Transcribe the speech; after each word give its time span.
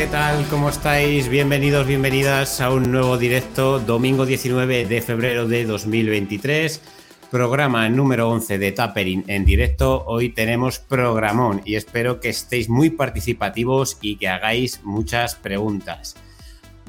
¿qué 0.00 0.06
tal? 0.06 0.46
¿Cómo 0.48 0.70
estáis? 0.70 1.28
Bienvenidos, 1.28 1.86
bienvenidas 1.86 2.62
a 2.62 2.72
un 2.72 2.90
nuevo 2.90 3.18
directo, 3.18 3.78
domingo 3.80 4.24
19 4.24 4.86
de 4.86 5.02
febrero 5.02 5.46
de 5.46 5.66
2023, 5.66 6.80
programa 7.30 7.86
número 7.90 8.30
11 8.30 8.56
de 8.56 8.72
Tapering 8.72 9.24
en 9.26 9.44
directo. 9.44 10.02
Hoy 10.06 10.30
tenemos 10.30 10.78
programón 10.78 11.60
y 11.66 11.74
espero 11.74 12.18
que 12.18 12.30
estéis 12.30 12.70
muy 12.70 12.88
participativos 12.88 13.98
y 14.00 14.16
que 14.16 14.28
hagáis 14.28 14.80
muchas 14.84 15.34
preguntas. 15.34 16.16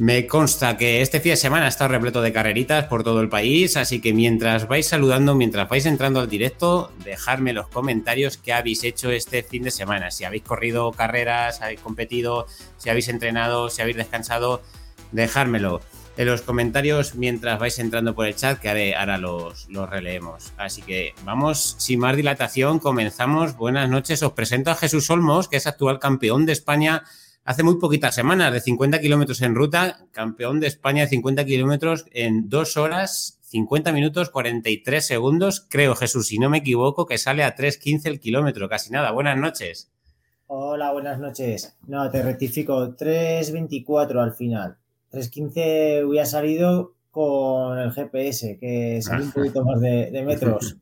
Me 0.01 0.25
consta 0.25 0.77
que 0.77 1.03
este 1.03 1.19
fin 1.19 1.33
de 1.33 1.37
semana 1.37 1.67
está 1.67 1.87
repleto 1.87 2.23
de 2.23 2.33
carreritas 2.33 2.85
por 2.85 3.03
todo 3.03 3.21
el 3.21 3.29
país, 3.29 3.77
así 3.77 4.01
que 4.01 4.13
mientras 4.13 4.67
vais 4.67 4.87
saludando, 4.87 5.35
mientras 5.35 5.69
vais 5.69 5.85
entrando 5.85 6.19
al 6.19 6.27
directo, 6.27 6.91
dejadme 7.05 7.53
los 7.53 7.67
comentarios 7.67 8.37
qué 8.37 8.51
habéis 8.51 8.83
hecho 8.83 9.11
este 9.11 9.43
fin 9.43 9.61
de 9.61 9.69
semana. 9.69 10.09
Si 10.09 10.23
habéis 10.23 10.41
corrido 10.41 10.91
carreras, 10.91 11.61
habéis 11.61 11.81
competido, 11.81 12.47
si 12.77 12.89
habéis 12.89 13.09
entrenado, 13.09 13.69
si 13.69 13.83
habéis 13.83 13.97
descansado, 13.97 14.63
dejármelo 15.11 15.81
en 16.17 16.25
los 16.25 16.41
comentarios 16.41 17.13
mientras 17.13 17.59
vais 17.59 17.77
entrando 17.77 18.15
por 18.15 18.25
el 18.25 18.35
chat, 18.35 18.57
que 18.59 18.95
ahora 18.95 19.19
los, 19.19 19.69
los 19.69 19.87
releemos. 19.87 20.51
Así 20.57 20.81
que 20.81 21.13
vamos, 21.25 21.75
sin 21.77 21.99
más 21.99 22.15
dilatación, 22.15 22.79
comenzamos. 22.79 23.55
Buenas 23.55 23.87
noches, 23.87 24.23
os 24.23 24.33
presento 24.33 24.71
a 24.71 24.75
Jesús 24.75 25.11
Olmos, 25.11 25.47
que 25.47 25.57
es 25.57 25.67
actual 25.67 25.99
campeón 25.99 26.47
de 26.47 26.53
España 26.53 27.03
hace 27.43 27.63
muy 27.63 27.79
poquitas 27.79 28.15
semanas, 28.15 28.53
de 28.53 28.59
50 28.59 28.99
kilómetros 28.99 29.41
en 29.41 29.55
ruta, 29.55 30.05
campeón 30.11 30.59
de 30.59 30.67
España 30.67 31.03
de 31.03 31.09
50 31.09 31.45
kilómetros 31.45 32.05
en 32.11 32.49
2 32.49 32.77
horas, 32.77 33.39
50 33.41 33.91
minutos, 33.91 34.29
43 34.29 35.05
segundos. 35.05 35.65
Creo, 35.69 35.95
Jesús, 35.95 36.27
si 36.27 36.39
no 36.39 36.49
me 36.49 36.59
equivoco, 36.59 37.05
que 37.05 37.17
sale 37.17 37.43
a 37.43 37.55
3.15 37.55 38.05
el 38.05 38.19
kilómetro, 38.19 38.69
casi 38.69 38.91
nada. 38.91 39.11
Buenas 39.11 39.37
noches. 39.37 39.91
Hola, 40.47 40.91
buenas 40.91 41.19
noches. 41.19 41.77
No, 41.87 42.09
te 42.09 42.21
rectifico, 42.21 42.95
3.24 42.95 44.21
al 44.21 44.33
final. 44.33 44.77
3.15 45.11 46.07
hubiera 46.07 46.25
salido 46.25 46.93
con 47.09 47.77
el 47.77 47.91
GPS, 47.91 48.57
que 48.59 49.01
sale 49.01 49.25
un 49.25 49.31
poquito 49.33 49.63
más 49.63 49.79
de, 49.81 50.23
metros. 50.25 50.77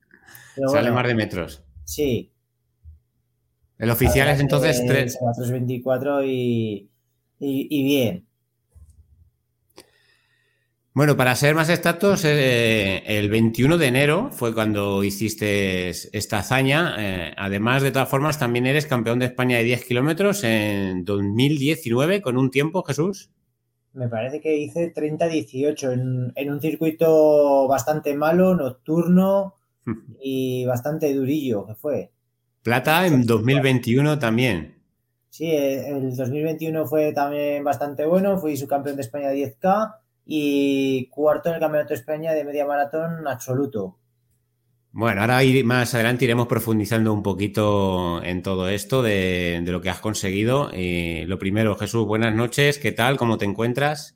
sale 0.71 0.91
más 0.91 1.07
de 1.07 1.15
metros. 1.15 1.63
Sí, 1.85 2.31
el 3.79 3.89
oficial 3.89 4.27
es 4.27 4.41
entonces 4.41 4.83
3.24 4.83 6.27
y, 6.27 6.89
y, 7.39 7.83
bien. 7.83 8.25
Bueno, 10.93 11.15
para 11.15 11.33
ser 11.35 11.55
más 11.55 11.69
exactos, 11.69 12.25
eh, 12.25 13.03
el 13.05 13.29
21 13.29 13.77
de 13.77 13.87
enero 13.87 14.31
fue 14.31 14.53
cuando 14.53 15.01
hiciste 15.05 15.89
esta 15.89 16.39
hazaña. 16.39 16.95
Eh, 16.99 17.33
además, 17.37 17.81
de 17.81 17.91
todas 17.91 18.09
formas, 18.09 18.37
también 18.37 18.65
eres 18.65 18.85
campeón 18.85 19.19
de 19.19 19.27
España 19.27 19.57
de 19.57 19.63
10 19.63 19.85
kilómetros 19.85 20.43
en 20.43 21.05
2019 21.05 22.21
con 22.21 22.35
un 22.35 22.51
tiempo, 22.51 22.83
Jesús. 22.83 23.31
Me 23.93 24.09
parece 24.09 24.41
que 24.41 24.57
hice 24.57 24.93
30-18 24.93 25.93
en, 25.93 26.33
en 26.35 26.51
un 26.51 26.59
circuito 26.59 27.65
bastante 27.69 28.13
malo, 28.13 28.55
nocturno 28.55 29.55
y 30.21 30.65
bastante 30.65 31.13
durillo, 31.13 31.65
que 31.65 31.75
fue. 31.75 32.11
Plata 32.69 33.07
en 33.07 33.25
2021 33.25 34.19
también. 34.19 34.75
Sí, 35.31 35.49
el 35.51 36.15
2021 36.15 36.85
fue 36.85 37.11
también 37.13 37.63
bastante 37.63 38.05
bueno, 38.05 38.37
fui 38.37 38.55
subcampeón 38.57 38.95
de 38.95 39.01
España 39.01 39.31
10K 39.31 39.95
y 40.27 41.07
cuarto 41.07 41.49
en 41.49 41.55
el 41.55 41.61
Campeonato 41.61 41.95
de 41.95 41.99
España 41.99 42.31
de 42.31 42.43
media 42.43 42.67
maratón 42.67 43.27
absoluto. 43.27 43.97
Bueno, 44.91 45.21
ahora 45.21 45.39
más 45.63 45.95
adelante 45.95 46.25
iremos 46.25 46.45
profundizando 46.45 47.11
un 47.11 47.23
poquito 47.23 48.21
en 48.23 48.43
todo 48.43 48.69
esto 48.69 49.01
de, 49.01 49.63
lo 49.65 49.81
que 49.81 49.89
has 49.89 49.99
conseguido. 49.99 50.69
Y 50.71 51.25
lo 51.25 51.39
primero, 51.39 51.75
Jesús, 51.75 52.05
buenas 52.05 52.35
noches, 52.35 52.77
¿qué 52.77 52.91
tal? 52.91 53.17
¿Cómo 53.17 53.39
te 53.39 53.45
encuentras? 53.45 54.15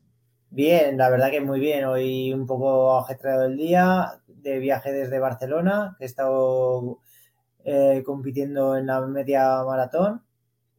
Bien, 0.51 0.95
la 0.95 1.09
verdad 1.09 1.31
que 1.31 1.41
muy 1.41 1.59
bien. 1.59 1.85
Hoy 1.85 2.31
un 2.31 2.45
poco 2.45 2.99
ajetreado 2.99 3.45
el 3.45 3.57
día 3.57 4.21
de 4.27 4.59
viaje 4.59 4.91
desde 4.91 5.17
Barcelona, 5.17 5.97
he 5.99 6.05
estado 6.05 6.99
eh, 7.63 8.03
compitiendo 8.05 8.77
en 8.77 8.87
la 8.87 9.01
media 9.01 9.63
maratón, 9.63 10.21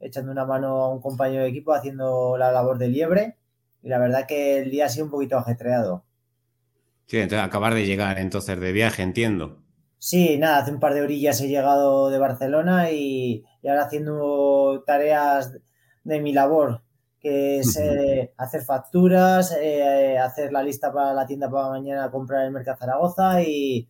echando 0.00 0.32
una 0.32 0.44
mano 0.44 0.82
a 0.82 0.88
un 0.90 1.00
compañero 1.00 1.42
de 1.42 1.48
equipo 1.48 1.72
haciendo 1.72 2.36
la 2.36 2.52
labor 2.52 2.78
de 2.78 2.88
liebre. 2.88 3.36
Y 3.82 3.88
la 3.88 3.98
verdad 3.98 4.26
que 4.26 4.58
el 4.58 4.70
día 4.70 4.86
ha 4.86 4.88
sido 4.88 5.06
un 5.06 5.10
poquito 5.10 5.36
ajetreado. 5.36 6.04
Sí, 7.06 7.18
entonces 7.18 7.46
acabar 7.46 7.74
de 7.74 7.86
llegar 7.86 8.18
entonces 8.18 8.58
de 8.58 8.72
viaje, 8.72 9.02
entiendo. 9.02 9.58
Sí, 9.98 10.36
nada, 10.38 10.58
hace 10.58 10.70
un 10.70 10.80
par 10.80 10.94
de 10.94 11.02
orillas 11.02 11.40
he 11.40 11.48
llegado 11.48 12.10
de 12.10 12.18
Barcelona 12.18 12.90
y, 12.90 13.44
ahora 13.66 13.84
haciendo 13.84 14.84
tareas 14.86 15.56
de 16.02 16.20
mi 16.20 16.32
labor, 16.32 16.82
que 17.20 17.60
es 17.60 17.76
eh, 17.78 18.32
hacer 18.36 18.62
facturas, 18.62 19.56
eh, 19.58 20.18
hacer 20.18 20.52
la 20.52 20.62
lista 20.62 20.92
para 20.92 21.14
la 21.14 21.26
tienda 21.26 21.50
para 21.50 21.70
mañana 21.70 22.10
comprar 22.10 22.44
el 22.44 22.52
Mercado 22.52 22.76
Zaragoza 22.78 23.42
y, 23.42 23.88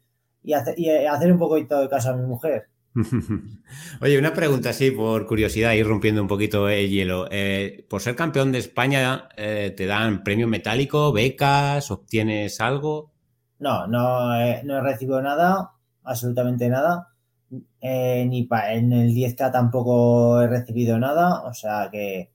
hacer, 0.55 0.79
y 0.79 0.89
hacer 0.89 1.33
un 1.33 1.39
poquito 1.39 1.81
de 1.81 1.89
caso 1.89 2.11
a 2.11 2.17
mi 2.17 2.27
mujer. 2.27 2.69
Oye, 4.01 4.19
una 4.19 4.33
pregunta 4.33 4.71
así 4.71 4.93
por 4.93 5.27
curiosidad, 5.27 5.73
ir 5.73 5.87
rompiendo 5.87 6.23
un 6.23 6.29
poquito 6.29 6.69
el 6.69 6.89
hielo. 6.89 7.27
Eh, 7.31 7.87
por 7.89 8.01
ser 8.01 8.15
campeón 8.15 8.53
de 8.53 8.59
España, 8.59 9.29
eh, 9.37 9.75
¿te 9.77 9.87
dan 9.87 10.23
premio 10.23 10.47
metálico, 10.47 11.13
becas, 11.13 11.91
obtienes 11.91 12.61
algo? 12.61 13.13
No, 13.59 13.87
no, 13.87 14.29
no 14.65 14.79
he 14.79 14.81
recibido 14.81 15.21
nada, 15.23 15.73
absolutamente 16.05 16.69
nada. 16.69 17.09
Eh, 17.81 18.27
ni 18.29 18.49
en 18.69 18.93
el 18.93 19.13
10K 19.13 19.51
tampoco 19.51 20.41
he 20.41 20.47
recibido 20.47 20.99
nada. 20.99 21.43
O 21.43 21.53
sea 21.53 21.89
que 21.91 22.31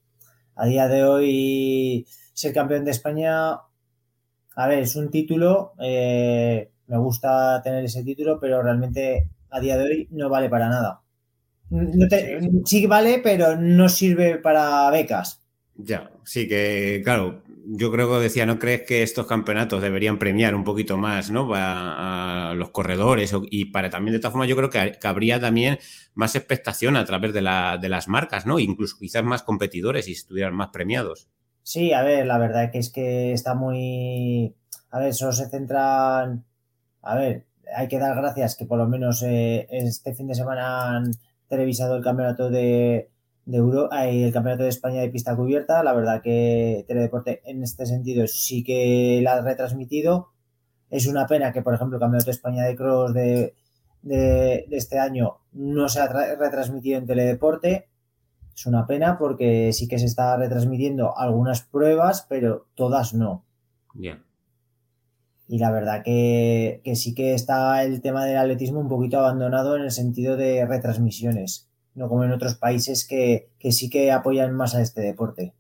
a 0.55 0.65
día 0.65 0.87
de 0.89 1.05
hoy 1.05 2.05
ser 2.33 2.53
campeón 2.53 2.83
de 2.83 2.91
España, 2.91 3.51
a 3.51 4.67
ver, 4.67 4.79
es 4.79 4.95
un 4.97 5.09
título. 5.09 5.73
me 5.77 6.97
gusta 6.97 7.61
tener 7.61 7.85
ese 7.85 8.03
título, 8.03 8.39
pero 8.39 8.61
realmente 8.61 9.29
a 9.51 9.59
día 9.59 9.77
de 9.77 9.83
hoy 9.83 10.07
no 10.11 10.29
vale 10.29 10.49
para 10.49 10.69
nada. 10.69 11.01
sí 12.65 12.87
vale, 12.87 13.19
pero 13.23 13.55
no 13.55 13.89
sirve 13.89 14.37
para 14.37 14.89
becas. 14.91 15.41
Ya, 15.75 16.11
sí 16.23 16.47
que, 16.47 17.01
claro, 17.03 17.41
yo 17.65 17.91
creo 17.91 18.09
que 18.09 18.23
decía, 18.23 18.45
¿no 18.45 18.59
crees 18.59 18.81
que 18.83 19.03
estos 19.03 19.27
campeonatos 19.27 19.81
deberían 19.81 20.17
premiar 20.17 20.55
un 20.55 20.63
poquito 20.63 20.97
más, 20.97 21.29
¿no? 21.29 21.49
A, 21.53 22.53
los 22.55 22.71
corredores 22.71 23.33
y 23.49 23.65
para 23.65 23.89
también, 23.89 24.13
de 24.13 24.19
todas 24.19 24.33
formas, 24.33 24.49
yo 24.49 24.55
creo 24.55 24.69
que, 24.69 24.97
habría 25.03 25.39
también 25.39 25.77
más 26.15 26.35
expectación 26.35 26.95
a 26.95 27.05
través 27.05 27.33
de, 27.33 27.41
de 27.41 27.89
las 27.89 28.07
marcas, 28.07 28.45
¿no? 28.45 28.59
Incluso 28.59 28.97
quizás 28.99 29.23
más 29.23 29.43
competidores 29.43 30.07
y 30.07 30.13
estuvieran 30.13 30.55
más 30.55 30.69
premiados. 30.69 31.29
Sí, 31.63 31.93
a 31.93 32.01
ver, 32.01 32.25
la 32.25 32.39
verdad 32.39 32.71
que 32.71 32.79
es 32.79 32.89
que 32.89 33.31
está 33.31 33.53
muy... 33.53 34.55
A 34.89 34.99
ver, 34.99 35.13
solo 35.13 35.31
se 35.31 35.47
centran... 35.49 36.43
A 37.01 37.15
ver, 37.15 37.45
hay 37.75 37.87
que 37.87 37.99
dar 37.99 38.15
gracias 38.15 38.55
que 38.55 38.65
por 38.65 38.77
lo 38.77 38.87
menos 38.87 39.23
eh, 39.23 39.67
este 39.69 40.13
fin 40.13 40.27
de 40.27 40.35
semana 40.35 40.95
han 40.95 41.11
televisado 41.47 41.95
el 41.95 42.03
campeonato 42.03 42.49
de, 42.49 43.11
de 43.45 43.57
Euro, 43.57 43.89
el 43.91 44.31
campeonato 44.31 44.63
de 44.63 44.69
España 44.69 45.01
de 45.01 45.09
pista 45.09 45.35
cubierta. 45.35 45.83
La 45.83 45.93
verdad 45.93 46.21
que 46.21 46.85
Teledeporte 46.87 47.41
en 47.45 47.63
este 47.63 47.85
sentido 47.85 48.27
sí 48.27 48.63
que 48.63 49.19
la 49.23 49.33
ha 49.33 49.41
retransmitido. 49.41 50.29
Es 50.89 51.07
una 51.07 51.25
pena 51.25 51.51
que, 51.51 51.61
por 51.61 51.73
ejemplo, 51.73 51.97
el 51.97 52.01
campeonato 52.01 52.25
de 52.25 52.31
España 52.31 52.63
de 52.65 52.75
cross 52.75 53.13
de, 53.13 53.55
de, 54.01 54.65
este 54.71 54.99
año 54.99 55.37
no 55.51 55.89
se 55.89 55.99
ha 55.99 56.07
retransmitido 56.07 56.99
en 56.99 57.07
Teledeporte. 57.07 57.89
Es 58.55 58.65
una 58.65 58.85
pena 58.85 59.17
porque 59.17 59.71
sí 59.73 59.87
que 59.87 59.99
se 59.99 60.05
está 60.05 60.35
retransmitiendo 60.37 61.17
algunas 61.17 61.61
pruebas, 61.61 62.25
pero 62.29 62.67
todas 62.75 63.13
no. 63.13 63.45
Bien. 63.93 64.28
Y 65.51 65.57
la 65.57 65.71
verdad 65.71 66.03
que, 66.05 66.79
sí 66.93 67.15
que 67.15 67.33
está 67.33 67.83
el 67.83 68.01
tema 68.01 68.23
del 68.23 68.37
atletismo 68.37 68.79
un 68.79 68.87
poquito 68.87 69.17
abandonado 69.17 69.75
en 69.75 69.81
el 69.81 69.89
sentido 69.89 70.37
de 70.37 70.63
retransmisiones, 70.63 71.67
no 71.95 72.07
como 72.07 72.23
en 72.23 72.31
otros 72.31 72.53
países 72.53 73.03
que, 73.07 73.49
sí 73.71 73.89
que 73.89 74.11
apoyan 74.11 74.53
más 74.53 74.75
a 74.75 74.81
este 74.83 75.01
deporte. 75.01 75.55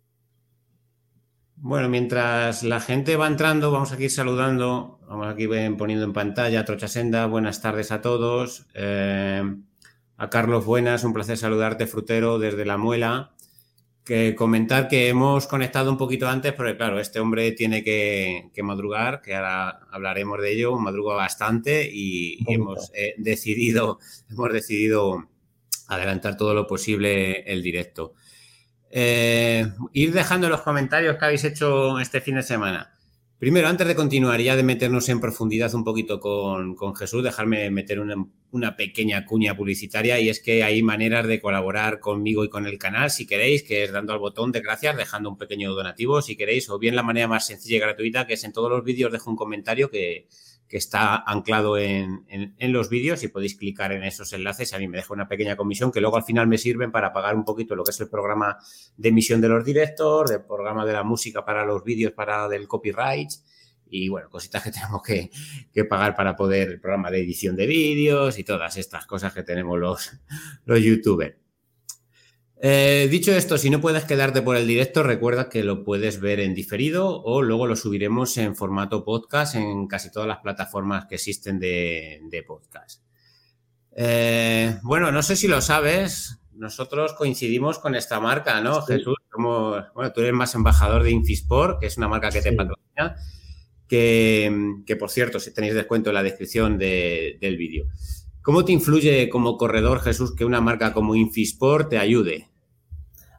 Bueno, 1.55 1.89
mientras 1.89 2.61
la 2.61 2.79
gente 2.79 3.15
va 3.15 3.25
entrando, 3.25 3.71
vamos 3.71 3.91
aquí 3.91 4.09
saludando, 4.09 4.99
vamos 5.07 5.25
aquí 5.27 5.47
poniendo 5.47 6.05
en 6.05 6.13
pantalla 6.13 6.63
Trocha 6.65 6.87
Senda, 6.87 7.25
buenas 7.25 7.59
tardes 7.59 7.91
a 7.91 8.01
todos. 8.01 8.67
Eh, 8.75 9.41
a 10.17 10.29
Carlos 10.29 10.65
Buenas, 10.65 11.03
un 11.03 11.13
placer 11.13 11.35
saludarte, 11.35 11.87
frutero, 11.87 12.37
desde 12.37 12.63
La 12.63 12.77
Muela 12.77 13.31
que 14.03 14.35
comentar 14.35 14.87
que 14.87 15.09
hemos 15.09 15.47
conectado 15.47 15.91
un 15.91 15.97
poquito 15.97 16.27
antes, 16.27 16.53
porque 16.53 16.75
claro, 16.75 16.99
este 16.99 17.19
hombre 17.19 17.51
tiene 17.51 17.83
que, 17.83 18.51
madrugar, 18.63 19.21
que 19.21 19.35
ahora 19.35 19.81
hablaremos 19.91 20.41
de 20.41 20.53
ello, 20.53 20.77
madruga 20.77 21.15
bastante 21.15 21.89
y, 21.91 22.39
hemos 22.47 22.91
eh, 22.93 23.13
decidido, 23.17 23.99
hemos 24.29 24.51
decidido 24.51 25.29
adelantar 25.87 26.37
todo 26.37 26.53
lo 26.53 26.67
posible 26.67 27.41
el 27.51 27.61
directo. 27.61 28.13
Eh, 28.91 29.67
ir 29.93 30.13
dejando 30.13 30.49
los 30.49 30.61
comentarios 30.61 31.17
que 31.17 31.25
habéis 31.25 31.43
hecho 31.43 31.99
este 31.99 32.21
fin 32.21 32.35
de 32.35 32.43
semana. 32.43 32.95
Primero, 33.37 33.69
antes 33.69 33.87
de 33.87 33.95
continuar 33.95 34.41
y 34.41 34.45
ya 34.45 34.55
de 34.55 34.63
meternos 34.63 35.07
en 35.07 35.21
profundidad 35.21 35.73
un 35.73 35.83
poquito 35.85 36.19
con, 36.19 36.75
Jesús, 36.95 37.23
dejarme 37.23 37.69
meter 37.71 37.99
un 37.99 38.33
una 38.51 38.75
pequeña 38.75 39.25
cuña 39.25 39.55
publicitaria 39.55 40.19
y 40.19 40.29
es 40.29 40.39
que 40.39 40.63
hay 40.63 40.81
maneras 40.81 41.27
de 41.27 41.39
colaborar 41.39 41.99
conmigo 41.99 42.43
y 42.43 42.49
con 42.49 42.65
el 42.65 42.77
canal 42.77 43.11
si 43.11 43.27
queréis, 43.27 43.63
que 43.63 43.83
es 43.83 43.91
dando 43.91 44.13
al 44.13 44.19
botón 44.19 44.51
de 44.51 44.61
gracias, 44.61 44.97
dejando 44.97 45.29
un 45.29 45.37
pequeño 45.37 45.73
donativo 45.73 46.21
si 46.21 46.35
queréis, 46.35 46.69
o 46.69 46.79
bien 46.79 46.95
la 46.95 47.03
manera 47.03 47.27
más 47.27 47.45
sencilla 47.45 47.77
y 47.77 47.79
gratuita 47.79 48.25
que 48.25 48.33
es 48.33 48.43
en 48.43 48.53
todos 48.53 48.69
los 48.69 48.83
vídeos 48.83 49.11
dejo 49.11 49.29
un 49.29 49.35
comentario 49.35 49.89
que, 49.89 50.27
que 50.69 50.77
está 50.77 51.15
anclado 51.15 51.77
en, 51.77 52.25
en, 52.27 52.71
los 52.71 52.89
vídeos 52.89 53.23
y 53.23 53.27
podéis 53.27 53.55
clicar 53.55 53.91
en 53.91 54.03
esos 54.03 54.31
enlaces. 54.33 54.71
A 54.73 54.77
mí 54.77 54.87
me 54.87 54.97
deja 54.97 55.13
una 55.13 55.27
pequeña 55.27 55.55
comisión 55.55 55.91
que 55.91 55.99
luego 55.99 56.17
al 56.17 56.23
final 56.23 56.47
me 56.47 56.59
sirven 56.59 56.91
para 56.91 57.11
pagar 57.11 57.35
un 57.35 57.43
poquito 57.43 57.75
lo 57.75 57.83
que 57.83 57.89
es 57.89 57.99
el 57.99 58.07
programa 58.07 58.57
de 58.95 59.09
emisión 59.09 59.41
de 59.41 59.49
los 59.49 59.65
directos, 59.65 60.29
el 60.29 60.43
programa 60.43 60.85
de 60.85 60.93
la 60.93 61.03
música 61.03 61.43
para 61.43 61.65
los 61.65 61.83
vídeos, 61.83 62.13
para 62.13 62.47
del 62.47 62.67
copyright 62.67 63.31
y 63.89 64.09
bueno, 64.09 64.29
cositas 64.29 64.63
que 64.63 64.71
tenemos 64.71 65.01
que, 65.01 65.31
que, 65.73 65.85
pagar 65.85 66.15
para 66.15 66.35
poder 66.35 66.69
el 66.69 66.79
programa 66.79 67.11
de 67.11 67.21
edición 67.21 67.55
de 67.55 67.67
vídeos 67.67 68.37
y 68.39 68.43
todas 68.43 68.77
estas 68.77 69.05
cosas 69.05 69.33
que 69.33 69.43
tenemos 69.43 69.79
los, 69.79 70.11
los 70.65 70.81
youtubers. 70.81 71.35
Eh, 72.61 73.07
dicho 73.09 73.31
esto, 73.31 73.57
si 73.57 73.69
no 73.69 73.79
puedes 73.79 74.03
quedarte 74.03 74.41
por 74.41 74.57
el 74.57 74.67
directo, 74.67 75.01
recuerda 75.01 75.47
que 75.47 75.63
lo 75.63 75.85
puedes 75.85 76.19
ver 76.19 76.41
en 76.41 76.53
diferido 76.53 77.23
o 77.23 77.41
luego 77.41 77.67
lo 77.67 77.77
subiremos 77.77 78.35
en 78.37 78.53
formato 78.53 79.05
podcast 79.05 79.55
en 79.55 79.87
casi 79.87 80.11
todas 80.11 80.27
las 80.27 80.39
plataformas 80.39 81.05
que 81.05 81.15
existen 81.15 81.57
de, 81.57 82.43
podcast. 82.45 83.01
Eh, 83.95 84.77
bueno, 84.83 85.09
no 85.13 85.23
sé 85.23 85.37
si 85.37 85.47
lo 85.47 85.61
sabes, 85.61 86.41
nosotros 86.51 87.13
coincidimos 87.13 87.79
con 87.79 87.95
esta 87.95 88.19
marca, 88.19 88.59
¿no, 88.59 88.81
Jesús? 88.81 89.15
Como, 89.29 89.77
bueno, 89.95 90.11
tú 90.11 90.19
eres 90.19 90.33
más 90.33 90.53
embajador 90.53 91.03
de 91.03 91.11
Infisport, 91.11 91.79
que 91.79 91.87
es 91.87 91.97
una 91.97 92.09
marca 92.09 92.29
que 92.29 92.41
te 92.41 92.51
patrocina, 92.51 93.15
que, 93.89 94.95
por 94.97 95.09
cierto, 95.09 95.39
si 95.39 95.53
tenéis 95.53 95.73
descuento 95.73 96.11
en 96.11 96.13
la 96.15 96.23
descripción 96.23 96.77
del 96.77 97.57
vídeo. 97.57 97.87
¿Cómo 98.41 98.63
te 98.63 98.71
influye 98.71 99.29
como 99.29 99.57
corredor, 99.57 99.99
Jesús, 99.99 100.35
que 100.35 100.45
una 100.45 100.61
marca 100.61 100.93
como 100.93 101.15
Infisport 101.15 101.89
te 101.89 101.97
ayude? 101.97 102.47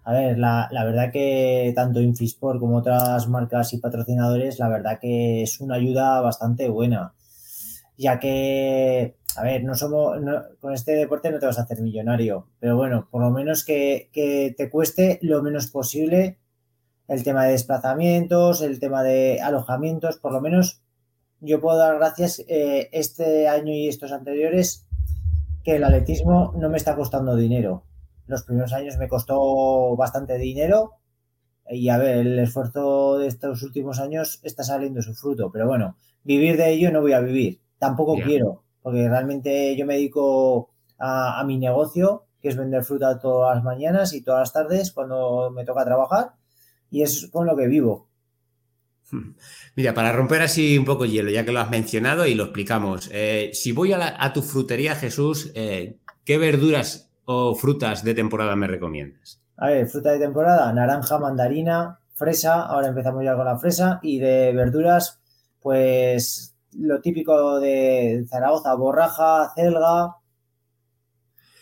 A 0.05 0.13
ver, 0.13 0.39
la, 0.39 0.69
verdad 0.73 1.13
que 1.13 1.73
tanto 1.75 2.01
Infisport 2.01 2.59
como 2.59 2.79
otras 2.79 3.29
marcas 3.29 3.73
y 3.73 3.79
patrocinadores, 3.79 4.59
la 4.59 4.69
verdad 4.69 4.99
que 5.01 5.43
es 5.43 5.61
una 5.61 5.77
ayuda 5.77 6.21
bastante 6.21 6.69
buena, 6.69 7.15
ya 7.97 8.19
que, 8.19 9.17
a 9.37 9.43
ver, 9.45 9.63
no 9.63 9.75
somos, 9.77 10.19
con 10.59 10.73
este 10.75 10.93
deporte 10.93 11.31
no 11.31 11.39
te 11.39 11.47
vas 11.47 11.59
a 11.59 11.63
hacer 11.63 11.81
millonario, 11.81 12.49
pero 12.59 12.77
bueno, 12.77 13.07
por 13.11 13.23
lo 13.23 13.31
menos 13.31 13.65
que, 13.65 14.11
te 14.13 14.71
cueste 14.71 15.21
lo 15.23 15.43
menos 15.43 15.69
posible 15.69 16.40
el 17.11 17.25
tema 17.25 17.45
de 17.45 17.53
desplazamientos, 17.53 18.63
el 18.63 18.79
tema 18.79 19.03
de 19.03 19.41
alojamientos, 19.43 20.19
por 20.19 20.33
lo 20.33 20.41
menos 20.41 20.81
yo 21.41 21.61
puedo 21.61 21.77
dar 21.77 21.97
gracias 21.97 22.45
eh, 22.47 22.89
este 22.93 23.49
año 23.49 23.73
y 23.73 23.89
estos 23.89 24.13
anteriores 24.13 24.87
que 25.65 25.75
el 25.75 25.83
atletismo 25.83 26.55
no 26.57 26.71
me 26.71 26.77
está 26.77 26.95
costando 26.95 27.35
dinero. 27.35 27.83
Los 28.29 28.45
primeros 28.45 28.73
años 28.73 28.97
me 28.97 29.09
costó 29.09 29.97
bastante 29.97 30.39
dinero 30.39 30.99
y 31.69 31.89
a 31.89 31.99
ver, 31.99 32.19
el 32.19 32.39
esfuerzo 32.39 33.19
de 33.19 33.27
estos 33.27 33.65
últimos 33.65 33.99
años 33.99 34.39
está 34.45 34.63
saliendo 34.63 35.03
su 35.03 35.13
fruto, 35.13 35.51
pero 35.51 35.67
bueno, 35.67 35.97
vivir 36.23 36.57
de 36.57 36.71
ello 36.71 36.93
no 36.93 37.01
voy 37.01 37.13
a 37.13 37.21
vivir, 37.21 37.61
tampoco 37.79 38.19
quiero, 38.25 38.63
porque 38.83 39.09
realmente 39.09 39.75
yo 39.77 39.85
me 39.85 39.95
dedico 39.95 40.71
a, 40.97 41.43
mi 41.45 41.59
negocio, 41.59 42.27
que 42.41 42.51
es 42.51 42.57
vender 42.57 42.85
fruta 42.85 43.19
todas 43.19 43.57
las 43.57 43.65
mañanas 43.65 44.13
y 44.13 44.23
todas 44.23 44.41
las 44.41 44.53
tardes 44.53 44.93
cuando 44.93 45.51
me 45.51 45.65
toca 45.65 45.85
trabajar, 45.85 46.35
y 46.91 47.03
es 47.03 47.29
con 47.33 47.47
lo 47.47 47.57
que 47.57 47.67
vivo. 47.67 48.09
Mira, 49.77 49.95
para 49.95 50.13
romper 50.13 50.43
así 50.43 50.79
un 50.79 50.85
poco 50.85 51.05
el 51.05 51.11
hielo, 51.11 51.31
ya 51.31 51.45
que 51.45 51.53
lo 51.53 51.61
has 51.61 51.71
mencionado 51.71 52.27
y 52.27 52.35
lo 52.35 52.45
explicamos, 52.45 53.11
eh, 53.13 53.51
si 53.53 53.73
voy 53.73 53.93
a, 53.93 54.33
tu 54.33 54.43
frutería, 54.43 54.95
Jesús, 54.95 55.51
eh, 55.55 55.97
¿qué 56.25 56.39
verduras 56.39 57.11
o 57.25 57.55
frutas 57.55 58.05
de 58.05 58.15
temporada 58.15 58.57
me 58.57 58.67
recomiendas? 58.67 59.41
A 59.57 59.69
ver, 59.69 59.89
fruta 59.89 60.13
de 60.13 60.19
temporada, 60.19 60.73
naranja, 60.73 61.19
mandarina, 61.19 62.01
fresa, 62.15 62.63
ahora 62.63 62.89
empezamos 62.89 63.25
ya 63.25 63.37
con 63.37 63.45
la 63.45 63.59
fresa, 63.59 64.01
y 64.03 64.19
de 64.19 64.53
verduras, 64.53 65.21
pues 65.61 66.55
lo 66.79 67.01
típico 67.01 67.59
de 67.59 68.25
Zaragoza, 68.29 68.75
borraja, 68.75 69.53
celga, 69.55 70.17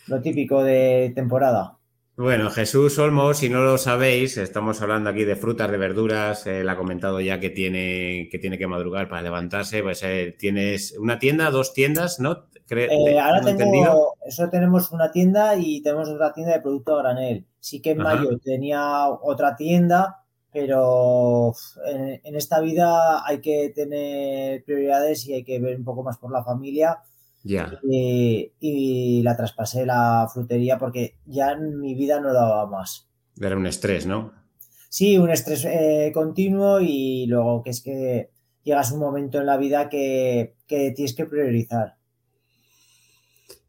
lo 0.06 0.20
típico 0.20 0.62
de 0.62 1.12
temporada. 1.14 1.77
Bueno, 2.19 2.50
Jesús 2.50 2.99
Olmos, 2.99 3.38
si 3.38 3.49
no 3.49 3.61
lo 3.61 3.79
sabéis, 3.79 4.38
estamos 4.38 4.82
hablando 4.82 5.09
aquí 5.09 5.25
de 5.25 5.37
frutas, 5.37 5.70
de 5.70 5.79
verduras. 5.79 6.49
Él 6.49 6.69
ha 6.69 6.76
comentado 6.76 7.20
ya 7.20 7.38
que 7.38 7.49
tiene 7.49 8.29
que, 8.29 8.41
tiene 8.41 8.59
que 8.59 8.67
madrugar 8.67 9.09
para 9.09 9.23
levantarse. 9.23 9.85
Pues 9.85 10.03
eh, 10.03 10.35
tienes 10.37 10.99
una 10.99 11.20
tienda, 11.20 11.49
dos 11.53 11.73
tiendas, 11.73 12.19
¿no? 12.19 12.49
Eh, 12.70 13.20
ahora 13.20 13.41
tengo, 13.41 14.17
eso 14.26 14.50
tenemos 14.50 14.91
una 14.91 15.12
tienda 15.12 15.55
y 15.55 15.81
tenemos 15.81 16.09
otra 16.09 16.32
tienda 16.32 16.55
de 16.55 16.61
producto 16.61 16.97
a 16.99 17.03
granel. 17.03 17.47
Sí 17.61 17.81
que 17.81 17.93
en 17.93 17.99
mayo 17.99 18.37
tenía 18.43 19.09
otra 19.09 19.55
tienda, 19.55 20.25
pero 20.53 21.55
en, 21.87 22.35
esta 22.35 22.59
vida 22.59 23.25
hay 23.25 23.41
que 23.41 23.71
tener 23.73 24.64
prioridades 24.64 25.25
y 25.29 25.35
hay 25.35 25.44
que 25.44 25.61
ver 25.61 25.76
un 25.76 25.85
poco 25.85 26.03
más 26.03 26.19
por 26.19 26.32
la 26.32 26.43
familia. 26.43 26.99
Ya. 27.49 27.81
Y, 27.83 29.23
la 29.23 29.35
traspasé 29.35 29.87
la 29.87 30.29
frutería 30.31 30.79
porque 30.79 31.17
ya 31.25 31.53
en 31.53 31.81
mi 31.81 31.95
vida 31.95 32.21
no 32.21 32.35
daba 32.35 32.67
más. 32.67 33.09
Era 33.41 33.56
un 33.56 33.67
estrés, 33.67 34.05
¿no? 34.05 34.33
Sí, 34.91 35.17
un 35.17 35.31
estrés 35.31 35.65
eh, 35.65 36.11
continuo 36.12 36.81
y 36.83 37.27
luego 37.27 37.62
que 37.62 37.71
es 37.71 37.81
que 37.81 38.31
llegas 38.65 38.93
un 38.93 39.00
momento 39.00 39.39
en 39.39 39.47
la 39.47 39.56
vida 39.56 39.89
que, 39.89 40.56
que 40.67 40.91
tienes 40.91 41.15
que 41.15 41.25
priorizar. 41.25 41.97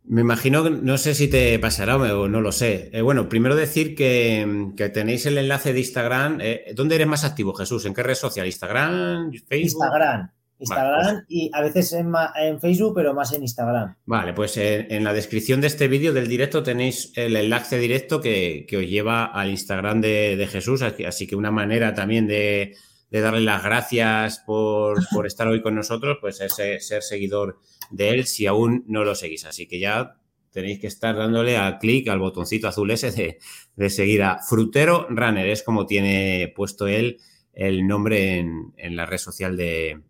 Me 0.03 0.21
imagino 0.21 0.63
que 0.63 0.71
no 0.71 0.97
sé 0.97 1.15
si 1.15 1.29
te 1.29 1.57
pasará 1.59 1.95
o 1.95 2.27
no 2.27 2.41
lo 2.41 2.51
sé. 2.51 2.89
Eh, 2.91 3.01
bueno, 3.01 3.29
primero 3.29 3.55
decir 3.55 3.95
que, 3.95 4.73
tenéis 4.93 5.25
el 5.25 5.37
enlace 5.37 5.71
de 5.71 5.79
Instagram. 5.79 6.39
Eh, 6.41 6.73
¿Dónde 6.75 6.95
eres 6.95 7.07
más 7.07 7.23
activo, 7.23 7.53
Jesús? 7.53 7.85
¿En 7.85 7.93
qué 7.93 8.03
red 8.03 8.15
social? 8.15 8.45
¿Instagram? 8.45 9.31
¿Facebook? 9.47 9.83
Instagram. 9.83 10.31
Instagram 10.59 11.15
pues 11.15 11.25
y 11.29 11.49
a 11.53 11.61
veces 11.61 11.93
en, 11.93 12.59
Facebook, 12.59 12.93
pero 12.95 13.13
más 13.13 13.33
en 13.33 13.41
Instagram. 13.41 13.95
Vale, 14.05 14.33
pues 14.33 14.57
en, 14.57 15.03
la 15.03 15.13
descripción 15.13 15.61
de 15.61 15.67
este 15.67 15.87
vídeo 15.87 16.13
del 16.13 16.27
directo 16.27 16.61
tenéis 16.63 17.11
el 17.15 17.35
enlace 17.35 17.77
directo 17.77 18.19
que, 18.19 18.67
os 18.71 18.87
lleva 18.87 19.25
al 19.25 19.49
Instagram 19.49 20.01
de, 20.01 20.47
Jesús. 20.51 20.81
Así 20.81 21.27
que 21.27 21.35
una 21.35 21.51
manera 21.51 21.93
también 21.93 22.27
de, 22.27 22.75
darle 23.09 23.41
las 23.41 23.63
gracias 23.63 24.39
por, 24.45 24.99
estar 25.25 25.47
hoy 25.47 25.61
con 25.61 25.75
nosotros, 25.75 26.17
pues 26.19 26.41
es 26.41 26.53
ser 26.85 27.01
seguidor 27.01 27.59
de 27.89 28.09
él 28.09 28.25
si 28.25 28.45
aún 28.45 28.83
no 28.87 29.03
lo 29.03 29.15
seguís. 29.15 29.45
Así 29.45 29.67
que 29.67 29.79
ya 29.79 30.15
tenéis 30.51 30.79
que 30.79 30.87
estar 30.87 31.15
dándole 31.15 31.57
a 31.57 31.77
clic 31.79 32.07
al 32.09 32.19
botoncito 32.19 32.67
azul 32.67 32.91
ese 32.91 33.39
de, 33.75 33.89
seguir 33.89 34.23
a 34.23 34.39
Frutero 34.39 35.07
Runner. 35.09 35.47
Es 35.47 35.63
como 35.63 35.85
tiene 35.85 36.51
puesto 36.55 36.87
él 36.87 37.17
el 37.53 37.87
nombre 37.87 38.39
en, 38.39 38.95
la 38.95 39.05
red 39.05 39.17
social 39.17 39.57
de, 39.57 40.01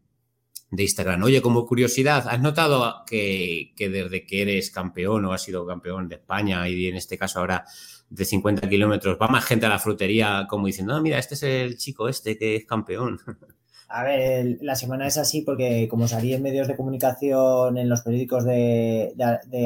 Instagram. 0.78 1.24
Oye, 1.24 1.42
como 1.42 1.66
curiosidad, 1.66 2.28
¿has 2.28 2.40
notado 2.40 3.04
que, 3.06 3.74
desde 3.78 4.26
que 4.26 4.42
eres 4.42 4.70
campeón 4.72 5.26
o 5.26 5.34
has 5.34 5.44
sido 5.44 5.66
campeón 5.66 6.08
de 6.08 6.16
España 6.16 6.68
y 6.70 6.88
en 6.88 6.96
este 6.96 7.18
caso 7.18 7.40
ahora 7.40 7.66
de 8.10 8.26
50 8.26 8.68
kilómetros, 8.70 9.18
va 9.22 9.28
más 9.28 9.46
gente 9.46 9.66
a 9.66 9.70
la 9.70 9.80
frutería 9.80 10.46
como 10.50 10.68
diciendo, 10.68 10.94
no, 10.94 11.02
mira, 11.02 11.20
este 11.20 11.36
es 11.36 11.44
el 11.44 11.78
chico 11.78 12.08
este 12.10 12.38
que 12.38 12.56
es 12.56 12.66
campeón? 12.66 13.20
A 13.92 14.04
ver, 14.04 14.60
la 14.62 14.76
semana 14.76 15.08
es 15.08 15.18
así 15.18 15.42
porque 15.42 15.88
como 15.90 16.08
salí 16.08 16.36
en 16.36 16.44
medios 16.44 16.68
de 16.68 16.76
comunicación 16.76 17.76
en 17.76 17.90
los 17.90 18.02
periódicos 18.02 18.46
de, 18.46 19.16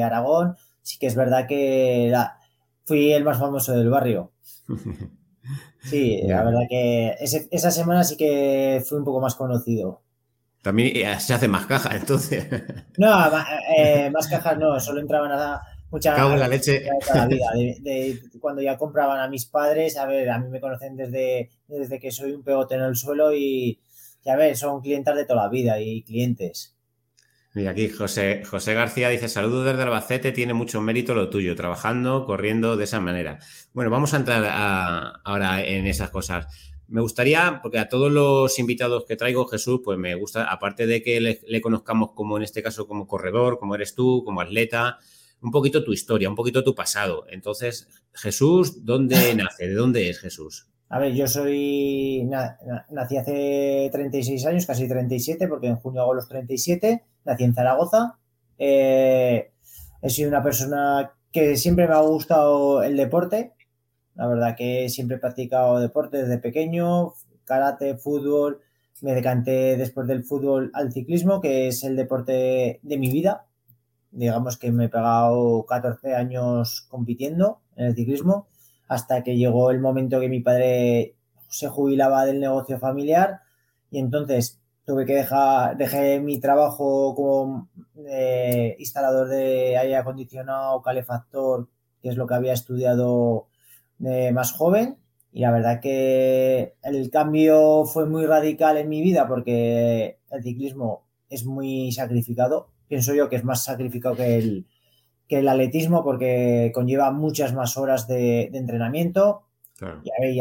Aragón, 0.02 0.56
sí 0.80 0.98
que 0.98 1.08
es 1.08 1.14
verdad 1.14 1.46
que 1.46 2.10
fui 2.86 3.12
el 3.12 3.22
más 3.22 3.38
famoso 3.38 3.72
del 3.72 3.90
barrio. 3.90 4.32
Sí, 5.82 6.22
la 6.24 6.42
verdad 6.42 6.62
que 6.70 7.14
esa 7.20 7.70
semana 7.70 8.02
sí 8.04 8.16
que 8.16 8.82
fui 8.88 8.96
un 8.96 9.04
poco 9.04 9.20
más 9.20 9.34
conocido. 9.34 10.03
También 10.64 10.96
eh, 10.96 11.20
se 11.20 11.34
hace 11.34 11.46
más 11.46 11.66
cajas, 11.66 11.94
entonces. 12.00 12.48
No, 12.96 13.30
eh, 13.76 14.10
más 14.10 14.26
cajas 14.28 14.56
no, 14.56 14.80
solo 14.80 14.98
entraban 14.98 15.30
a 15.30 15.60
mucha 15.90 16.16
Cago 16.16 16.32
en 16.32 16.40
la 16.40 16.48
leche. 16.48 16.88
De, 17.82 18.18
cuando 18.40 18.62
ya 18.62 18.78
compraban 18.78 19.20
a 19.20 19.28
mis 19.28 19.44
padres, 19.44 19.98
a 19.98 20.06
ver, 20.06 20.30
a 20.30 20.38
mí 20.38 20.48
me 20.48 20.62
conocen 20.62 20.96
desde, 20.96 21.50
desde 21.68 22.00
que 22.00 22.10
soy 22.10 22.32
un 22.32 22.42
pegote 22.42 22.76
en 22.76 22.80
el 22.80 22.96
suelo 22.96 23.34
y, 23.34 23.78
ya 24.24 24.36
ves, 24.36 24.58
son 24.58 24.80
clientes 24.80 25.14
de 25.14 25.26
toda 25.26 25.42
la 25.42 25.48
vida 25.50 25.78
y 25.78 26.02
clientes. 26.02 26.74
Mira, 27.52 27.72
aquí 27.72 27.90
José, 27.90 28.42
José 28.44 28.72
García 28.72 29.10
dice, 29.10 29.28
saludos 29.28 29.66
desde 29.66 29.82
Albacete, 29.82 30.32
tiene 30.32 30.54
mucho 30.54 30.80
mérito 30.80 31.14
lo 31.14 31.28
tuyo, 31.28 31.54
trabajando, 31.54 32.24
corriendo 32.24 32.78
de 32.78 32.84
esa 32.84 33.00
manera. 33.00 33.38
Bueno, 33.74 33.90
vamos 33.90 34.14
a 34.14 34.16
entrar 34.16 34.42
ahora 35.24 35.62
en 35.62 35.86
esas 35.86 36.08
cosas. 36.08 36.46
Me 36.94 37.00
gustaría, 37.00 37.58
porque 37.60 37.80
a 37.80 37.88
todos 37.88 38.12
los 38.12 38.56
invitados 38.60 39.04
que 39.04 39.16
traigo, 39.16 39.46
Jesús, 39.46 39.80
pues 39.82 39.98
me 39.98 40.14
gusta, 40.14 40.44
aparte 40.44 40.86
de 40.86 41.02
que 41.02 41.20
le, 41.20 41.60
conozcamos 41.60 42.12
como 42.12 42.36
en 42.36 42.44
este 42.44 42.62
caso 42.62 42.86
como 42.86 43.08
corredor, 43.08 43.58
como 43.58 43.74
eres 43.74 43.96
tú, 43.96 44.22
como 44.24 44.40
atleta, 44.40 44.98
un 45.42 45.50
poquito 45.50 45.82
tu 45.82 45.92
historia, 45.92 46.28
un 46.28 46.36
poquito 46.36 46.62
tu 46.62 46.72
pasado. 46.72 47.24
Entonces, 47.30 47.88
Jesús, 48.12 48.84
¿dónde 48.84 49.16
nace? 49.34 49.66
¿De 49.66 49.74
dónde 49.74 50.08
es 50.08 50.20
Jesús? 50.20 50.68
A 50.88 51.00
ver, 51.00 51.14
yo 51.14 51.26
soy. 51.26 52.30
nací 52.90 53.16
hace 53.16 53.88
36 53.90 54.46
años, 54.46 54.64
casi 54.64 54.86
37, 54.86 55.48
porque 55.48 55.66
en 55.66 55.74
junio 55.74 56.02
hago 56.02 56.14
los 56.14 56.28
37. 56.28 57.02
Nací 57.24 57.42
en 57.42 57.54
Zaragoza. 57.56 58.20
Eh, 58.56 59.50
he 60.00 60.10
sido 60.10 60.28
una 60.28 60.44
persona 60.44 61.12
que 61.32 61.56
siempre 61.56 61.88
me 61.88 61.94
ha 61.94 62.02
gustado 62.02 62.84
el 62.84 62.96
deporte. 62.96 63.53
La 64.14 64.26
verdad 64.26 64.56
que 64.56 64.88
siempre 64.88 65.16
he 65.16 65.20
practicado 65.20 65.80
deporte 65.80 66.18
desde 66.18 66.38
pequeño, 66.38 67.14
karate, 67.44 67.96
fútbol. 67.96 68.60
Me 69.00 69.14
decanté 69.14 69.76
después 69.76 70.06
del 70.06 70.24
fútbol 70.24 70.70
al 70.74 70.92
ciclismo, 70.92 71.40
que 71.40 71.68
es 71.68 71.82
el 71.84 71.96
deporte 71.96 72.80
de 72.82 72.98
mi 72.98 73.10
vida. 73.10 73.46
Digamos 74.12 74.56
que 74.56 74.70
me 74.70 74.84
he 74.84 74.88
pegado 74.88 75.66
14 75.66 76.14
años 76.14 76.86
compitiendo 76.88 77.60
en 77.76 77.86
el 77.86 77.94
ciclismo 77.94 78.46
hasta 78.88 79.22
que 79.22 79.36
llegó 79.36 79.70
el 79.70 79.80
momento 79.80 80.20
que 80.20 80.28
mi 80.28 80.40
padre 80.40 81.16
se 81.48 81.68
jubilaba 81.68 82.24
del 82.24 82.40
negocio 82.40 82.78
familiar 82.78 83.40
y 83.90 83.98
entonces 83.98 84.60
tuve 84.84 85.06
que 85.06 85.14
dejar, 85.14 85.76
dejé 85.76 86.20
mi 86.20 86.38
trabajo 86.38 87.14
como 87.14 87.68
eh, 88.08 88.76
instalador 88.78 89.28
de 89.28 89.76
aire 89.78 89.96
acondicionado, 89.96 90.82
calefactor, 90.82 91.68
que 92.02 92.10
es 92.10 92.16
lo 92.16 92.26
que 92.26 92.34
había 92.34 92.52
estudiado 92.52 93.46
de 93.98 94.32
más 94.32 94.52
joven. 94.52 94.96
Y 95.32 95.40
la 95.40 95.50
verdad 95.50 95.80
que 95.80 96.74
el 96.82 97.10
cambio 97.10 97.84
fue 97.84 98.06
muy 98.06 98.24
radical 98.26 98.76
en 98.76 98.88
mi 98.88 99.02
vida 99.02 99.26
porque 99.26 100.18
el 100.30 100.42
ciclismo 100.42 101.06
es 101.28 101.44
muy 101.44 101.90
sacrificado. 101.92 102.68
Pienso 102.86 103.14
yo 103.14 103.28
que 103.28 103.36
es 103.36 103.44
más 103.44 103.64
sacrificado 103.64 104.14
que 104.14 104.36
el, 104.36 104.66
que 105.28 105.40
el 105.40 105.48
atletismo 105.48 106.04
porque 106.04 106.70
conlleva 106.74 107.10
muchas 107.10 107.52
más 107.52 107.76
horas 107.76 108.06
de, 108.06 108.44
entrenamiento 108.52 109.42
y, 110.04 110.40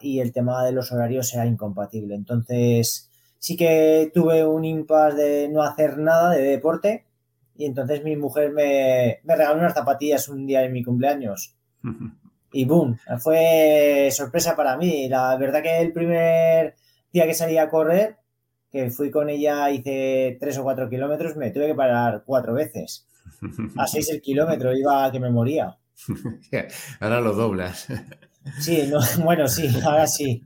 y 0.00 0.20
el 0.20 0.32
tema 0.32 0.64
de 0.64 0.72
los 0.72 0.92
horarios 0.92 1.28
sea 1.28 1.46
incompatible. 1.46 2.14
Entonces, 2.14 3.10
sí 3.38 3.56
que 3.56 4.10
tuve 4.14 4.46
un 4.46 4.64
impasse 4.64 5.16
de 5.16 5.48
no 5.48 5.62
hacer 5.62 5.98
nada 5.98 6.30
de 6.30 6.42
deporte 6.42 7.06
y 7.56 7.66
entonces 7.66 8.04
mi 8.04 8.16
mujer 8.16 8.52
me, 8.52 9.20
me 9.24 9.36
regaló 9.36 9.58
unas 9.58 9.74
zapatillas 9.74 10.28
un 10.28 10.46
día 10.46 10.62
en 10.64 10.72
mi 10.72 10.82
cumpleaños. 10.82 11.56
Y 12.52 12.64
boom, 12.64 12.98
fue 13.20 14.08
sorpresa 14.10 14.56
para 14.56 14.76
mí. 14.76 15.08
La 15.08 15.36
verdad 15.36 15.62
que 15.62 15.80
el 15.80 15.92
primer 15.92 16.74
día 17.12 17.26
que 17.26 17.34
salí 17.34 17.58
a 17.58 17.68
correr, 17.68 18.16
que 18.70 18.90
fui 18.90 19.10
con 19.10 19.28
ella, 19.28 19.70
hice 19.70 20.36
tres 20.40 20.58
o 20.58 20.62
cuatro 20.62 20.88
kilómetros, 20.88 21.36
me 21.36 21.50
tuve 21.50 21.68
que 21.68 21.74
parar 21.74 22.22
cuatro 22.24 22.54
veces. 22.54 23.06
A 23.76 23.86
seis 23.86 24.10
el 24.10 24.20
kilómetro, 24.20 24.76
iba 24.76 25.10
que 25.10 25.20
me 25.20 25.30
moría. 25.30 25.76
Ahora 27.00 27.20
lo 27.20 27.34
doblas. 27.34 27.86
Sí, 28.58 28.90
bueno, 29.22 29.48
sí, 29.48 29.68
ahora 29.84 30.06
sí. 30.06 30.44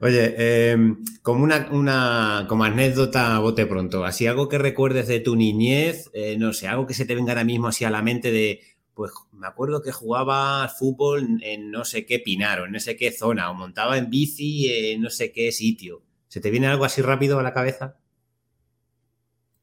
Oye, 0.00 0.70
em, 0.70 1.02
como 1.22 1.42
una, 1.42 2.46
como 2.46 2.64
anécdota 2.64 3.38
bote 3.38 3.66
pronto, 3.66 4.04
así 4.04 4.26
algo 4.26 4.48
que 4.48 4.58
recuerdes 4.58 5.08
de 5.08 5.20
tu 5.20 5.34
niñez, 5.34 6.10
eh, 6.12 6.36
no 6.38 6.52
sé, 6.52 6.68
algo 6.68 6.86
que 6.86 6.94
se 6.94 7.04
te 7.04 7.14
venga 7.14 7.32
ahora 7.32 7.44
mismo 7.44 7.68
así 7.68 7.84
a 7.84 7.90
la 7.90 8.02
mente 8.02 8.30
de, 8.30 8.60
pues 8.96 9.12
me 9.30 9.46
acuerdo 9.46 9.82
que 9.82 9.92
jugaba 9.92 10.66
fútbol 10.68 11.38
en 11.42 11.70
no 11.70 11.84
sé 11.84 12.04
qué 12.04 12.18
pinar 12.18 12.60
o 12.60 12.64
en 12.64 12.72
no 12.72 12.80
sé 12.80 12.96
qué 12.96 13.12
zona, 13.12 13.50
o 13.50 13.54
montaba 13.54 13.98
en 13.98 14.10
bici 14.10 14.66
en 14.68 15.02
no 15.02 15.10
sé 15.10 15.30
qué 15.30 15.52
sitio. 15.52 16.02
¿Se 16.26 16.40
te 16.40 16.50
viene 16.50 16.66
algo 16.66 16.84
así 16.84 17.02
rápido 17.02 17.38
a 17.38 17.42
la 17.44 17.52
cabeza? 17.52 17.96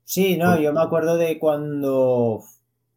Sí, 0.06 0.38
no, 0.38 0.58
yo 0.60 0.72
me 0.72 0.82
acuerdo 0.82 1.18
de 1.18 1.40
cuando, 1.40 2.44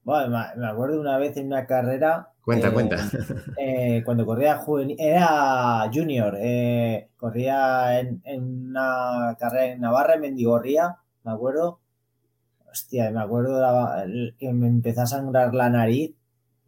bueno, 0.04 0.38
me 0.56 0.66
acuerdo 0.68 1.00
una 1.00 1.18
vez 1.18 1.36
en 1.36 1.46
una 1.46 1.66
carrera 1.66 2.34
Cuenta, 2.46 2.72
cuenta. 2.72 2.96
Eh, 3.58 4.02
cuando 4.04 4.24
corría 4.24 4.58
juvenil, 4.58 4.96
era 5.00 5.90
junior, 5.92 6.36
eh, 6.38 7.08
corría 7.16 7.98
en, 7.98 8.22
una 8.68 9.36
carrera 9.36 9.72
en 9.72 9.80
Navarra, 9.80 10.14
en 10.14 10.20
Mendigorría, 10.20 10.96
me 11.24 11.32
acuerdo. 11.32 11.80
Hostia, 12.70 13.10
me 13.10 13.20
acuerdo 13.20 13.60
que 14.38 14.52
me 14.52 14.68
empezó 14.68 15.00
a 15.00 15.06
sangrar 15.06 15.54
la 15.54 15.70
nariz 15.70 16.14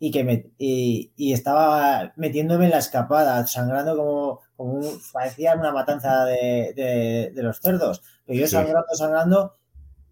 y 0.00 0.10
que 0.10 0.24
me 0.24 0.50
y, 0.58 1.32
estaba 1.32 2.12
metiéndome 2.16 2.66
en 2.66 2.70
la 2.70 2.78
escapada, 2.78 3.46
sangrando 3.46 3.96
como, 3.96 4.40
como 4.56 4.80
parecía 5.12 5.54
una 5.54 5.72
matanza 5.72 6.24
de, 6.24 7.32
los 7.36 7.60
cerdos. 7.60 8.02
Pero 8.26 8.40
yo 8.40 8.46
sangrando, 8.46 8.94
sangrando, 8.94 9.56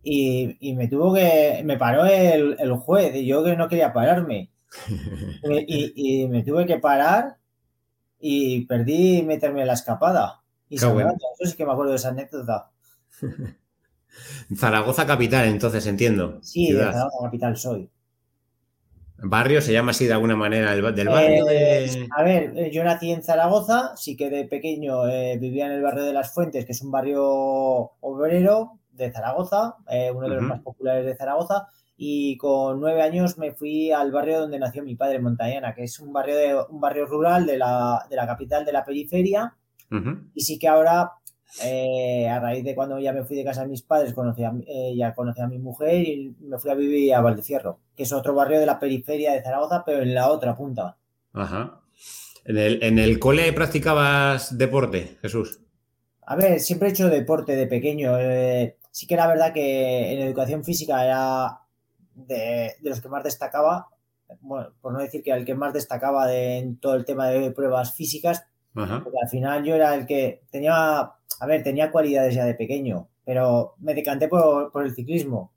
y, 0.02 0.56
y, 0.60 0.74
me 0.74 0.88
tuvo 0.88 1.14
que, 1.14 1.62
me 1.64 1.76
paró 1.76 2.04
el, 2.06 2.56
el 2.58 2.72
juez, 2.74 3.14
y 3.14 3.26
yo 3.26 3.44
que 3.44 3.56
no 3.56 3.68
quería 3.68 3.92
pararme. 3.92 4.50
y, 5.66 6.26
me 6.28 6.42
tuve 6.42 6.66
que 6.66 6.78
parar 6.78 7.38
y 8.18 8.66
perdí 8.66 9.22
meterme 9.22 9.62
en 9.62 9.68
la 9.68 9.74
escapada. 9.74 10.42
Y 10.68 10.76
eso 10.76 10.96
sí 11.44 11.56
que 11.56 11.64
me 11.64 11.72
acuerdo 11.72 11.92
de 11.92 11.96
esa 11.96 12.08
anécdota. 12.08 12.70
Zaragoza 14.56 15.06
capital, 15.06 15.46
entonces 15.46 15.86
entiendo. 15.86 16.38
Sí, 16.42 16.72
de 16.72 16.80
Zaragoza 16.80 17.24
capital 17.24 17.56
soy. 17.56 17.90
¿Barrio 19.18 19.60
se 19.62 19.72
llama 19.72 19.92
así 19.92 20.06
de 20.06 20.12
alguna 20.12 20.36
manera 20.36 20.72
del 20.72 20.82
barrio? 20.82 21.48
Eh, 21.50 22.06
a 22.16 22.22
ver, 22.22 22.52
eh, 22.56 22.70
yo 22.70 22.84
nací 22.84 23.10
en 23.10 23.22
Zaragoza, 23.22 23.96
sí 23.96 24.16
que 24.16 24.28
de 24.28 24.44
pequeño 24.44 25.08
eh, 25.08 25.38
vivía 25.38 25.66
en 25.66 25.72
el 25.72 25.82
barrio 25.82 26.04
de 26.04 26.12
Las 26.12 26.34
Fuentes, 26.34 26.66
que 26.66 26.72
es 26.72 26.82
un 26.82 26.90
barrio 26.90 27.24
obrero 28.00 28.78
de 28.92 29.10
Zaragoza, 29.10 29.76
uno 30.14 30.28
de 30.28 30.34
los 30.34 30.42
más 30.42 30.60
populares 30.60 31.04
de 31.04 31.16
Zaragoza, 31.16 31.68
y 31.96 32.36
con 32.36 32.80
nueve 32.80 33.02
años 33.02 33.38
me 33.38 33.52
fui 33.52 33.90
al 33.90 34.12
barrio 34.12 34.40
donde 34.40 34.58
nació 34.58 34.82
mi 34.82 34.96
padre, 34.96 35.18
Montañana, 35.18 35.74
que 35.74 35.84
es 35.84 35.98
un 35.98 36.12
barrio, 36.12 36.36
de, 36.36 36.54
un 36.68 36.80
barrio 36.80 37.06
rural 37.06 37.46
de 37.46 37.56
la, 37.56 38.06
de 38.08 38.16
la 38.16 38.26
capital 38.26 38.64
de 38.64 38.72
la 38.72 38.84
periferia. 38.84 39.54
Y 40.34 40.40
sí 40.40 40.58
que 40.58 40.68
ahora, 40.68 41.12
eh, 41.64 42.28
a 42.28 42.40
raíz 42.40 42.64
de 42.64 42.74
cuando 42.74 42.98
ya 42.98 43.12
me 43.12 43.24
fui 43.24 43.36
de 43.36 43.44
casa 43.44 43.62
de 43.62 43.68
mis 43.68 43.82
padres, 43.82 44.12
conocí 44.12 44.42
eh, 44.42 44.94
ya 44.96 45.14
conocí 45.14 45.40
a 45.40 45.46
mi 45.46 45.58
mujer 45.58 46.06
y 46.06 46.34
me 46.40 46.58
fui 46.58 46.70
a 46.70 46.74
vivir 46.74 47.14
a 47.14 47.20
Valdecierro, 47.20 47.78
que 47.96 48.04
es 48.04 48.12
otro 48.12 48.34
barrio 48.34 48.60
de 48.60 48.66
la 48.66 48.78
periferia 48.78 49.32
de 49.32 49.42
Zaragoza, 49.42 49.84
pero 49.84 50.02
en 50.02 50.14
la 50.14 50.30
otra 50.30 50.56
punta. 50.56 50.96
Ajá. 51.32 51.80
¿En 52.44 52.58
el, 52.58 52.82
en 52.82 52.98
el 52.98 53.18
cole 53.18 53.52
practicabas 53.52 54.56
deporte, 54.56 55.18
Jesús? 55.22 55.60
A 56.22 56.36
ver, 56.36 56.60
siempre 56.60 56.88
he 56.88 56.90
hecho 56.90 57.08
deporte 57.08 57.56
de 57.56 57.66
pequeño. 57.66 58.18
Eh, 58.18 58.76
sí 58.90 59.06
que 59.06 59.16
la 59.16 59.26
verdad 59.26 59.52
que 59.52 60.12
en 60.12 60.20
educación 60.20 60.64
física 60.64 61.04
era 61.04 61.60
de, 62.14 62.72
los 62.82 63.00
que 63.00 63.08
más 63.08 63.22
destacaba, 63.22 63.88
bueno, 64.40 64.72
por 64.80 64.92
no 64.92 64.98
decir 64.98 65.22
que 65.22 65.30
era 65.30 65.38
el 65.38 65.44
que 65.44 65.54
más 65.54 65.72
destacaba 65.72 66.26
de, 66.26 66.58
en 66.58 66.78
todo 66.78 66.94
el 66.94 67.04
tema 67.04 67.28
de 67.28 67.50
pruebas 67.52 67.94
físicas, 67.94 68.44
porque 68.72 69.18
al 69.22 69.28
final 69.28 69.64
yo 69.64 69.74
era 69.74 69.94
el 69.94 70.06
que 70.06 70.42
tenía, 70.50 70.98
a 70.98 71.46
ver, 71.46 71.62
tenía 71.62 71.90
cualidades 71.90 72.34
ya 72.34 72.44
de 72.44 72.54
pequeño, 72.54 73.08
pero 73.24 73.74
me 73.78 73.94
decanté 73.94 74.28
por, 74.28 74.70
el 74.84 74.94
ciclismo. 74.94 75.52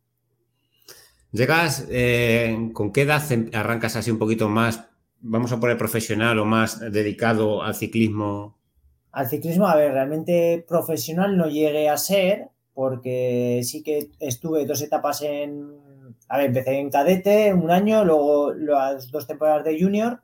Llegas, 1.32 1.88
eh, 1.90 2.70
¿con 2.74 2.92
qué 2.92 3.04
edad 3.04 3.32
em, 3.32 3.50
arrancas 3.54 3.96
así 3.96 4.10
un 4.12 4.18
poquito 4.18 4.50
más, 4.50 4.86
vamos 5.22 5.52
a 5.52 5.60
poner 5.60 5.78
profesional 5.78 6.40
o 6.40 6.46
más 6.46 6.80
dedicado 6.80 7.62
al 7.62 7.76
ciclismo? 7.76 8.58
Al 9.12 9.28
ciclismo, 9.28 9.68
a 9.68 9.76
ver, 9.76 9.92
realmente 9.92 10.64
profesional 10.68 11.38
no 11.38 11.48
llegué 11.48 11.90
a 11.90 11.98
ser, 11.98 12.50
porque 12.74 13.62
sí 13.64 13.84
que 13.84 14.10
estuve 14.20 14.66
dos 14.66 14.82
etapas 14.82 15.22
en 15.22 15.80
a 16.30 16.38
ver, 16.38 16.48
empecé 16.48 16.80
en 16.80 16.90
cadete 16.92 17.54
un 17.54 17.72
año, 17.72 18.06
luego 18.06 18.54
las 18.54 19.10
dos 19.12 19.26
temporadas 19.26 19.66
de 19.66 19.82
junior 19.82 20.22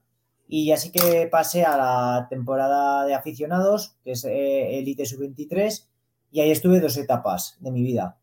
y 0.47 0.71
así 0.71 0.91
que 0.91 1.27
pasé 1.31 1.63
a 1.63 1.75
la 1.77 2.27
temporada 2.29 3.05
de 3.05 3.15
aficionados, 3.15 3.95
que 4.03 4.11
es 4.11 4.23
eh, 4.25 4.77
Elite 4.77 5.05
Sub-23, 5.05 5.87
y 6.31 6.41
ahí 6.41 6.51
estuve 6.51 6.79
dos 6.79 6.97
etapas 6.97 7.57
de 7.59 7.71
mi 7.71 7.81
vida. 7.81 8.17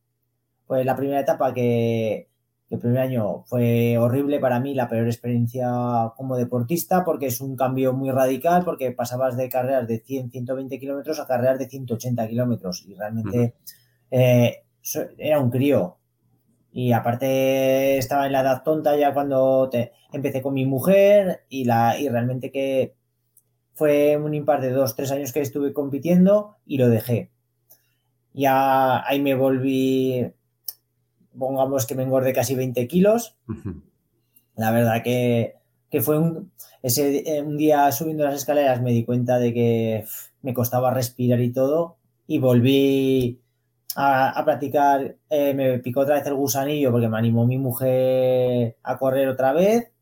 Pues 0.69 0.87
la 0.87 0.95
primera 0.95 1.21
etapa 1.21 1.53
que, 1.53 2.29
el 2.77 2.81
primer 2.81 3.01
año 3.01 3.43
fue 3.45 3.99
horrible 3.99 4.41
para 4.41 4.61
mí, 4.61 4.75
la 4.75 4.89
peor 4.89 5.07
experiencia 5.07 5.69
como 6.17 6.37
deportista, 6.37 7.05
porque 7.05 7.27
es 7.27 7.41
un 7.41 7.57
cambio 7.57 7.93
muy 7.93 8.11
radical, 8.11 8.65
porque 8.65 8.93
pasabas 8.93 9.37
de 9.37 9.49
carreras 9.49 9.87
de 9.87 9.99
100, 9.99 10.31
120 10.31 10.79
kilómetros 10.79 11.21
a 11.21 11.27
carreras 11.27 11.59
de 11.59 11.69
180 11.69 12.29
kilómetros 12.29 12.85
y 12.87 12.95
realmente 12.95 13.55
eh, 14.11 14.65
era 15.19 15.41
un 15.41 15.51
crío. 15.51 15.99
Y 16.73 16.93
aparte 16.93 17.99
estaba 17.99 18.27
en 18.27 18.33
la 18.33 18.41
edad 18.41 18.63
tonta 18.63 18.97
ya 18.97 19.13
cuando 19.13 19.69
te, 19.71 19.93
empecé 20.13 20.41
con 20.41 20.55
mi 20.55 20.65
mujer 20.65 21.45
y, 21.49 21.65
la, 21.65 21.99
y 21.99 22.09
realmente 22.09 22.51
que 22.51 22.95
fue 23.75 24.17
un 24.17 24.35
impar 24.35 24.61
de 24.61 24.71
dos, 24.71 24.97
tres 24.97 25.11
años 25.13 25.33
que 25.33 25.41
estuve 25.41 25.73
compitiendo 25.73 26.57
y 26.67 26.79
lo 26.79 26.89
dejé. 26.89 27.31
Ya 28.33 29.07
ahí 29.07 29.21
me 29.21 29.35
volví, 29.35 30.33
pongamos 31.39 31.87
que 31.87 31.95
me 31.95 32.03
engordé 32.03 32.33
casi 32.33 32.55
20 32.55 32.87
kilos. 32.89 33.37
La 34.57 34.71
verdad 34.71 35.03
que, 35.03 35.57
fue 36.01 36.19
un, 36.19 36.51
ese, 36.83 37.37
eh, 37.37 37.43
un 37.43 37.57
día 37.57 37.91
subiendo 37.93 38.25
las 38.25 38.35
escaleras 38.35 38.81
me 38.81 38.93
di 38.93 39.05
cuenta 39.05 39.39
de 39.39 39.53
que 39.53 40.05
me 40.43 40.55
costaba 40.55 40.93
respirar 40.93 41.41
y 41.41 41.53
todo 41.53 41.97
y 42.27 42.39
volví 42.39 43.41
a, 43.97 44.43
practicar, 44.45 45.17
eh, 45.29 45.55
me 45.55 45.79
picó 45.79 46.01
otra 46.01 46.15
vez 46.17 46.27
el 46.27 46.35
gusanillo 46.35 46.91
porque 46.91 47.09
me 47.09 47.19
animó 47.19 47.47
mi 47.47 47.59
mujer 47.59 48.77
a 48.83 48.99
correr 48.99 49.29
otra 49.29 49.53
vez 49.53 49.93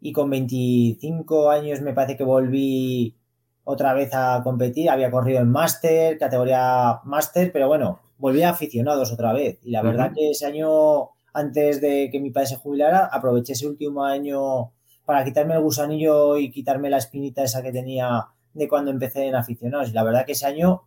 y 0.00 0.12
con 0.12 0.30
25 0.30 1.50
años 1.50 1.80
me 1.80 1.92
parece 1.92 2.16
que 2.16 2.24
volví 2.24 3.16
otra 3.64 3.92
vez 3.92 4.10
a 4.14 4.40
competir, 4.42 4.88
había 4.88 5.10
corrido 5.10 5.40
en 5.40 5.50
máster, 5.50 6.16
categoría 6.18 7.00
máster, 7.04 7.52
pero 7.52 7.68
bueno, 7.68 8.00
volví 8.18 8.42
a 8.42 8.50
aficionados 8.50 9.12
otra 9.12 9.32
vez 9.32 9.58
y 9.62 9.70
la 9.70 9.82
verdad 9.82 10.12
que 10.14 10.30
ese 10.30 10.46
año 10.46 11.10
antes 11.32 11.80
de 11.80 12.08
que 12.10 12.20
mi 12.20 12.30
padre 12.30 12.48
se 12.48 12.56
jubilara, 12.56 13.06
aproveché 13.06 13.52
ese 13.52 13.66
último 13.66 14.04
año 14.04 14.72
para 15.04 15.24
quitarme 15.24 15.54
el 15.54 15.62
gusanillo 15.62 16.36
y 16.36 16.50
quitarme 16.50 16.90
la 16.90 16.98
espinita 16.98 17.42
esa 17.42 17.62
que 17.62 17.72
tenía 17.72 18.26
de 18.52 18.68
cuando 18.68 18.90
empecé 18.90 19.26
en 19.26 19.36
aficionados. 19.36 19.90
Y 19.90 19.92
la 19.92 20.02
verdad 20.02 20.26
que 20.26 20.32
ese 20.32 20.46
año, 20.46 20.82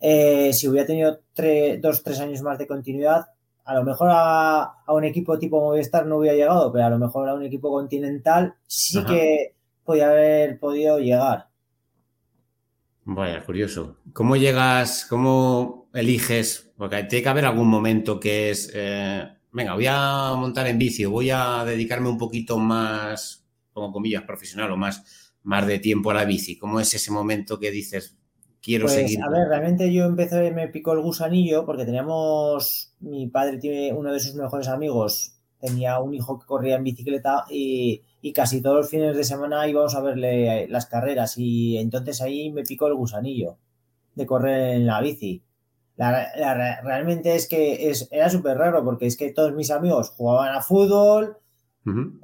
eh, 0.00 0.52
si 0.52 0.68
hubiera 0.68 0.86
tenido 0.86 1.20
dos, 1.80 2.02
tres 2.02 2.20
años 2.20 2.42
más 2.42 2.58
de 2.58 2.66
continuidad, 2.66 3.26
a 3.64 3.74
lo 3.74 3.84
mejor 3.84 4.08
a, 4.12 4.74
un 4.88 5.04
equipo 5.04 5.38
tipo 5.38 5.60
Movistar 5.60 6.06
no 6.06 6.18
hubiera 6.18 6.36
llegado, 6.36 6.72
pero 6.72 6.84
a 6.84 6.90
lo 6.90 6.98
mejor 6.98 7.28
a 7.28 7.34
un 7.34 7.44
equipo 7.44 7.70
continental 7.70 8.54
sí 8.66 9.04
que 9.04 9.54
podía 9.84 10.10
haber 10.10 10.58
podido 10.58 10.98
llegar. 10.98 11.48
Vaya, 13.04 13.44
curioso. 13.44 13.96
¿Cómo 14.12 14.36
llegas, 14.36 15.06
cómo 15.08 15.77
eliges? 15.92 16.72
Porque 16.76 17.04
tiene 17.04 17.22
que 17.22 17.28
haber 17.28 17.44
algún 17.44 17.68
momento 17.68 18.20
que 18.20 18.50
es, 18.50 18.70
eh, 18.74 19.26
venga, 19.52 19.74
voy 19.74 19.86
a 19.88 20.34
montar 20.36 20.66
en 20.66 20.78
bici, 20.78 21.04
voy 21.04 21.30
a 21.30 21.64
dedicarme 21.64 22.08
un 22.08 22.18
poquito 22.18 22.58
más, 22.58 23.46
como 23.72 23.92
comillas, 23.92 24.22
profesional 24.22 24.70
o 24.72 24.76
más, 24.76 25.32
más 25.42 25.66
de 25.66 25.78
tiempo 25.78 26.10
a 26.10 26.14
la 26.14 26.24
bici. 26.24 26.58
¿Cómo 26.58 26.80
es 26.80 26.92
ese 26.94 27.10
momento 27.10 27.58
que 27.58 27.70
dices, 27.70 28.16
quiero 28.62 28.86
pues, 28.86 28.94
seguir? 28.94 29.22
A 29.22 29.30
ver, 29.30 29.48
realmente 29.48 29.92
yo 29.92 30.04
empecé, 30.04 30.50
me 30.50 30.68
picó 30.68 30.92
el 30.92 31.00
gusanillo 31.00 31.64
porque 31.64 31.84
teníamos, 31.84 32.94
mi 33.00 33.28
padre 33.28 33.58
tiene 33.58 33.92
uno 33.92 34.12
de 34.12 34.20
sus 34.20 34.34
mejores 34.34 34.68
amigos, 34.68 35.34
tenía 35.60 35.98
un 35.98 36.14
hijo 36.14 36.38
que 36.38 36.46
corría 36.46 36.76
en 36.76 36.84
bicicleta 36.84 37.44
y 37.50 38.02
y 38.20 38.32
casi 38.32 38.60
todos 38.60 38.76
los 38.76 38.90
fines 38.90 39.16
de 39.16 39.24
semana 39.24 39.68
íbamos 39.68 39.94
a 39.94 40.00
verle 40.00 40.66
las 40.68 40.86
carreras 40.86 41.38
y 41.38 41.78
entonces 41.78 42.20
ahí 42.20 42.50
me 42.50 42.64
picó 42.64 42.88
el 42.88 42.94
gusanillo 42.94 43.58
de 44.14 44.26
correr 44.26 44.74
en 44.74 44.86
la 44.86 45.00
bici. 45.00 45.44
Realmente 45.98 47.34
es 47.34 47.48
que 47.48 47.90
es, 47.90 48.08
era 48.10 48.30
súper 48.30 48.56
raro 48.56 48.84
porque 48.84 49.06
es 49.06 49.16
que 49.16 49.32
todos 49.32 49.52
mis 49.52 49.70
amigos 49.70 50.10
jugaban 50.10 50.54
a 50.54 50.62
fútbol 50.62 51.36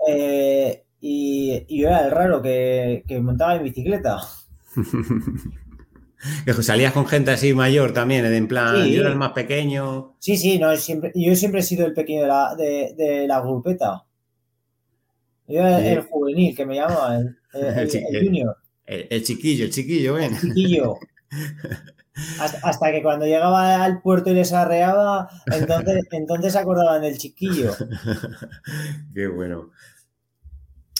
eh, 0.08 0.84
y, 1.00 1.66
yo 1.68 1.88
era 1.88 2.04
el 2.04 2.10
raro 2.10 2.40
que, 2.40 3.04
montaba 3.22 3.56
en 3.56 3.64
bicicleta. 3.64 4.20
salías 6.62 6.92
con 6.92 7.06
gente 7.06 7.32
así 7.32 7.52
mayor 7.52 7.92
también, 7.92 8.24
en 8.24 8.48
plan, 8.48 8.86
yo 8.86 9.00
era 9.00 9.10
el 9.10 9.16
más 9.16 9.32
pequeño. 9.32 10.16
Sí, 10.20 10.36
sí, 10.36 10.58
no, 10.58 10.76
siempre, 10.76 11.12
yo 11.14 11.34
siempre 11.34 11.60
he 11.60 11.64
sido 11.64 11.86
el 11.86 11.94
pequeño 11.94 12.22
de 12.22 12.28
la, 12.28 12.54
de 12.54 13.24
la 13.26 13.40
grupeta. 13.40 14.04
Yo 15.46 15.66
el, 15.66 16.00
juvenil, 16.02 16.56
que 16.56 16.64
me 16.64 16.76
llama, 16.76 17.18
el, 17.52 17.90
junior. 18.24 18.56
El, 18.86 19.22
chiquillo, 19.22 19.64
el 19.66 19.70
chiquillo, 19.70 20.14
ven. 20.14 20.32
El 20.32 20.40
chiquillo. 20.40 20.96
Hasta, 22.38 22.92
que 22.92 23.02
cuando 23.02 23.26
llegaba 23.26 23.82
al 23.84 24.00
puerto 24.00 24.30
y 24.30 24.34
les 24.34 24.52
arreaba, 24.52 25.28
entonces, 25.46 26.04
entonces 26.12 26.52
se 26.52 26.58
acordaban 26.58 27.02
del 27.02 27.18
chiquillo. 27.18 27.72
Qué 29.14 29.26
bueno. 29.26 29.70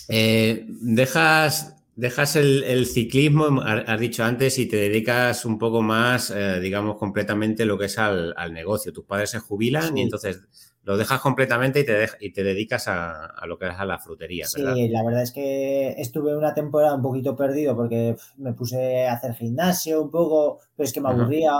Eh, 0.08 0.66
dejas, 0.68 1.76
dejas 1.94 2.36
el, 2.36 2.86
ciclismo, 2.86 3.60
has 3.62 4.00
dicho 4.00 4.24
antes, 4.24 4.58
y 4.58 4.66
te 4.66 4.76
dedicas 4.76 5.44
un 5.44 5.58
poco 5.58 5.82
más, 5.82 6.30
eh, 6.30 6.58
digamos, 6.60 6.96
completamente 6.96 7.64
lo 7.64 7.78
que 7.78 7.86
es 7.86 7.98
al, 7.98 8.34
negocio. 8.52 8.92
Tus 8.92 9.04
padres 9.04 9.30
se 9.30 9.38
jubilan 9.38 9.96
y 9.96 10.02
entonces 10.02 10.42
lo 10.84 10.98
dejas 10.98 11.20
completamente 11.20 11.80
y 11.80 11.84
te, 11.84 12.08
y 12.20 12.32
te 12.32 12.44
dedicas 12.44 12.88
a, 12.88 13.34
lo 13.46 13.58
que 13.58 13.66
es 13.66 13.74
a 13.76 13.84
la 13.86 13.98
frutería. 13.98 14.46
¿verdad? 14.54 14.74
Sí, 14.74 14.88
la 14.88 15.02
verdad 15.02 15.22
es 15.22 15.32
que 15.32 15.94
estuve 15.98 16.36
una 16.36 16.52
temporada 16.52 16.94
un 16.94 17.02
poquito 17.02 17.34
perdido 17.34 17.74
porque 17.74 18.16
me 18.36 18.52
puse 18.52 19.06
a 19.06 19.14
hacer 19.14 19.34
gimnasio 19.34 20.02
un 20.02 20.10
poco, 20.10 20.60
pero 20.76 20.86
es 20.86 20.92
que 20.92 21.00
me 21.00 21.08
aburría, 21.08 21.52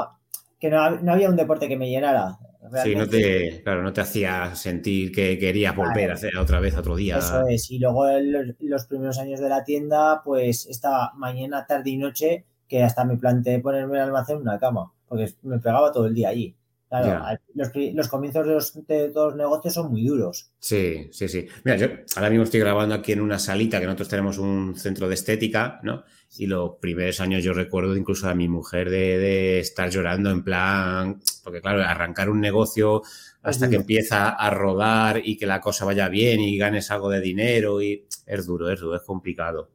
que 0.60 0.68
no, 0.68 0.82
había 0.82 1.30
un 1.30 1.36
deporte 1.36 1.68
que 1.68 1.76
me 1.76 1.88
llenara. 1.88 2.38
Sí, 2.82 2.94
no 2.94 3.06
te, 3.06 3.62
claro, 3.62 3.82
no 3.82 3.92
te 3.92 4.00
hacía 4.00 4.54
sentir 4.54 5.12
que 5.12 5.38
querías 5.38 5.76
volver 5.76 6.10
a 6.10 6.14
hacer 6.14 6.36
otra 6.38 6.60
vez 6.60 6.76
otro 6.76 6.96
día. 6.96 7.18
Eso 7.18 7.46
es, 7.46 7.70
y 7.70 7.78
luego 7.78 8.06
los, 8.20 8.54
los 8.60 8.86
primeros 8.86 9.18
años 9.18 9.40
de 9.40 9.48
la 9.48 9.64
tienda, 9.64 10.22
pues 10.24 10.66
estaba 10.66 11.12
mañana, 11.14 11.66
tarde 11.66 11.90
y 11.90 11.96
noche 11.98 12.46
que 12.68 12.82
hasta 12.82 13.04
me 13.04 13.16
planteé 13.16 13.60
ponerme 13.60 13.96
en 13.96 14.02
el 14.02 14.08
almacén 14.08 14.38
una 14.38 14.58
cama, 14.58 14.92
porque 15.06 15.34
me 15.42 15.58
pegaba 15.58 15.92
todo 15.92 16.06
el 16.06 16.14
día 16.14 16.30
allí. 16.30 16.56
Claro, 17.02 17.38
los, 17.54 18.08
comienzos 18.08 18.46
de, 18.46 18.54
los, 18.54 18.86
de 18.86 19.08
todos 19.08 19.32
los 19.32 19.36
negocios 19.36 19.74
son 19.74 19.90
muy 19.90 20.06
duros. 20.06 20.52
Sí, 20.60 21.08
sí, 21.10 21.28
sí. 21.28 21.48
Mira, 21.64 21.76
yo 21.76 21.88
ahora 22.14 22.30
mismo 22.30 22.44
estoy 22.44 22.60
grabando 22.60 22.94
aquí 22.94 23.10
en 23.10 23.20
una 23.20 23.40
salita 23.40 23.80
que 23.80 23.86
nosotros 23.86 24.08
tenemos 24.08 24.38
un 24.38 24.76
centro 24.76 25.08
de 25.08 25.14
estética, 25.14 25.80
¿no? 25.82 26.04
Y 26.38 26.46
los 26.46 26.76
primeros 26.80 27.20
años 27.20 27.42
yo 27.42 27.52
recuerdo 27.52 27.96
incluso 27.96 28.28
a 28.28 28.34
mi 28.34 28.46
mujer 28.46 28.90
de, 28.90 29.58
estar 29.58 29.90
llorando 29.90 30.30
en 30.30 30.44
plan, 30.44 31.20
porque 31.42 31.60
claro, 31.60 31.82
arrancar 31.82 32.30
un 32.30 32.40
negocio 32.40 33.02
hasta 33.42 33.68
que 33.68 33.76
empieza 33.76 34.28
a 34.28 34.50
rodar 34.50 35.20
y 35.24 35.36
que 35.36 35.46
la 35.46 35.60
cosa 35.60 35.84
vaya 35.84 36.08
bien 36.08 36.40
y 36.40 36.56
ganes 36.56 36.92
algo 36.92 37.10
de 37.10 37.20
dinero 37.20 37.82
y 37.82 38.06
es 38.24 38.46
duro, 38.46 38.70
es 38.70 38.78
duro, 38.78 38.96
es 38.96 39.02
complicado. 39.02 39.73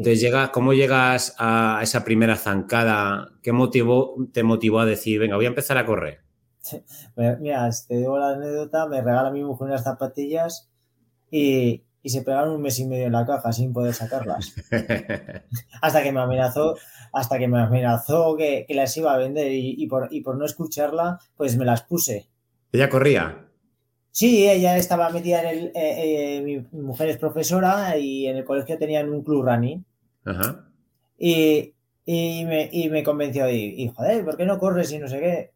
Entonces, 0.00 0.22
llega, 0.22 0.50
¿cómo 0.50 0.72
llegas 0.72 1.34
a 1.38 1.80
esa 1.82 2.04
primera 2.04 2.34
zancada? 2.34 3.32
¿Qué 3.42 3.52
motivó, 3.52 4.16
te 4.32 4.42
motivó 4.42 4.80
a 4.80 4.86
decir, 4.86 5.20
venga, 5.20 5.36
voy 5.36 5.44
a 5.44 5.48
empezar 5.48 5.76
a 5.76 5.84
correr? 5.84 6.20
Mira, 7.38 7.68
te 7.86 7.98
digo 7.98 8.18
la 8.18 8.30
anécdota, 8.30 8.86
me 8.86 9.02
regala 9.02 9.30
mi 9.30 9.44
mujer 9.44 9.68
unas 9.68 9.84
zapatillas 9.84 10.70
y, 11.30 11.84
se 12.02 12.22
pegaron 12.22 12.54
un 12.54 12.62
mes 12.62 12.78
y 12.78 12.86
medio 12.86 13.08
en 13.08 13.12
la 13.12 13.26
caja 13.26 13.52
sin 13.52 13.74
poder 13.74 13.92
sacarlas. 13.92 14.54
hasta 15.82 16.02
que 16.02 16.12
me 16.12 16.20
amenazó, 16.20 16.76
hasta 17.12 17.38
que 17.38 17.46
me 17.46 17.60
amenazó 17.60 18.38
que, 18.38 18.64
las 18.70 18.96
iba 18.96 19.12
a 19.12 19.18
vender 19.18 19.52
y, 19.52 19.86
por, 19.86 20.08
por 20.24 20.38
no 20.38 20.46
escucharla, 20.46 21.18
pues 21.36 21.58
me 21.58 21.66
las 21.66 21.82
puse. 21.82 22.30
¿Ella 22.72 22.88
corría? 22.88 23.50
Sí, 24.12 24.48
ella 24.48 24.78
estaba 24.78 25.10
metida 25.10 25.42
en 25.42 25.58
el. 25.58 25.66
Eh, 25.66 26.38
eh, 26.38 26.42
mi 26.42 26.58
mujer 26.72 27.10
es 27.10 27.18
profesora 27.18 27.98
y 27.98 28.28
en 28.28 28.38
el 28.38 28.44
colegio 28.44 28.78
tenían 28.78 29.10
un 29.10 29.22
club 29.22 29.44
running. 29.44 29.84
Ajá. 30.24 30.66
Y, 31.18 31.74
me, 32.06 32.68
y 32.72 32.88
me 32.90 33.02
convenció, 33.02 33.48
y, 33.50 33.88
joder, 33.94 34.24
¿por 34.24 34.36
qué 34.36 34.46
no 34.46 34.58
corres 34.58 34.90
y 34.92 34.98
no 34.98 35.08
sé 35.08 35.20
qué? 35.20 35.52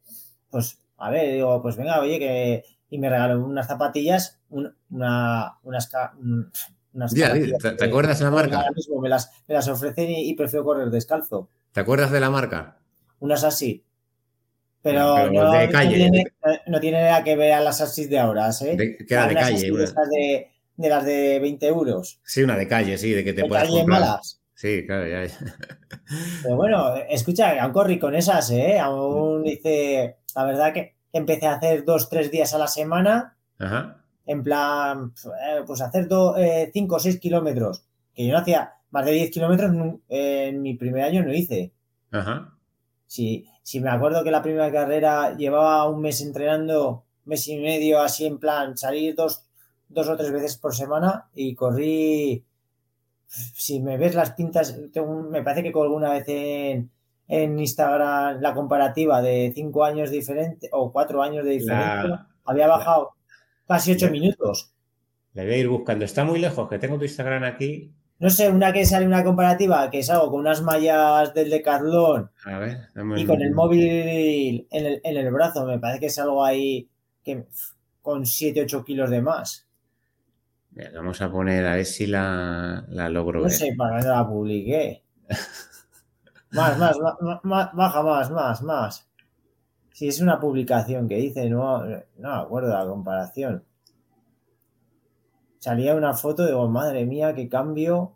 Pues, 0.50 0.78
a 0.98 1.10
ver, 1.10 1.32
digo, 1.32 1.60
pues 1.62 1.76
venga, 1.76 2.00
oye, 2.00 2.18
que. 2.18 2.64
Y 2.90 2.98
me 2.98 3.10
regaló 3.10 3.44
unas 3.44 3.66
zapatillas, 3.66 4.38
una, 4.50 5.58
unas. 5.62 5.90
unas 6.92 7.14
¿te, 7.14 7.84
acuerdas 7.84 8.18
de 8.18 8.24
la 8.24 8.30
marca? 8.30 8.58
Ahora 8.58 8.70
mismo 8.70 9.00
me 9.00 9.08
las, 9.08 9.32
me 9.48 9.54
las 9.54 9.66
ofrecen 9.66 10.10
y, 10.10 10.30
y 10.30 10.34
prefiero 10.34 10.64
correr 10.64 10.90
descalzo. 10.90 11.48
¿Te 11.72 11.80
acuerdas 11.80 12.12
de 12.12 12.20
la 12.20 12.30
marca? 12.30 12.78
Unas 13.18 13.42
así. 13.42 13.84
Pero, 14.84 15.30
no, 15.32 15.50
de 15.52 15.70
calle. 15.70 15.96
Tiene, 15.96 16.24
no, 16.66 16.78
tiene, 16.78 17.02
nada 17.02 17.24
que 17.24 17.36
ver 17.36 17.54
a 17.54 17.60
las 17.60 17.80
Asis 17.80 18.10
de 18.10 18.18
ahora, 18.18 18.50
¿eh? 18.50 18.76
De, 18.76 18.96
que 18.98 19.14
era 19.14 19.26
de 19.26 19.34
calle. 19.34 19.72
De, 19.72 20.50
de, 20.76 20.88
las 20.90 21.04
de 21.06 21.38
20 21.40 21.66
euros. 21.66 22.20
Sí, 22.22 22.42
una 22.42 22.54
de 22.54 22.68
calle, 22.68 22.98
sí, 22.98 23.12
de 23.12 23.24
que 23.24 23.32
te 23.32 23.42
de 23.42 23.48
puedas 23.48 23.64
calle 23.64 23.86
malas. 23.86 24.42
Sí, 24.54 24.86
claro, 24.86 25.06
ya, 25.06 25.26
Pero 26.42 26.56
bueno, 26.56 26.94
escucha, 27.08 27.60
aún 27.60 27.72
corrí 27.72 27.98
con 27.98 28.14
esas, 28.14 28.50
¿eh? 28.50 28.78
Aún 28.78 29.42
dice, 29.42 30.18
la 30.34 30.44
verdad 30.44 30.72
que 30.72 30.94
empecé 31.12 31.46
a 31.46 31.54
hacer 31.54 31.84
dos, 31.84 32.08
tres 32.08 32.30
días 32.30 32.54
a 32.54 32.58
la 32.58 32.68
semana. 32.68 33.36
Ajá. 33.58 34.04
En 34.26 34.42
plan, 34.42 35.12
pues 35.66 35.80
hacer 35.80 36.04
5 36.04 36.36
eh, 36.38 36.72
o 36.88 36.98
6 36.98 37.20
kilómetros. 37.20 37.84
Que 38.14 38.26
yo 38.26 38.32
no 38.32 38.38
hacía 38.38 38.74
más 38.90 39.04
de 39.04 39.12
10 39.12 39.30
kilómetros 39.30 39.72
en 40.08 40.62
mi 40.62 40.74
primer 40.74 41.02
año, 41.02 41.24
no 41.24 41.32
hice. 41.32 41.72
Ajá. 42.10 42.54
Sí, 43.06 43.46
si 43.62 43.80
me 43.80 43.90
acuerdo 43.90 44.24
que 44.24 44.30
la 44.30 44.42
primera 44.42 44.70
carrera 44.70 45.36
llevaba 45.36 45.88
un 45.88 46.00
mes 46.00 46.20
entrenando, 46.20 47.04
mes 47.24 47.46
y 47.48 47.58
medio 47.58 48.00
así 48.00 48.26
en 48.26 48.38
plan, 48.38 48.76
salir 48.76 49.14
dos, 49.14 49.46
dos 49.88 50.08
o 50.08 50.16
tres 50.16 50.32
veces 50.32 50.56
por 50.56 50.74
semana 50.74 51.28
y 51.34 51.54
corrí, 51.54 52.44
si 53.26 53.80
me 53.80 53.96
ves 53.96 54.14
las 54.14 54.32
pintas, 54.32 54.78
me 55.30 55.42
parece 55.42 55.62
que 55.62 55.72
con 55.72 55.84
alguna 55.84 56.10
vez 56.10 56.24
en, 56.28 56.90
en 57.28 57.58
Instagram 57.58 58.40
la 58.40 58.54
comparativa 58.54 59.22
de 59.22 59.52
cinco 59.54 59.84
años 59.84 60.10
diferente 60.10 60.68
o 60.72 60.92
cuatro 60.92 61.22
años 61.22 61.44
de 61.44 61.52
diferencia, 61.52 62.26
había 62.44 62.66
bajado 62.66 63.12
casi 63.66 63.92
ocho 63.92 64.10
minutos. 64.10 64.72
Le 65.32 65.44
voy 65.44 65.54
a 65.54 65.58
ir 65.58 65.68
buscando. 65.68 66.04
Está 66.04 66.24
muy 66.24 66.38
lejos, 66.38 66.68
que 66.68 66.78
tengo 66.78 66.98
tu 66.98 67.04
Instagram 67.04 67.44
aquí 67.44 67.92
no 68.18 68.30
sé, 68.30 68.48
una 68.48 68.72
que 68.72 68.86
sale 68.86 69.06
una 69.06 69.24
comparativa 69.24 69.90
que 69.90 69.98
es 69.98 70.10
algo 70.10 70.30
con 70.30 70.40
unas 70.40 70.62
mallas 70.62 71.34
del 71.34 71.50
Decathlon 71.50 72.30
a 72.44 72.58
ver, 72.58 72.88
y 73.16 73.26
con 73.26 73.42
el 73.42 73.52
móvil 73.52 74.66
en 74.70 74.86
el, 74.86 75.00
en 75.02 75.16
el, 75.16 75.32
brazo, 75.32 75.66
me 75.66 75.78
parece 75.78 76.00
que 76.00 76.06
es 76.06 76.18
algo 76.18 76.44
ahí 76.44 76.88
que 77.24 77.44
con 78.02 78.22
7-8 78.22 78.84
kilos 78.84 79.10
de 79.10 79.20
más. 79.20 79.63
Vamos 80.94 81.20
a 81.22 81.30
poner 81.30 81.66
a 81.66 81.74
ver 81.76 81.84
si 81.84 82.06
la, 82.06 82.84
la 82.88 83.08
logro 83.08 83.42
no 83.42 83.48
sé, 83.48 83.74
para 83.76 84.00
que 84.00 84.06
no 84.06 84.14
la 84.14 84.26
publiqué. 84.28 85.04
más, 86.52 86.78
más, 86.78 86.96
más, 87.42 87.70
baja 87.74 88.02
más, 88.02 88.30
más, 88.30 88.62
más. 88.62 89.08
Si 89.92 90.08
es 90.08 90.20
una 90.20 90.40
publicación 90.40 91.08
que 91.08 91.16
dice, 91.16 91.48
no, 91.48 91.84
no 91.84 92.02
me 92.18 92.28
acuerdo 92.28 92.72
la 92.72 92.84
comparación 92.84 93.64
salía 95.64 95.94
una 95.94 96.12
foto, 96.12 96.44
digo, 96.46 96.68
madre 96.68 97.06
mía, 97.06 97.34
qué 97.34 97.48
cambio. 97.48 98.13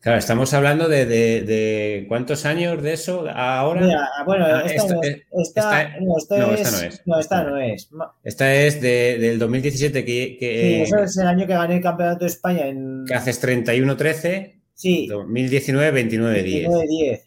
Claro, 0.00 0.18
estamos 0.18 0.54
hablando 0.54 0.88
de, 0.88 1.04
de, 1.04 2.06
cuántos 2.08 2.46
años 2.46 2.82
de 2.82 2.94
eso 2.94 3.26
ahora. 3.28 4.08
bueno, 4.24 4.60
esta, 4.60 4.94
no, 4.94 5.00
esta, 5.42 5.98
no, 6.00 6.16
es, 6.54 7.02
no, 7.04 7.18
esta 7.18 7.44
no 7.44 7.58
es. 7.58 7.90
Esta 8.24 8.54
es 8.54 8.80
de, 8.80 9.18
del 9.18 9.38
2017 9.38 10.02
que, 10.02 10.38
que, 10.40 10.62
Sí, 10.62 10.82
eso 10.82 10.98
es 11.04 11.18
el 11.18 11.26
año 11.26 11.46
que 11.46 11.52
gané 11.52 11.76
el 11.76 11.82
Campeonato 11.82 12.20
de 12.20 12.30
España 12.30 12.66
en... 12.66 13.04
Que 13.06 13.14
haces 13.14 13.44
31-13. 13.44 14.62
Sí. 14.72 15.06
2019, 15.06 16.08
29-10. 16.08 16.66
29-10. 16.66 17.20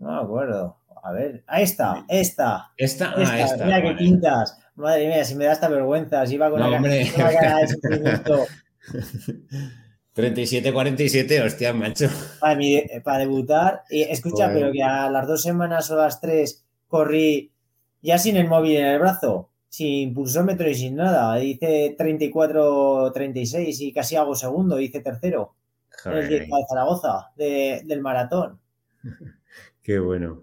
No 0.00 0.16
me 0.16 0.22
acuerdo. 0.24 0.78
A 1.00 1.12
ver, 1.12 1.44
ahí 1.46 1.62
está, 1.62 2.04
esta. 2.08 2.72
Esta, 2.76 3.12
ah, 3.16 3.22
esta, 3.22 3.44
esta 3.44 3.64
mira 3.66 3.82
qué 3.82 3.92
pintas. 3.92 4.58
Madre 4.74 5.06
mía, 5.06 5.24
si 5.24 5.36
me 5.36 5.44
da 5.44 5.52
esta 5.52 5.68
vergüenza, 5.68 6.26
si 6.26 6.34
iba 6.34 6.50
con 6.50 6.58
no, 6.58 6.70
la, 6.70 6.76
hombre. 6.76 7.08
cara 7.16 7.58
de 7.58 7.68
sufrimiento. 7.68 8.46
37-47, 10.14 11.44
hostia, 11.44 11.72
macho. 11.72 12.08
Para, 12.40 12.54
mi, 12.54 12.82
para 13.02 13.18
debutar, 13.18 13.82
y 13.90 14.02
escucha, 14.02 14.50
pero 14.52 14.70
que 14.70 14.82
a 14.82 15.10
las 15.10 15.26
dos 15.26 15.42
semanas 15.42 15.90
o 15.90 15.96
las 15.96 16.20
tres 16.20 16.64
corrí 16.86 17.52
ya 18.00 18.18
sin 18.18 18.36
el 18.36 18.46
móvil 18.46 18.76
en 18.76 18.86
el 18.86 18.98
brazo, 19.00 19.50
sin 19.68 20.14
pulsómetro 20.14 20.68
y 20.68 20.74
sin 20.74 20.96
nada. 20.96 21.42
Hice 21.42 21.96
34-36 21.98 23.80
y 23.80 23.92
casi 23.92 24.14
hago 24.14 24.36
segundo, 24.36 24.78
hice 24.78 25.00
tercero. 25.00 25.56
El 26.04 26.28
de 26.28 26.48
Zaragoza, 26.68 27.32
de, 27.36 27.82
del 27.84 28.00
maratón. 28.00 28.60
Qué 29.82 29.98
bueno. 29.98 30.42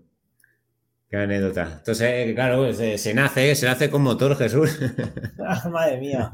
Qué 1.10 1.18
anécdota. 1.18 1.76
Entonces, 1.78 2.34
claro, 2.34 2.74
se, 2.74 2.98
se 2.98 3.14
nace, 3.14 3.54
se 3.54 3.66
nace 3.66 3.90
con 3.90 4.02
motor, 4.02 4.36
Jesús. 4.38 4.80
Madre 5.70 5.98
mía. 6.00 6.32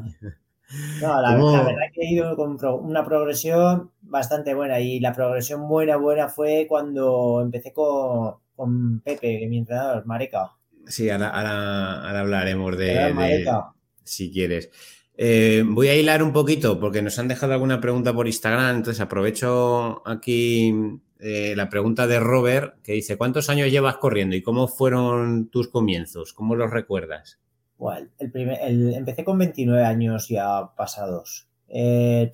No, 1.02 1.22
la, 1.22 1.36
verdad 1.36 1.92
que 1.94 2.02
he 2.02 2.12
ido 2.12 2.36
con 2.36 2.58
una 2.84 3.06
progresión 3.06 3.92
bastante 4.02 4.54
buena 4.54 4.80
y 4.80 5.00
la 5.00 5.14
progresión 5.14 5.68
buena, 5.68 5.96
buena 5.96 6.28
fue 6.28 6.66
cuando 6.68 7.40
empecé 7.42 7.72
con, 7.72 8.36
con 8.56 9.00
Pepe, 9.00 9.48
mi 9.48 9.60
entrenador, 9.60 10.06
Mareca. 10.06 10.52
Sí, 10.86 11.10
ahora, 11.10 11.30
ahora, 11.30 12.20
hablaremos 12.20 12.78
de, 12.78 13.46
si 14.04 14.32
quieres. 14.32 14.70
Eh, 15.18 15.64
voy 15.66 15.88
a 15.88 15.96
hilar 15.96 16.22
un 16.22 16.32
poquito 16.32 16.80
porque 16.80 17.02
nos 17.02 17.18
han 17.18 17.28
dejado 17.28 17.54
alguna 17.54 17.82
pregunta 17.82 18.14
por 18.14 18.28
Instagram, 18.28 18.78
entonces 18.78 19.02
aprovecho 19.02 20.04
aquí 20.06 21.00
eh, 21.20 21.54
la 21.56 21.70
pregunta 21.70 22.06
de 22.06 22.20
Robert 22.20 22.82
que 22.84 22.94
dice, 22.94 23.18
¿cuántos 23.18 23.50
años 23.50 23.72
llevas 23.72 23.98
corriendo 23.98 24.36
y 24.36 24.44
cómo 24.44 24.68
fueron 24.68 25.50
tus 25.50 25.70
comienzos? 25.70 26.34
¿Cómo 26.34 26.56
los 26.56 26.70
recuerdas? 26.70 27.40
Bueno, 27.78 28.10
el 28.18 28.32
primer, 28.32 28.60
el, 28.62 28.94
empecé 28.94 29.24
con 29.24 29.38
29 29.38 29.86
años 29.86 30.28
ya 30.30 30.74
pasados. 30.76 31.48
Eh, 31.68 32.32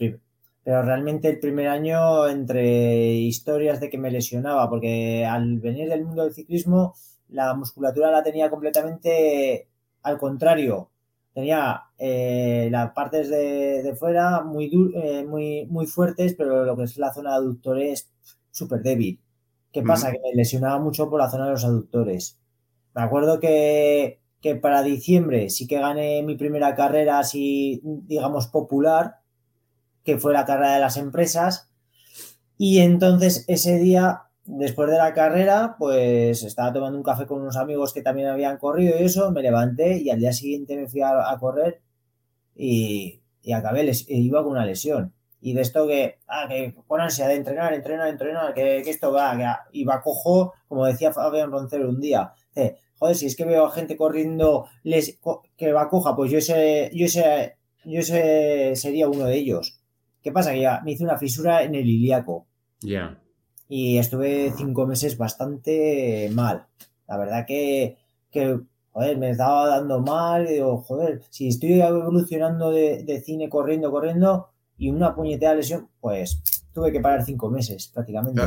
pero 0.64 0.82
realmente 0.82 1.30
el 1.30 1.40
primer 1.40 1.68
año 1.68 2.28
entre 2.28 3.14
historias 3.14 3.82
de 3.82 3.90
que 3.90 3.98
me 3.98 4.12
lesionaba, 4.12 4.70
porque 4.70 5.26
al 5.26 5.60
venir 5.60 5.90
del 5.90 6.06
mundo 6.06 6.24
del 6.24 6.34
ciclismo, 6.34 6.96
la 7.30 7.54
musculatura 7.54 8.12
la 8.12 8.24
tenía 8.24 8.50
completamente 8.50 9.68
al 10.04 10.18
contrario. 10.18 10.90
Tenía 11.34 11.82
eh, 11.98 12.70
las 12.72 12.92
partes 12.92 13.30
de, 13.30 13.96
fuera 14.00 14.42
muy, 14.42 14.72
eh, 14.96 15.26
muy, 15.28 15.66
muy 15.66 15.88
fuertes, 15.88 16.36
pero 16.38 16.64
lo 16.64 16.78
que 16.78 16.84
es 16.84 16.98
la 16.98 17.14
zona 17.14 17.32
de 17.32 17.38
aductores 17.38 18.10
súper 18.52 18.82
débil. 18.82 19.20
¿Qué 19.72 19.82
pasa? 19.82 20.12
Que 20.12 20.20
me 20.20 20.36
lesionaba 20.36 20.80
mucho 20.80 21.10
por 21.10 21.20
la 21.20 21.30
zona 21.30 21.46
de 21.46 21.52
los 21.52 21.66
aductores. 21.66 22.40
Me 22.94 23.02
acuerdo 23.02 23.40
que 23.40 24.20
que 24.44 24.56
para 24.56 24.84
diciembre 24.84 25.50
sí 25.50 25.68
que 25.68 25.80
gané 25.80 26.22
mi 26.22 26.36
primera 26.36 26.76
carrera 26.76 27.18
así, 27.18 27.80
digamos, 27.84 28.48
popular, 28.48 29.20
que 30.04 30.18
fue 30.18 30.34
la 30.34 30.46
carrera 30.46 30.74
de 30.74 30.82
las 30.82 30.98
empresas. 30.98 31.72
Y 32.58 32.80
entonces 32.80 33.46
ese 33.48 33.80
día, 33.80 34.24
después 34.44 34.92
de 34.92 34.98
la 34.98 35.14
carrera, 35.14 35.78
pues 35.80 36.44
estaba 36.44 36.74
tomando 36.74 36.98
un 36.98 37.06
café 37.06 37.26
con 37.26 37.42
unos 37.42 37.56
amigos 37.56 37.94
que 37.94 38.02
también 38.02 38.28
habían 38.28 38.58
corrido 38.58 39.00
y 39.00 39.04
eso, 39.06 39.32
me 39.32 39.42
levanté 39.42 40.00
y 40.00 40.10
al 40.10 40.20
día 40.20 40.34
siguiente 40.34 40.76
me 40.76 40.90
fui 40.90 41.02
a, 41.02 41.38
correr 41.40 41.82
y, 42.54 43.22
y 43.42 43.54
acabé, 43.54 43.84
les, 43.86 44.10
iba 44.10 44.44
con 44.44 44.52
una 44.52 44.66
lesión. 44.66 45.14
Y 45.40 45.54
de 45.54 45.62
esto 45.62 45.88
que, 45.88 46.20
ah, 46.28 46.48
que 46.50 46.76
con 46.86 47.00
ansia 47.00 47.30
de 47.30 47.36
entrenar, 47.36 47.74
entrenar, 47.74 48.10
entrenar, 48.10 48.54
que, 48.54 48.80
esto 48.80 49.14
va, 49.14 49.38
que 49.38 49.80
iba 49.80 50.02
cojo, 50.02 50.54
como 50.68 50.86
decía 50.86 51.14
Fabián 51.14 51.50
Roncero 51.50 51.88
un 51.88 52.02
día, 52.02 52.34
joder, 53.04 53.18
si 53.18 53.26
es 53.26 53.36
que 53.36 53.44
veo 53.44 53.66
a 53.66 53.72
gente 53.72 53.98
corriendo 53.98 54.66
les, 54.84 55.20
que 55.58 55.74
va 55.74 55.90
coja, 55.90 56.16
pues 56.16 56.32
yo 56.32 56.38
ese, 56.38 56.90
yo 56.94 57.06
ese, 57.06 57.58
yo 57.84 58.00
ese 58.00 58.78
sería 58.78 59.10
uno 59.10 59.26
de 59.26 59.36
ellos. 59.36 59.82
¿Qué 60.22 60.32
pasa? 60.32 60.54
Que 60.54 60.62
ya 60.62 60.82
me 60.86 60.94
hice 60.94 61.04
una 61.04 61.18
fisura 61.18 61.64
en 61.64 61.76
el 61.76 61.86
ilíaco. 61.86 62.48
Ya. 62.80 63.20
Y 63.68 63.98
estuve 63.98 64.54
cinco 64.56 64.88
meses 64.88 65.18
bastante 65.18 66.30
mal. 66.34 66.66
La 67.06 67.18
verdad 67.18 67.46
que, 67.46 67.98
que 68.32 68.62
joder, 68.94 69.18
me 69.18 69.32
estaba 69.32 69.68
dando 69.68 70.00
mal. 70.00 70.46
Y 70.46 70.54
digo, 70.54 70.78
joder, 70.78 71.24
si 71.30 71.50
estoy 71.50 71.82
evolucionando 71.82 72.72
de, 72.72 73.22
cine 73.26 73.50
corriendo, 73.50 73.92
corriendo 73.92 74.48
y 74.78 74.90
una 74.90 75.14
puñetera 75.14 75.56
lesión, 75.56 75.90
pues 76.00 76.42
tuve 76.74 76.94
que 76.94 77.02
parar 77.02 77.26
cinco 77.26 77.50
meses 77.50 77.92
prácticamente. 77.94 78.44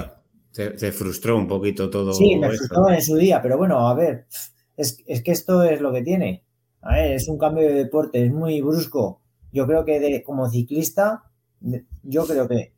Te, 0.56 0.90
frustró 0.90 1.36
un 1.36 1.46
poquito 1.46 1.90
todo. 1.90 2.14
Sí, 2.14 2.34
me 2.36 2.48
frustró 2.48 2.88
en 2.88 3.02
su 3.02 3.16
día, 3.16 3.42
pero 3.42 3.58
bueno, 3.58 3.86
a 3.86 3.94
ver, 3.94 4.26
es, 4.74 4.96
que 5.04 5.30
esto 5.30 5.62
es 5.62 5.82
lo 5.82 5.92
que 5.92 6.00
tiene. 6.00 6.44
A 6.80 6.94
ver, 6.94 7.12
es 7.12 7.28
un 7.28 7.36
cambio 7.36 7.68
de 7.68 7.74
deporte, 7.74 8.24
es 8.24 8.32
muy 8.32 8.62
brusco. 8.62 9.20
Yo 9.52 9.66
creo 9.66 9.84
que 9.84 10.00
de, 10.00 10.22
como 10.22 10.48
ciclista, 10.48 11.24
yo 12.02 12.26
creo 12.26 12.48
que 12.48 12.72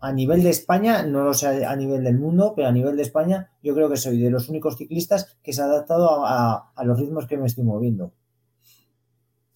a 0.00 0.12
nivel 0.12 0.42
de 0.42 0.50
España, 0.50 1.04
no 1.04 1.22
lo 1.22 1.32
sé 1.32 1.64
a 1.64 1.76
nivel 1.76 2.02
del 2.02 2.18
mundo, 2.18 2.54
pero 2.56 2.66
a 2.66 2.72
nivel 2.72 2.96
de 2.96 3.02
España, 3.02 3.52
yo 3.62 3.72
creo 3.72 3.88
que 3.88 3.96
soy 3.96 4.18
de 4.18 4.30
los 4.30 4.48
únicos 4.48 4.76
ciclistas 4.76 5.38
que 5.44 5.52
se 5.52 5.62
ha 5.62 5.66
adaptado 5.66 6.26
a 6.26 6.84
los 6.84 6.98
ritmos 6.98 7.28
que 7.28 7.36
me 7.36 7.46
estoy 7.46 7.62
moviendo. 7.62 8.12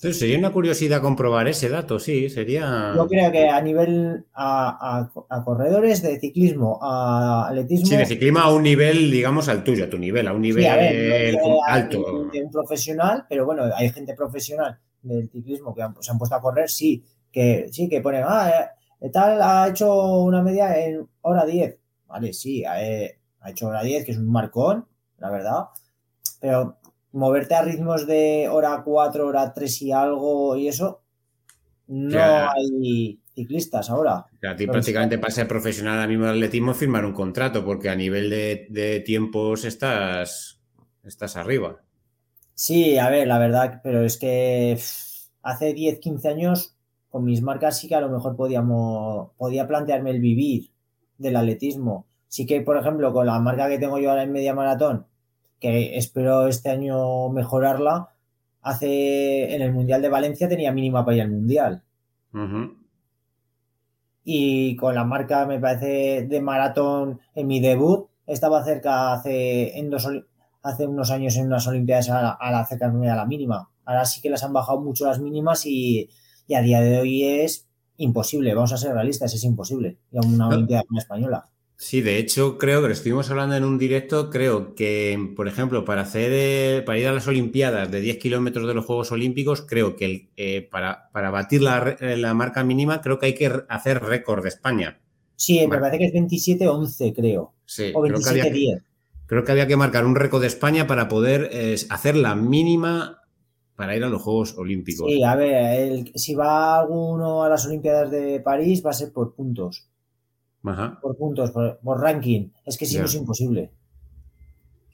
Entonces 0.06 0.20
sería 0.20 0.38
una 0.38 0.52
curiosidad 0.52 1.02
comprobar 1.02 1.48
ese 1.48 1.68
dato, 1.68 1.98
sí, 1.98 2.30
sería. 2.30 2.92
Yo 2.94 3.08
creo 3.08 3.32
que 3.32 3.48
a 3.48 3.60
nivel 3.60 4.24
a, 4.34 5.10
corredores 5.44 6.00
de 6.00 6.20
ciclismo, 6.20 6.78
a 6.80 7.48
atletismo. 7.48 7.88
Sí, 7.88 7.96
de 7.96 8.06
ciclismo 8.06 8.38
a 8.38 8.54
un 8.54 8.62
nivel, 8.62 9.10
digamos, 9.10 9.48
al 9.48 9.64
tuyo, 9.64 9.86
a 9.86 9.90
tu 9.90 9.98
nivel, 9.98 10.28
a 10.28 10.32
un 10.32 10.42
nivel 10.42 10.64
alto. 11.66 12.28
De, 12.32 12.40
un 12.40 12.52
profesional, 12.52 13.26
pero 13.28 13.46
bueno, 13.46 13.64
hay 13.74 13.90
gente 13.90 14.14
profesional 14.14 14.78
del 15.02 15.28
ciclismo 15.28 15.74
que 15.74 15.82
se 15.98 16.12
han 16.12 16.18
puesto 16.18 16.36
a 16.36 16.40
correr, 16.40 16.70
sí, 16.70 17.04
que 17.32 17.66
sí, 17.72 17.88
que 17.88 18.00
ponen, 18.00 18.22
ah, 18.24 18.70
eh, 19.00 19.10
tal 19.10 19.42
ha 19.42 19.66
hecho 19.66 20.22
una 20.22 20.40
media 20.40 20.78
en 20.86 21.04
hora 21.22 21.44
10. 21.44 21.80
Vale, 22.06 22.32
sí, 22.32 22.64
ha, 22.64 22.80
eh, 22.80 23.18
ha 23.40 23.50
hecho 23.50 23.66
hora 23.66 23.82
10, 23.82 24.04
que 24.04 24.12
es 24.12 24.18
un 24.18 24.30
marcón, 24.30 24.86
la 25.18 25.32
verdad. 25.32 25.64
Pero 26.40 26.78
moverte 27.16 27.54
a 27.54 27.62
ritmos 27.62 28.06
de 28.06 28.46
hora 28.50 28.82
4, 28.84 29.26
hora 29.26 29.54
3 29.54 29.82
y 29.82 29.92
algo 29.92 30.54
y 30.56 30.68
eso, 30.68 31.02
no 31.86 32.20
hay 32.20 33.18
ciclistas 33.34 33.88
ahora. 33.88 34.26
a 34.46 34.56
ti 34.56 34.66
prácticamente 34.66 35.18
para 35.18 35.32
ser 35.32 35.48
profesional 35.48 36.00
a 36.00 36.06
mismo 36.06 36.24
de 36.24 36.32
atletismo 36.32 36.74
firmar 36.74 37.06
un 37.06 37.14
contrato, 37.14 37.64
porque 37.64 37.88
a 37.88 37.96
nivel 37.96 38.28
de, 38.28 39.02
tiempos 39.04 39.64
estás, 39.64 40.60
estás 41.04 41.36
arriba. 41.36 41.80
Sí, 42.54 42.98
a 42.98 43.08
ver, 43.08 43.26
la 43.26 43.38
verdad, 43.38 43.80
pero 43.82 44.04
es 44.04 44.18
que 44.18 44.78
hace 45.42 45.72
10, 45.72 45.98
15 46.00 46.28
años 46.28 46.76
con 47.08 47.24
mis 47.24 47.40
marcas 47.40 47.78
sí 47.78 47.88
que 47.88 47.94
a 47.94 48.00
lo 48.00 48.10
mejor 48.10 48.36
podíamos, 48.36 49.30
podía 49.38 49.66
plantearme 49.66 50.10
el 50.10 50.20
vivir 50.20 50.70
del 51.16 51.36
atletismo. 51.36 52.06
Sí 52.28 52.44
que, 52.44 52.60
por 52.60 52.76
ejemplo, 52.76 53.12
con 53.14 53.24
la 53.24 53.38
marca 53.38 53.68
que 53.68 53.78
tengo 53.78 53.98
yo 53.98 54.10
ahora 54.10 54.22
en 54.22 54.32
media 54.32 54.54
maratón, 54.54 55.06
que 55.60 55.96
espero 55.96 56.46
este 56.46 56.70
año 56.70 57.28
mejorarla, 57.30 58.10
hace 58.62 59.54
en 59.54 59.62
el 59.62 59.72
Mundial 59.72 60.02
de 60.02 60.08
Valencia 60.08 60.48
tenía 60.48 60.72
mínima 60.72 61.04
para 61.04 61.16
ir 61.16 61.22
al 61.22 61.30
Mundial. 61.30 61.82
Y 64.24 64.76
con 64.76 64.94
la 64.94 65.04
marca, 65.04 65.46
me 65.46 65.58
parece, 65.60 66.26
de 66.28 66.40
maratón 66.40 67.20
en 67.34 67.46
mi 67.46 67.60
debut, 67.60 68.08
estaba 68.26 68.64
cerca 68.64 69.12
hace, 69.12 69.78
en 69.78 69.88
dos, 69.88 70.08
hace 70.62 70.86
unos 70.86 71.10
años 71.10 71.36
en 71.36 71.46
unas 71.46 71.66
Olimpiadas 71.66 72.10
a, 72.10 72.32
a 72.32 72.50
la 72.50 72.66
cercanía 72.66 73.12
a 73.12 73.16
la 73.16 73.24
mínima. 73.24 73.70
Ahora 73.86 74.04
sí 74.04 74.20
que 74.20 74.28
las 74.28 74.42
han 74.42 74.52
bajado 74.52 74.80
mucho 74.80 75.06
las 75.06 75.20
mínimas 75.20 75.64
y, 75.64 76.10
a 76.54 76.60
día 76.60 76.80
de 76.80 76.98
hoy 76.98 77.22
es 77.22 77.68
imposible. 77.96 78.52
Vamos 78.52 78.72
a 78.72 78.76
ser 78.76 78.92
realistas, 78.92 79.32
es 79.32 79.44
imposible. 79.44 79.98
Y 80.10 80.18
a 80.18 80.20
una 80.26 80.48
Olimpiada 80.48 80.82
española. 80.96 81.48
Sí, 81.78 82.00
de 82.00 82.18
hecho, 82.18 82.56
creo 82.56 82.80
que 82.80 82.88
lo 82.88 82.92
estuvimos 82.94 83.30
hablando 83.30 83.54
en 83.54 83.64
un 83.64 83.76
directo. 83.76 84.30
Creo 84.30 84.74
que, 84.74 85.32
por 85.36 85.46
ejemplo, 85.46 85.84
para 85.84 86.02
hacer 86.02 86.30
eh, 86.32 86.82
para 86.86 86.98
ir 86.98 87.06
a 87.06 87.12
las 87.12 87.28
Olimpiadas 87.28 87.90
de 87.90 88.00
10 88.00 88.16
kilómetros 88.16 88.66
de 88.66 88.72
los 88.72 88.86
Juegos 88.86 89.12
Olímpicos, 89.12 89.60
creo 89.60 89.94
que 89.94 90.30
eh, 90.36 90.66
para, 90.70 91.10
para, 91.12 91.30
batir 91.30 91.60
eh, 92.00 92.16
la, 92.16 92.32
marca 92.32 92.64
mínima, 92.64 93.02
creo 93.02 93.18
que 93.18 93.26
hay 93.26 93.34
que 93.34 93.52
hacer 93.68 94.02
récord 94.02 94.42
de 94.42 94.48
España. 94.48 95.00
Sí, 95.36 95.66
me 95.66 95.78
parece 95.78 95.98
que 95.98 96.06
es 96.06 96.14
27-11, 96.14 97.14
creo. 97.14 97.52
Sí, 97.66 97.92
o 97.94 98.02
27-10. 98.02 98.82
Creo, 99.26 99.44
que 99.44 99.52
había 99.52 99.66
que 99.66 99.76
marcar 99.76 100.06
un 100.06 100.14
récord 100.14 100.40
de 100.40 100.46
España 100.46 100.86
para 100.86 101.08
poder 101.08 101.50
hacer 101.90 102.16
la 102.16 102.34
mínima 102.36 103.22
para 103.74 103.94
ir 103.94 104.02
a 104.02 104.08
los 104.08 104.22
Juegos 104.22 104.56
Olímpicos. 104.56 105.06
Sí, 105.10 105.22
a 105.22 105.34
ver, 105.34 106.10
si 106.14 106.34
va 106.34 106.78
alguno 106.78 107.42
a 107.42 107.50
las 107.50 107.66
Olimpiadas 107.66 108.10
de 108.10 108.40
París 108.40 108.82
va 108.86 108.90
a 108.90 108.94
ser 108.94 109.12
por 109.12 109.34
puntos. 109.34 109.86
Por 111.00 111.16
puntos, 111.16 111.50
por, 111.50 112.00
ranking. 112.00 112.50
Es 112.64 112.76
que 112.76 112.86
si 112.86 112.98
no 112.98 113.04
es 113.04 113.14
imposible. 113.14 113.70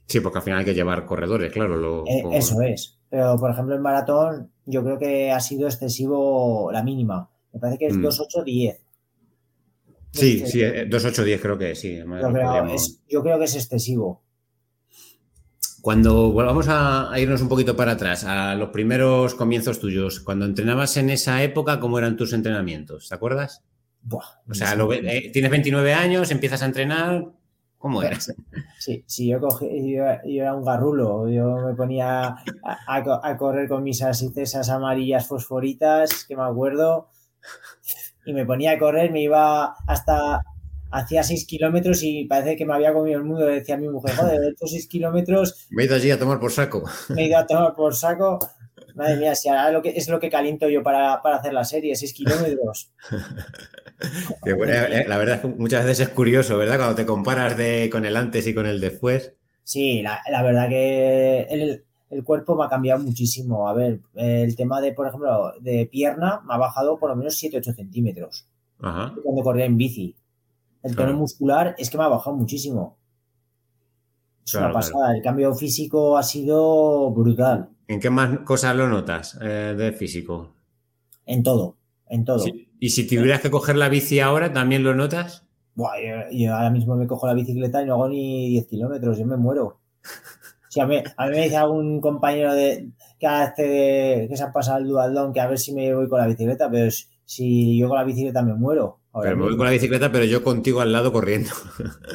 Sí, 0.05 0.19
porque 0.19 0.39
al 0.39 0.43
final 0.43 0.59
hay 0.59 0.65
que 0.65 0.73
llevar 0.73 1.05
corredores, 1.05 1.51
claro. 1.51 2.03
Eh, 2.05 2.23
eso 2.33 2.61
es. 2.61 2.99
Pero, 3.09 3.37
por 3.37 3.51
ejemplo, 3.51 3.75
en 3.75 3.81
maratón, 3.81 4.51
yo 4.65 4.83
creo 4.83 4.99
que 4.99 5.31
ha 5.31 5.39
sido 5.39 5.67
excesivo 5.67 6.71
la 6.71 6.83
mínima. 6.83 7.29
Me 7.51 7.59
parece 7.59 7.79
que 7.79 7.87
es 7.87 7.95
2.8.10. 7.95 8.79
Mm. 8.79 8.83
Sí, 10.11 10.45
sí, 10.45 10.59
2.8.10 10.59 11.27
eh, 11.27 11.39
creo 11.39 11.57
que 11.57 11.75
sí. 11.75 11.99
Yo 13.09 13.23
creo, 13.23 13.39
que 13.39 13.45
es 13.45 13.55
excesivo. 13.55 14.21
Cuando 15.81 16.31
volvamos 16.31 16.67
a, 16.69 17.11
irnos 17.19 17.41
un 17.41 17.49
poquito 17.49 17.75
para 17.75 17.93
atrás, 17.93 18.23
a 18.23 18.55
los 18.55 18.69
primeros 18.69 19.35
comienzos 19.35 19.79
tuyos, 19.79 20.19
cuando 20.19 20.45
entrenabas 20.45 20.95
en 20.97 21.09
esa 21.09 21.43
época, 21.43 21.79
¿cómo 21.79 21.97
eran 21.97 22.15
tus 22.15 22.33
entrenamientos? 22.33 23.09
¿Te 23.09 23.15
acuerdas? 23.15 23.63
O 24.09 24.53
sea, 24.53 24.73
eh, 24.73 25.29
tienes 25.31 25.51
29 25.51 25.93
años, 25.93 26.31
empiezas 26.31 26.61
a 26.61 26.65
entrenar, 26.65 27.25
¿Cómo 27.83 28.01
eras? 28.01 28.33
Sí, 28.79 29.03
sí 29.07 29.27
yo, 29.27 29.41
cogí, 29.41 29.93
yo, 29.93 30.05
era 30.23 30.55
un 30.55 30.63
garrulo. 30.63 31.29
Yo 31.29 31.57
me 31.57 31.73
ponía 31.73 32.35
a, 32.63 33.35
correr 33.37 33.67
con 33.67 33.83
mis 33.83 34.01
asistesas 34.01 34.69
amarillas 34.69 35.27
fosforitas, 35.27 36.25
que 36.25 36.35
me 36.37 36.43
acuerdo, 36.43 37.09
y 38.25 38.31
me 38.33 38.45
ponía 38.45 38.71
a 38.71 38.79
correr, 38.79 39.11
me 39.11 39.21
iba 39.21 39.75
hasta 39.85 40.43
hacía 40.91 41.23
6 41.23 41.45
kilómetros 41.45 42.03
y 42.03 42.23
parece 42.23 42.55
que 42.55 42.65
me 42.65 42.73
había 42.73 42.93
comido 42.93 43.19
el 43.19 43.25
mundo. 43.25 43.45
Decía 43.45 43.75
mi 43.75 43.89
mujer, 43.89 44.15
joder, 44.15 44.39
de 44.39 44.49
estos 44.49 44.71
6 44.71 44.87
kilómetros. 44.87 45.67
Me 45.69 45.83
he 45.83 45.85
ido 45.85 45.95
allí 45.95 46.09
a 46.09 46.19
tomar 46.19 46.39
por 46.39 46.51
saco. 46.51 46.83
Me 47.09 47.23
he 47.23 47.27
ido 47.27 47.37
a 47.37 47.45
tomar 47.45 47.75
por 47.75 47.95
saco. 47.95 48.39
Madre 48.95 49.17
mía, 49.17 49.35
si 49.35 49.49
ahora 49.49 49.71
lo 49.71 49.81
que, 49.81 49.89
es 49.89 50.07
lo 50.07 50.19
que 50.19 50.29
caliento 50.29 50.69
yo 50.69 50.83
para, 50.83 51.15
hacer 51.15 51.51
la 51.51 51.65
serie, 51.65 51.95
6 51.95 52.13
kilómetros. 52.13 52.91
Eh, 54.45 55.05
la 55.07 55.17
verdad 55.17 55.35
es 55.35 55.41
que 55.41 55.47
muchas 55.47 55.85
veces 55.85 56.07
es 56.07 56.13
curioso, 56.13 56.57
¿verdad? 56.57 56.77
Cuando 56.77 56.95
te 56.95 57.05
comparas 57.05 57.57
de, 57.57 57.89
con 57.91 58.05
el 58.05 58.17
antes 58.17 58.45
y 58.47 58.53
con 58.53 58.65
el 58.65 58.81
después. 58.81 59.33
Sí, 59.63 60.01
la, 60.01 60.43
verdad 60.43 60.67
que 60.67 61.47
el, 61.49 61.85
cuerpo 62.23 62.55
me 62.55 62.65
ha 62.65 62.69
cambiado 62.69 63.01
muchísimo. 63.01 63.67
A 63.67 63.73
ver, 63.73 64.01
el 64.15 64.55
tema 64.55 64.81
de, 64.81 64.93
por 64.93 65.07
ejemplo, 65.07 65.53
de 65.61 65.85
pierna 65.85 66.41
me 66.45 66.53
ha 66.53 66.57
bajado 66.57 66.99
por 66.99 67.09
lo 67.09 67.15
menos 67.15 67.41
7-8 67.41 67.75
centímetros. 67.75 68.47
Cuando 68.77 69.41
corría 69.43 69.65
en 69.65 69.77
bici. 69.77 70.15
El 70.83 70.95
tono 70.97 71.13
muscular 71.13 71.75
es 71.77 71.89
que 71.89 71.97
me 71.97 72.03
ha 72.03 72.09
bajado 72.09 72.35
muchísimo. 72.35 72.97
Es 74.45 74.53
una 74.55 74.73
pasada. 74.73 75.15
El 75.15 75.21
cambio 75.21 75.55
físico 75.55 76.17
ha 76.17 76.23
sido 76.23 77.09
brutal. 77.11 77.69
¿En 77.87 77.99
qué 77.99 78.09
más 78.09 78.39
cosas 78.39 78.75
lo 78.75 78.87
notas 78.87 79.37
eh, 79.41 79.73
de 79.77 79.93
físico? 79.93 80.53
En 81.25 81.43
todo, 81.43 81.77
en 82.07 82.25
todo. 82.25 82.43
¿Y 82.83 82.89
si 82.89 83.07
tuvieras 83.07 83.39
que 83.39 83.49
coger 83.49 83.77
la 83.77 83.87
bici 83.87 84.19
ahora, 84.19 84.51
también 84.51 84.83
lo 84.83 84.93
notas? 84.93 85.47
Buah, 85.73 85.93
yo, 86.33 86.53
ahora 86.53 86.69
mismo 86.69 86.97
me 86.97 87.07
cojo 87.07 87.27
la 87.27 87.33
bicicleta 87.33 87.81
y 87.81 87.85
no 87.85 87.93
hago 87.93 88.09
ni 88.09 88.49
10 88.49 88.67
kilómetros, 88.67 89.17
yo 89.17 89.25
me 89.25 89.37
muero. 89.37 89.79
Si 90.67 90.81
a, 90.81 90.85
mí, 90.85 90.97
a 91.15 91.25
mí 91.27 91.31
me 91.31 91.43
dice 91.43 91.55
algún 91.55 92.01
compañero 92.01 92.53
de, 92.53 92.89
que 93.17 93.25
hace 93.27 94.27
que 94.27 94.35
se 94.35 94.43
ha 94.43 94.51
pasado 94.51 94.79
el 94.79 94.89
dualdón 94.89 95.31
que 95.31 95.39
a 95.39 95.47
ver 95.47 95.59
si 95.59 95.73
me 95.73 95.95
voy 95.95 96.09
con 96.09 96.19
la 96.19 96.27
bicicleta, 96.27 96.69
pero 96.69 96.91
si 97.23 97.77
yo 97.77 97.87
con 97.87 97.97
la 97.97 98.03
bicicleta 98.03 98.41
me 98.41 98.53
muero. 98.53 98.99
Pero 99.21 99.37
me 99.37 99.43
voy 99.43 99.55
con 99.55 99.65
la 99.65 99.71
bicicleta, 99.71 100.11
pero 100.11 100.25
yo 100.25 100.43
contigo 100.43 100.81
al 100.81 100.91
lado 100.91 101.13
corriendo. 101.13 101.51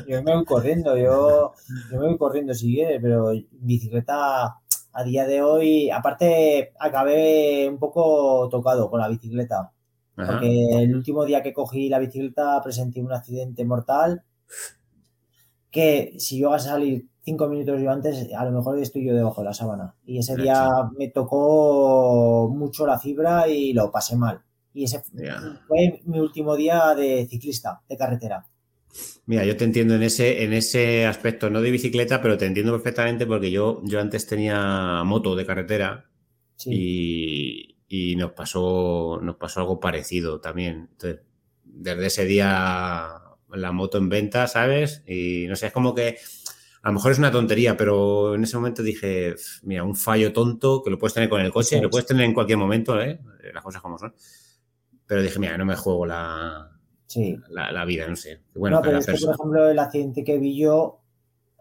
Yo 0.07 0.23
me 0.23 0.35
voy 0.35 0.45
corriendo, 0.45 0.99
yo, 0.99 1.55
yo 1.91 1.99
me 1.99 2.09
voy 2.09 2.19
corriendo 2.19 2.53
si 2.53 2.75
quieres, 2.75 3.01
pero 3.01 3.33
bicicleta 3.53 4.59
a 4.93 5.03
día 5.03 5.25
de 5.27 5.41
hoy, 5.41 5.89
aparte 5.89 6.75
acabé 6.79 7.71
un 7.71 7.79
poco 7.79 8.51
tocado 8.51 8.91
con 8.91 9.01
la 9.01 9.09
bicicleta. 9.09 9.73
Porque 10.27 10.83
el 10.83 10.97
último 10.97 11.25
día 11.25 11.43
que 11.43 11.53
cogí 11.53 11.89
la 11.89 12.01
bicicleta 12.01 12.61
presenté 12.63 13.01
un 13.01 13.13
accidente 13.13 13.65
mortal 13.65 14.25
que 15.71 16.15
si 16.19 16.39
yo 16.39 16.53
a 16.53 16.59
salir 16.59 17.07
cinco 17.23 17.49
minutos 17.49 17.81
yo 17.81 17.91
antes, 17.91 18.33
a 18.35 18.45
lo 18.45 18.53
mejor 18.53 18.79
estoy 18.79 19.05
yo 19.05 19.15
debajo 19.15 19.43
de 19.43 19.47
la 19.47 19.55
sábana. 19.55 19.95
Y 20.05 20.19
ese 20.19 20.35
día 20.35 20.69
me 20.99 21.09
tocó 21.09 22.51
mucho 22.53 22.87
la 22.87 22.99
fibra 22.99 23.47
y 23.49 23.73
lo 23.73 23.93
pasé 23.93 24.17
mal. 24.17 24.41
Y 24.75 24.85
ese 24.85 25.03
fue 25.67 26.01
mi 26.05 26.21
último 26.21 26.57
día 26.57 26.95
de 26.95 27.27
ciclista, 27.29 27.83
de 27.89 27.97
carretera. 27.97 28.47
Mira, 29.27 29.45
yo 29.45 29.57
te 29.57 29.65
entiendo 29.65 29.95
en 29.95 30.03
ese, 30.03 30.45
en 30.45 30.53
ese 30.53 31.07
aspecto, 31.07 31.51
no 31.51 31.61
de 31.61 31.71
bicicleta, 31.71 32.23
pero 32.23 32.39
te 32.39 32.47
entiendo 32.47 32.73
perfectamente 32.73 33.27
porque 33.27 33.51
yo, 33.51 33.83
yo 33.85 34.01
antes 34.01 34.27
tenía 34.27 35.03
moto 35.05 35.37
de 35.37 35.47
carretera 35.47 36.07
y, 36.65 37.48
nos 38.17 38.33
pasó, 38.33 39.19
nos 39.23 39.37
pasó 39.37 39.61
algo 39.61 39.81
parecido 39.81 40.41
también. 40.41 40.91
desde 41.65 42.07
ese 42.07 42.25
día 42.25 43.21
la 43.51 43.73
moto 43.73 43.99
en 43.99 44.09
venta, 44.09 44.47
¿sabes? 44.47 45.03
Y 45.07 45.47
no 45.49 45.57
sé, 45.57 45.69
es 45.69 45.73
como 45.73 45.95
que 45.95 46.19
a 46.83 46.89
lo 46.89 46.95
mejor 46.95 47.13
es 47.13 47.19
una 47.19 47.33
tontería, 47.33 47.77
pero 47.77 48.35
en 48.35 48.45
ese 48.45 48.57
momento 48.57 48.83
dije, 48.83 49.35
mira, 49.63 49.85
un 49.85 49.97
fallo 49.97 50.33
tonto 50.33 50.83
que 50.83 50.91
lo 50.91 50.99
puedes 50.99 51.15
tener 51.15 51.29
con 51.29 51.41
el 51.41 51.53
coche, 51.53 51.81
lo 51.81 51.91
puedes 51.91 52.07
tener 52.07 52.25
en 52.25 52.35
cualquier 52.35 52.59
momento, 52.59 53.01
¿eh? 53.01 53.21
Las 53.53 53.65
cosas 53.65 53.83
como 53.83 53.99
son. 53.99 54.15
Pero 55.07 55.23
dije, 55.23 55.39
mira, 55.39 55.57
no 55.57 55.65
me 55.65 55.75
juego 55.75 56.07
la, 56.07 56.71
la, 57.51 57.85
vida, 57.85 58.07
no 58.07 58.17
sé. 58.17 58.41
Bueno, 58.55 58.77
no, 58.77 58.83
pero 58.83 58.99
es 58.99 59.07
que, 59.07 59.13
por 59.13 59.35
ejemplo, 59.35 59.69
el 59.69 59.79
accidente 59.79 60.23
que 60.23 60.39
vi 60.39 60.57
yo, 60.57 61.01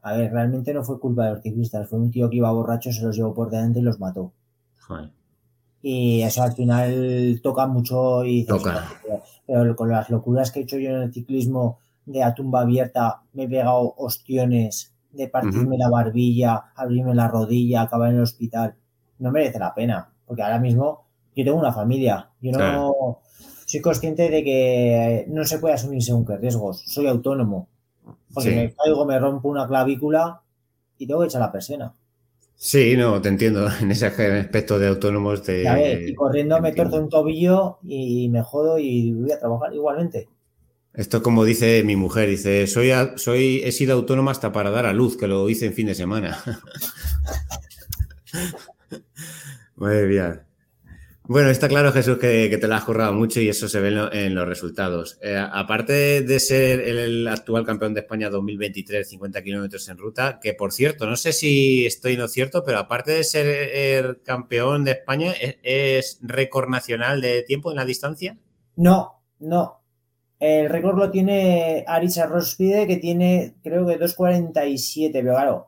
a 0.03 0.15
ver, 0.15 0.31
realmente 0.31 0.73
no 0.73 0.83
fue 0.83 0.99
culpa 0.99 1.25
de 1.25 1.31
los 1.31 1.41
ciclistas, 1.41 1.89
fue 1.89 1.99
un 1.99 2.11
tío 2.11 2.29
que 2.29 2.37
iba 2.37 2.51
borracho, 2.51 2.91
se 2.91 3.01
los 3.01 3.15
llevó 3.15 3.33
por 3.33 3.49
delante 3.49 3.79
y 3.79 3.83
los 3.83 3.99
mató. 3.99 4.33
Y 5.81 6.21
eso 6.21 6.43
al 6.43 6.53
final 6.53 7.39
toca 7.43 7.67
mucho 7.67 8.25
y 8.25 8.45
toca. 8.45 8.89
Pero 9.45 9.75
con 9.75 9.89
las 9.89 10.09
locuras 10.09 10.51
que 10.51 10.59
he 10.59 10.63
hecho 10.63 10.77
yo 10.77 10.89
en 10.89 11.03
el 11.03 11.13
ciclismo 11.13 11.79
de 12.05 12.23
a 12.23 12.33
tumba 12.33 12.61
abierta, 12.61 13.21
me 13.33 13.43
he 13.43 13.47
pegado 13.47 13.93
ostiones 13.97 14.93
de 15.11 15.27
partirme 15.27 15.77
la 15.77 15.89
barbilla, 15.89 16.71
abrirme 16.75 17.15
la 17.15 17.27
rodilla, 17.27 17.81
acabar 17.81 18.09
en 18.09 18.17
el 18.17 18.23
hospital. 18.23 18.75
No 19.19 19.31
merece 19.31 19.59
la 19.59 19.73
pena, 19.73 20.09
porque 20.25 20.43
ahora 20.43 20.59
mismo 20.59 21.05
yo 21.35 21.43
tengo 21.43 21.59
una 21.59 21.73
familia, 21.73 22.29
yo 22.41 22.51
no, 22.51 23.19
soy 23.67 23.81
consciente 23.81 24.29
de 24.29 24.43
que 24.43 25.25
no 25.27 25.43
se 25.43 25.59
puede 25.59 25.75
asumir 25.75 26.01
según 26.01 26.25
qué 26.25 26.37
riesgos. 26.37 26.83
Soy 26.87 27.05
autónomo. 27.07 27.67
Porque 28.33 28.55
me 28.55 28.73
caigo, 28.73 29.05
me 29.05 29.19
rompo 29.19 29.49
una 29.49 29.67
clavícula 29.67 30.41
y 30.97 31.05
tengo 31.05 31.19
que 31.19 31.27
echar 31.27 31.41
la 31.41 31.51
persiana. 31.51 31.93
Sí, 32.57 32.97
no, 32.97 33.21
te 33.21 33.29
entiendo. 33.29 33.67
En 33.81 33.91
ese 33.91 34.07
aspecto 34.07 34.79
de 34.79 34.87
autónomos 34.87 35.43
te. 35.43 36.07
y 36.07 36.15
corriendo 36.15 36.59
me 36.59 36.73
torzo 36.73 36.97
un 36.97 37.09
tobillo 37.09 37.77
y 37.83 38.27
me 38.29 38.41
jodo 38.41 38.79
y 38.79 39.13
voy 39.13 39.31
a 39.31 39.39
trabajar 39.39 39.73
igualmente. 39.73 40.27
Esto 40.93 41.21
como 41.21 41.45
dice 41.45 41.83
mi 41.83 41.95
mujer, 41.95 42.27
dice, 42.27 42.65
soy, 42.65 42.89
soy, 43.17 43.61
he 43.63 43.71
sido 43.71 43.93
autónoma 43.93 44.31
hasta 44.31 44.51
para 44.51 44.71
dar 44.71 44.87
a 44.87 44.93
luz, 44.93 45.15
que 45.15 45.27
lo 45.27 45.47
hice 45.47 45.67
en 45.67 45.73
fin 45.73 45.85
de 45.85 45.93
semana. 45.93 46.35
Muy 49.75 50.07
bien. 50.07 50.46
Bueno, 51.29 51.49
está 51.49 51.67
claro, 51.67 51.91
Jesús, 51.91 52.17
que, 52.19 52.57
te 52.57 52.67
la 52.69 52.77
has 52.77 52.85
currado 52.85 53.11
mucho 53.11 53.41
y 53.41 53.49
eso 53.49 53.67
se 53.67 53.81
ve 53.81 53.89
en, 54.13 54.33
los 54.33 54.47
resultados. 54.47 55.19
Eh, 55.21 55.37
aparte 55.37 56.21
de 56.21 56.39
ser 56.39 56.79
el, 56.79 57.27
actual 57.27 57.65
campeón 57.65 57.93
de 57.93 57.99
España 57.99 58.29
2023, 58.29 59.09
50 59.09 59.43
kilómetros 59.43 59.89
en 59.89 59.97
ruta, 59.97 60.39
que 60.41 60.53
por 60.53 60.71
cierto, 60.71 61.05
no 61.05 61.17
sé 61.17 61.33
si 61.33 61.85
estoy 61.85 62.15
no 62.15 62.29
cierto, 62.29 62.63
pero 62.63 62.79
aparte 62.79 63.11
de 63.11 63.25
ser 63.25 64.21
campeón 64.23 64.85
de 64.85 64.91
España, 64.91 65.33
¿es, 65.63 66.17
récord 66.21 66.69
nacional 66.69 67.19
de 67.19 67.43
tiempo 67.43 67.71
en 67.71 67.75
la 67.75 67.83
distancia? 67.83 68.37
No, 68.77 69.21
no. 69.39 69.81
El 70.39 70.69
récord 70.69 70.97
lo 70.97 71.11
tiene 71.11 71.83
Arisa 71.87 72.25
Rospide, 72.25 72.87
que 72.87 72.97
tiene 72.97 73.55
creo 73.61 73.85
que 73.85 73.99
2.47, 73.99 75.09
pero 75.11 75.33
claro, 75.33 75.67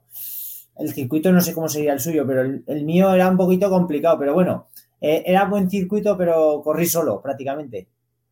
el 0.78 0.94
circuito 0.94 1.34
no 1.34 1.42
sé 1.42 1.54
cómo 1.54 1.68
sería 1.68 1.92
el 1.92 2.00
suyo, 2.00 2.26
pero 2.26 2.44
el 2.44 2.86
mío 2.86 3.14
era 3.14 3.28
un 3.28 3.36
poquito 3.36 3.70
complicado, 3.70 4.18
pero 4.18 4.34
bueno 4.34 4.70
eh, 5.02 5.24
era 5.26 5.46
buen 5.46 5.70
circuito, 5.70 6.18
pero 6.18 6.62
corrí 6.64 6.86
solo 6.86 7.22
prácticamente. 7.22 7.88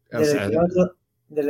Desde, 0.10 0.44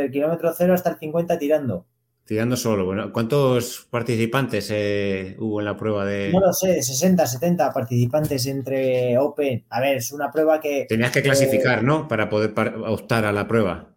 el 0.04 0.12
kilómetro, 0.12 0.54
cero 0.56 0.74
hasta 0.74 0.92
el 0.92 0.98
50 0.98 1.38
tirando. 1.38 1.86
Tirando 2.26 2.58
solo. 2.58 2.86
Bueno, 2.86 3.14
¿cuántos 3.14 3.88
participantes 3.90 4.70
eh, 4.74 5.36
hubo 5.40 5.60
en 5.60 5.66
la 5.66 5.78
prueba 5.78 6.04
de.? 6.04 6.32
No 6.32 6.40
lo 6.40 6.52
sé, 6.52 6.82
60, 6.82 7.26
70 7.26 7.72
participantes 7.72 8.46
entre 8.48 9.18
Open. 9.18 9.66
A 9.70 9.80
ver, 9.80 9.98
es 9.98 10.12
una 10.12 10.32
prueba 10.32 10.60
que. 10.60 10.86
Tenías 10.90 11.12
que 11.12 11.22
clasificar, 11.22 11.84
¿no? 11.84 12.08
Para 12.08 12.28
poder 12.30 12.54
optar 12.86 13.24
a 13.26 13.32
la 13.32 13.48
prueba. 13.48 13.94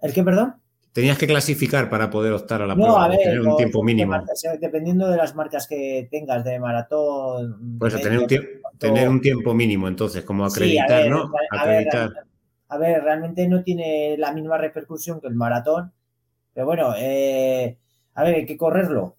¿El 0.00 0.12
qué, 0.12 0.22
perdón? 0.22 0.54
Tenías 0.94 1.18
que 1.18 1.26
clasificar 1.26 1.90
para 1.90 2.08
poder 2.08 2.32
optar 2.32 2.62
a 2.62 2.68
la 2.68 2.76
no, 2.76 2.84
prueba. 2.84 3.04
A 3.06 3.08
ver, 3.08 3.18
tener 3.18 3.40
un 3.40 3.56
tiempo 3.56 3.82
mínimo. 3.82 4.14
dependiendo 4.60 5.08
de 5.08 5.16
las 5.16 5.34
marcas 5.34 5.66
que 5.66 6.06
tengas 6.08 6.44
de 6.44 6.60
maratón. 6.60 7.78
Pues 7.80 8.00
tener 8.00 8.20
un, 8.20 8.28
tener 8.78 9.08
un 9.08 9.20
tiempo 9.20 9.54
mínimo, 9.54 9.88
entonces, 9.88 10.22
como 10.22 10.44
acreditar, 10.44 11.08
¿no? 11.08 11.32
acreditar. 11.50 12.12
A 12.68 12.78
ver, 12.78 13.02
realmente 13.02 13.48
no 13.48 13.64
tiene 13.64 14.16
la 14.16 14.32
misma 14.32 14.56
repercusión 14.56 15.20
que 15.20 15.26
el 15.26 15.34
maratón. 15.34 15.92
Pero 16.52 16.66
bueno, 16.66 16.94
eh, 16.96 17.76
a 18.14 18.22
ver, 18.22 18.36
hay 18.36 18.46
que 18.46 18.56
correrlo. 18.56 19.16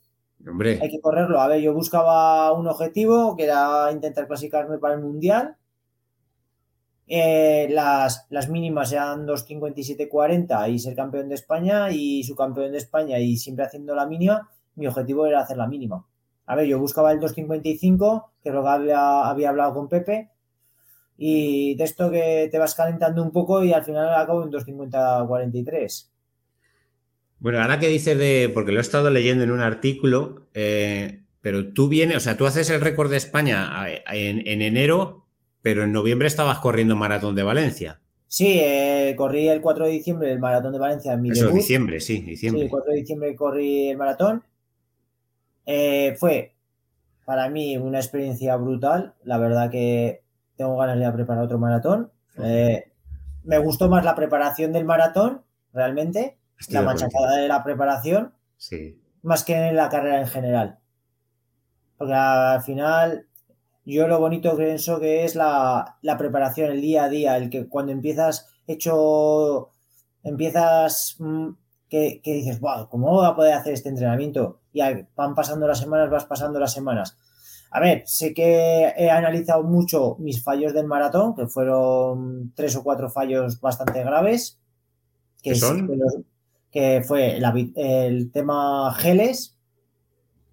Hombre. 0.48 0.80
Hay 0.82 0.90
que 0.90 1.02
correrlo. 1.02 1.42
A 1.42 1.50
ver, 1.50 1.60
yo 1.60 1.74
buscaba 1.74 2.54
un 2.54 2.68
objetivo 2.68 3.36
que 3.36 3.44
era 3.44 3.92
intentar 3.92 4.28
clasificarme 4.28 4.78
para 4.78 4.94
el 4.94 5.02
mundial. 5.02 5.58
Eh, 7.08 7.68
las, 7.70 8.26
las 8.30 8.50
mínimas 8.50 8.92
eran 8.92 9.28
2.57.40 9.28 10.72
y 10.72 10.80
ser 10.80 10.96
campeón 10.96 11.30
de 11.30 11.36
España 11.36 11.92
y 11.92 12.24
su 12.24 12.36
campeón 12.36 12.72
de 12.72 12.80
España 12.80 13.20
y 13.20 13.38
siempre 13.38 13.66
haciendo 13.66 13.94
la 13.96 14.08
mínima, 14.08 14.50
mi 14.76 14.88
objetivo 14.88 15.28
era 15.28 15.42
hacer 15.42 15.58
la 15.58 15.68
mínima. 15.68 16.06
A 16.48 16.56
ver, 16.56 16.68
yo 16.68 16.80
buscaba 16.80 17.12
el 17.12 17.20
2.55, 17.20 18.26
que 18.44 18.52
lo 18.52 18.68
había, 18.68 19.50
hablado 19.50 19.74
con 19.74 19.90
Pepe, 19.90 20.30
y 21.18 21.76
de 21.76 21.84
esto 21.84 22.12
que 22.12 22.50
te 22.52 22.60
vas 22.60 22.76
calentando 22.76 23.24
un 23.24 23.32
poco 23.32 23.64
y 23.64 23.72
al 23.72 23.84
final 23.84 24.14
acabo 24.14 24.44
en 24.44 24.52
2.50.43. 24.52 26.10
Bueno, 27.40 27.62
ahora 27.62 27.80
que 27.80 27.88
dices 27.88 28.18
de, 28.18 28.52
porque 28.54 28.72
lo 28.72 28.80
he 28.80 28.82
estado 28.82 29.10
leyendo 29.10 29.44
en 29.44 29.52
un 29.52 29.62
artículo, 29.62 30.48
eh, 30.54 31.24
pero 31.42 31.74
tú 31.74 31.88
vienes, 31.88 32.18
o 32.18 32.20
sea, 32.20 32.38
tú 32.38 32.46
haces 32.46 32.70
el 32.70 32.82
récord 32.82 33.10
de 33.10 33.18
España 33.18 33.72
en, 34.12 34.48
en 34.48 34.62
enero 34.62 35.25
pero 35.66 35.82
en 35.82 35.92
noviembre 35.92 36.28
estabas 36.28 36.60
corriendo 36.60 36.96
Maratón 36.96 37.34
de 37.34 37.42
Valencia. 37.42 38.00
Sí, 38.28 38.60
eh, 38.62 39.16
corrí 39.18 39.48
el 39.50 39.62
4 39.62 39.86
de 39.86 39.92
diciembre 39.94 40.32
el 40.32 40.38
Maratón 40.38 40.74
de 40.74 40.78
Valencia 40.78 41.14
en 41.14 41.24
mi 41.24 41.32
Eso, 41.32 41.50
diciembre, 41.50 42.00
sí, 42.02 42.22
diciembre. 42.22 42.60
Sí, 42.60 42.66
el 42.66 42.70
4 42.70 42.92
de 42.92 43.00
diciembre 43.00 43.36
corrí 43.36 43.90
el 43.90 43.98
maratón. 43.98 44.44
Eh, 45.66 46.16
fue 46.20 46.54
para 47.26 47.50
mí 47.50 47.78
una 47.78 47.98
experiencia 47.98 48.56
brutal. 48.58 49.16
La 49.24 49.40
verdad 49.40 49.72
que 49.72 50.22
tengo 50.56 50.78
ganas 50.78 51.00
de 51.00 51.12
preparar 51.12 51.46
otro 51.46 51.58
maratón. 51.58 52.12
Eh, 52.44 52.92
me 53.44 53.58
gustó 53.58 53.90
más 53.90 54.06
la 54.06 54.14
preparación 54.14 54.72
del 54.72 54.86
maratón, 54.86 55.42
realmente. 55.74 56.38
la 56.70 56.84
machacada 56.84 57.38
de 57.38 57.48
la 57.48 57.64
preparación. 57.64 58.34
Sí. 58.58 59.02
Más 59.24 59.44
que 59.44 59.72
la 59.72 59.90
carrera 59.90 60.20
en 60.20 60.28
general. 60.28 60.78
Porque 61.98 62.14
al 62.14 62.62
final 62.62 63.26
yo 63.86 64.08
lo 64.08 64.20
bonito 64.20 64.58
que 64.58 64.66
pienso 64.66 65.00
que 65.00 65.24
es 65.24 65.36
la, 65.36 65.98
preparación, 66.18 66.72
el 66.72 66.82
día 66.82 67.06
a 67.06 67.10
día, 67.10 67.38
el 67.38 67.50
que 67.50 67.68
cuando 67.68 67.92
empiezas 67.92 68.48
hecho, 68.68 69.70
empiezas 70.24 71.16
mm, 71.20 71.50
que, 71.90 72.20
dices, 72.24 72.60
wow, 72.60 72.90
¿cómo 72.90 73.12
voy 73.12 73.28
a 73.28 73.36
poder 73.36 73.54
hacer 73.54 73.74
este 73.74 73.90
entrenamiento? 73.90 74.60
Y 74.74 74.82
van 75.16 75.36
pasando 75.36 75.68
las 75.68 75.80
semanas, 75.80 76.10
vas 76.10 76.26
pasando 76.26 76.60
las 76.60 76.74
semanas. 76.74 77.18
A 77.72 77.80
ver, 77.80 78.04
sé 78.06 78.34
que 78.34 78.94
he 78.98 79.10
analizado 79.10 79.64
mucho 79.64 80.16
mis 80.20 80.44
fallos 80.44 80.74
del 80.74 80.88
maratón, 80.88 81.36
que 81.36 81.48
fueron 81.48 82.54
tres 82.56 82.76
o 82.76 82.84
cuatro 82.84 83.10
fallos 83.10 83.60
bastante 83.60 84.04
graves. 84.04 84.60
Que, 85.42 85.56
son? 85.56 85.88
que, 86.72 87.04
fue 87.04 87.38
el 87.38 88.32
tema 88.32 88.94
geles, 88.96 89.55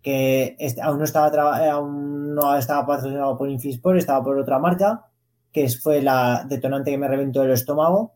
que 0.03 0.57
aún 0.83 0.99
no 0.99 1.05
estaba 1.05 1.71
aún 1.71 2.35
no 2.35 2.57
estaba 2.57 2.87
patrocinado 2.87 3.37
por 3.39 3.49
Infisport, 3.49 3.99
estaba 3.99 4.25
por 4.25 4.39
otra 4.39 4.59
marca, 4.59 5.07
que 5.53 5.69
fue 5.69 6.03
la 6.03 6.45
detonante 6.49 6.91
que 6.91 6.99
me 6.99 7.09
reventó 7.09 7.43
el 7.43 7.53
estómago. 7.53 8.15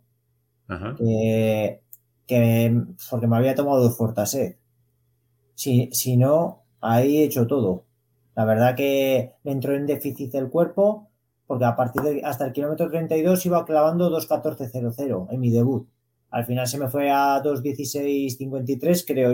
Que, 2.26 2.82
porque 3.08 3.26
me 3.28 3.36
había 3.36 3.54
tomado 3.54 3.82
dos 3.82 3.96
Fortaset. 3.96 4.58
Si, 5.54 5.88
si 5.92 6.16
no, 6.16 6.64
ahí 6.80 7.18
he 7.18 7.24
hecho 7.24 7.46
todo. 7.46 7.84
La 8.34 8.44
verdad 8.44 8.74
que 8.74 9.34
me 9.44 9.52
entró 9.52 9.74
en 9.74 9.86
déficit 9.86 10.34
el 10.34 10.50
cuerpo, 10.50 11.08
porque 11.46 11.64
a 11.64 11.76
partir 11.76 12.02
de 12.02 12.22
hasta 12.24 12.44
el 12.44 12.52
kilómetro 12.52 12.90
32 12.90 13.46
iba 13.46 13.64
clavando 13.64 14.10
2.14.00 14.10 15.28
en 15.30 15.40
mi 15.40 15.50
debut. 15.50 15.88
Al 16.30 16.44
final 16.44 16.66
se 16.66 16.78
me 16.78 16.88
fue 16.88 17.10
a 17.10 17.40
2.16.53, 17.42 19.04
creo, 19.06 19.32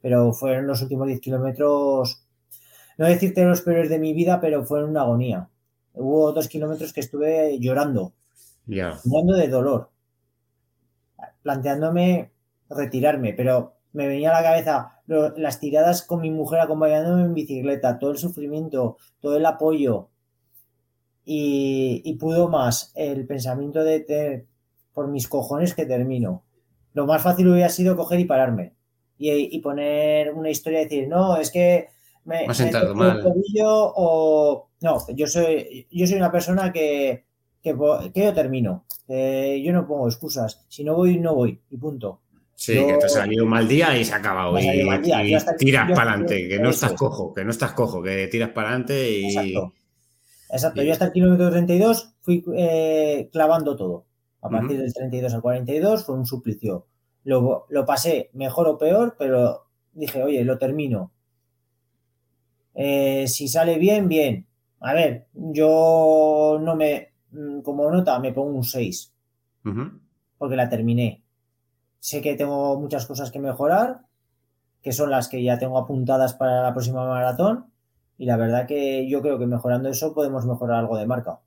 pero 0.00 0.32
fueron 0.32 0.66
los 0.66 0.82
últimos 0.82 1.06
10 1.06 1.20
kilómetros, 1.20 2.26
no 2.98 3.06
decirte 3.06 3.44
los 3.44 3.60
peores 3.60 3.90
de 3.90 3.98
mi 3.98 4.14
vida, 4.14 4.40
pero 4.40 4.64
fueron 4.64 4.90
una 4.90 5.02
agonía. 5.02 5.48
Hubo 5.94 6.32
dos 6.32 6.48
kilómetros 6.48 6.92
que 6.92 7.00
estuve 7.00 7.58
llorando, 7.58 8.12
llorando 8.66 9.34
de 9.34 9.48
dolor, 9.48 9.90
planteándome 11.42 12.32
retirarme, 12.68 13.32
pero 13.32 13.74
me 13.92 14.08
venía 14.08 14.30
a 14.30 14.40
la 14.40 14.48
cabeza 14.48 15.00
las 15.06 15.60
tiradas 15.60 16.02
con 16.02 16.20
mi 16.20 16.30
mujer 16.30 16.60
acompañándome 16.60 17.22
en 17.22 17.34
bicicleta, 17.34 17.98
todo 17.98 18.10
el 18.10 18.18
sufrimiento, 18.18 18.98
todo 19.20 19.36
el 19.36 19.46
apoyo. 19.46 20.10
Y, 21.24 22.14
pudo 22.20 22.48
más 22.48 22.92
el 22.94 23.26
pensamiento 23.26 23.82
de 23.82 24.00
tener 24.00 24.46
por 24.92 25.08
mis 25.08 25.28
cojones 25.28 25.74
que 25.74 25.84
termino. 25.84 26.44
Lo 26.92 27.06
más 27.06 27.22
fácil 27.22 27.48
hubiera 27.48 27.68
sido 27.68 27.96
coger 27.96 28.20
y 28.20 28.26
pararme 28.26 28.75
y, 29.18 29.58
poner 29.60 30.32
una 30.32 30.50
historia 30.50 30.80
y 30.80 30.84
decir, 30.84 31.08
no, 31.08 31.36
es 31.36 31.50
que 31.50 31.88
me, 32.24 32.44
ha 32.46 32.54
sentado 32.54 32.94
mal. 32.94 33.22
o 33.64 34.68
no, 34.80 35.06
yo 35.14 35.26
soy, 35.26 35.86
yo 35.90 36.06
soy 36.06 36.16
una 36.16 36.30
persona 36.30 36.72
que, 36.72 37.24
que, 37.62 37.74
yo 38.14 38.34
termino. 38.34 38.84
yo 39.08 39.72
no 39.72 39.86
pongo 39.86 40.08
excusas. 40.08 40.64
Si 40.68 40.84
no 40.84 40.94
voy, 40.94 41.18
no 41.18 41.34
voy. 41.34 41.60
Y 41.70 41.76
punto. 41.76 42.20
Sí, 42.54 42.72
que 42.74 42.94
te 42.94 43.04
ha 43.04 43.08
salido 43.08 43.44
un 43.44 43.50
mal 43.50 43.68
día 43.68 43.96
y 43.98 44.04
se 44.04 44.14
ha 44.14 44.16
acabado. 44.16 44.58
Y, 44.58 44.64
tiras 45.58 45.90
para 45.92 46.12
adelante, 46.12 46.48
que 46.48 46.58
no 46.58 46.70
estás 46.70 46.94
cojo, 46.94 47.34
que 47.34 47.44
no 47.44 47.50
estás 47.50 47.72
cojo, 47.72 48.02
que 48.02 48.28
tiras 48.28 48.50
para 48.50 48.68
adelante 48.68 49.10
y. 49.10 49.26
Exacto. 49.26 49.72
Exacto. 50.48 50.82
Yo 50.82 50.92
hasta 50.92 51.06
el 51.06 51.12
kilómetro 51.12 51.50
32 51.50 52.14
fui 52.20 52.44
eh, 52.56 53.28
clavando 53.32 53.76
todo. 53.76 54.06
A 54.42 54.48
partir 54.48 54.78
del 54.78 54.92
32 54.92 55.34
al 55.34 55.42
42 55.42 56.04
fue 56.04 56.14
un 56.14 56.24
suplicio. 56.24 56.86
Lo, 57.26 57.66
pasé 57.84 58.30
mejor 58.34 58.68
o 58.68 58.78
peor, 58.78 59.16
pero 59.18 59.66
dije, 59.92 60.22
oye, 60.22 60.44
lo 60.44 60.58
termino. 60.58 61.10
Eh, 62.72 63.26
si 63.26 63.48
sale 63.48 63.78
bien, 63.78 64.06
bien. 64.08 64.46
A 64.78 64.94
ver, 64.94 65.26
yo 65.32 66.58
no 66.60 66.76
me, 66.76 67.14
mm, 67.32 67.62
como 67.62 67.90
nota, 67.90 68.20
me 68.20 68.32
pongo 68.32 68.56
un 68.56 68.62
6. 68.62 69.12
Porque 70.38 70.54
la 70.54 70.68
terminé. 70.68 71.24
Sé 71.98 72.22
que 72.22 72.36
tengo 72.36 72.78
muchas 72.78 73.06
cosas 73.06 73.32
que 73.32 73.40
mejorar, 73.40 74.02
que 74.80 74.92
son 74.92 75.10
las 75.10 75.26
que 75.28 75.42
ya 75.42 75.58
tengo 75.58 75.78
apuntadas 75.78 76.34
para 76.34 76.62
la 76.62 76.72
próxima 76.74 77.04
maratón. 77.08 77.72
Y 78.18 78.26
la 78.26 78.36
verdad 78.36 78.68
que 78.68 79.08
yo 79.08 79.20
creo 79.20 79.36
que 79.40 79.46
mejorando 79.46 79.88
eso 79.88 80.14
podemos 80.14 80.46
mejorar 80.46 80.78
algo 80.78 80.96
de 80.96 81.06
marca. 81.06 81.40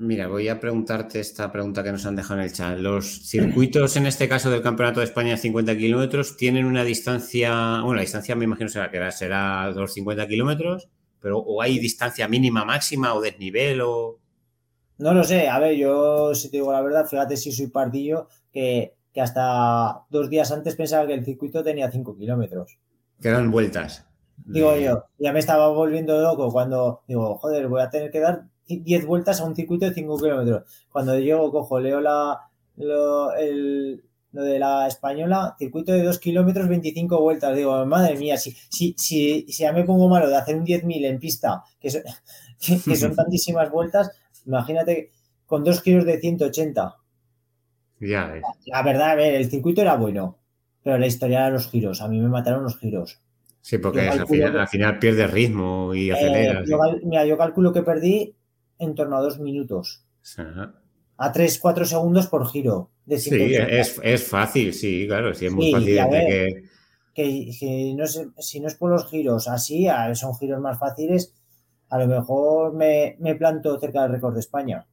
Mira, 0.00 0.28
voy 0.28 0.48
a 0.48 0.58
preguntarte 0.58 1.20
esta 1.20 1.52
pregunta 1.52 1.82
que 1.82 1.92
nos 1.92 2.06
han 2.06 2.16
dejado 2.16 2.40
en 2.40 2.46
el 2.46 2.52
chat. 2.54 2.78
Los 2.78 3.28
circuitos, 3.28 3.98
en 3.98 4.06
este 4.06 4.30
caso 4.30 4.50
del 4.50 4.62
Campeonato 4.62 5.00
de 5.00 5.04
España, 5.04 5.36
50 5.36 5.76
kilómetros, 5.76 6.38
tienen 6.38 6.64
una 6.64 6.84
distancia, 6.84 7.82
bueno, 7.82 7.96
la 7.96 8.00
distancia 8.00 8.34
me 8.34 8.44
imagino 8.44 8.70
será 8.70 8.90
que 8.90 9.12
será 9.12 9.66
250 9.66 10.26
kilómetros, 10.26 10.88
pero 11.20 11.36
o 11.40 11.60
hay 11.60 11.78
distancia 11.78 12.26
mínima, 12.28 12.64
máxima 12.64 13.12
o 13.12 13.20
desnivel 13.20 13.82
o... 13.82 14.18
No 14.96 15.12
lo 15.12 15.22
sé, 15.22 15.50
a 15.50 15.58
ver, 15.58 15.76
yo 15.76 16.34
si 16.34 16.50
te 16.50 16.56
digo 16.56 16.72
la 16.72 16.80
verdad, 16.80 17.06
fíjate 17.06 17.36
si 17.36 17.52
soy 17.52 17.66
pardillo, 17.66 18.28
que, 18.50 18.94
que 19.12 19.20
hasta 19.20 20.06
dos 20.08 20.30
días 20.30 20.50
antes 20.50 20.76
pensaba 20.76 21.06
que 21.06 21.12
el 21.12 21.26
circuito 21.26 21.62
tenía 21.62 21.90
5 21.90 22.16
kilómetros. 22.16 22.78
Quedan 23.20 23.50
vueltas. 23.50 24.06
Digo 24.46 24.74
yo, 24.76 25.04
ya 25.18 25.34
me 25.34 25.40
estaba 25.40 25.68
volviendo 25.68 26.18
loco 26.22 26.50
cuando 26.50 27.02
digo, 27.06 27.36
joder, 27.36 27.68
voy 27.68 27.82
a 27.82 27.90
tener 27.90 28.10
que 28.10 28.20
dar 28.20 28.44
10 28.78 29.06
vueltas 29.06 29.40
a 29.40 29.44
un 29.44 29.54
circuito 29.54 29.86
de 29.86 29.94
5 29.94 30.18
kilómetros. 30.18 30.62
Cuando 30.90 31.18
yo 31.18 31.50
cojo, 31.50 31.80
leo 31.80 32.00
la, 32.00 32.38
lo, 32.76 33.34
el, 33.34 34.02
lo 34.32 34.42
de 34.42 34.58
la 34.58 34.86
española, 34.86 35.56
circuito 35.58 35.92
de 35.92 36.02
2 36.02 36.18
kilómetros, 36.18 36.68
25 36.68 37.20
vueltas. 37.20 37.56
Digo, 37.56 37.84
madre 37.86 38.16
mía, 38.16 38.36
si, 38.36 38.52
si, 38.68 38.94
si, 38.96 39.46
si 39.48 39.62
ya 39.62 39.72
me 39.72 39.84
pongo 39.84 40.08
malo 40.08 40.28
de 40.28 40.36
hacer 40.36 40.56
un 40.56 40.64
10.000 40.64 41.04
en 41.06 41.18
pista, 41.18 41.62
que, 41.80 41.90
son, 41.90 42.02
que, 42.84 42.96
son 42.96 43.14
tantísimas 43.16 43.70
vueltas, 43.70 44.10
imagínate 44.46 45.10
con 45.46 45.64
2 45.64 45.82
kilos 45.82 46.04
de 46.04 46.20
180. 46.20 46.96
Ya, 48.00 48.32
La 48.66 48.82
verdad, 48.82 49.10
a 49.10 49.14
ver, 49.14 49.34
el 49.34 49.50
circuito 49.50 49.82
era 49.82 49.96
bueno, 49.96 50.38
pero 50.82 50.96
la 50.96 51.06
historia 51.06 51.40
era 51.40 51.50
los 51.50 51.68
giros. 51.68 52.00
A 52.00 52.08
mí 52.08 52.18
me 52.18 52.28
mataron 52.28 52.62
los 52.62 52.78
giros. 52.78 53.20
Sí, 53.60 53.76
porque 53.76 54.08
al, 54.08 54.26
final, 54.26 54.58
al, 54.58 54.68
final, 54.68 54.98
pierdes 54.98 55.30
ritmo 55.30 55.94
y 55.94 56.08
eh, 56.08 56.14
aceleras. 56.14 56.66
mira, 57.04 57.26
yo 57.26 57.36
calculo 57.36 57.74
que 57.74 57.82
perdí 57.82 58.34
en 58.80 58.94
torno 58.94 59.16
a 59.16 59.20
dos 59.20 59.38
minutos. 59.38 60.04
A 61.16 61.32
tres, 61.32 61.58
cuatro 61.60 61.84
segundos 61.84 62.26
por 62.26 62.48
giro. 62.48 62.90
De 63.04 63.18
sí, 63.18 63.30
es, 63.32 64.24
fácil, 64.24 64.72
sí, 64.72 65.06
claro, 65.06 65.34
sí, 65.34 65.46
es 65.46 65.52
muy 65.52 65.70
fácil. 65.70 65.96
que... 67.14 67.52
si, 67.52 67.94
no 67.94 68.04
es, 68.04 68.26
si 68.38 68.60
no 68.60 68.68
es 68.68 68.74
por 68.74 68.90
los 68.90 69.08
giros 69.08 69.46
así, 69.46 69.86
son 70.14 70.34
giros 70.36 70.60
más 70.60 70.78
fáciles, 70.78 71.34
a 71.90 71.98
lo 71.98 72.06
mejor 72.06 72.72
me, 72.74 73.16
me 73.18 73.34
planto 73.34 73.78
cerca 73.78 74.02
del 74.02 74.12
récord 74.12 74.34
de 74.34 74.40
España. 74.40 74.86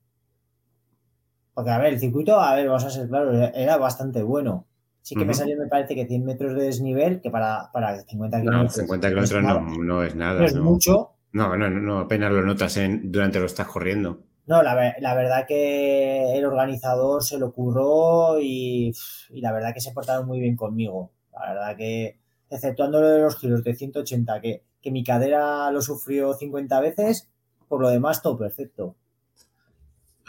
Porque, 1.54 1.72
a 1.72 1.80
ver, 1.80 1.94
el 1.94 2.00
circuito, 2.00 2.40
a 2.40 2.54
ver, 2.56 2.68
vamos 2.68 2.84
a 2.84 2.90
ser 2.90 3.08
claros, 3.08 3.52
era 3.56 3.78
bastante 3.78 4.22
bueno. 4.22 4.68
Sí 5.02 5.16
que 5.16 5.24
me 5.24 5.34
salió, 5.34 5.58
me 5.58 5.68
parece 5.68 5.96
que 5.96 6.06
100 6.06 6.26
metros 6.26 6.54
de 6.54 6.66
desnivel, 6.66 7.22
que 7.22 7.32
para, 7.32 7.72
para 7.72 8.02
50 8.02 8.42
kilómetros. 8.42 8.78
No, 8.78 8.84
50 8.84 9.08
kilómetros 9.08 9.44
no, 9.44 9.84
no, 9.84 10.04
es 10.04 10.16
nada. 10.16 10.40
No 10.40 10.46
es 10.46 10.56
mucho, 10.56 11.14
no, 11.46 11.70
no, 11.70 11.70
no, 11.70 12.00
apenas 12.00 12.32
lo 12.32 12.42
notas 12.42 12.78
en, 12.78 13.12
durante 13.12 13.40
lo 13.40 13.46
estás 13.46 13.68
corriendo. 13.68 14.24
No, 14.48 14.64
la, 14.64 14.74
verdad 14.76 15.46
que 15.46 16.38
el 16.38 16.46
organizador 16.46 17.24
se 17.24 17.38
lo 17.38 17.52
curró 17.52 18.40
y, 18.40 18.94
la 19.30 19.52
verdad 19.52 19.74
que 19.74 19.82
se 19.82 19.92
portaron 19.92 20.26
muy 20.26 20.40
bien 20.40 20.56
conmigo. 20.56 21.12
La 21.34 21.54
verdad 21.54 21.78
que, 21.78 22.18
exceptuando 22.50 23.02
lo 23.02 23.10
de 23.10 23.22
los 23.22 23.38
giros 23.38 23.64
de 23.64 23.76
180, 23.76 24.42
que, 24.42 24.64
que 24.82 24.92
mi 24.92 25.04
cadera 25.04 25.70
lo 25.72 25.82
sufrió 25.82 26.34
50 26.34 26.80
veces, 26.80 27.30
por 27.68 27.82
lo 27.82 27.90
demás 27.90 28.22
todo 28.22 28.38
perfecto. 28.38 28.96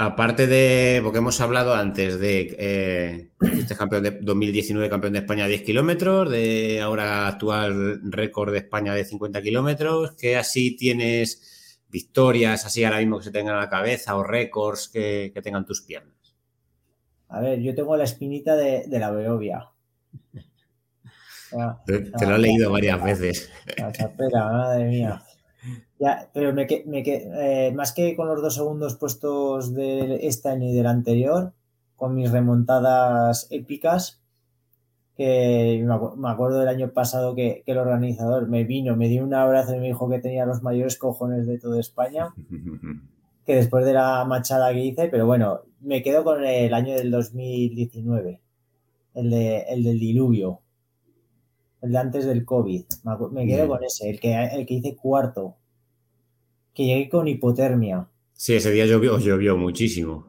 Aparte 0.01 0.47
de, 0.47 1.01
porque 1.03 1.19
hemos 1.19 1.41
hablado 1.41 1.75
antes 1.75 2.21
de 2.21 2.55
eh, 2.57 3.31
este 3.41 3.75
campeón 3.75 4.05
de 4.05 4.13
2019, 4.13 4.89
campeón 4.89 5.15
de 5.15 5.19
España 5.19 5.43
de 5.43 5.51
10 5.51 5.63
kilómetros, 5.63 6.31
de 6.31 6.81
ahora 6.81 7.27
actual 7.27 8.01
récord 8.05 8.53
de 8.53 8.59
España 8.59 8.95
de 8.95 9.05
50 9.05 9.43
kilómetros, 9.43 10.13
que 10.13 10.37
así 10.37 10.77
tienes 10.77 11.81
victorias 11.89 12.65
así 12.65 12.85
ahora 12.85 12.99
mismo 12.99 13.19
que 13.19 13.25
se 13.25 13.33
tengan 13.33 13.55
en 13.55 13.61
la 13.61 13.69
cabeza 13.69 14.15
o 14.15 14.23
récords 14.23 14.89
que, 14.89 15.33
tengan 15.43 15.67
tus 15.67 15.83
piernas. 15.83 16.15
A 17.29 17.41
ver, 17.41 17.59
yo 17.61 17.75
tengo 17.75 17.97
la 17.97 18.05
espinita 18.05 18.55
de, 18.55 18.87
la 18.89 19.11
Beovia. 19.11 19.69
te, 21.87 22.27
lo 22.27 22.37
he 22.37 22.39
leído 22.39 22.71
varias 22.71 23.03
veces. 23.03 23.51
La 24.31 24.53
madre 24.53 24.85
mía. 24.85 25.25
Ya, 25.99 26.31
pero 26.33 26.53
me, 26.53 26.67
me 26.87 27.03
eh, 27.05 27.73
más 27.75 27.93
que 27.93 28.15
con 28.15 28.29
los 28.29 28.41
dos 28.41 28.55
segundos 28.55 28.97
puestos 28.97 29.75
de 29.75 30.27
este 30.27 30.49
año 30.49 30.69
y 30.69 30.75
del 30.75 30.87
anterior, 30.87 31.53
con 31.97 32.15
mis 32.15 32.31
remontadas 32.31 33.49
épicas, 33.51 34.21
que 35.17 35.85
me 36.17 36.31
acuerdo 36.31 36.61
del 36.61 36.69
año 36.69 36.91
pasado 36.91 37.35
que, 37.35 37.65
el 37.67 37.79
organizador 37.79 38.47
me 38.47 38.63
vino, 38.63 38.95
me 38.95 39.09
dio 39.09 39.25
un 39.25 39.35
abrazo 39.35 39.75
y 39.75 39.81
me 39.81 39.89
dijo 39.89 40.09
que 40.09 40.21
tenía 40.21 40.47
los 40.47 40.63
mayores 40.63 40.97
cojones 40.97 41.45
de 41.49 41.59
toda 41.59 41.81
España, 41.81 42.33
que 43.45 43.57
después 43.57 43.85
de 43.85 43.95
la 43.95 44.25
machada 44.25 44.73
que 44.73 44.85
hice, 44.85 45.09
pero 45.09 45.27
bueno, 45.27 45.63
me 45.81 46.03
quedo 46.05 46.23
con 46.23 46.45
el 46.45 46.73
año 46.73 46.95
del 46.95 47.11
2019, 47.11 48.41
el, 49.15 49.31
de, 49.31 49.59
el 49.63 49.83
del 49.83 49.99
diluvio, 49.99 50.61
el 51.83 51.93
de 51.93 51.99
antes 51.99 52.25
del 52.27 52.45
COVID, 52.45 52.85
me 53.33 53.47
quedo 53.47 53.69
con 53.69 53.85
ese, 53.85 54.11
el 54.11 54.21
que, 54.21 54.35
el 54.35 54.67
que 54.67 54.75
hice 54.75 54.97
cuarto 54.97 55.57
que 56.79 56.85
llegué 56.85 57.09
con 57.09 57.27
hipotermia. 57.27 58.09
Sí, 58.35 58.55
ese 58.55 58.71
día 58.71 58.87
llovió, 58.87 59.19
llovió 59.19 59.57
muchísimo. 59.57 60.29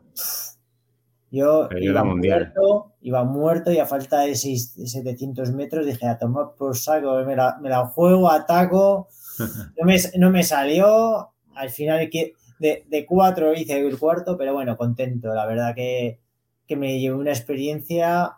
Yo 1.29 1.69
iba 1.79 2.03
muerto, 2.03 2.93
iba 3.01 3.23
muerto 3.23 3.71
y 3.71 3.77
a 3.77 3.85
falta 3.85 4.21
de 4.21 4.35
700 4.35 5.51
metros 5.51 5.85
dije 5.85 6.07
a 6.07 6.17
tomar 6.17 6.55
por 6.57 6.75
saco, 6.75 7.23
me 7.23 7.35
la, 7.35 7.59
me 7.61 7.69
la 7.69 7.85
juego, 7.85 8.31
ataco. 8.31 9.07
No 9.79 9.85
me, 9.85 9.95
no 10.17 10.31
me, 10.31 10.43
salió. 10.43 11.29
Al 11.53 11.69
final 11.69 12.09
de, 12.09 12.85
de 12.89 13.05
cuatro 13.05 13.53
hice 13.53 13.79
el 13.79 13.97
cuarto, 13.97 14.35
pero 14.35 14.53
bueno, 14.53 14.75
contento. 14.75 15.33
La 15.33 15.45
verdad 15.45 15.75
que, 15.75 16.19
que 16.67 16.75
me 16.75 16.99
llevé 16.99 17.15
una 17.15 17.31
experiencia 17.31 18.37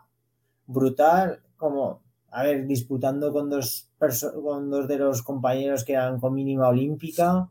brutal, 0.68 1.40
como, 1.56 2.04
a 2.32 2.44
ver, 2.44 2.66
disputando 2.66 3.32
con 3.32 3.50
dos, 3.50 3.90
con 4.44 4.70
dos 4.70 4.88
de 4.88 4.98
los 4.98 5.22
compañeros 5.22 5.84
que 5.84 5.94
eran 5.94 6.20
con 6.20 6.34
mínima 6.34 6.68
olímpica 6.70 7.50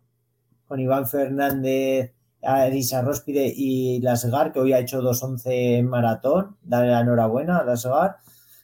con 0.70 0.78
Iván 0.78 1.08
Fernández, 1.08 2.14
Elisa 2.40 3.02
Róspide 3.02 3.52
y 3.56 4.00
Lasgar, 4.02 4.52
que 4.52 4.60
hoy 4.60 4.72
ha 4.72 4.78
hecho 4.78 5.02
2.11 5.02 5.78
en 5.78 5.88
maratón. 5.88 6.58
Dale 6.62 6.92
la 6.92 7.00
enhorabuena 7.00 7.58
a 7.58 7.64
Lasgar. 7.64 8.18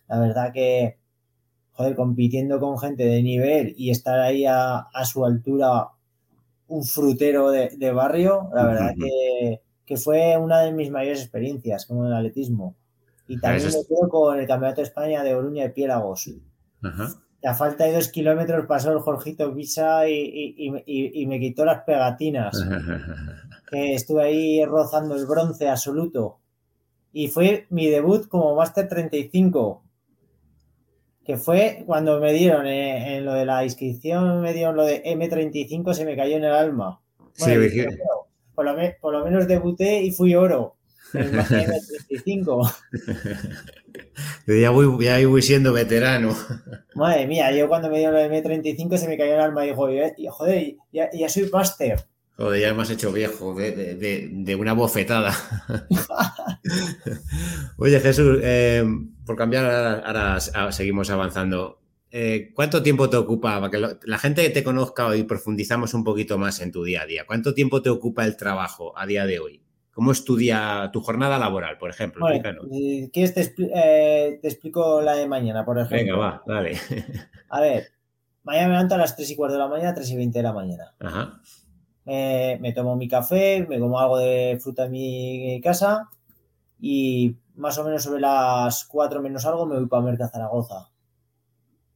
La 0.06 0.20
verdad 0.20 0.52
que, 0.52 1.00
joder, 1.72 1.96
compitiendo 1.96 2.60
con 2.60 2.78
gente 2.78 3.04
de 3.04 3.24
nivel 3.24 3.74
y 3.76 3.90
estar 3.90 4.20
ahí 4.20 4.46
a, 4.46 4.86
su 5.04 5.24
altura, 5.24 5.88
un 6.68 6.84
frutero 6.84 7.50
de, 7.50 7.92
barrio, 7.92 8.50
la 8.54 8.66
verdad 8.66 8.94
que, 9.84 9.96
fue 9.96 10.36
una 10.36 10.60
de 10.60 10.70
mis 10.70 10.92
mayores 10.92 11.22
experiencias 11.22 11.86
como 11.86 12.04
en 12.06 12.12
el 12.12 12.18
atletismo. 12.18 12.76
Y 13.28 13.40
también 13.40 13.66
me 13.66 13.86
quedo 13.86 14.08
con 14.08 14.38
el 14.38 14.46
Campeonato 14.46 14.80
de 14.80 14.86
España 14.86 15.22
de 15.22 15.34
Oruña 15.34 15.64
de 15.64 15.70
Piélagos. 15.70 16.30
Ajá 16.82 17.16
a 17.46 17.54
falta 17.54 17.84
de 17.84 17.92
dos 17.92 18.08
kilómetros 18.08 18.66
pasó 18.66 18.92
el 18.92 18.98
Jorgito 18.98 19.52
Visa 19.52 20.08
y, 20.08 21.26
me 21.28 21.40
quitó 21.40 21.64
las 21.64 21.84
pegatinas. 21.84 22.56
que 23.70 23.94
estuve 23.94 24.24
ahí 24.24 24.64
rozando 24.64 25.16
el 25.16 25.26
bronce 25.26 25.68
absoluto. 25.68 26.38
Y 27.12 27.28
fue 27.28 27.66
mi 27.70 27.88
debut 27.88 28.28
como 28.28 28.54
Master 28.54 28.88
35. 28.88 29.82
Que 31.24 31.36
fue 31.36 31.82
cuando 31.86 32.20
me 32.20 32.32
dieron 32.32 32.66
eh, 32.66 33.16
en 33.16 33.24
lo 33.24 33.32
de 33.32 33.44
la 33.44 33.64
inscripción, 33.64 34.40
me 34.40 34.52
dieron 34.52 34.76
lo 34.76 34.84
de 34.84 35.02
M35, 35.02 35.92
se 35.92 36.04
me 36.04 36.16
cayó 36.16 36.36
en 36.36 36.44
el 36.44 36.52
alma. 36.52 37.00
sí, 37.32 37.52
por, 38.54 38.64
lo, 38.64 38.76
por 39.00 39.12
lo 39.12 39.24
menos 39.24 39.48
debuté 39.48 40.02
y 40.02 40.12
fui 40.12 40.34
oro. 40.34 40.76
El 41.12 41.32
M35. 41.32 42.74
ya, 44.46 44.70
voy, 44.70 45.04
ya 45.04 45.26
voy 45.26 45.42
siendo 45.42 45.72
veterano. 45.72 46.36
Madre 46.94 47.26
mía, 47.26 47.50
yo 47.52 47.68
cuando 47.68 47.90
me 47.90 47.98
dio 47.98 48.12
de 48.12 48.30
M35 48.30 48.96
se 48.96 49.08
me 49.08 49.16
cayó 49.16 49.34
el 49.34 49.40
alma 49.40 49.64
y 49.64 49.70
dijo, 49.70 49.88
joder, 50.30 50.76
ya, 50.92 51.10
ya 51.12 51.28
soy 51.28 51.50
máster. 51.50 52.06
Joder, 52.36 52.60
ya 52.60 52.74
me 52.74 52.82
has 52.82 52.90
hecho 52.90 53.12
viejo 53.12 53.54
de, 53.54 54.56
una 54.60 54.74
bofetada. 54.74 55.34
Oye, 57.78 57.98
Jesús, 58.00 58.40
eh, 58.42 58.84
por 59.24 59.36
cambiar, 59.36 60.04
ahora, 60.04 60.38
seguimos 60.70 61.08
avanzando. 61.08 61.80
Eh, 62.10 62.52
¿Cuánto 62.54 62.82
tiempo 62.82 63.08
te 63.08 63.16
ocupa, 63.16 63.58
para 63.60 63.70
que 63.70 64.06
la 64.06 64.18
gente 64.18 64.48
te 64.50 64.62
conozca 64.62 65.16
y 65.16 65.24
profundizamos 65.24 65.94
un 65.94 66.04
poquito 66.04 66.38
más 66.38 66.60
en 66.60 66.72
tu 66.72 66.84
día 66.84 67.02
a 67.02 67.06
día? 67.06 67.24
¿Cuánto 67.26 67.54
tiempo 67.54 67.80
te 67.80 67.88
ocupa 67.88 68.26
el 68.26 68.36
trabajo 68.36 68.96
a 68.98 69.06
día 69.06 69.24
de 69.24 69.40
hoy? 69.40 69.62
¿Cómo 69.96 70.12
estudia 70.12 70.90
tu 70.92 71.00
jornada 71.00 71.38
laboral, 71.38 71.78
por 71.78 71.88
ejemplo? 71.88 72.26
¿Quieres 73.14 73.32
te, 73.32 73.54
eh, 73.74 74.38
te, 74.42 74.46
explico 74.46 75.00
la 75.00 75.14
de 75.14 75.26
mañana, 75.26 75.64
por 75.64 75.78
ejemplo? 75.78 75.96
Venga, 75.96 76.16
va, 76.18 76.42
dale. 76.46 76.78
A 77.48 77.62
ver, 77.62 77.86
mañana 78.42 78.66
me 78.66 78.72
levanto 78.74 78.94
a 78.94 78.98
las 78.98 79.16
3 79.16 79.30
y 79.30 79.36
cuarto 79.36 79.54
de 79.54 79.60
la 79.60 79.68
mañana, 79.68 79.94
3 79.94 80.10
y 80.10 80.16
20 80.16 80.38
de 80.38 80.42
la 80.42 80.52
mañana. 80.52 80.94
Ajá. 81.00 81.40
me 82.04 82.72
tomo 82.74 82.94
mi 82.94 83.08
café, 83.08 83.64
me 83.66 83.80
como 83.80 83.98
algo 83.98 84.18
de 84.18 84.58
fruta 84.60 84.84
en 84.84 84.90
mi 84.90 85.60
casa 85.64 86.10
y 86.78 87.34
más 87.54 87.78
o 87.78 87.84
menos 87.84 88.02
sobre 88.02 88.20
las 88.20 88.84
4 88.84 89.22
menos 89.22 89.46
algo 89.46 89.64
me 89.64 89.76
voy 89.76 89.86
para 89.86 90.02
Merca 90.02 90.28
Zaragoza. 90.28 90.90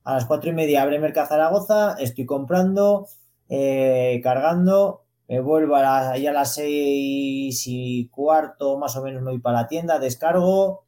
A 0.05 0.15
las 0.15 0.25
4 0.25 0.49
y 0.49 0.55
media 0.55 0.81
abre 0.81 0.99
Merca 1.01 1.27
Zaragoza, 1.27 1.97
estoy 1.99 2.25
comprando, 2.25 3.09
eh, 3.51 4.23
cargando 4.25 5.00
me 5.31 5.39
vuelvo 5.39 5.77
a, 5.77 6.11
a 6.11 6.19
las 6.19 6.55
seis 6.55 7.63
y 7.69 8.09
cuarto, 8.09 8.77
más 8.77 8.97
o 8.97 9.03
menos 9.05 9.23
me 9.23 9.31
voy 9.31 9.39
para 9.39 9.63
la 9.63 9.69
tienda, 9.69 10.01
descargo, 10.01 10.87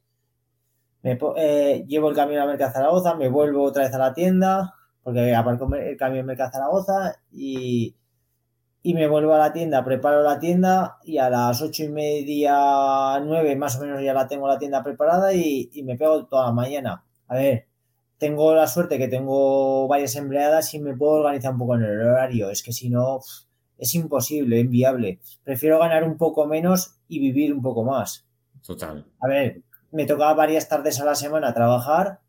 me, 1.01 1.17
eh, 1.37 1.85
llevo 1.87 2.09
el 2.09 2.15
camión 2.15 2.41
a 2.41 2.45
Mercad 2.45 2.73
Zaragoza, 2.73 3.15
me 3.15 3.29
vuelvo 3.29 3.63
otra 3.63 3.83
vez 3.83 3.93
a 3.93 3.97
la 3.97 4.13
tienda, 4.13 4.73
porque 5.01 5.33
aparco 5.33 5.73
el 5.73 5.95
camión 5.95 6.19
en 6.19 6.25
Mercad 6.25 6.51
Zaragoza 6.51 7.15
y, 7.31 7.95
y 8.81 8.93
me 8.93 9.07
vuelvo 9.07 9.33
a 9.33 9.37
la 9.37 9.53
tienda, 9.53 9.81
preparo 9.85 10.21
la 10.23 10.39
tienda 10.39 10.97
y 11.05 11.19
a 11.19 11.29
las 11.29 11.61
ocho 11.61 11.85
y 11.85 11.87
media, 11.87 13.21
nueve 13.21 13.55
más 13.55 13.77
o 13.77 13.85
menos 13.85 14.03
ya 14.03 14.13
la 14.13 14.27
tengo 14.27 14.49
la 14.49 14.59
tienda 14.59 14.83
preparada 14.83 15.33
y, 15.33 15.69
y 15.71 15.83
me 15.83 15.95
pego 15.95 16.25
toda 16.25 16.47
la 16.47 16.51
mañana. 16.51 17.05
A 17.29 17.35
ver, 17.35 17.67
tengo 18.17 18.53
la 18.53 18.67
suerte 18.67 18.97
que 18.97 19.07
tengo 19.07 19.87
varias 19.87 20.17
empleadas 20.17 20.73
y 20.73 20.79
me 20.79 20.97
puedo 20.97 21.13
organizar 21.13 21.53
un 21.53 21.59
poco 21.59 21.75
en 21.75 21.83
el 21.83 22.01
horario, 22.01 22.49
es 22.49 22.61
que 22.61 22.73
si 22.73 22.89
no 22.89 23.21
es 23.77 23.95
imposible, 23.95 24.59
inviable. 24.59 25.19
Prefiero 25.43 25.79
ganar 25.79 26.03
un 26.03 26.17
poco 26.17 26.45
menos 26.45 26.95
y 27.07 27.19
vivir 27.19 27.53
un 27.53 27.61
poco 27.61 27.83
más. 27.83 28.25
Total. 28.65 29.05
A 29.21 29.27
ver, 29.27 29.61
me 29.91 30.05
tocaba 30.05 30.33
varias 30.33 30.69
tardes 30.69 30.99
a 30.99 31.05
la 31.05 31.15
semana 31.15 31.53
trabajar 31.53 32.19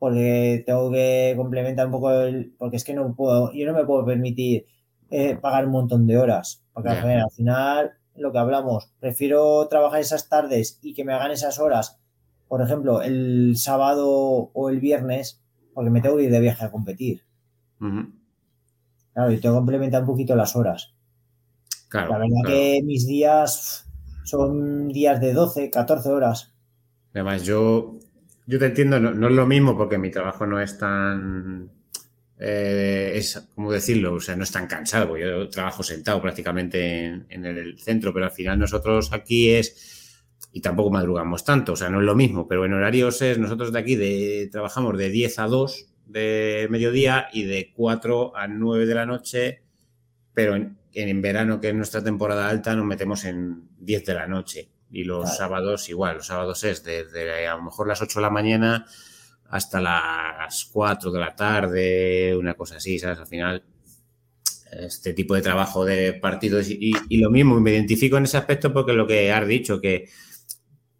porque 0.00 0.62
tengo 0.66 0.90
que 0.90 1.34
complementar 1.36 1.86
un 1.86 1.92
poco 1.92 2.10
el, 2.10 2.54
porque 2.58 2.78
es 2.78 2.84
que 2.84 2.94
no 2.94 3.14
puedo, 3.14 3.52
yo 3.52 3.66
no 3.66 3.74
me 3.74 3.84
puedo 3.84 4.04
permitir 4.04 4.64
eh, 5.10 5.36
pagar 5.36 5.66
un 5.66 5.72
montón 5.72 6.06
de 6.06 6.16
horas. 6.16 6.64
Porque 6.72 6.88
al 6.88 7.30
final, 7.30 7.92
lo 8.16 8.32
que 8.32 8.38
hablamos, 8.38 8.90
prefiero 8.98 9.68
trabajar 9.68 10.00
esas 10.00 10.28
tardes 10.28 10.78
y 10.82 10.94
que 10.94 11.04
me 11.04 11.12
hagan 11.12 11.32
esas 11.32 11.58
horas, 11.58 12.00
por 12.48 12.62
ejemplo, 12.62 13.02
el 13.02 13.54
sábado 13.56 14.50
o 14.54 14.70
el 14.70 14.80
viernes, 14.80 15.42
porque 15.74 15.90
me 15.90 16.00
tengo 16.00 16.16
que 16.16 16.24
ir 16.24 16.30
de 16.30 16.40
viaje 16.40 16.64
a 16.64 16.70
competir. 16.70 17.22
Claro, 19.14 19.32
y 19.32 19.38
tengo 19.38 19.56
que 19.56 19.58
complementar 19.58 20.02
un 20.02 20.06
poquito 20.06 20.36
las 20.36 20.54
horas. 20.56 20.94
Claro, 21.88 22.12
la 22.12 22.18
verdad 22.18 22.42
que 22.46 22.82
mis 22.84 23.06
días 23.06 23.86
son 24.24 24.88
días 24.88 25.20
de 25.20 25.32
12, 25.32 25.70
14 25.70 26.08
horas. 26.10 26.54
Además, 27.12 27.44
yo, 27.44 27.98
yo 28.46 28.58
te 28.58 28.66
entiendo, 28.66 29.00
no, 29.00 29.28
es 29.28 29.34
lo 29.34 29.46
mismo 29.46 29.76
porque 29.76 29.98
mi 29.98 30.10
trabajo 30.10 30.46
no 30.46 30.60
es 30.60 30.78
tan. 30.78 31.70
Eh, 32.38 33.12
es, 33.16 33.48
¿cómo 33.54 33.72
decirlo? 33.72 34.14
O 34.14 34.20
sea, 34.20 34.36
no 34.36 34.44
es 34.44 34.52
tan 34.52 34.66
cansado, 34.66 35.16
yo 35.16 35.48
trabajo 35.50 35.82
sentado 35.82 36.22
prácticamente 36.22 37.04
en, 37.04 37.44
el 37.44 37.78
centro, 37.78 38.14
pero 38.14 38.26
al 38.26 38.32
final 38.32 38.58
nosotros 38.58 39.12
aquí 39.12 39.50
es. 39.50 39.98
Y 40.52 40.60
tampoco 40.60 40.90
madrugamos 40.90 41.44
tanto, 41.44 41.74
o 41.74 41.76
sea, 41.76 41.90
no 41.90 42.00
es 42.00 42.06
lo 42.06 42.16
mismo, 42.16 42.48
pero 42.48 42.64
en 42.64 42.72
horarios 42.72 43.22
es, 43.22 43.38
nosotros 43.38 43.72
de 43.72 43.78
aquí 43.78 43.94
de, 43.94 44.48
trabajamos 44.50 44.98
de 44.98 45.08
10 45.08 45.38
a 45.38 45.46
2 45.46 45.89
de 46.10 46.66
mediodía 46.70 47.28
y 47.32 47.44
de 47.44 47.72
4 47.74 48.36
a 48.36 48.48
9 48.48 48.86
de 48.86 48.94
la 48.94 49.06
noche, 49.06 49.62
pero 50.34 50.54
en, 50.56 50.78
en 50.92 51.22
verano, 51.22 51.60
que 51.60 51.68
es 51.68 51.74
nuestra 51.74 52.02
temporada 52.02 52.48
alta, 52.48 52.74
nos 52.74 52.86
metemos 52.86 53.24
en 53.24 53.68
10 53.78 54.06
de 54.06 54.14
la 54.14 54.26
noche. 54.26 54.68
Y 54.90 55.04
los 55.04 55.36
sábados 55.36 55.88
igual, 55.88 56.16
los 56.16 56.26
sábados 56.26 56.64
es 56.64 56.82
desde 56.82 57.46
a 57.46 57.56
lo 57.56 57.62
mejor 57.62 57.86
las 57.86 58.02
8 58.02 58.18
de 58.18 58.22
la 58.22 58.30
mañana 58.30 58.86
hasta 59.48 59.80
las 59.80 60.64
4 60.72 61.10
de 61.10 61.20
la 61.20 61.34
tarde, 61.34 62.36
una 62.36 62.54
cosa 62.54 62.76
así, 62.76 62.98
¿sabes? 62.98 63.18
Al 63.18 63.26
final 63.26 63.64
este 64.72 65.12
tipo 65.14 65.34
de 65.34 65.42
trabajo 65.42 65.84
de 65.84 66.12
partidos 66.12 66.68
y, 66.70 66.92
lo 67.18 67.30
mismo, 67.30 67.60
me 67.60 67.72
identifico 67.72 68.16
en 68.16 68.24
ese 68.24 68.36
aspecto 68.36 68.72
porque 68.72 68.92
lo 68.92 69.06
que 69.06 69.32
has 69.32 69.46
dicho, 69.46 69.80
que 69.80 70.08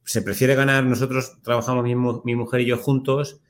se 0.05 0.23
prefiere 0.23 0.55
ganar, 0.55 0.85
nosotros 0.85 1.41
trabajamos 1.43 1.85
mi, 1.85 2.35
mujer 2.35 2.61
y 2.63 2.67
yo 2.67 2.77
juntos 2.77 3.41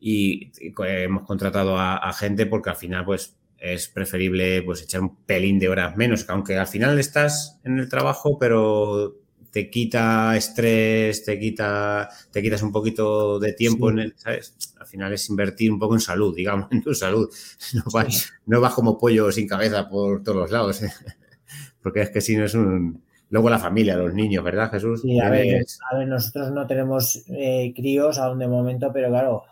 y, 0.00 0.50
hemos 0.58 1.24
contratado 1.24 1.78
a, 1.78 2.12
gente 2.12 2.46
porque 2.46 2.70
al 2.70 2.76
final 2.76 3.04
pues 3.04 3.36
es 3.58 3.88
preferible 3.88 4.62
pues 4.62 4.82
echar 4.82 5.02
un 5.02 5.16
pelín 5.16 5.58
de 5.58 5.68
horas 5.68 5.96
menos, 5.96 6.24
aunque 6.28 6.56
al 6.56 6.66
final 6.66 6.98
estás 6.98 7.60
en 7.62 7.78
el 7.78 7.88
trabajo, 7.88 8.38
pero 8.38 9.16
te 9.50 9.68
quita 9.68 10.36
estrés, 10.36 11.24
te 11.24 11.38
quita, 11.38 12.08
te 12.30 12.42
quitas 12.42 12.62
un 12.62 12.72
poquito 12.72 13.38
de 13.38 13.52
tiempo 13.52 13.90
en 13.90 13.98
el, 13.98 14.14
¿sabes? 14.16 14.56
Al 14.78 14.86
final 14.86 15.12
es 15.12 15.28
invertir 15.28 15.72
un 15.72 15.78
poco 15.78 15.94
en 15.94 16.00
salud, 16.00 16.34
digamos, 16.34 16.70
en 16.70 16.82
tu 16.82 16.94
salud. 16.94 17.28
No 18.46 18.60
vas, 18.60 18.74
como 18.74 18.98
pollo 18.98 19.30
sin 19.30 19.46
cabeza 19.46 19.88
por 19.88 20.22
todos 20.22 20.38
los 20.38 20.50
lados, 20.50 20.82
¿eh? 20.82 20.90
porque 21.82 22.02
es 22.02 22.10
que 22.10 22.20
si 22.20 22.36
no 22.36 22.44
es 22.44 22.54
un... 22.54 23.02
Luego 23.28 23.48
la 23.48 23.60
familia, 23.60 23.96
los 23.96 24.12
niños, 24.12 24.42
¿verdad, 24.42 24.72
Jesús? 24.72 25.02
Sí, 25.02 25.20
a, 25.20 25.30
ver, 25.30 25.64
a 25.88 25.98
ver, 25.98 26.08
nosotros 26.08 26.50
no 26.50 26.66
tenemos 26.66 27.22
eh, 27.28 27.72
críos 27.76 28.18
aún 28.18 28.40
de 28.40 28.48
momento, 28.48 28.90
pero 28.92 29.08
claro, 29.08 29.44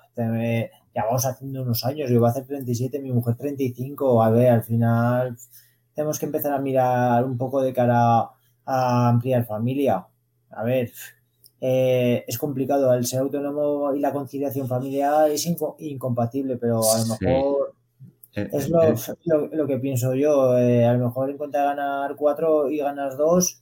ya 0.95 1.05
vamos 1.05 1.27
haciendo 1.27 1.63
unos 1.63 1.85
años, 1.85 2.11
yo 2.11 2.19
voy 2.19 2.29
a 2.29 2.31
hacer 2.31 2.47
37, 2.47 2.99
mi 3.01 3.13
mujer 3.13 3.37
35, 3.37 4.23
a 4.23 4.31
ver, 4.31 4.51
al 4.51 4.63
final 4.63 5.37
tenemos 5.95 6.19
que 6.19 6.27
empezar 6.27 6.53
a 6.53 6.59
mirar 6.59 7.25
un 7.25 7.37
poco 7.37 7.61
de 7.61 7.73
cara 7.73 8.31
a 8.65 9.09
ampliar 9.09 9.45
familia. 9.47 10.07
A 10.51 10.63
ver, 10.63 10.93
eh, 11.61 12.25
es 12.27 12.39
complicado. 12.39 12.93
El 12.95 13.07
ser 13.07 13.21
autónomo 13.21 13.93
y 13.95 14.01
la 14.01 14.13
conciliación 14.13 14.69
familiar 14.69 15.31
es 15.31 15.45
incompatible, 15.79 16.57
pero 16.57 16.81
a 16.81 16.99
lo 16.99 17.07
mejor 17.07 17.75
eh, 18.35 18.49
es 18.53 18.67
eh, 18.69 19.25
lo, 19.53 19.67
que 19.67 19.79
pienso 19.79 20.15
yo. 20.15 20.53
a 20.53 20.93
lo 20.93 21.07
mejor 21.07 21.31
en 21.31 21.37
cuenta 21.37 21.61
de 21.61 21.65
ganar 21.65 22.15
cuatro 22.17 22.71
y 22.71 22.79
ganas 22.79 23.17
dos, 23.17 23.61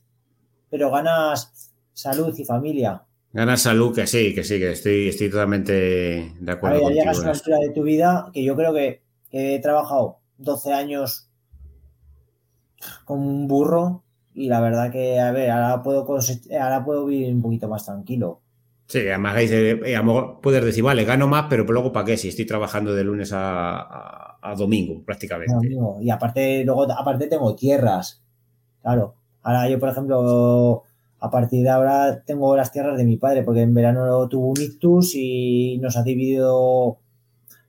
pero 0.69 0.91
ganas 0.91 1.73
salud 1.93 2.37
y 2.37 2.45
familia. 2.45 3.03
Ganas 3.37 3.61
salud, 3.61 3.93
que 3.93 4.07
sí, 4.07 4.33
que 4.33 4.43
sí, 4.43 4.57
que 4.57 4.71
estoy, 4.71 5.09
estoy 5.09 5.29
totalmente 5.29 6.33
de 6.39 6.51
acuerdo. 6.51 6.77
A 6.77 6.89
ver, 6.89 6.97
llegas 6.97 7.19
a 7.19 7.21
una 7.21 7.31
altura 7.33 7.59
de 7.59 7.69
tu 7.69 7.83
vida 7.83 8.31
que 8.33 8.43
yo 8.43 8.55
creo 8.55 8.73
que, 8.73 9.03
que 9.29 9.53
he 9.53 9.59
trabajado 9.59 10.21
12 10.39 10.73
años 10.73 11.29
como 13.05 13.29
un 13.29 13.47
burro 13.47 14.01
y 14.33 14.49
la 14.49 14.59
verdad 14.59 14.91
que, 14.91 15.19
a 15.19 15.31
ver, 15.31 15.51
ahora 15.51 15.83
puedo, 15.83 16.07
ahora 16.59 16.83
puedo 16.83 17.05
vivir 17.05 17.31
un 17.31 17.43
poquito 17.43 17.69
más 17.69 17.85
tranquilo. 17.85 18.41
Sí, 18.87 19.01
además 19.01 19.35
eh, 19.37 19.95
a 19.95 19.99
lo 19.99 20.03
mejor 20.05 20.41
puedes 20.41 20.65
decir, 20.65 20.83
vale, 20.83 21.05
gano 21.05 21.27
más, 21.27 21.45
pero 21.47 21.63
luego 21.63 21.93
¿para 21.93 22.07
qué? 22.07 22.17
Si 22.17 22.29
estoy 22.29 22.47
trabajando 22.47 22.95
de 22.95 23.03
lunes 23.03 23.29
a, 23.35 24.39
domingo, 24.57 25.03
prácticamente. 25.05 25.77
y 26.01 26.09
aparte, 26.09 26.65
luego, 26.65 26.91
aparte 26.91 27.27
tengo 27.27 27.55
tierras. 27.55 28.23
Claro. 28.81 29.13
Ahora 29.43 29.69
yo, 29.69 29.77
por 29.77 29.89
ejemplo, 29.89 30.85
a 31.19 31.29
partir 31.31 31.63
de 31.63 31.69
ahora 31.69 32.23
tengo 32.23 32.55
las 32.55 32.71
tierras 32.71 32.97
de 32.97 33.05
mi 33.05 33.17
padre, 33.17 33.43
porque 33.43 33.61
en 33.61 33.73
verano 33.73 34.27
tuvo 34.27 34.49
un 34.49 34.61
ictus 34.61 35.15
y 35.15 35.79
nos 35.81 35.97
ha 35.97 36.03
dividido 36.03 36.99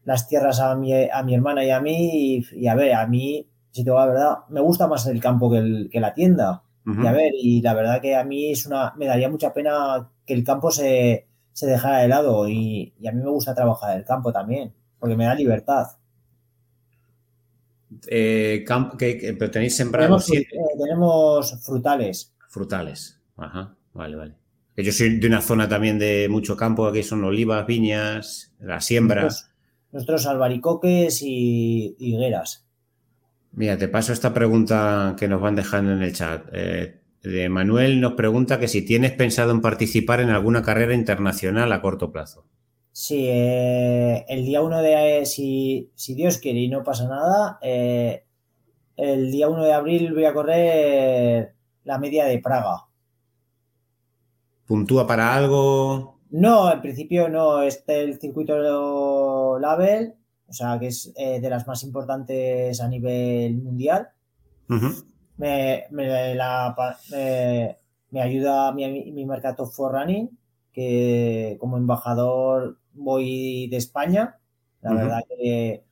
las 0.04 0.28
tierras 0.28 0.60
a 0.60 0.74
mi, 0.74 0.92
a 0.92 1.22
mi 1.22 1.34
hermana 1.34 1.64
y 1.64 1.70
a 1.70 1.80
mí. 1.80 2.44
y 2.52 2.66
a 2.66 2.74
ver, 2.74 2.94
a 2.94 3.06
mí 3.06 3.48
si 3.78 3.84
te 3.84 3.90
la 3.90 4.06
verdad, 4.06 4.38
me 4.48 4.60
gusta 4.60 4.88
más 4.88 5.06
el 5.06 5.20
campo 5.20 5.50
que, 5.50 6.00
la 6.00 6.14
tienda. 6.14 6.62
Y 6.84 7.06
a 7.06 7.12
ver, 7.12 7.32
y 7.34 7.60
la 7.60 7.74
verdad 7.74 8.00
que 8.00 8.16
a 8.16 8.24
mí 8.24 8.50
es 8.50 8.64
una, 8.64 8.94
me 8.96 9.06
daría 9.06 9.28
mucha 9.28 9.52
pena 9.52 10.10
que 10.24 10.32
el 10.32 10.42
campo 10.42 10.70
se, 10.70 11.26
dejara 11.60 11.98
de 11.98 12.08
lado 12.08 12.48
y, 12.48 12.94
a 13.06 13.12
mí 13.12 13.22
me 13.22 13.30
gusta 13.30 13.54
trabajar 13.54 13.96
el 13.96 14.04
campo 14.04 14.32
también, 14.32 14.72
porque 14.98 15.14
me 15.14 15.26
da 15.26 15.34
libertad. 15.34 15.86
Eh, 18.06 18.64
pero 19.38 19.50
tenéis 19.50 19.76
sembrados. 19.76 20.26
Tenemos, 20.26 20.50
eh, 20.50 20.78
tenemos, 20.78 21.64
frutales. 21.64 22.34
Frutales, 22.48 23.17
ajá, 23.38 23.76
vale, 23.94 24.16
vale. 24.16 24.34
Yo 24.76 24.92
soy 24.92 25.18
de 25.18 25.26
una 25.26 25.40
zona 25.40 25.68
también 25.68 25.98
de 25.98 26.28
mucho 26.28 26.56
campo, 26.56 26.86
aquí 26.86 27.02
son 27.02 27.24
olivas, 27.24 27.66
viñas, 27.66 28.54
la 28.60 28.80
siembra. 28.80 29.28
Nuestros, 29.90 30.26
albaricoques 30.26 31.22
y 31.22 31.96
higueras. 31.98 32.68
Mira, 33.52 33.76
te 33.76 33.88
paso 33.88 34.12
esta 34.12 34.32
pregunta 34.32 35.16
que 35.18 35.26
nos 35.26 35.40
van 35.40 35.56
dejando 35.56 35.92
en 35.92 36.02
el 36.02 36.12
chat. 36.12 36.46
Eh, 36.52 37.00
de 37.22 37.48
Manuel 37.48 38.00
nos 38.00 38.12
pregunta 38.12 38.60
que 38.60 38.68
si 38.68 38.82
tienes 38.82 39.12
pensado 39.12 39.50
en 39.50 39.60
participar 39.60 40.20
en 40.20 40.30
alguna 40.30 40.62
carrera 40.62 40.94
internacional 40.94 41.72
a 41.72 41.80
corto 41.80 42.12
plazo. 42.12 42.44
Sí, 42.92 43.26
eh, 43.28 44.24
el 44.28 44.44
día 44.44 44.60
1 44.62 44.82
de, 44.82 45.26
si, 45.26 45.90
si, 45.94 46.14
Dios 46.14 46.38
quiere 46.38 46.60
y 46.60 46.68
no 46.68 46.82
pasa 46.82 47.08
nada, 47.08 47.58
eh, 47.62 48.24
el 48.96 49.30
día 49.30 49.48
1 49.48 49.64
de 49.64 49.72
abril 49.72 50.12
voy 50.14 50.24
a 50.24 50.34
correr 50.34 51.54
la 51.84 51.98
media 51.98 52.26
de 52.26 52.38
Praga. 52.38 52.87
¿Puntúa 54.68 55.08
para 55.08 55.34
algo? 55.34 56.20
No, 56.30 56.72
en 56.72 56.80
principio 56.80 57.28
no. 57.28 57.62
Este 57.62 58.02
el 58.02 58.20
circuito 58.20 59.58
Label 59.58 60.14
o 60.48 60.52
sea, 60.52 60.78
que 60.78 60.86
es 60.86 61.12
eh, 61.16 61.40
de 61.40 61.50
las 61.50 61.66
más 61.66 61.82
importantes 61.82 62.80
a 62.80 62.88
nivel 62.88 63.58
mundial. 63.58 64.08
me, 65.36 65.84
ayuda 68.20 68.72
mi, 68.72 69.12
mi 69.12 69.26
marca 69.26 69.54
Top 69.54 69.70
for 69.70 69.92
Running, 69.92 70.30
que 70.72 71.58
como 71.60 71.76
embajador 71.76 72.78
voy 72.94 73.68
de 73.68 73.76
España. 73.76 74.38
La 74.80 74.94
verdad 74.94 75.20
que, 75.28 75.84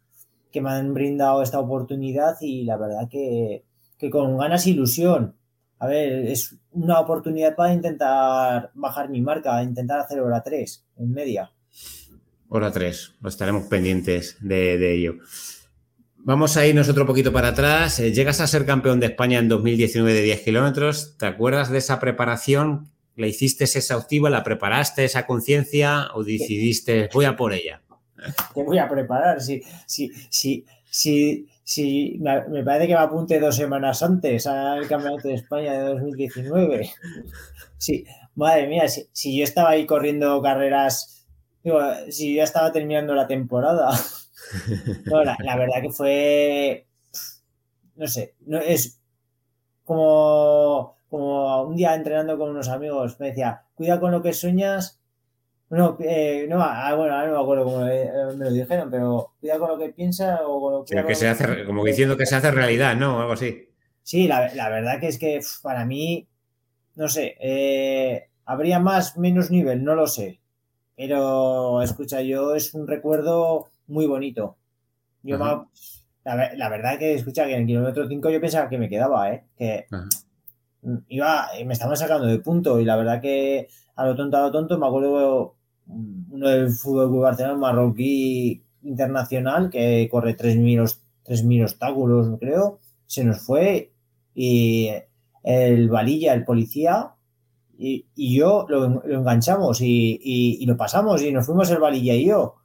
me 0.58 0.70
han 0.70 0.94
brindado 0.94 1.42
esta 1.42 1.60
oportunidad 1.60 2.36
y 2.40 2.64
la 2.64 2.78
verdad 2.78 3.10
que, 3.10 3.66
que 3.98 4.08
con 4.08 4.38
ganas 4.38 4.66
e 4.66 4.70
ilusión. 4.70 5.36
A 5.78 5.86
ver, 5.86 6.24
es 6.28 6.56
una 6.76 7.00
oportunidad 7.00 7.56
para 7.56 7.72
intentar 7.72 8.70
bajar 8.74 9.08
mi 9.08 9.22
marca, 9.22 9.62
intentar 9.62 10.00
hacer 10.00 10.20
hora 10.20 10.42
3 10.42 10.84
en 10.98 11.12
media. 11.12 11.50
Hora 12.48 12.70
3, 12.70 13.16
estaremos 13.24 13.64
pendientes 13.64 14.36
de, 14.40 14.94
ello. 14.94 15.14
Vamos 16.18 16.56
a 16.56 16.66
irnos 16.66 16.88
otro 16.88 17.06
poquito 17.06 17.32
para 17.32 17.48
atrás. 17.48 17.98
Eh, 17.98 18.12
llegas 18.12 18.40
a 18.40 18.46
ser 18.46 18.66
campeón 18.66 19.00
de 19.00 19.06
España 19.06 19.38
en 19.38 19.48
2019 19.48 20.12
de 20.12 20.22
10 20.22 20.40
kilómetros. 20.42 21.16
¿Te 21.18 21.26
acuerdas 21.26 21.70
de 21.70 21.78
esa 21.78 21.98
preparación? 21.98 22.90
¿La 23.16 23.26
hiciste 23.26 23.64
exhaustiva? 23.64 24.28
¿La 24.28 24.44
preparaste 24.44 25.04
esa 25.04 25.26
conciencia 25.26 26.08
o 26.14 26.22
decidiste 26.22 27.08
voy 27.12 27.24
a 27.24 27.36
por 27.36 27.52
ella? 27.52 27.82
Te 28.54 28.62
voy 28.62 28.78
a 28.78 28.88
preparar. 28.88 29.40
Sí, 29.40 29.62
sí, 29.86 30.12
sí, 30.28 30.64
sí, 30.90 31.48
sí. 31.66 32.18
Me 32.20 32.64
parece 32.64 32.86
que 32.86 32.94
me 32.94 33.00
apunte 33.00 33.38
dos 33.38 33.56
semanas 33.56 34.02
antes 34.02 34.46
al 34.46 34.88
Campeonato 34.88 35.28
de 35.28 35.34
España 35.34 35.74
de 35.74 35.90
2019. 35.90 36.90
Sí, 37.76 38.06
madre 38.36 38.68
mía, 38.68 38.88
si, 38.88 39.06
si 39.12 39.36
yo 39.36 39.44
estaba 39.44 39.70
ahí 39.70 39.84
corriendo 39.84 40.40
carreras 40.40 41.16
si 42.10 42.34
ya 42.34 42.44
estaba 42.44 42.72
terminando 42.72 43.14
la 43.14 43.26
temporada. 43.26 43.90
la, 45.04 45.56
verdad 45.56 45.82
que 45.82 45.90
fue. 45.90 46.86
No 47.96 48.06
sé, 48.06 48.34
no, 48.46 48.58
es 48.58 49.00
como, 49.84 50.96
como 51.08 51.62
un 51.62 51.76
día 51.76 51.94
entrenando 51.94 52.38
con 52.38 52.50
unos 52.50 52.68
amigos, 52.68 53.18
me 53.18 53.28
decía, 53.28 53.64
cuida 53.74 53.98
con 53.98 54.12
lo 54.12 54.22
que 54.22 54.32
sueñas. 54.32 55.00
No, 55.68 55.96
eh, 56.00 56.46
no, 56.48 56.62
ah, 56.62 56.94
bueno, 56.94 57.26
no 57.26 57.32
me 57.32 57.40
acuerdo 57.40 57.64
cómo 57.64 57.84
me, 57.84 58.44
lo 58.44 58.52
dijeron, 58.52 58.88
pero 58.88 59.34
cuida 59.40 59.58
con 59.58 59.68
lo 59.70 59.78
que 59.78 59.88
piensas 59.88 60.40
o 60.44 60.60
con 60.60 60.72
lo 60.72 60.84
que. 60.84 61.14
se 61.14 61.28
hace, 61.28 61.64
como 61.64 61.84
diciendo 61.84 62.16
que 62.16 62.24
se 62.24 62.36
hace 62.36 62.52
realidad, 62.52 62.94
¿no? 62.94 63.20
Algo 63.20 63.32
así. 63.32 63.68
Sí, 64.02 64.28
la, 64.28 64.68
verdad 64.68 65.00
que 65.00 65.08
es 65.08 65.18
que 65.18 65.40
para 65.62 65.84
mí, 65.84 66.28
no 66.94 67.08
sé, 67.08 67.36
eh, 67.40 68.28
habría 68.44 68.78
más, 68.78 69.18
menos 69.18 69.50
nivel, 69.50 69.82
no 69.82 69.96
lo 69.96 70.06
sé. 70.06 70.40
Pero, 70.96 71.82
escucha, 71.82 72.22
yo 72.22 72.54
es 72.54 72.72
un 72.72 72.86
recuerdo 72.86 73.68
muy 73.88 74.06
bonito. 74.06 74.56
Yo 75.24 75.36
la, 76.24 76.68
verdad 76.68 76.98
que, 76.98 77.14
escucha, 77.14 77.44
que 77.44 77.54
en 77.54 77.62
el 77.62 77.66
kilómetro 77.66 78.06
5 78.06 78.30
yo 78.30 78.40
pensaba 78.40 78.68
que 78.68 78.78
me 78.78 78.88
quedaba, 78.88 79.32
¿eh? 79.32 79.44
Que 79.58 79.86
iba, 81.08 81.48
me 81.64 81.72
estaban 81.72 81.96
sacando 81.96 82.26
de 82.26 82.38
punto 82.38 82.80
y 82.80 82.84
la 82.84 82.96
verdad 82.96 83.20
que 83.20 83.68
a 83.96 84.06
lo 84.06 84.16
tonto, 84.16 84.36
a 84.36 84.42
lo 84.42 84.52
tonto, 84.52 84.78
me 84.78 84.86
acuerdo 84.86 85.56
uno 85.86 86.48
del 86.48 86.70
fútbol 86.70 87.12
de 87.12 87.18
Barcelona, 87.18 87.58
marroquí 87.58 88.62
internacional, 88.82 89.70
que 89.70 90.08
corre 90.10 90.36
3.000 90.36 91.62
obstáculos, 91.62 92.38
creo, 92.38 92.80
se 93.06 93.24
nos 93.24 93.40
fue 93.40 93.92
y 94.34 94.90
el 95.42 95.88
Valilla, 95.88 96.34
el 96.34 96.44
policía, 96.44 97.12
y, 97.78 98.06
yo 98.16 98.66
lo, 98.68 99.02
enganchamos 99.04 99.80
y, 99.80 100.64
lo 100.66 100.76
pasamos 100.76 101.22
y 101.22 101.32
nos 101.32 101.46
fuimos 101.46 101.70
el 101.70 101.78
Valilla 101.78 102.14
y 102.14 102.26
yo. 102.26 102.56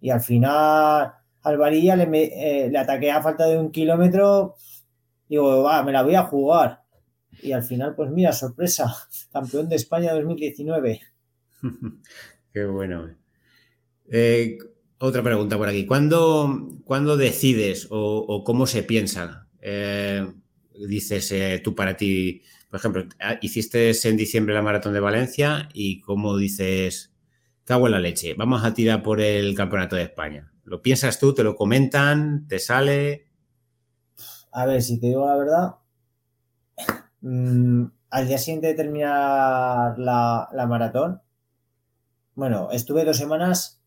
Y 0.00 0.10
al 0.10 0.20
final 0.20 1.12
al 1.42 1.58
Valilla 1.58 1.96
le, 1.96 2.04
eh, 2.64 2.70
le 2.70 2.78
ataqué 2.78 3.10
a 3.10 3.22
falta 3.22 3.46
de 3.46 3.58
un 3.58 3.70
kilómetro. 3.70 4.56
Digo, 5.28 5.62
va, 5.62 5.82
me 5.82 5.92
la 5.92 6.02
voy 6.02 6.14
a 6.14 6.24
jugar. 6.24 6.81
Y 7.42 7.52
al 7.52 7.62
final, 7.62 7.94
pues 7.94 8.10
mira, 8.10 8.32
sorpresa, 8.32 8.94
campeón 9.32 9.68
de 9.68 9.76
España 9.76 10.12
2019. 10.12 11.00
Qué 12.52 12.64
bueno. 12.64 13.14
Eh, 14.10 14.58
otra 14.98 15.22
pregunta 15.22 15.58
por 15.58 15.68
aquí. 15.68 15.84
¿Cuándo, 15.84 16.68
cuándo 16.84 17.16
decides 17.16 17.88
o, 17.90 18.44
cómo 18.44 18.66
se 18.66 18.84
piensa? 18.84 19.48
Eh, 19.60 20.24
dices 20.86 21.32
eh, 21.32 21.60
tú 21.62 21.74
para 21.74 21.96
ti, 21.96 22.42
por 22.70 22.78
ejemplo, 22.78 23.04
ah, 23.20 23.38
hiciste 23.42 23.92
en 24.04 24.16
diciembre 24.16 24.54
la 24.54 24.62
maratón 24.62 24.92
de 24.92 25.00
Valencia 25.00 25.68
y 25.74 26.00
cómo 26.00 26.36
dices, 26.36 27.12
cago 27.64 27.86
en 27.86 27.92
la 27.92 28.00
leche, 28.00 28.34
vamos 28.34 28.64
a 28.64 28.74
tirar 28.74 29.02
por 29.02 29.20
el 29.20 29.54
campeonato 29.54 29.96
de 29.96 30.02
España. 30.02 30.52
¿Lo 30.64 30.80
piensas 30.82 31.18
tú? 31.18 31.34
¿Te 31.34 31.42
lo 31.42 31.56
comentan? 31.56 32.46
¿Te 32.46 32.58
sale? 32.58 33.26
A 34.52 34.66
ver, 34.66 34.82
si 34.82 35.00
te 35.00 35.08
digo 35.08 35.26
la 35.26 35.36
verdad, 35.36 35.70
mm, 37.22 37.84
al 38.10 38.28
día 38.28 38.38
siguiente 38.38 38.68
de 38.68 38.74
terminar 38.74 39.98
la, 39.98 40.66
maratón, 40.68 41.22
bueno, 42.34 42.70
estuve 42.70 43.04
dos 43.04 43.16
semanas 43.16 43.80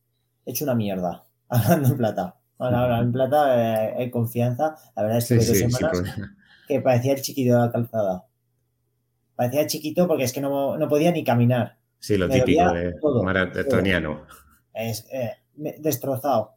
hecho 0.45 0.65
una 0.65 0.75
mierda, 0.75 1.25
hablando 1.49 1.89
en 1.89 1.97
plata. 1.97 2.35
Ahora, 2.57 2.99
en 2.99 3.11
plata 3.11 3.55
eh, 3.57 3.95
hay 3.97 4.09
confianza. 4.11 4.75
La 4.95 5.03
verdad 5.03 5.17
es 5.17 5.27
que 5.27 5.35
dos 5.35 5.45
semanas 5.45 6.03
que 6.67 6.81
parecía 6.81 7.13
el 7.13 7.21
chiquito 7.21 7.53
de 7.53 7.59
la 7.59 7.71
calzada. 7.71 8.25
Parecía 9.35 9.67
chiquito 9.67 10.07
porque 10.07 10.23
es 10.23 10.31
que 10.31 10.41
no, 10.41 10.77
podía 10.89 11.11
ni 11.11 11.23
caminar. 11.23 11.77
Sí, 11.99 12.17
lo 12.17 12.29
típico 12.29 12.71
de 12.71 12.93
maratoniano. 13.23 14.25
Es 14.73 15.07
eh, 15.11 15.33
destrozado. 15.55 16.54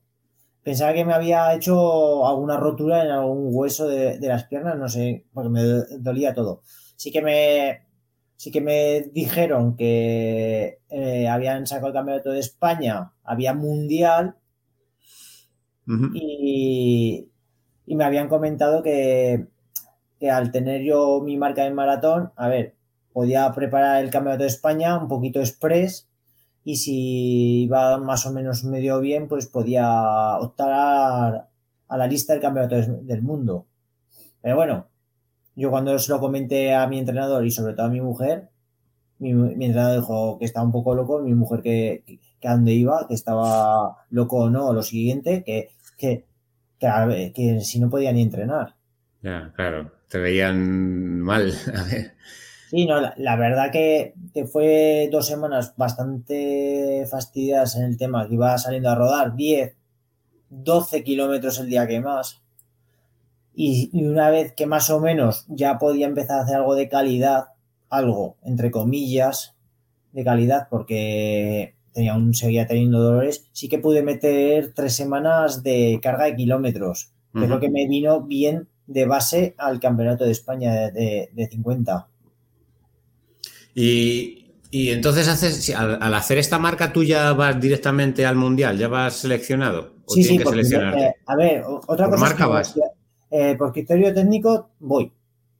Pensaba 0.68 0.92
que 0.92 1.06
me 1.06 1.14
había 1.14 1.54
hecho 1.54 2.26
alguna 2.26 2.58
rotura 2.58 3.02
en 3.02 3.10
algún 3.10 3.48
hueso 3.52 3.88
de, 3.88 4.18
las 4.20 4.44
piernas, 4.44 4.76
no 4.76 4.86
sé, 4.86 5.24
porque 5.32 5.48
me 5.48 5.62
dolía 5.98 6.34
todo. 6.34 6.60
Sí 6.94 7.10
que 7.10 7.22
me, 7.22 7.86
sí 8.36 8.50
que 8.50 8.60
me 8.60 9.00
dijeron 9.14 9.76
que 9.76 10.80
eh, 10.90 11.26
habían 11.26 11.66
sacado 11.66 11.86
el 11.86 11.94
campeonato 11.94 12.32
de 12.32 12.40
España, 12.40 13.14
había 13.24 13.54
mundial 13.54 14.36
y, 16.12 17.30
y, 17.86 17.96
me 17.96 18.04
habían 18.04 18.28
comentado 18.28 18.82
que, 18.82 19.46
que 20.20 20.30
al 20.30 20.52
tener 20.52 20.82
yo 20.82 21.22
mi 21.22 21.38
marca 21.38 21.64
en 21.64 21.74
maratón, 21.74 22.32
a 22.36 22.48
ver, 22.48 22.74
podía 23.14 23.50
preparar 23.52 24.04
el 24.04 24.10
campeonato 24.10 24.42
de 24.42 24.50
España 24.50 24.98
un 24.98 25.08
poquito 25.08 25.40
express 25.40 26.07
y 26.68 26.76
si 26.76 27.62
iba 27.62 27.96
más 27.96 28.26
o 28.26 28.30
menos 28.30 28.62
medio 28.62 29.00
bien, 29.00 29.26
pues 29.26 29.46
podía 29.46 30.36
optar 30.36 30.68
a, 30.70 31.96
la 31.96 32.06
lista 32.06 32.34
del 32.34 32.42
campeonato 32.42 32.76
del 32.76 33.22
mundo. 33.22 33.66
Pero 34.42 34.56
bueno, 34.56 34.86
yo 35.56 35.70
cuando 35.70 35.98
se 35.98 36.12
lo 36.12 36.20
comenté 36.20 36.74
a 36.74 36.86
mi 36.86 36.98
entrenador 36.98 37.46
y 37.46 37.50
sobre 37.52 37.72
todo 37.72 37.86
a 37.86 37.88
mi 37.88 38.02
mujer, 38.02 38.50
mi, 39.18 39.30
entrenador 39.30 40.00
dijo 40.00 40.38
que 40.38 40.44
estaba 40.44 40.66
un 40.66 40.72
poco 40.72 40.94
loco, 40.94 41.20
mi 41.20 41.34
mujer 41.34 41.62
que, 41.62 42.04
que, 42.38 42.48
a 42.48 42.52
dónde 42.52 42.74
iba, 42.74 43.08
que 43.08 43.14
estaba 43.14 44.04
loco 44.10 44.36
o 44.36 44.50
no, 44.50 44.74
lo 44.74 44.82
siguiente, 44.82 45.44
que, 45.44 45.70
que, 45.96 46.26
que, 46.78 47.60
si 47.62 47.80
no 47.80 47.88
podía 47.88 48.12
ni 48.12 48.20
entrenar. 48.20 48.74
Ya, 49.22 49.54
claro, 49.56 49.90
te 50.06 50.18
veían 50.18 51.20
mal. 51.22 51.50
A 51.74 51.82
ver. 51.84 52.12
Sí, 52.70 52.84
no, 52.84 53.00
la, 53.00 53.36
verdad 53.36 53.72
que, 53.72 54.12
fue 54.52 55.08
dos 55.10 55.26
semanas 55.26 55.72
bastante 55.78 57.06
fastidiadas 57.10 57.76
en 57.76 57.84
el 57.84 57.96
tema, 57.96 58.28
que 58.28 58.34
iba 58.34 58.58
saliendo 58.58 58.90
a 58.90 58.94
rodar 58.94 59.36
10, 59.36 59.74
12 60.50 61.02
kilómetros 61.02 61.58
el 61.60 61.70
día 61.70 61.86
que 61.86 62.00
más. 62.00 62.42
Y, 63.54 63.90
una 64.04 64.28
vez 64.28 64.52
que 64.52 64.66
más 64.66 64.90
o 64.90 65.00
menos 65.00 65.46
ya 65.48 65.78
podía 65.78 66.06
empezar 66.06 66.40
a 66.40 66.42
hacer 66.42 66.56
algo 66.56 66.74
de 66.74 66.90
calidad, 66.90 67.46
algo, 67.88 68.36
entre 68.44 68.70
comillas, 68.70 69.54
de 70.12 70.24
calidad, 70.24 70.68
porque 70.68 71.74
tenía 71.92 72.14
un, 72.14 72.34
seguía 72.34 72.66
teniendo 72.66 73.00
dolores, 73.00 73.48
sí 73.52 73.70
que 73.70 73.78
pude 73.78 74.02
meter 74.02 74.74
tres 74.74 74.94
semanas 74.94 75.62
de 75.62 76.00
carga 76.02 76.26
de 76.26 76.36
kilómetros, 76.36 77.12
que 77.32 77.44
es 77.44 77.48
lo 77.48 77.60
que 77.60 77.70
me 77.70 77.88
vino 77.88 78.20
bien 78.20 78.68
de 78.86 79.06
base 79.06 79.54
al 79.56 79.80
Campeonato 79.80 80.24
de 80.24 80.32
España 80.32 80.90
de, 80.90 81.30
de 81.32 81.46
50. 81.46 82.08
Y, 83.80 84.90
entonces 84.90 85.28
haces, 85.28 85.70
al, 85.74 86.12
hacer 86.12 86.38
esta 86.38 86.58
marca 86.58 86.92
tú 86.92 87.04
ya 87.04 87.32
vas 87.32 87.60
directamente 87.60 88.26
al 88.26 88.34
mundial, 88.34 88.76
ya 88.76 88.88
vas 88.88 89.14
seleccionado. 89.14 89.92
¿O 90.04 90.14
sí, 90.14 90.24
sí, 90.24 90.38
que 90.38 90.44
eh, 90.44 91.14
a 91.26 91.36
ver, 91.36 91.62
otra 91.86 92.08
cosa. 92.08 92.20
marca 92.20 92.46
vas? 92.48 92.74
Eh, 93.30 93.54
por 93.56 93.72
criterio 93.72 94.12
técnico 94.12 94.70
voy. 94.80 95.12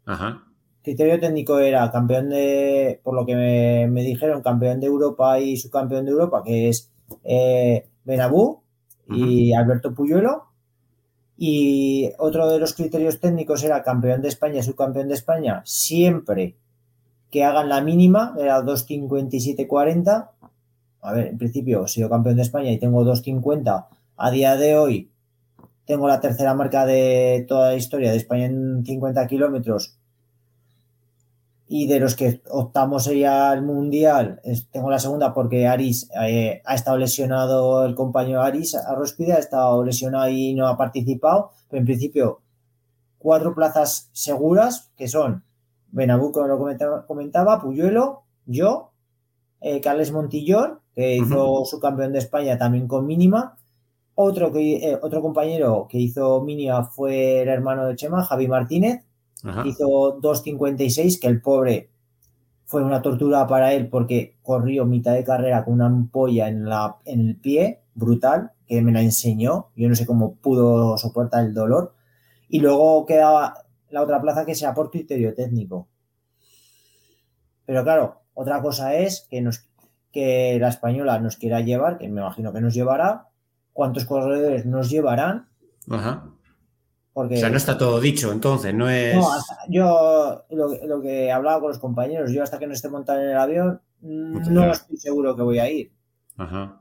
Ajá. 0.06 0.42
Criterio 0.82 1.20
técnico 1.20 1.60
era 1.60 1.90
campeón 1.92 2.30
de, 2.30 3.00
por 3.04 3.14
lo 3.14 3.24
que 3.24 3.36
me, 3.36 4.02
dijeron, 4.02 4.42
campeón 4.42 4.80
de 4.80 4.86
Europa 4.86 5.38
y 5.38 5.56
subcampeón 5.56 6.06
de 6.06 6.10
Europa, 6.10 6.42
que 6.44 6.70
es 6.70 6.90
eh, 7.24 7.86
Benabú 8.04 8.62
y 9.10 9.52
Alberto 9.52 9.94
Puyuelo. 9.94 10.46
Y 11.36 12.10
otro 12.18 12.50
de 12.50 12.58
los 12.58 12.74
criterios 12.74 13.20
técnicos 13.20 13.62
era 13.62 13.84
campeón 13.84 14.22
de 14.22 14.28
España, 14.28 14.62
subcampeón 14.62 15.06
de 15.06 15.14
España, 15.14 15.62
siempre 15.64 16.56
que 17.30 17.44
hagan 17.44 17.68
la 17.68 17.80
mínima, 17.80 18.34
era 18.38 18.60
2.57.40. 18.62 20.30
A 21.00 21.12
ver, 21.12 21.28
en 21.28 21.38
principio 21.38 21.84
he 21.84 21.88
sido 21.88 22.08
campeón 22.08 22.36
de 22.36 22.42
España 22.42 22.70
y 22.70 22.78
tengo 22.78 23.04
2.50. 23.04 23.86
A 24.16 24.30
día 24.30 24.56
de 24.56 24.76
hoy 24.76 25.10
tengo 25.84 26.08
la 26.08 26.20
tercera 26.20 26.54
marca 26.54 26.84
de 26.84 27.46
toda 27.48 27.70
la 27.70 27.76
historia 27.76 28.10
de 28.10 28.16
España 28.16 28.46
en 28.46 28.84
50 28.84 29.26
kilómetros. 29.26 29.96
Y 31.66 31.86
de 31.86 32.00
los 32.00 32.14
que 32.14 32.40
optamos 32.50 33.04
sería 33.04 33.52
el 33.52 33.62
mundial, 33.62 34.40
tengo 34.70 34.90
la 34.90 34.98
segunda 34.98 35.34
porque 35.34 35.66
Aris 35.66 36.10
eh, 36.22 36.62
ha 36.64 36.74
estado 36.74 36.96
lesionado, 36.96 37.84
el 37.84 37.94
compañero 37.94 38.42
Aris 38.42 38.74
Arrospide 38.74 39.34
ha 39.34 39.38
estado 39.38 39.84
lesionado 39.84 40.28
y 40.30 40.54
no 40.54 40.66
ha 40.66 40.78
participado. 40.78 41.50
Pero 41.68 41.80
en 41.80 41.84
principio, 41.84 42.40
cuatro 43.18 43.54
plazas 43.54 44.08
seguras 44.12 44.90
que 44.96 45.08
son 45.08 45.44
Benabuco 45.90 46.46
lo 46.46 46.58
comentaba, 47.06 47.60
Puyuelo, 47.60 48.22
yo, 48.46 48.92
eh, 49.60 49.80
Carles 49.80 50.12
Montillón, 50.12 50.80
que 50.94 51.16
hizo 51.16 51.64
su 51.64 51.80
campeón 51.80 52.12
de 52.12 52.18
España 52.18 52.58
también 52.58 52.88
con 52.88 53.06
mínima. 53.06 53.56
Otro, 54.14 54.52
que, 54.52 54.76
eh, 54.76 54.98
otro 55.00 55.22
compañero 55.22 55.86
que 55.88 55.98
hizo 55.98 56.40
mínima 56.42 56.84
fue 56.84 57.42
el 57.42 57.48
hermano 57.48 57.86
de 57.86 57.96
Chema, 57.96 58.24
Javi 58.24 58.48
Martínez, 58.48 59.04
hizo 59.64 60.20
2.56, 60.20 61.20
que 61.20 61.28
el 61.28 61.40
pobre 61.40 61.90
fue 62.68 62.82
una 62.82 63.00
tortura 63.00 63.46
para 63.46 63.72
él 63.72 63.88
porque 63.88 64.36
corrió 64.42 64.84
mitad 64.84 65.14
de 65.14 65.24
carrera 65.24 65.64
con 65.64 65.74
una 65.74 65.86
ampolla 65.86 66.48
en, 66.48 66.64
la, 66.68 66.96
en 67.04 67.20
el 67.20 67.36
pie, 67.36 67.80
brutal, 67.94 68.50
que 68.66 68.82
me 68.82 68.92
la 68.92 69.00
enseñó. 69.00 69.68
Yo 69.74 69.88
no 69.88 69.94
sé 69.94 70.04
cómo 70.04 70.34
pudo 70.34 70.98
soportar 70.98 71.46
el 71.46 71.54
dolor. 71.54 71.94
Y 72.48 72.60
luego 72.60 73.06
quedaba 73.06 73.54
la 73.90 74.02
otra 74.02 74.20
plaza 74.20 74.44
que 74.44 74.54
sea 74.54 74.74
por 74.74 74.90
criterio 74.90 75.34
técnico. 75.34 75.88
Pero 77.66 77.82
claro, 77.84 78.22
otra 78.34 78.62
cosa 78.62 78.94
es 78.94 79.26
que, 79.30 79.40
nos, 79.42 79.66
que 80.12 80.58
la 80.60 80.68
española 80.68 81.18
nos 81.18 81.36
quiera 81.36 81.60
llevar, 81.60 81.98
que 81.98 82.08
me 82.08 82.20
imagino 82.20 82.52
que 82.52 82.60
nos 82.60 82.74
llevará, 82.74 83.28
cuántos 83.72 84.04
corredores 84.04 84.64
nos 84.66 84.90
llevarán. 84.90 85.48
Ajá. 85.90 86.30
Porque, 87.12 87.34
o 87.34 87.38
sea, 87.38 87.50
no 87.50 87.56
está 87.56 87.76
todo 87.76 88.00
dicho, 88.00 88.30
entonces, 88.30 88.72
no 88.72 88.88
es. 88.88 89.16
No, 89.16 89.28
yo 89.68 90.44
lo, 90.50 91.02
que 91.02 91.24
he 91.24 91.32
hablado 91.32 91.60
con 91.60 91.70
los 91.70 91.78
compañeros, 91.78 92.30
yo 92.30 92.42
hasta 92.42 92.58
que 92.58 92.66
no 92.66 92.74
esté 92.74 92.88
montado 92.88 93.20
en 93.20 93.30
el 93.30 93.36
avión, 93.36 93.80
no 94.00 94.70
estoy 94.70 94.96
seguro 94.96 95.34
que 95.34 95.42
voy 95.42 95.58
a 95.58 95.68
ir. 95.68 95.92
Ajá. 96.36 96.80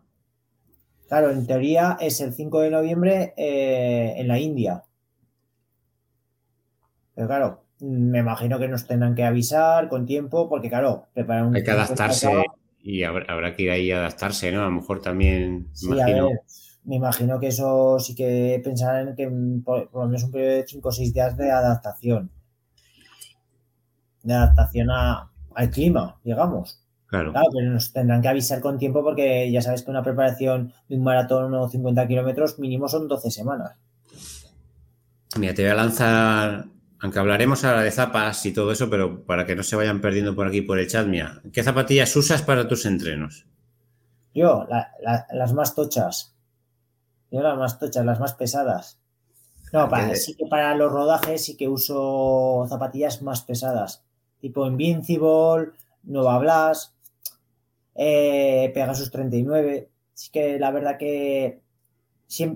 Claro, 1.07 1.31
en 1.31 1.47
teoría 1.47 1.97
es 1.99 2.19
el 2.21 2.33
5 2.33 2.59
de 2.59 2.69
noviembre 2.69 3.33
eh, 3.37 4.13
en 4.17 4.27
la 4.27 4.39
India. 4.39 4.83
Pero 7.17 7.27
claro, 7.27 7.63
me 7.79 8.19
imagino 8.19 8.59
que 8.59 8.67
nos 8.67 8.85
tendrán 8.85 9.15
que 9.15 9.23
avisar 9.23 9.89
con 9.89 10.05
tiempo, 10.05 10.47
porque 10.47 10.69
claro, 10.69 11.07
preparar 11.15 11.45
un. 11.45 11.55
Hay 11.55 11.63
que 11.63 11.71
adaptarse 11.71 12.31
y 12.83 13.01
habrá, 13.01 13.55
que 13.55 13.63
ir 13.63 13.71
ahí 13.71 13.91
a 13.91 13.97
adaptarse, 13.97 14.51
¿no? 14.51 14.61
A 14.61 14.65
lo 14.65 14.71
mejor 14.71 15.01
también. 15.01 15.67
Sí, 15.73 15.87
imagino. 15.87 16.29
me 16.83 16.95
imagino 16.97 17.39
que 17.39 17.47
eso 17.47 17.97
sí 17.97 18.13
que 18.13 18.61
pensarán 18.63 19.15
que 19.15 19.27
por, 19.65 19.89
lo 19.91 20.05
menos 20.05 20.25
un 20.25 20.31
periodo 20.31 20.57
de 20.57 20.67
5 20.67 20.87
o 20.87 20.91
6 20.91 21.11
días 21.11 21.35
de 21.37 21.49
adaptación. 21.49 22.29
De 24.21 24.35
adaptación 24.35 24.89
al 24.91 25.69
clima, 25.71 26.19
digamos. 26.23 26.83
Claro. 27.07 27.31
claro. 27.31 27.47
pero 27.51 27.71
nos 27.71 27.93
tendrán 27.93 28.21
que 28.21 28.27
avisar 28.27 28.61
con 28.61 28.77
tiempo 28.77 29.01
porque 29.01 29.49
ya 29.51 29.63
sabes 29.63 29.81
que 29.81 29.89
una 29.89 30.03
preparación 30.03 30.71
de 30.87 30.97
un 30.97 31.03
maratón 31.03 31.51
o 31.55 31.67
50 31.67 32.05
kilómetros 32.05 32.59
mínimo 32.59 32.87
son 32.87 33.07
12 33.07 33.31
semanas. 33.31 33.75
Mira, 35.39 35.55
te 35.55 35.63
voy 35.63 35.71
a 35.71 35.75
lanzar 35.75 36.76
aunque 36.99 37.19
hablaremos 37.19 37.63
ahora 37.63 37.83
de 37.83 37.91
zapas 37.91 38.45
y 38.45 38.53
todo 38.53 38.71
eso, 38.71 38.89
pero 38.89 39.23
para 39.23 39.45
que 39.45 39.55
no 39.55 39.63
se 39.63 39.75
vayan 39.75 40.01
perdiendo 40.01 40.35
por 40.35 40.47
aquí 40.47 40.61
por 40.61 40.79
el 40.79 40.87
chat, 40.87 41.07
mía, 41.07 41.41
¿qué 41.53 41.63
zapatillas 41.63 42.15
usas 42.15 42.41
para 42.41 42.67
tus 42.67 42.85
entrenos? 42.85 43.45
Yo, 44.33 44.67
las 45.31 45.53
más 45.53 45.75
tochas. 45.75 46.35
Yo 47.31 47.41
las 47.41 47.57
más 47.57 47.79
tochas, 47.79 48.05
las 48.05 48.19
más 48.19 48.33
pesadas. 48.33 48.99
No, 49.73 49.89
para, 49.89 50.15
sí 50.15 50.35
que 50.35 50.45
para 50.45 50.75
los 50.75 50.91
rodajes 50.91 51.43
sí 51.43 51.57
que 51.57 51.67
uso 51.67 52.65
zapatillas 52.69 53.21
más 53.21 53.41
pesadas. 53.41 54.03
Tipo 54.39 54.65
Invincible, 54.65 55.71
Nova 56.03 56.37
Blast, 56.39 56.93
eh, 57.95 58.71
Pegasus 58.73 59.11
39. 59.11 59.89
Sí 60.13 60.29
que 60.31 60.57
la 60.59 60.71
verdad 60.71 60.97
que 60.97 61.61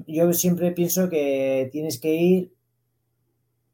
yo 0.08 0.34
siempre 0.34 0.72
pienso 0.72 1.10
que 1.10 1.70
tienes 1.72 2.00
que 2.00 2.14
ir. 2.14 2.54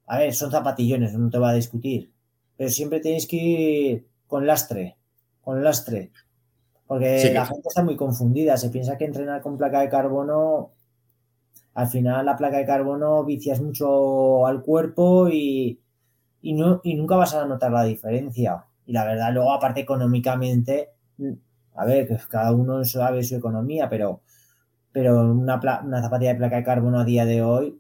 A 0.08 0.18
ver, 0.18 0.34
son 0.34 0.51
zapatillones, 0.51 1.14
no 1.14 1.30
te 1.30 1.38
va 1.38 1.49
a 1.49 1.53
discutir. 1.53 2.12
Pero 2.55 2.70
siempre 2.70 3.01
tienes 3.01 3.28
que 3.28 3.36
ir 3.38 4.08
con 4.26 4.47
lastre. 4.47 4.97
Con 5.41 5.64
lastre. 5.64 6.12
Porque 6.88 7.32
la 7.34 7.45
gente 7.45 7.68
está 7.68 7.84
muy 7.84 7.97
confundida. 7.97 8.55
Se 8.58 8.70
piensa 8.70 8.97
que 8.97 9.05
entrenar 9.05 9.41
con 9.41 9.58
placa 9.58 9.82
de 9.82 9.89
carbono. 9.89 10.72
Al 11.74 11.88
final, 11.88 12.26
la 12.26 12.38
placa 12.38 12.58
de 12.58 12.66
carbono 12.66 13.24
vicias 13.26 13.62
mucho 13.62 14.47
al 14.47 14.64
cuerpo 14.64 15.28
y, 15.30 15.80
y, 16.41 16.53
no, 16.53 16.82
y 16.84 16.95
nunca 16.95 17.18
vas 17.18 17.36
a 17.36 17.45
notar 17.45 17.72
la 17.72 17.84
diferencia. 17.84 18.66
Y 18.86 18.93
la 18.93 19.05
verdad, 19.05 19.34
luego, 19.34 19.51
aparte 19.51 19.82
económicamente, 19.82 20.91
a 21.76 21.86
ver, 21.86 22.08
que 22.08 22.18
cada 22.30 22.53
uno 22.53 22.84
sabe 22.86 23.24
su 23.24 23.36
economía, 23.36 23.89
pero, 23.89 24.22
pero 24.91 25.22
una, 25.32 25.60
una 25.84 26.01
zapatilla 26.01 26.32
de 26.34 26.38
placa 26.39 26.55
de 26.55 26.64
carbono 26.64 26.99
a 26.99 27.05
día 27.05 27.26
de 27.26 27.43
hoy 27.43 27.80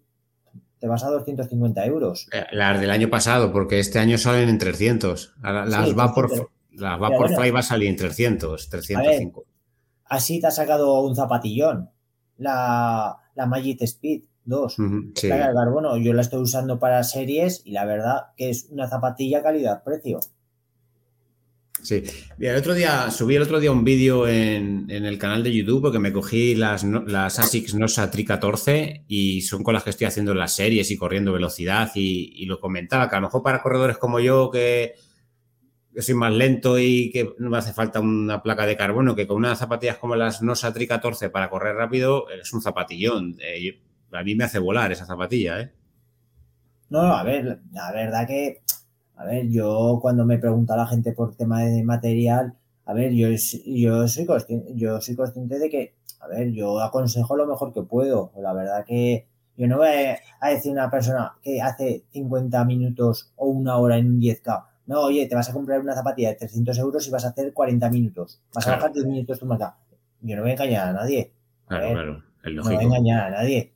te 0.79 0.87
vas 0.87 1.03
a 1.03 1.09
250 1.09 1.85
euros. 1.85 2.27
Eh, 2.31 2.45
las 2.51 2.79
del 2.79 2.91
año 2.91 3.09
pasado, 3.09 3.51
porque 3.51 3.79
este 3.79 3.99
año 3.99 4.17
salen 4.17 4.49
en 4.49 4.57
300. 4.57 5.35
Las 5.41 5.97
va 5.97 6.13
por 6.13 6.49
las 6.71 6.99
Vaporfly 6.99 7.49
va 7.49 7.59
a 7.59 7.63
salir 7.63 7.89
en 7.89 7.95
300, 7.95 8.69
305. 8.69 9.45
así 10.05 10.39
te 10.39 10.47
ha 10.47 10.51
sacado 10.51 11.01
un 11.01 11.15
zapatillón. 11.15 11.89
La, 12.37 13.17
la 13.33 13.45
Magic 13.47 13.81
Speed 13.81 14.23
2. 14.45 14.75
de 14.77 15.29
carbono. 15.29 15.97
Yo 15.97 16.13
la 16.13 16.21
estoy 16.21 16.41
usando 16.41 16.79
para 16.79 17.03
series 17.03 17.61
y 17.65 17.71
la 17.71 17.85
verdad 17.85 18.27
que 18.35 18.49
es 18.49 18.67
una 18.69 18.87
zapatilla 18.87 19.41
calidad-precio. 19.41 20.19
Sí. 21.87 22.03
el 22.37 22.55
otro 22.57 22.73
día, 22.73 23.09
subí 23.11 23.35
el 23.37 23.43
otro 23.43 23.61
día 23.61 23.71
un 23.71 23.85
vídeo 23.85 24.27
en, 24.27 24.91
el 24.91 25.17
canal 25.17 25.41
de 25.41 25.53
YouTube 25.53 25.83
porque 25.83 25.99
me 25.99 26.11
cogí 26.11 26.53
las, 26.53 26.83
las 26.83 27.39
ASICS 27.39 27.75
Nosa 27.75 28.11
Tri 28.11 28.25
14 28.25 29.05
y 29.07 29.39
son 29.43 29.63
con 29.63 29.73
las 29.73 29.85
que 29.85 29.91
estoy 29.91 30.05
haciendo 30.05 30.33
las 30.33 30.51
series 30.51 30.91
y 30.91 30.97
corriendo 30.97 31.31
velocidad 31.31 31.89
y, 31.95 32.45
lo 32.45 32.59
comentaba, 32.59 33.09
que 33.09 33.15
a 33.15 33.19
lo 33.21 33.27
mejor 33.27 33.41
para 33.41 33.61
corredores 33.61 33.97
como 33.97 34.19
yo 34.19 34.51
que, 34.51 34.95
soy 35.97 36.13
más 36.13 36.33
lento 36.33 36.77
y 36.77 37.09
que 37.09 37.33
no 37.37 37.49
me 37.49 37.57
hace 37.57 37.71
falta 37.71 38.01
una 38.01 38.43
placa 38.43 38.65
de 38.65 38.75
carbono, 38.75 39.15
que 39.15 39.25
con 39.25 39.37
unas 39.37 39.57
zapatillas 39.57 39.97
como 39.97 40.17
las 40.17 40.41
Nosa 40.41 40.73
Tri 40.73 40.87
14 40.87 41.29
para 41.29 41.49
correr 41.49 41.77
rápido 41.77 42.29
es 42.29 42.51
un 42.51 42.61
zapatillón. 42.61 43.37
Eh, 43.39 43.79
a 44.11 44.23
mí 44.23 44.35
me 44.35 44.43
hace 44.43 44.59
volar 44.59 44.91
esa 44.91 45.05
zapatilla, 45.05 45.61
¿eh? 45.61 45.71
No, 46.89 46.99
a 46.99 47.23
ver, 47.23 47.61
la 47.71 47.91
verdad 47.93 48.27
que 48.27 48.61
a 49.17 49.25
ver, 49.25 49.49
yo 49.49 49.97
cuando 50.01 50.25
me 50.25 50.37
pregunta 50.37 50.77
la 50.77 50.85
gente 50.85 51.11
por 51.11 51.35
tema 51.35 51.63
de 51.63 51.83
material, 51.83 52.53
a 52.85 52.93
ver, 52.93 53.11
yo, 53.13 53.27
yo, 53.65 54.07
soy 54.07 54.25
consciente, 54.25 54.71
yo 54.75 55.01
soy 55.01 55.15
consciente 55.15 55.57
de 55.57 55.69
que, 55.69 55.95
a 56.19 56.27
ver, 56.27 56.51
yo 56.51 56.79
aconsejo 56.79 57.35
lo 57.35 57.47
mejor 57.47 57.73
que 57.73 57.81
puedo. 57.81 58.31
La 58.37 58.53
verdad 58.53 58.85
que 58.85 59.27
yo 59.57 59.67
no 59.67 59.77
voy 59.77 59.87
a, 60.39 60.49
decir 60.49 60.69
a 60.71 60.73
una 60.73 60.91
persona 60.91 61.33
que 61.41 61.59
hace 61.59 62.05
50 62.11 62.63
minutos 62.65 63.33
o 63.35 63.47
una 63.47 63.77
hora 63.77 63.97
en 63.97 64.07
un 64.07 64.21
10K. 64.21 64.65
No, 64.85 65.01
oye, 65.01 65.25
te 65.25 65.35
vas 65.35 65.49
a 65.49 65.53
comprar 65.53 65.81
una 65.81 65.95
zapatilla 65.95 66.29
de 66.29 66.35
300 66.35 66.77
euros 66.77 67.07
y 67.07 67.11
vas 67.11 67.25
a 67.25 67.29
hacer 67.29 67.51
40 67.51 67.89
minutos. 67.89 68.39
Vas 68.53 68.67
a 68.67 68.75
bajar 68.75 68.93
10 68.93 69.05
minutos 69.07 69.39
tu 69.39 69.47
marca. 69.47 69.77
Yo 70.21 70.35
no 70.35 70.43
voy 70.43 70.51
a 70.51 70.53
engañar 70.53 70.89
a 70.89 70.93
nadie. 70.93 71.33
claro, 71.67 71.91
claro. 71.91 72.23
no 72.53 72.63
voy 72.63 72.75
a 72.75 72.81
engañar 72.81 73.21
a 73.21 73.29
nadie. 73.31 73.73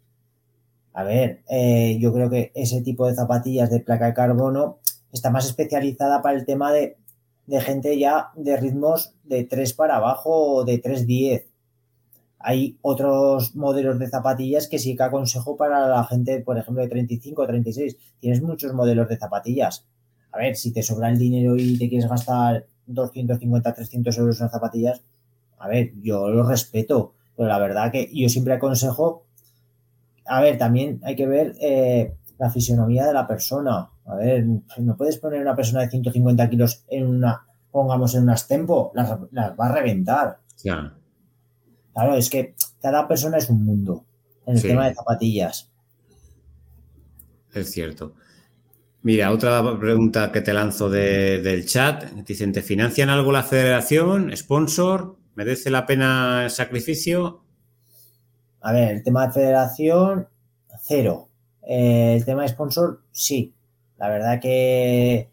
A 0.93 1.03
ver, 1.03 1.41
eh, 1.49 1.97
yo 1.99 2.13
creo 2.13 2.29
que 2.29 2.51
ese 2.53 2.81
tipo 2.81 3.07
de 3.07 3.15
zapatillas 3.15 3.69
de 3.69 3.79
placa 3.79 4.07
de 4.07 4.13
carbono 4.13 4.79
está 5.11 5.29
más 5.29 5.45
especializada 5.45 6.21
para 6.21 6.37
el 6.37 6.45
tema 6.45 6.71
de, 6.71 6.97
gente 7.47 7.97
ya 7.97 8.31
de 8.35 8.57
ritmos 8.57 9.13
de 9.23 9.43
3 9.43 9.73
para 9.73 9.97
abajo 9.97 10.29
o 10.29 10.65
de 10.65 10.81
3.10. 10.81 11.45
Hay 12.39 12.77
otros 12.81 13.55
modelos 13.55 13.99
de 13.99 14.07
zapatillas 14.07 14.67
que 14.67 14.79
sí 14.79 14.95
que 14.95 15.03
aconsejo 15.03 15.55
para 15.57 15.87
la 15.87 16.03
gente, 16.05 16.39
por 16.39 16.57
ejemplo, 16.57 16.81
de 16.81 16.89
35 16.89 17.41
o 17.41 17.47
36. 17.47 17.97
Tienes 18.19 18.41
muchos 18.41 18.73
modelos 18.73 19.07
de 19.09 19.17
zapatillas. 19.17 19.85
A 20.31 20.37
ver, 20.37 20.55
si 20.55 20.71
te 20.71 20.81
sobra 20.81 21.09
el 21.09 21.19
dinero 21.19 21.55
y 21.57 21.77
te 21.77 21.89
quieres 21.89 22.09
gastar 22.09 22.65
250, 22.87 23.73
300 23.73 24.17
euros 24.17 24.41
en 24.41 24.49
zapatillas, 24.49 25.03
a 25.59 25.67
ver, 25.67 25.91
yo 26.01 26.29
lo 26.29 26.47
respeto, 26.47 27.13
pero 27.35 27.49
la 27.49 27.59
verdad 27.59 27.91
que 27.91 28.09
yo 28.11 28.27
siempre 28.29 28.53
aconsejo, 28.53 29.25
a 30.25 30.41
ver, 30.41 30.57
también 30.57 30.99
hay 31.03 31.15
que 31.15 31.27
ver 31.27 31.55
eh, 31.61 32.15
la 32.41 32.49
fisionomía 32.49 33.05
de 33.05 33.13
la 33.13 33.27
persona. 33.27 33.87
A 34.03 34.15
ver, 34.15 34.43
no 34.79 34.97
puedes 34.97 35.19
poner 35.19 35.41
una 35.41 35.55
persona 35.55 35.81
de 35.81 35.91
150 35.91 36.49
kilos 36.49 36.83
en 36.89 37.05
una, 37.05 37.45
pongamos 37.69 38.15
en 38.15 38.23
unas 38.23 38.47
tempo, 38.47 38.91
las, 38.95 39.11
va 39.11 39.67
a 39.67 39.71
reventar. 39.71 40.39
Claro, 40.59 42.15
es 42.15 42.31
que 42.31 42.55
cada 42.81 43.07
persona 43.07 43.37
es 43.37 43.47
un 43.47 43.63
mundo 43.63 44.05
en 44.47 44.55
el 44.55 44.61
tema 44.63 44.87
de 44.87 44.95
zapatillas. 44.95 45.71
Es 47.53 47.69
cierto. 47.69 48.15
Mira, 49.03 49.31
otra 49.31 49.61
pregunta 49.79 50.31
que 50.31 50.41
te 50.41 50.51
lanzo 50.51 50.89
del 50.89 51.65
chat. 51.67 52.05
Dicen, 52.25 52.53
¿te 52.53 52.63
financian 52.63 53.09
algo 53.09 53.31
la 53.31 53.43
federación? 53.43 54.35
¿Sponsor? 54.35 55.15
¿Merece 55.35 55.69
la 55.69 55.85
pena 55.85 56.45
el 56.45 56.49
sacrificio? 56.49 57.43
A 58.61 58.73
ver, 58.73 58.95
el 58.95 59.03
tema 59.03 59.27
de 59.27 59.33
federación, 59.33 60.27
cero. 60.81 61.30
Eh, 61.73 62.15
el 62.17 62.25
tema 62.25 62.41
de 62.41 62.49
sponsor, 62.49 63.01
sí. 63.11 63.55
La 63.97 64.09
verdad 64.09 64.41
que... 64.41 65.31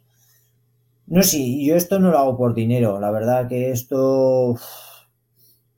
No, 1.09 1.25
sí, 1.25 1.67
yo 1.67 1.75
esto 1.75 1.99
no 1.99 2.13
lo 2.13 2.19
hago 2.19 2.37
por 2.37 2.55
dinero. 2.55 3.01
La 3.01 3.11
verdad 3.11 3.49
que 3.49 3.73
esto... 3.73 4.55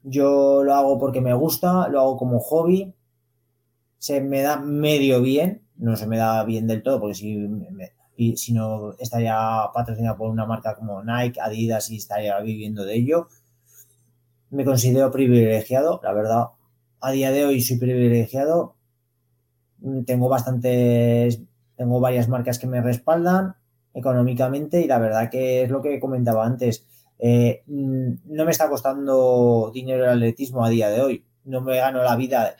Yo 0.02 0.62
lo 0.62 0.74
hago 0.74 0.98
porque 0.98 1.22
me 1.22 1.32
gusta, 1.32 1.88
lo 1.88 2.00
hago 2.00 2.18
como 2.18 2.40
hobby. 2.40 2.92
Se 3.96 4.20
me 4.20 4.42
da 4.42 4.58
medio 4.60 5.22
bien. 5.22 5.62
No 5.76 5.96
se 5.96 6.06
me 6.06 6.18
da 6.18 6.44
bien 6.44 6.66
del 6.66 6.82
todo 6.82 7.00
porque 7.00 7.14
si, 7.14 8.36
si 8.36 8.52
no 8.52 8.92
estaría 8.98 9.38
patrocinado 9.72 10.18
por 10.18 10.30
una 10.30 10.44
marca 10.44 10.74
como 10.74 11.02
Nike, 11.02 11.40
Adidas 11.40 11.90
y 11.90 11.96
estaría 11.96 12.38
viviendo 12.40 12.84
de 12.84 12.96
ello. 12.96 13.28
Me 14.50 14.66
considero 14.66 15.10
privilegiado, 15.10 16.00
la 16.02 16.12
verdad. 16.12 16.48
A 17.00 17.12
día 17.12 17.30
de 17.30 17.46
hoy 17.46 17.62
soy 17.62 17.78
privilegiado 17.78 18.74
tengo 20.06 20.28
bastantes, 20.28 21.40
tengo 21.76 22.00
varias 22.00 22.28
marcas 22.28 22.58
que 22.58 22.66
me 22.66 22.80
respaldan 22.80 23.54
económicamente 23.94 24.80
y 24.80 24.86
la 24.86 24.98
verdad 24.98 25.30
que 25.30 25.62
es 25.62 25.70
lo 25.70 25.82
que 25.82 26.00
comentaba 26.00 26.44
antes. 26.46 26.86
Eh, 27.18 27.62
mm, 27.66 28.12
no 28.26 28.44
me 28.44 28.50
está 28.50 28.68
costando 28.68 29.70
dinero 29.74 30.04
el 30.04 30.10
atletismo 30.10 30.64
a 30.64 30.70
día 30.70 30.88
de 30.90 31.00
hoy. 31.00 31.24
No 31.44 31.60
me 31.60 31.76
gano 31.76 32.02
la 32.02 32.16
vida 32.16 32.54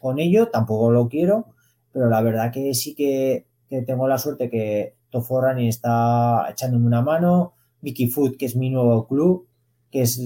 con 0.00 0.18
ello, 0.18 0.48
tampoco 0.48 0.90
lo 0.90 1.08
quiero, 1.08 1.46
pero 1.92 2.08
la 2.08 2.22
verdad 2.22 2.52
que 2.52 2.74
sí 2.74 2.94
que, 2.94 3.46
tengo 3.86 4.08
la 4.08 4.18
suerte 4.18 4.50
que 4.50 4.96
Toforani 5.10 5.68
está 5.68 6.48
echándome 6.50 6.86
una 6.86 7.02
mano, 7.02 7.54
Mickey 7.82 8.08
Food, 8.08 8.36
que 8.36 8.46
es 8.46 8.56
mi 8.56 8.70
nuevo 8.70 9.06
club, 9.06 9.46
que 9.90 10.02
es 10.02 10.20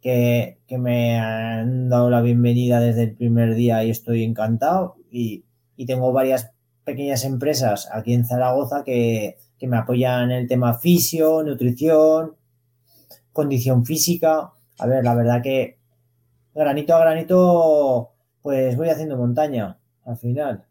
que, 0.00 0.58
que 0.66 0.78
me 0.78 1.18
han 1.18 1.88
dado 1.88 2.10
la 2.10 2.20
bienvenida 2.20 2.80
desde 2.80 3.04
el 3.04 3.16
primer 3.16 3.54
día 3.54 3.82
y 3.84 3.90
estoy 3.90 4.22
encantado 4.22 4.96
y 5.10 5.44
y 5.76 5.86
tengo 5.86 6.12
varias 6.12 6.50
pequeñas 6.84 7.24
empresas 7.24 7.88
aquí 7.92 8.12
en 8.12 8.24
Zaragoza 8.24 8.84
que, 8.84 9.38
me 9.60 9.78
apoyan 9.78 10.30
en 10.30 10.42
el 10.42 10.46
tema 10.46 10.74
fisio, 10.74 11.42
nutrición, 11.42 12.36
condición 13.32 13.86
física. 13.86 14.52
A 14.78 14.86
ver, 14.86 15.02
la 15.02 15.14
verdad 15.14 15.42
que 15.42 15.78
granito 16.54 16.94
a 16.94 17.00
granito, 17.00 18.10
pues 18.42 18.76
voy 18.76 18.90
haciendo 18.90 19.16
montaña 19.16 19.78
al 20.04 20.18
final. 20.18 20.66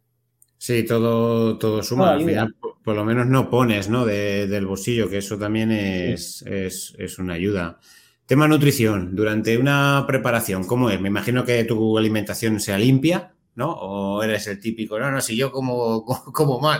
Sí, 0.60 0.86
todo, 0.86 1.58
todo 1.58 1.82
suma. 1.82 2.12
al 2.12 2.24
final, 2.24 2.56
por, 2.84 2.96
lo 2.96 3.04
menos 3.04 3.26
no 3.26 3.50
pones, 3.50 3.90
¿no? 3.90 4.06
del 4.06 4.68
bolsillo, 4.68 5.10
que 5.10 5.18
eso 5.18 5.40
también 5.40 5.72
es, 5.72 6.44
es, 6.44 6.94
es, 7.00 7.18
una 7.18 7.34
ayuda. 7.34 7.80
Tema 8.28 8.48
nutrición, 8.48 9.16
durante 9.16 9.58
una 9.58 10.06
preparación, 10.08 10.66
¿cómo 10.66 10.92
es? 10.92 11.02
Me 11.02 11.10
imagino 11.10 11.44
que 11.44 11.64
tu 11.66 11.98
alimentación 11.98 12.60
sea 12.60 12.78
limpia. 12.78 13.33
¿No? 13.56 13.72
O 13.72 14.24
eres 14.24 14.48
el 14.48 14.60
típico, 14.60 15.00
no, 15.00 15.12
no, 15.12 15.22
si 15.22 15.36
yo 15.36 15.52
como, 15.52 16.06
como, 16.34 16.60
mal. 16.60 16.80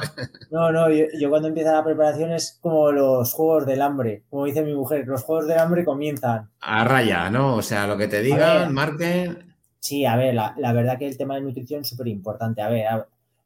No, 0.52 0.72
no, 0.72 0.90
yo, 0.90 1.30
cuando 1.30 1.48
empieza 1.48 1.74
la 1.74 1.84
preparación 1.84 2.32
es 2.32 2.58
como 2.62 2.92
los 2.92 3.34
juegos 3.34 3.66
del 3.66 3.82
hambre, 3.82 4.24
como 4.30 4.46
dice 4.46 4.64
mi 4.64 4.74
mujer, 4.74 5.08
los 5.08 5.24
juegos 5.24 5.48
del 5.48 5.60
hambre 5.60 5.86
comienzan. 5.86 6.50
A 6.62 6.84
raya, 6.84 7.30
¿no? 7.30 7.56
O 7.56 7.62
sea, 7.62 7.88
lo 7.88 7.98
que 7.98 8.08
te 8.08 8.22
digan, 8.22 8.74
marquen. 8.74 9.54
Sí, 9.80 10.06
a 10.06 10.16
ver, 10.16 10.34
la, 10.34 10.74
verdad 10.74 10.98
que 10.98 11.08
el 11.08 11.18
tema 11.18 11.36
de 11.36 11.42
nutrición 11.42 11.82
es 11.82 11.90
súper 11.90 12.08
importante. 12.08 12.62
A 12.62 12.70
ver, 12.70 12.88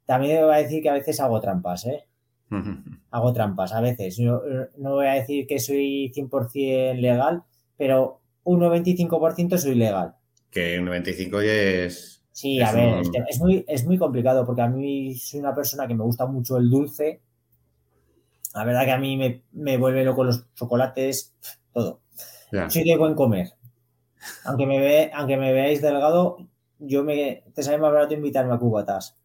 también 0.06 0.44
voy 0.44 0.54
a 0.54 0.58
decir 0.58 0.82
que 0.82 0.90
a 0.90 0.94
veces 0.94 1.20
hago 1.20 1.42
trampas, 1.42 1.86
¿eh? 1.86 2.06
hago 3.12 3.34
trampas, 3.34 3.74
a 3.74 3.82
veces. 3.82 4.18
Yo, 4.18 4.42
no 4.78 4.92
voy 4.92 5.08
a 5.08 5.14
decir 5.14 5.48
que 5.48 5.60
soy 5.60 6.12
100% 6.16 6.96
legal, 7.00 7.44
pero 7.76 8.22
un 8.44 8.62
95% 8.62 9.58
soy 9.58 9.76
legal. 9.76 10.16
Que 10.52 10.80
un 10.80 10.88
95% 10.88 11.42
es 11.42 12.17
Sí, 12.38 12.62
a 12.62 12.72
ver, 12.72 13.02
es, 13.28 13.40
muy, 13.40 13.66
es 13.68 13.84
muy 13.84 13.98
complicado 13.98 14.46
porque 14.46 14.62
a 14.62 14.68
mí 14.68 15.16
soy 15.16 15.40
una 15.40 15.56
persona 15.56 15.88
que 15.88 15.96
me 15.96 16.04
gusta 16.04 16.28
mucho 16.28 16.58
el 16.58 16.70
dulce. 16.70 17.20
La 18.54 18.64
verdad 18.64 18.86
que 18.86 18.92
a 18.92 19.00
mí 19.00 19.18
me, 19.18 19.42
me 19.54 19.76
vuelve 19.78 20.06
loco 20.06 20.24
los 20.24 20.46
chocolates, 20.54 21.34
todo. 21.74 22.02
Soy 22.70 22.84
de 22.84 22.96
buen 22.96 23.16
comer. 23.16 23.54
Aunque 24.46 24.68
me, 24.68 24.80
ve, 24.80 25.10
aunque 25.16 25.36
me 25.36 25.52
veáis 25.52 25.82
delgado, 25.82 26.38
yo 26.78 27.04
me, 27.04 27.44
te 27.56 27.64
sale 27.64 27.80
más 27.80 27.92
barato 27.92 28.14
invitarme 28.14 28.54
a 28.54 28.60
cubatas. 28.60 29.18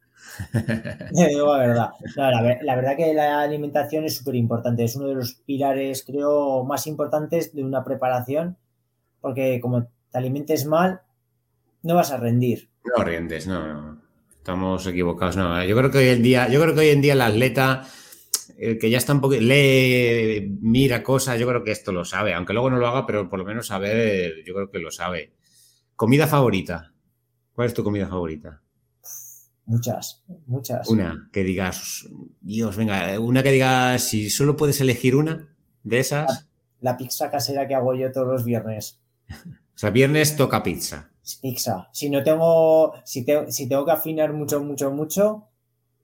digo 1.12 1.54
la 1.54 1.66
verdad. 1.66 1.90
la, 2.16 2.74
verdad 2.76 2.96
que 2.96 3.12
la 3.12 3.42
alimentación 3.42 4.06
es 4.06 4.16
súper 4.16 4.36
importante. 4.36 4.84
Es 4.84 4.96
uno 4.96 5.08
de 5.08 5.16
los 5.16 5.34
pilares, 5.34 6.02
creo, 6.02 6.64
más 6.64 6.86
importantes 6.86 7.54
de 7.54 7.62
una 7.62 7.84
preparación. 7.84 8.56
Porque 9.20 9.60
como 9.60 9.82
te 9.82 10.16
alimentes 10.16 10.64
mal, 10.64 11.02
no 11.82 11.94
vas 11.94 12.10
a 12.10 12.16
rendir. 12.16 12.71
No 12.84 13.04
rindes, 13.04 13.46
no, 13.46 14.00
Estamos 14.42 14.84
equivocados. 14.88 15.36
No, 15.36 15.64
yo 15.64 15.76
creo 15.76 15.90
que 15.90 15.98
hoy 15.98 16.08
en 16.08 16.22
día, 16.22 16.48
yo 16.48 16.60
creo 16.60 16.74
que 16.74 16.80
hoy 16.80 16.88
en 16.88 17.00
día 17.00 17.12
el 17.12 17.20
atleta, 17.20 17.86
el 18.58 18.76
que 18.76 18.90
ya 18.90 18.98
está 18.98 19.12
un 19.12 19.20
poco, 19.20 19.34
lee, 19.34 20.58
mira 20.60 21.04
cosas, 21.04 21.38
yo 21.38 21.46
creo 21.46 21.62
que 21.62 21.70
esto 21.70 21.92
lo 21.92 22.04
sabe, 22.04 22.34
aunque 22.34 22.52
luego 22.52 22.68
no 22.68 22.78
lo 22.78 22.88
haga, 22.88 23.06
pero 23.06 23.28
por 23.28 23.38
lo 23.38 23.44
menos 23.44 23.68
saber, 23.68 24.42
yo 24.44 24.52
creo 24.52 24.68
que 24.68 24.80
lo 24.80 24.90
sabe. 24.90 25.32
Comida 25.94 26.26
favorita. 26.26 26.92
¿Cuál 27.52 27.68
es 27.68 27.74
tu 27.74 27.84
comida 27.84 28.08
favorita? 28.08 28.60
Muchas, 29.64 30.24
muchas. 30.46 30.88
Una 30.88 31.28
que 31.32 31.44
digas, 31.44 32.08
Dios, 32.40 32.76
venga, 32.76 33.20
una 33.20 33.44
que 33.44 33.52
digas, 33.52 34.02
si 34.02 34.28
solo 34.28 34.56
puedes 34.56 34.80
elegir 34.80 35.14
una 35.14 35.54
de 35.84 36.00
esas. 36.00 36.48
La, 36.80 36.96
pizza 36.96 37.30
casera 37.30 37.68
que 37.68 37.76
hago 37.76 37.94
yo 37.94 38.10
todos 38.10 38.26
los 38.26 38.44
viernes. 38.44 39.00
o 39.28 39.78
sea, 39.78 39.90
viernes 39.90 40.36
toca 40.36 40.64
pizza. 40.64 41.11
Pizza. 41.40 41.88
Si 41.92 42.10
no 42.10 42.22
tengo, 42.22 42.94
si, 43.04 43.24
si 43.48 43.68
tengo 43.68 43.84
que 43.84 43.92
afinar 43.92 44.32
mucho, 44.32 44.60
mucho, 44.62 44.90
mucho, 44.90 45.48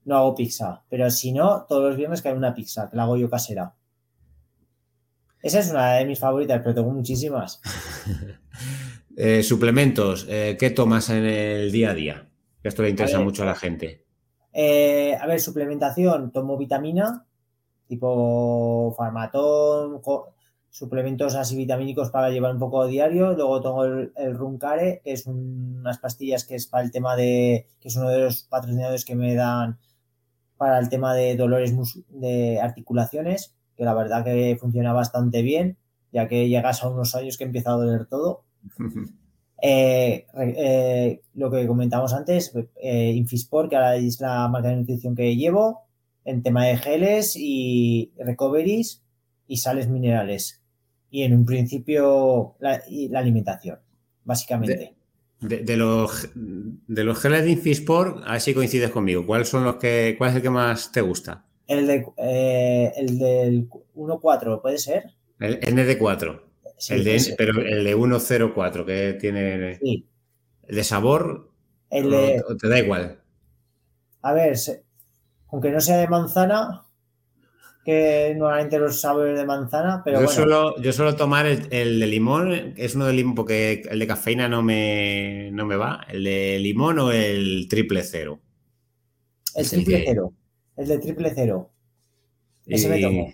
no 0.05 0.17
hago 0.17 0.35
pizza. 0.35 0.83
Pero 0.89 1.09
si 1.11 1.31
no, 1.31 1.65
todos 1.67 1.89
los 1.89 1.97
viernes 1.97 2.21
cae 2.21 2.33
una 2.33 2.53
pizza, 2.53 2.89
que 2.89 2.95
la 2.95 3.03
hago 3.03 3.17
yo 3.17 3.29
casera. 3.29 3.73
Esa 5.41 5.59
es 5.59 5.71
una 5.71 5.93
de 5.93 6.05
mis 6.05 6.19
favoritas, 6.19 6.59
pero 6.63 6.75
tengo 6.75 6.91
muchísimas. 6.91 7.61
Eh, 9.21 9.43
suplementos, 9.43 10.25
eh, 10.29 10.55
¿qué 10.57 10.69
tomas 10.69 11.09
en 11.09 11.25
el 11.25 11.73
día 11.73 11.89
a 11.89 11.93
día? 11.93 12.29
Esto 12.63 12.83
le 12.83 12.89
interesa 12.89 13.19
mucho 13.19 13.43
a 13.43 13.47
la 13.47 13.55
gente. 13.55 14.05
Eh, 14.53 15.13
a 15.19 15.27
ver, 15.27 15.41
suplementación, 15.41 16.31
tomo 16.31 16.57
vitamina, 16.57 17.25
tipo 17.85 18.95
farmatón, 18.97 20.01
suplementos 20.69 21.35
así 21.35 21.55
vitamínicos 21.55 22.09
para 22.09 22.29
llevar 22.29 22.53
un 22.53 22.59
poco 22.59 22.85
diario. 22.87 23.33
Luego 23.33 23.61
tengo 23.61 23.85
el, 23.85 24.35
Runcare, 24.35 25.01
que 25.03 25.13
es 25.13 25.25
unas 25.25 25.97
pastillas 25.97 26.45
que 26.45 26.55
es 26.55 26.67
para 26.67 26.83
el 26.83 26.91
tema 26.91 27.15
de, 27.15 27.67
que 27.79 27.87
es 27.87 27.95
uno 27.95 28.09
de 28.09 28.19
los 28.19 28.43
patrocinadores 28.43 29.05
que 29.05 29.15
me 29.15 29.35
dan 29.35 29.79
para 30.57 30.79
el 30.79 30.89
tema 30.89 31.13
de 31.13 31.35
dolores 31.35 31.73
de 32.09 32.59
articulaciones, 32.61 33.55
que 33.75 33.85
la 33.85 33.93
verdad 33.93 34.23
que 34.23 34.57
funciona 34.59 34.93
bastante 34.93 35.41
bien, 35.41 35.77
ya 36.11 36.27
que 36.27 36.49
llegas 36.49 36.83
a 36.83 36.89
unos 36.89 37.15
años 37.15 37.37
que 37.37 37.45
empieza 37.45 37.71
a 37.71 37.77
doler 37.77 38.05
todo. 38.05 38.43
Eh, 39.61 40.25
eh, 40.37 41.21
lo 41.33 41.51
que 41.51 41.67
comentamos 41.67 42.13
antes, 42.13 42.53
eh, 42.81 43.11
Infisport, 43.11 43.69
que 43.69 43.75
ahora 43.75 43.97
es 43.97 44.21
la 44.21 44.47
marca 44.47 44.69
de 44.69 44.77
nutrición 44.77 45.15
que 45.15 45.35
llevo, 45.35 45.81
en 46.23 46.43
tema 46.43 46.65
de 46.65 46.77
geles 46.77 47.35
y 47.35 48.13
recoveries 48.17 49.03
y 49.49 49.57
sales 49.57 49.89
minerales. 49.89 50.61
Y 51.11 51.23
en 51.23 51.33
un 51.33 51.45
principio 51.45 52.55
la, 52.59 52.81
alimentación, 53.15 53.79
básicamente. 54.23 54.95
De, 55.41 55.75
los, 55.75 56.29
de 56.35 57.03
los 57.03 57.19
geles 57.19 57.43
de 57.43 57.51
Infisport, 57.51 58.23
a 58.25 58.33
ver 58.33 58.41
si 58.41 58.53
coincides 58.53 58.91
conmigo. 58.91 59.25
¿Cuáles 59.25 59.49
son 59.49 59.65
los 59.65 59.75
que, 59.75 60.15
¿Cuál 60.17 60.29
es 60.29 60.35
el 60.37 60.41
que 60.41 60.49
más 60.49 60.91
te 60.93 61.01
gusta? 61.01 61.45
El, 61.67 61.87
de, 61.87 62.93
el 62.95 63.19
del 63.19 63.69
1.4, 63.69 64.61
¿puede 64.61 64.77
ser? 64.77 65.03
El 65.39 65.59
ND4 65.59 66.49
el 66.87 67.03
de, 67.03 67.35
pero 67.37 67.61
el 67.61 67.83
de 67.83 68.19
104 68.19 68.85
que 68.85 69.13
tiene. 69.19 69.77
Sí. 69.79 70.07
¿El 70.67 70.75
de 70.75 70.83
sabor? 70.83 71.51
El 71.89 72.11
de... 72.11 72.43
¿O 72.47 72.55
te 72.55 72.69
da 72.69 72.79
igual? 72.79 73.19
A 74.21 74.33
ver, 74.33 74.55
aunque 75.51 75.71
no 75.71 75.81
sea 75.81 75.97
de 75.97 76.07
manzana, 76.07 76.85
que 77.89 78.35
normalmente 78.37 78.77
los 78.77 79.01
sabores 79.01 79.37
de 79.37 79.45
manzana, 79.45 80.01
pero 80.03 80.19
yo 80.19 80.25
bueno. 80.25 80.35
Suelo, 80.35 80.81
yo 80.81 80.93
suelo 80.93 81.15
tomar 81.15 81.45
el, 81.45 81.99
de 81.99 82.07
limón, 82.07 82.73
es 82.77 82.95
uno 82.95 83.05
de 83.05 83.13
limón 83.13 83.35
porque 83.35 83.83
el 83.89 83.99
de 83.99 84.07
cafeína 84.07 84.47
no 84.47 84.61
me, 84.61 85.49
no 85.51 85.65
me 85.65 85.75
va. 85.75 86.05
¿El 86.09 86.23
de 86.23 86.59
limón 86.59 86.99
o 86.99 87.11
el 87.11 87.67
triple 87.69 88.03
cero? 88.03 88.39
El 89.55 89.69
triple 89.69 90.03
cero. 90.05 90.33
El 90.77 90.87
de 90.87 90.97
triple 90.99 91.31
cero. 91.33 91.71
Ese 92.65 92.89
me 92.89 93.01
tomo. 93.01 93.33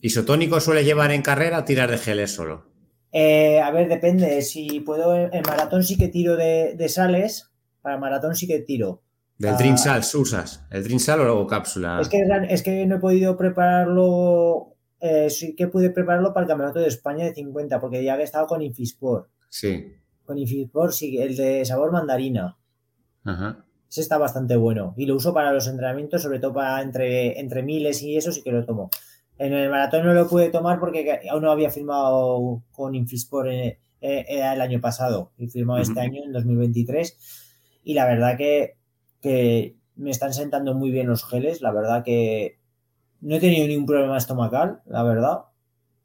¿Isotónico 0.00 0.58
suele 0.60 0.84
llevar 0.84 1.12
en 1.12 1.22
carrera 1.22 1.60
o 1.60 1.64
tirar 1.64 1.90
de 1.90 1.98
geles 1.98 2.32
solo? 2.32 2.66
Eh, 3.12 3.60
a 3.60 3.70
ver, 3.70 3.88
depende. 3.88 4.42
Si 4.42 4.80
puedo, 4.80 5.14
en 5.14 5.42
maratón 5.46 5.84
sí 5.84 5.96
que 5.96 6.08
tiro 6.08 6.36
de, 6.36 6.88
sales. 6.88 7.50
Para 7.82 7.98
maratón 7.98 8.34
sí 8.34 8.46
que 8.48 8.58
tiro. 8.60 9.02
¿Del 9.42 9.56
Dream 9.56 9.76
Sals 9.76 10.14
usas? 10.14 10.64
¿El 10.70 10.84
Dream 10.84 11.00
Sal 11.00 11.20
o 11.20 11.24
luego 11.24 11.48
cápsula? 11.48 12.00
Es 12.00 12.08
que, 12.08 12.22
es 12.48 12.62
que 12.62 12.86
no 12.86 12.96
he 12.96 13.00
podido 13.00 13.36
prepararlo. 13.36 14.76
Eh, 15.00 15.30
sí 15.30 15.56
que 15.56 15.66
pude 15.66 15.90
prepararlo 15.90 16.32
para 16.32 16.44
el 16.44 16.48
Campeonato 16.48 16.78
de 16.78 16.86
España 16.86 17.24
de 17.24 17.34
50, 17.34 17.80
porque 17.80 18.04
ya 18.04 18.14
he 18.16 18.22
estado 18.22 18.46
con 18.46 18.62
Infisport. 18.62 19.28
Sí. 19.48 19.96
Con 20.24 20.38
Infisport, 20.38 20.92
sí, 20.92 21.18
el 21.18 21.36
de 21.36 21.64
sabor 21.64 21.90
mandarina. 21.90 22.56
Ajá. 23.24 23.64
Ese 23.90 24.02
está 24.02 24.16
bastante 24.16 24.54
bueno. 24.54 24.94
Y 24.96 25.06
lo 25.06 25.16
uso 25.16 25.34
para 25.34 25.52
los 25.52 25.66
entrenamientos, 25.66 26.22
sobre 26.22 26.38
todo 26.38 26.52
para 26.52 26.80
entre, 26.80 27.40
entre 27.40 27.64
miles 27.64 28.00
y 28.04 28.16
eso 28.16 28.30
sí 28.30 28.44
que 28.44 28.52
lo 28.52 28.64
tomo. 28.64 28.90
En 29.38 29.52
el 29.54 29.68
maratón 29.70 30.06
no 30.06 30.14
lo 30.14 30.28
pude 30.28 30.50
tomar 30.50 30.78
porque 30.78 31.20
aún 31.28 31.42
no 31.42 31.50
había 31.50 31.70
firmado 31.70 32.62
con 32.70 32.94
Infispor 32.94 33.48
eh, 33.48 33.80
eh, 34.00 34.24
el 34.28 34.60
año 34.60 34.80
pasado 34.80 35.32
y 35.36 35.48
firmado 35.48 35.80
este 35.80 36.00
año, 36.00 36.22
en 36.24 36.32
2023. 36.32 37.80
Y 37.82 37.94
la 37.94 38.06
verdad 38.06 38.36
que, 38.38 38.76
me 39.22 40.10
están 40.10 40.32
sentando 40.32 40.74
muy 40.74 40.90
bien 40.90 41.06
los 41.06 41.24
geles. 41.24 41.60
La 41.62 41.72
verdad 41.72 42.04
que 42.04 42.58
no 43.20 43.36
he 43.36 43.40
tenido 43.40 43.66
ningún 43.66 43.86
problema 43.86 44.18
estomacal, 44.18 44.80
la 44.86 45.02
verdad. 45.02 45.38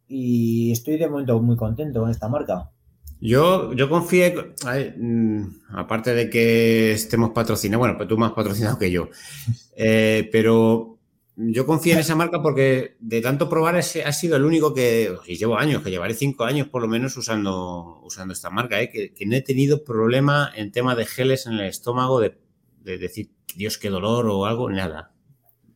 Y 0.08 0.72
estoy 0.72 0.98
de 0.98 1.10
momento 1.10 1.42
muy 1.42 1.58
contento 1.58 2.02
con 2.02 2.10
esta 2.10 2.30
marca. 2.30 2.72
Yo, 3.20 3.74
yo 3.74 3.90
confío, 3.90 4.54
mm, 4.98 5.44
aparte 5.70 6.14
de 6.14 6.30
que 6.30 6.92
estemos 6.92 7.32
patrocinados, 7.32 7.80
bueno, 7.80 7.98
pues 7.98 8.08
tú 8.08 8.18
más 8.18 8.32
patrocinado 8.34 8.78
que 8.78 8.92
yo, 8.92 9.10
eh, 9.76 10.30
pero 10.32 11.00
yo 11.36 11.66
confío 11.66 11.94
en 11.94 12.00
esa 12.00 12.16
marca 12.16 12.42
porque 12.42 12.96
de 13.00 13.22
tanto 13.22 13.50
probar 13.50 13.76
ese 13.76 14.04
ha 14.04 14.12
sido 14.12 14.36
el 14.36 14.46
único 14.46 14.74
que, 14.74 15.16
y 15.26 15.36
llevo 15.36 15.58
años, 15.58 15.82
que 15.82 15.90
llevaré 15.90 16.14
cinco 16.14 16.44
años 16.44 16.68
por 16.68 16.82
lo 16.82 16.88
menos 16.88 17.18
usando, 17.18 18.02
usando 18.04 18.34
esta 18.34 18.52
marca, 18.52 18.82
¿eh? 18.82 18.90
que, 18.90 19.26
no 19.26 19.36
he 19.36 19.42
tenido 19.42 19.84
problema 19.84 20.52
en 20.56 20.72
tema 20.72 20.96
de 20.96 21.06
geles 21.06 21.48
en 21.48 21.54
el 21.54 21.66
estómago, 21.66 22.20
de, 22.20 22.38
decir, 22.84 23.30
Dios, 23.56 23.78
qué 23.78 23.90
dolor 23.90 24.28
o 24.28 24.46
algo, 24.46 24.70
nada. 24.70 25.12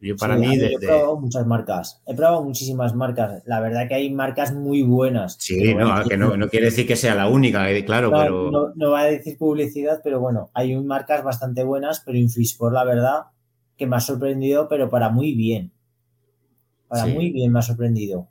Yo 0.02 0.16
para 0.16 0.36
mí... 0.36 0.48
He 0.60 0.80
probado 0.80 1.20
muchas 1.20 1.46
marcas, 1.46 2.02
he 2.08 2.16
probado 2.16 2.44
muchísimas 2.44 2.96
marcas, 2.96 3.44
la 3.46 3.60
verdad 3.60 3.88
que 3.88 3.94
hay 3.94 4.12
marcas 4.12 4.52
muy 4.52 4.82
buenas. 4.82 5.38
Sí, 5.40 5.76
no, 5.76 6.04
que 6.04 6.18
no, 6.18 6.50
quiere 6.50 6.66
decir 6.66 6.88
que 6.88 6.96
sea 6.96 7.14
la 7.14 7.28
única, 7.28 7.70
eh, 7.70 7.86
claro, 7.86 8.10
pero... 8.12 8.50
No, 8.50 8.74
no, 8.76 8.92
va 8.92 9.02
a 9.02 9.06
decir 9.06 9.38
publicidad, 9.38 10.02
pero 10.04 10.20
bueno, 10.20 10.50
hay 10.56 10.76
marcas 10.76 11.24
bastante 11.24 11.64
buenas, 11.64 12.02
pero 12.04 12.18
Infispor, 12.18 12.74
la 12.74 12.84
verdad, 12.84 13.26
que 13.78 13.86
me 13.86 13.96
ha 13.96 14.00
sorprendido, 14.00 14.68
pero 14.68 14.90
para 14.90 15.10
muy 15.10 15.36
bien. 15.36 15.72
Para 16.88 17.06
muy 17.06 17.30
bien 17.30 17.52
me 17.52 17.60
ha 17.60 17.62
sorprendido. 17.62 18.31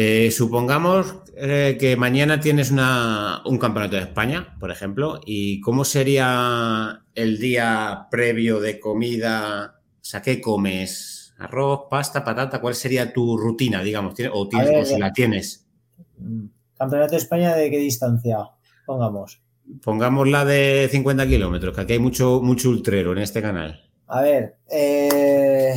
Eh, 0.00 0.30
supongamos 0.30 1.16
eh, 1.36 1.76
que 1.76 1.96
mañana 1.96 2.38
tienes 2.38 2.70
un 2.70 3.58
campeonato 3.58 3.96
de 3.96 4.02
España, 4.02 4.54
por 4.60 4.70
ejemplo, 4.70 5.18
y 5.26 5.60
cómo 5.60 5.84
sería 5.84 7.02
el 7.16 7.40
día 7.40 8.06
previo 8.08 8.60
de 8.60 8.78
comida, 8.78 9.80
o 10.00 10.04
sea, 10.04 10.22
¿qué 10.22 10.40
comes? 10.40 11.34
¿Arroz, 11.38 11.86
pasta, 11.90 12.22
patata? 12.22 12.60
¿Cuál 12.60 12.76
sería 12.76 13.12
tu 13.12 13.36
rutina, 13.36 13.82
digamos? 13.82 14.14
¿O, 14.32 14.48
tienes, 14.48 14.88
si 14.88 14.98
la 15.00 15.12
tienes? 15.12 15.66
Mm, 16.16 16.44
¿Campeonato 16.78 17.10
de 17.10 17.16
España 17.16 17.56
de 17.56 17.68
qué 17.68 17.78
distancia? 17.78 18.38
Pongamos. 18.86 19.42
Pongamos 19.82 20.28
la 20.28 20.44
de 20.44 20.88
50 20.92 21.26
kilómetros, 21.26 21.74
que 21.74 21.80
aquí 21.80 21.94
hay 21.94 21.98
mucho, 21.98 22.40
mucho 22.40 22.68
ultrero 22.70 23.10
en 23.14 23.18
este 23.18 23.42
canal. 23.42 23.82
A 24.06 24.22
ver, 24.22 24.58
eh, 24.70 25.74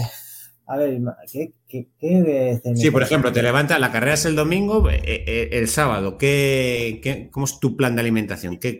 a 0.71 0.77
ver, 0.77 1.01
¿qué, 1.29 1.53
qué, 1.99 2.61
Sí, 2.75 2.91
por 2.91 3.03
ejemplo, 3.03 3.33
te 3.33 3.43
levantas, 3.43 3.79
la 3.79 3.91
carrera 3.91 4.13
es 4.13 4.25
el 4.25 4.37
domingo, 4.37 4.89
eh, 4.89 5.01
eh, 5.03 5.49
el 5.51 5.67
sábado, 5.67 6.17
¿qué, 6.17 7.29
cómo 7.31 7.45
es 7.45 7.59
tu 7.59 7.75
plan 7.75 7.95
de 7.95 8.01
alimentación? 8.01 8.57
¿Qué, 8.57 8.79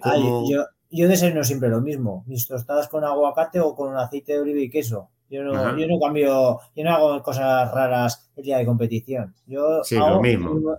yo, 0.49 0.65
yo 0.89 1.07
desayuno 1.09 1.43
siempre 1.43 1.67
lo 1.67 1.81
mismo, 1.81 2.23
mis 2.27 2.47
tostadas 2.47 2.87
con 2.87 3.03
aguacate 3.03 3.59
o 3.59 3.75
con 3.75 3.97
aceite 3.97 4.33
de 4.33 4.39
oliva 4.39 4.59
y 4.61 4.69
queso. 4.69 5.09
Yo 5.29 5.43
no, 5.43 5.77
yo 5.77 5.87
no 5.87 5.99
cambio, 5.99 6.59
yo 6.75 6.83
no 6.83 6.91
hago 6.91 7.23
cosas 7.23 7.71
raras 7.71 8.31
el 8.35 8.43
día 8.43 8.57
de 8.57 8.65
competición. 8.65 9.33
Yo 9.45 9.83
sí, 9.83 9.97
lo 9.97 10.21
mismo. 10.21 10.77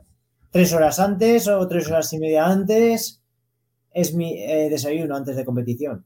Tres 0.51 0.73
horas 0.75 0.99
antes 0.99 1.49
o 1.49 1.67
tres 1.69 1.89
horas 1.89 2.13
y 2.13 2.19
media 2.19 2.47
antes 2.47 3.23
es 3.93 4.15
mi 4.15 4.43
eh, 4.43 4.69
desayuno 4.71 5.17
antes 5.17 5.37
de 5.37 5.45
competición. 5.45 6.05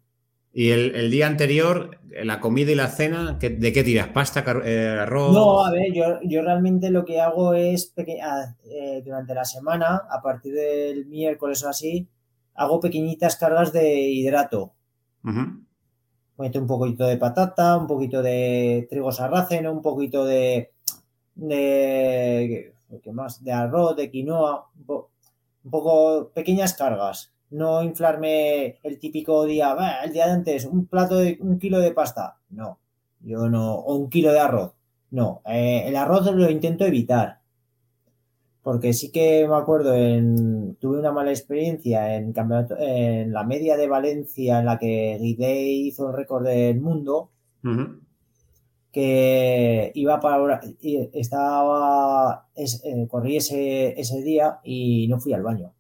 ¿Y 0.59 0.71
el, 0.71 1.11
día 1.11 1.27
anterior, 1.27 1.99
la 2.09 2.41
comida 2.41 2.73
y 2.73 2.75
la 2.75 2.89
cena, 2.89 3.35
de 3.35 3.73
qué 3.75 3.85
tiras? 3.85 4.09
¿Pasta, 4.09 4.43
eh, 4.65 5.01
arroz? 5.03 5.35
No, 5.35 5.63
a 5.63 5.71
ver, 5.71 5.93
yo, 5.93 6.43
realmente 6.43 6.89
lo 6.89 7.05
que 7.05 7.21
hago 7.21 7.53
es 7.53 7.93
eh, 7.99 9.03
durante 9.05 9.35
la 9.35 9.45
semana, 9.45 10.05
a 10.09 10.23
partir 10.23 10.55
del 10.55 11.05
miércoles 11.05 11.63
o 11.63 11.69
así, 11.69 12.09
hago 12.55 12.81
pequeñitas 12.81 13.37
cargas 13.37 13.71
de 13.71 14.01
hidrato. 14.01 14.73
Meto 16.39 16.59
un 16.59 16.67
poquito 16.67 17.05
de 17.05 17.19
patata, 17.19 17.77
un 17.77 17.87
poquito 17.87 18.23
de 18.23 18.87
trigo 18.89 19.13
sarraceno, 19.13 19.71
un 19.71 19.83
poquito 19.83 20.25
de, 20.25 20.73
de 21.35 22.73
¿qué 23.03 23.13
más? 23.13 23.45
De 23.45 23.53
arroz, 23.53 23.95
de 23.95 24.11
quinoa, 24.11 24.71
un, 24.89 25.71
poco 25.71 26.31
pequeñas 26.35 26.73
cargas. 26.73 27.36
No 27.51 27.83
inflarme 27.83 28.79
el 28.83 28.99
típico 28.99 29.45
día, 29.45 29.77
el 30.05 30.13
día 30.13 30.27
de 30.27 30.33
antes, 30.33 30.65
un 30.65 30.87
plato 30.87 31.17
de 31.17 31.39
un 31.41 31.59
kilo 31.59 31.79
de 31.79 31.93
pasta. 31.93 32.39
No, 32.51 32.81
yo 33.21 33.49
no, 33.49 33.75
o 33.75 33.97
un 33.97 34.11
kilo 34.11 34.33
de 34.33 34.41
arroz. 34.41 34.75
No, 35.11 35.43
eh, 35.47 35.85
el 35.87 35.97
arroz 35.97 36.27
lo 36.35 36.51
intento 36.51 36.85
evitar. 36.85 37.41
Porque 38.63 38.93
sí 38.93 39.13
que 39.13 39.47
me 39.49 39.55
acuerdo, 39.55 39.95
en, 39.95 40.77
tuve 40.81 40.99
una 40.99 41.13
mala 41.13 41.31
experiencia 41.31 42.17
en, 42.17 42.35
en 42.81 43.33
la 43.33 43.45
media 43.45 43.77
de 43.77 43.87
Valencia 43.87 44.59
en 44.59 44.67
la 44.67 44.79
que 44.79 45.19
Guidey 45.21 45.87
hizo 45.87 46.09
el 46.09 46.17
récord 46.17 46.45
del 46.45 46.81
mundo 46.81 47.31
que 48.97 49.93
iba 49.95 50.19
para 50.21 50.59
estaba 51.13 52.49
eh, 52.57 53.07
corrí 53.09 53.37
ese, 53.37 54.01
ese 54.01 54.23
día 54.23 54.61
y 54.65 55.07
no 55.09 55.21
fui 55.21 55.35
al 55.35 55.43
baño. 55.43 55.75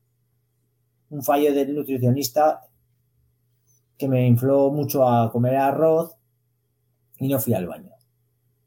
Un 1.10 1.22
fallo 1.22 1.54
del 1.54 1.74
nutricionista 1.74 2.62
que 3.96 4.08
me 4.08 4.26
infló 4.26 4.70
mucho 4.70 5.08
a 5.08 5.30
comer 5.30 5.56
arroz 5.56 6.16
y 7.18 7.28
no 7.28 7.38
fui 7.38 7.54
al 7.54 7.66
baño. 7.66 7.92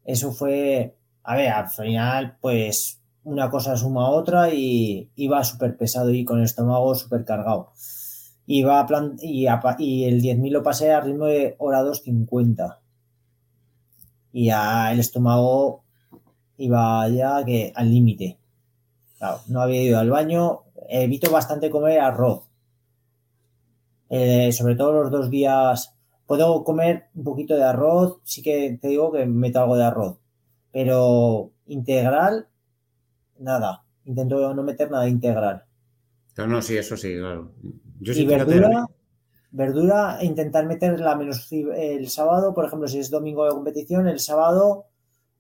Eso 0.04 0.32
fue, 0.32 0.98
a 1.24 1.36
ver, 1.36 1.50
al 1.50 1.70
final, 1.70 2.38
pues 2.42 3.02
una 3.24 3.50
cosa 3.50 3.78
suma 3.78 4.08
a 4.08 4.10
otra 4.10 4.54
y 4.54 5.12
iba 5.16 5.44
súper 5.44 5.78
pesado 5.78 6.10
y 6.10 6.26
con 6.26 6.40
el 6.40 6.46
estómago 6.46 6.96
súper 6.96 7.26
cargado. 7.26 7.74
Iba 8.48 8.86
plan, 8.88 9.18
y, 9.22 9.46
y 9.78 10.06
el 10.06 10.22
10.000 10.22 10.52
lo 10.52 10.64
pasé 10.64 10.92
a 10.92 11.02
ritmo 11.02 11.26
de 11.26 11.56
hora 11.60 11.84
2.50 11.84 12.80
y 14.32 14.46
ya 14.46 14.92
el 14.92 15.00
estómago 15.00 15.84
iba 16.58 17.08
ya 17.10 17.44
que 17.46 17.72
al 17.76 17.90
límite. 17.90 18.40
no 19.48 19.62
había 19.62 19.84
ido 19.84 20.00
al 20.00 20.10
baño, 20.10 20.64
evito 20.90 21.32
bastante 21.32 21.70
comer 21.70 22.00
arroz. 22.00 22.50
Eh, 24.10 24.52
sobre 24.52 24.76
todo 24.76 25.04
los 25.04 25.12
dos 25.12 25.30
días 25.30 25.96
puedo 26.26 26.64
comer 26.64 27.10
un 27.14 27.24
poquito 27.24 27.56
de 27.56 27.64
arroz, 27.64 28.20
sí 28.24 28.42
que 28.42 28.78
te 28.82 28.88
digo 28.88 29.12
que 29.12 29.26
meto 29.26 29.62
algo 29.62 29.78
de 29.78 29.84
arroz, 29.84 30.20
pero 30.72 31.52
integral, 31.68 32.48
nada. 33.38 33.86
Intento 34.06 34.54
no 34.54 34.64
meter 34.64 34.90
nada 34.90 35.08
integral. 35.08 35.64
No, 36.38 36.48
no, 36.48 36.62
sí, 36.62 36.78
eso 36.78 36.98
sí, 36.98 37.16
claro. 37.18 37.52
Yo 38.00 38.14
sí 38.14 38.24
y 38.24 38.26
verdura, 38.26 38.88
Verdura, 39.52 40.20
intentar 40.22 40.66
meterla 40.66 41.16
menos 41.16 41.52
el 41.52 42.08
sábado, 42.10 42.54
por 42.54 42.66
ejemplo, 42.66 42.88
si 42.88 43.00
es 43.00 43.10
domingo 43.10 43.46
de 43.46 43.52
competición, 43.52 44.08
el 44.08 44.20
sábado 44.20 44.86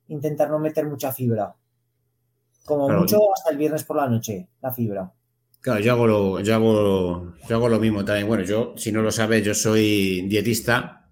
intentar 0.07 0.49
no 0.49 0.59
meter 0.59 0.87
mucha 0.87 1.11
fibra. 1.11 1.55
Como 2.65 2.89
mucho 2.89 3.19
hasta 3.33 3.51
el 3.51 3.57
viernes 3.57 3.83
por 3.83 3.97
la 3.97 4.07
noche, 4.07 4.49
la 4.61 4.71
fibra. 4.71 5.11
Claro, 5.61 5.81
yo 5.81 5.91
hago, 5.91 6.07
lo, 6.07 6.39
yo, 6.39 6.55
hago, 6.55 7.33
yo 7.47 7.55
hago 7.55 7.69
lo 7.69 7.79
mismo 7.79 8.05
también. 8.05 8.27
Bueno, 8.27 8.43
yo, 8.43 8.73
si 8.77 8.91
no 8.91 9.01
lo 9.01 9.11
sabes, 9.11 9.43
yo 9.43 9.53
soy 9.53 10.21
dietista 10.27 11.09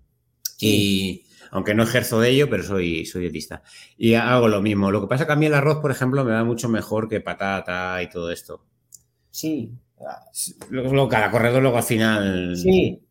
y 0.60 1.26
aunque 1.52 1.74
no 1.74 1.84
ejerzo 1.84 2.20
de 2.20 2.30
ello, 2.30 2.50
pero 2.50 2.64
soy, 2.64 3.06
soy 3.06 3.22
dietista. 3.22 3.64
Y 3.98 4.14
hago 4.14 4.48
lo 4.48 4.62
mismo. 4.62 4.92
Lo 4.92 5.02
que 5.02 5.08
pasa 5.08 5.24
es 5.24 5.28
que 5.28 5.34
a 5.34 5.38
mí 5.38 5.46
el 5.48 5.54
arroz, 5.54 5.80
por 5.80 5.92
ejemplo, 5.92 6.24
me 6.24 6.32
va 6.32 6.44
mucho 6.44 6.70
mejor 6.70 7.10
que 7.10 7.22
patata 7.22 8.02
y 8.02 8.10
todo 8.10 8.32
esto. 8.32 8.64
Sí, 9.30 9.78
Luego, 10.70 11.10
cada 11.10 11.32
corredor 11.32 11.62
luego 11.62 11.78
al 11.78 11.84
final. 11.84 12.56
Sí. 12.56 13.02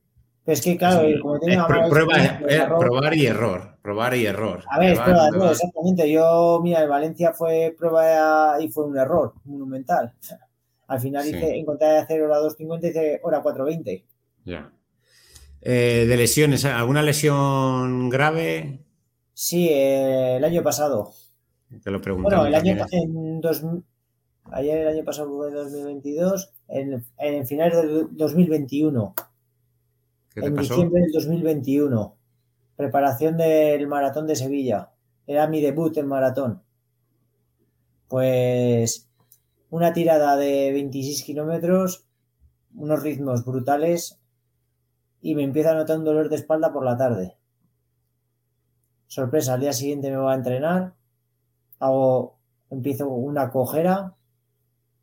Pero 0.45 0.55
es 0.55 0.63
que, 0.63 0.77
claro, 0.77 1.03
como 1.21 1.41
probar 1.41 3.17
y 3.17 3.27
error. 3.27 3.79
Probar 3.83 4.15
y 4.15 4.27
error. 4.27 4.63
A 4.71 4.79
ver, 4.79 4.93
exactamente. 4.93 6.11
Yo, 6.11 6.61
mira, 6.63 6.83
en 6.83 6.89
Valencia 6.89 7.33
fue 7.33 7.75
prueba 7.77 8.57
y 8.61 8.69
fue 8.69 8.85
un 8.85 8.97
error 8.97 9.35
monumental. 9.45 10.13
Al 10.89 11.01
final 11.01 11.27
hice, 11.27 11.57
encontré 11.57 11.89
de 11.89 11.99
hacer 11.99 12.23
hora 12.23 12.39
2.50 12.39 12.85
y 12.85 12.87
hice 12.89 13.21
hora 13.23 13.43
4.20. 13.43 14.05
Ya. 14.45 14.73
Eh, 15.61 16.07
de 16.09 16.17
lesiones, 16.17 16.65
¿alguna 16.65 17.03
lesión 17.03 18.09
grave? 18.09 18.85
Sí, 19.35 19.69
eh, 19.69 20.37
el 20.37 20.45
año 20.45 20.63
pasado. 20.63 21.13
Te 21.83 21.91
lo 21.91 22.01
preguntaba. 22.01 22.43
Bueno, 22.43 22.47
el 22.47 22.55
año 22.55 22.87
en 22.93 23.41
dos, 23.41 23.65
ayer 24.53 24.79
el 24.79 24.89
año 24.89 25.05
pasado 25.05 25.37
fue 25.37 25.51
2022 25.51 26.53
en, 26.69 27.05
en 27.19 27.47
finales 27.47 27.77
del 27.77 28.17
2021. 28.17 29.15
en 30.37 30.55
diciembre 30.55 31.03
del 31.03 31.13
2021. 31.13 32.17
Preparación 32.77 33.37
del 33.37 33.89
maratón 33.89 34.27
de 34.27 34.37
Sevilla. 34.37 34.91
Era 35.27 35.49
mi 35.49 35.61
debut 35.61 35.97
en 35.97 36.07
maratón. 36.07 36.63
Pues 38.07 39.06
una 39.77 39.93
tirada 39.93 40.37
de 40.37 40.73
26 40.73 41.23
kilómetros, 41.23 42.07
unos 42.75 43.03
ritmos 43.03 43.45
brutales 43.45 44.21
y 45.21 45.35
me 45.35 45.43
empieza 45.43 45.73
a 45.73 45.75
notar 45.75 45.99
un 45.99 46.05
dolor 46.05 46.29
de 46.31 46.37
espalda 46.37 46.73
por 46.73 46.85
la 46.85 46.97
tarde. 46.97 47.37
Sorpresa, 49.07 49.55
al 49.55 49.61
día 49.61 49.75
siguiente 49.75 50.11
me 50.11 50.17
voy 50.17 50.33
a 50.33 50.37
entrenar, 50.37 50.95
hago, 51.79 52.39
empiezo 52.71 53.07
una 53.09 53.51
cojera 53.51 54.17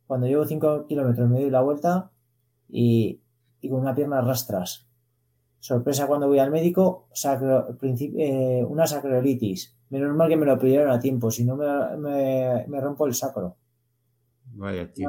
cuando 0.06 0.26
llevo 0.26 0.44
5 0.44 0.86
kilómetros 0.86 1.28
me 1.30 1.40
doy 1.40 1.50
la 1.50 1.62
vuelta 1.62 2.10
y, 2.68 3.20
con 3.68 3.80
una 3.80 3.94
pierna 3.94 4.20
rastras. 4.20 4.88
Sorpresa 5.60 6.08
cuando 6.08 6.26
voy 6.26 6.40
al 6.40 6.50
médico, 6.50 7.08
sacro, 7.12 7.78
eh, 7.80 8.64
una 8.68 8.86
sacroilitis. 8.86 9.74
Menos 9.88 10.14
mal 10.14 10.28
que 10.28 10.36
me 10.36 10.44
lo 10.44 10.58
pidieron 10.58 10.90
a 10.90 10.98
tiempo, 10.98 11.30
si 11.30 11.44
no 11.44 11.56
me, 11.56 12.80
rompo 12.80 13.06
el 13.06 13.14
sacro. 13.14 13.56
Vaya, 14.54 14.92
tío. 14.92 15.08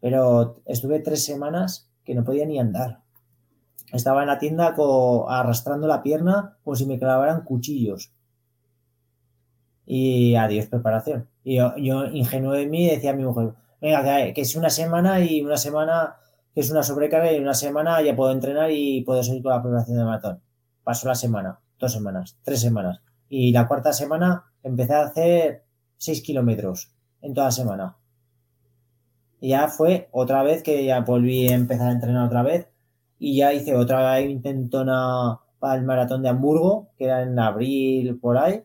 Pero 0.00 0.62
estuve 0.64 1.00
tres 1.00 1.24
semanas 1.24 1.90
que 2.04 2.14
no 2.14 2.24
podía 2.24 2.46
ni 2.46 2.58
andar. 2.58 3.00
Estaba 3.92 4.22
en 4.22 4.28
la 4.28 4.38
tienda 4.38 4.74
arrastrando 5.28 5.86
la 5.86 6.02
pierna 6.02 6.56
como 6.62 6.76
si 6.76 6.86
me 6.86 6.98
clavaran 6.98 7.44
cuchillos. 7.44 8.12
Y 9.84 10.36
adiós, 10.36 10.66
preparación. 10.66 11.28
Y 11.42 11.56
yo, 11.56 11.76
yo 11.76 12.04
ingenuo 12.06 12.52
de 12.52 12.66
mí, 12.66 12.88
decía 12.88 13.10
a 13.10 13.14
mi 13.14 13.24
mujer, 13.24 13.54
venga, 13.80 14.32
que, 14.32 14.40
es 14.40 14.54
una 14.54 14.70
semana 14.70 15.20
y 15.24 15.42
una 15.42 15.56
semana 15.56 16.16
que 16.54 16.60
es 16.60 16.70
una 16.70 16.82
sobrecarga 16.82 17.32
y 17.32 17.38
una 17.38 17.54
semana 17.54 18.00
ya 18.02 18.14
puedo 18.14 18.32
entrenar 18.32 18.70
y 18.70 19.02
puedo 19.02 19.22
seguir 19.22 19.42
con 19.42 19.52
la 19.52 19.62
preparación 19.62 19.98
de 19.98 20.04
maratón. 20.04 20.42
Pasó 20.84 21.08
la 21.08 21.14
semana, 21.14 21.60
dos 21.78 21.92
semanas, 21.92 22.38
tres 22.42 22.60
semanas. 22.60 23.00
Y 23.28 23.52
la 23.52 23.66
cuarta 23.66 23.92
semana 23.92 24.44
empecé 24.62 24.94
a 24.94 25.02
hacer 25.02 25.64
seis 25.96 26.22
kilómetros 26.22 26.92
en 27.20 27.34
toda 27.34 27.46
la 27.48 27.52
semana. 27.52 27.96
Y 29.40 29.50
ya 29.50 29.68
fue 29.68 30.08
otra 30.12 30.42
vez 30.42 30.62
que 30.62 30.84
ya 30.84 31.00
volví 31.00 31.48
a 31.48 31.54
empezar 31.54 31.88
a 31.88 31.92
entrenar 31.92 32.26
otra 32.26 32.42
vez. 32.42 32.68
Y 33.18 33.36
ya 33.36 33.52
hice 33.52 33.74
otra 33.74 34.20
intentona 34.20 35.38
para 35.58 35.74
el 35.74 35.84
maratón 35.84 36.22
de 36.22 36.28
Hamburgo, 36.28 36.90
que 36.96 37.04
era 37.04 37.22
en 37.22 37.38
abril 37.38 38.18
por 38.18 38.38
ahí. 38.38 38.62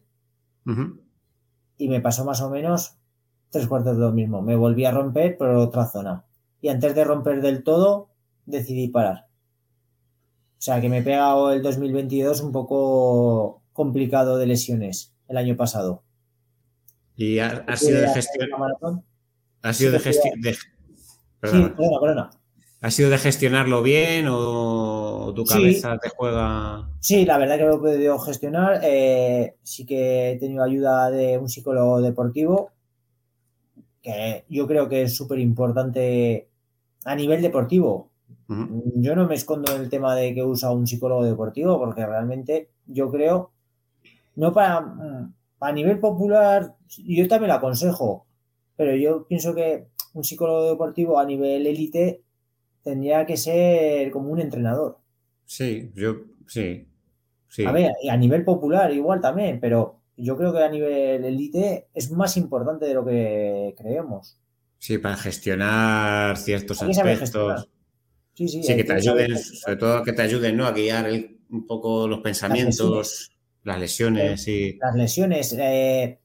Y 1.78 1.90
me 1.90 2.02
pasó 2.02 2.26
más 2.26 2.42
o 2.42 2.50
menos 2.50 2.98
tres 3.50 3.68
cuartos 3.68 3.96
de 3.98 4.04
lo 4.04 4.12
mismo. 4.12 4.42
Me 4.42 4.56
volví 4.56 4.86
a 4.86 4.92
romper, 4.92 5.38
pero 5.38 5.62
otra 5.62 5.86
zona. 5.86 6.26
Y 6.62 6.70
antes 6.70 6.96
de 6.96 7.04
romper 7.04 7.42
del 7.42 7.64
todo, 7.64 8.10
decidí 8.46 8.88
parar. 8.88 9.28
O 10.58 10.62
sea 10.66 10.82
que 10.82 10.90
me 10.90 11.00
he 11.00 11.04
pegado 11.04 11.52
el 11.52 11.62
2022 11.62 12.42
un 12.42 12.52
poco 12.52 13.62
complicado 13.74 14.38
de 14.38 14.48
lesiones 14.48 15.14
el 15.28 15.38
año 15.38 15.56
pasado. 15.56 16.04
¿Y 17.16 17.40
ha, 17.40 17.66
sido 17.78 18.02
de 18.02 18.08
gestión? 18.10 18.50
¿Ha 19.66 19.74
sido 19.74 19.92
de 19.94 20.00
gestión? 20.00 20.34
Sí, 21.44 21.74
¿Ha 22.82 22.92
sido 22.92 23.10
de 23.10 23.18
gestionarlo 23.18 23.82
bien 23.82 24.28
o 24.30 25.34
tu 25.36 25.44
cabeza 25.44 25.98
te 25.98 26.10
juega? 26.10 26.88
Sí, 27.00 27.26
la 27.26 27.40
verdad 27.40 27.58
que 27.58 27.64
lo 27.64 27.76
he 27.76 27.80
podido 27.80 28.20
gestionar. 28.20 28.82
Eh, 28.84 29.56
sí 29.64 29.84
que 29.88 30.32
he 30.32 30.36
tenido 30.38 30.64
ayuda 30.64 31.10
de 31.10 31.40
un 31.40 31.50
psicólogo 31.50 32.00
deportivo 32.00 32.74
que 34.04 34.46
yo 34.50 34.68
creo 34.68 34.88
que 34.88 35.02
es 35.02 35.16
súper 35.16 35.40
importante 35.40 36.48
a 37.04 37.16
nivel 37.16 37.42
deportivo. 37.42 38.12
Yo 38.48 39.16
no 39.16 39.28
me 39.28 39.34
escondo 39.34 39.76
en 39.76 39.82
el 39.82 39.90
tema 39.90 40.16
de 40.16 40.36
que 40.36 40.44
usa 40.44 40.70
un 40.70 40.86
psicólogo 40.86 41.26
deportivo, 41.26 41.80
porque 41.80 42.06
realmente 42.06 42.70
yo 42.86 43.10
creo, 43.10 43.52
no 44.36 44.54
para, 44.54 44.86
a 45.60 45.72
nivel 45.72 46.00
popular, 46.00 46.76
yo 46.88 47.28
también 47.28 47.50
lo 47.50 47.56
aconsejo, 47.56 48.28
pero 48.76 48.96
yo 48.96 49.28
pienso 49.28 49.54
que 49.56 49.88
un 50.14 50.24
psicólogo 50.24 50.70
deportivo 50.70 51.20
a 51.20 51.26
nivel 51.26 51.66
élite 51.68 52.22
tendría 52.84 53.26
que 53.26 53.38
ser 53.38 54.12
como 54.12 54.30
un 54.30 54.40
entrenador. 54.40 55.00
Sí, 55.46 55.92
yo 55.96 56.16
sí. 56.48 56.88
sí. 57.48 57.66
A 57.66 57.72
ver, 57.72 57.92
a 58.10 58.18
nivel 58.18 58.44
popular 58.44 58.92
igual 58.94 59.22
también, 59.22 59.60
pero 59.60 60.02
yo 60.18 60.38
creo 60.38 60.54
que 60.54 60.64
a 60.64 60.70
nivel 60.70 61.24
elite 61.26 61.88
es 61.94 62.12
más 62.12 62.38
importante 62.38 62.86
de 62.86 62.94
lo 62.94 63.06
que 63.06 63.74
creemos. 63.78 64.38
Sí, 64.78 64.98
para 64.98 65.18
gestionar 65.18 66.38
ciertos 66.38 66.82
aspectos. 66.82 67.70
Sí, 68.34 68.48
sí. 68.48 68.64
Sí, 68.64 68.72
hay 68.72 68.78
que 68.78 68.84
te 68.84 68.94
ayuden, 68.94 69.38
sobre 69.38 69.78
todo 69.78 70.04
que 70.04 70.14
te 70.14 70.22
ayuden, 70.22 70.58
¿no? 70.58 70.66
A 70.66 70.72
guiar 70.72 71.08
el- 71.08 71.40
un 71.50 71.66
poco 71.66 72.08
los 72.08 72.20
pensamientos, 72.20 73.32
las 73.64 73.80
lesiones 73.80 74.48
y. 74.48 74.78
las 74.78 74.96
lesiones, 74.96 75.54
eh, 75.58 76.20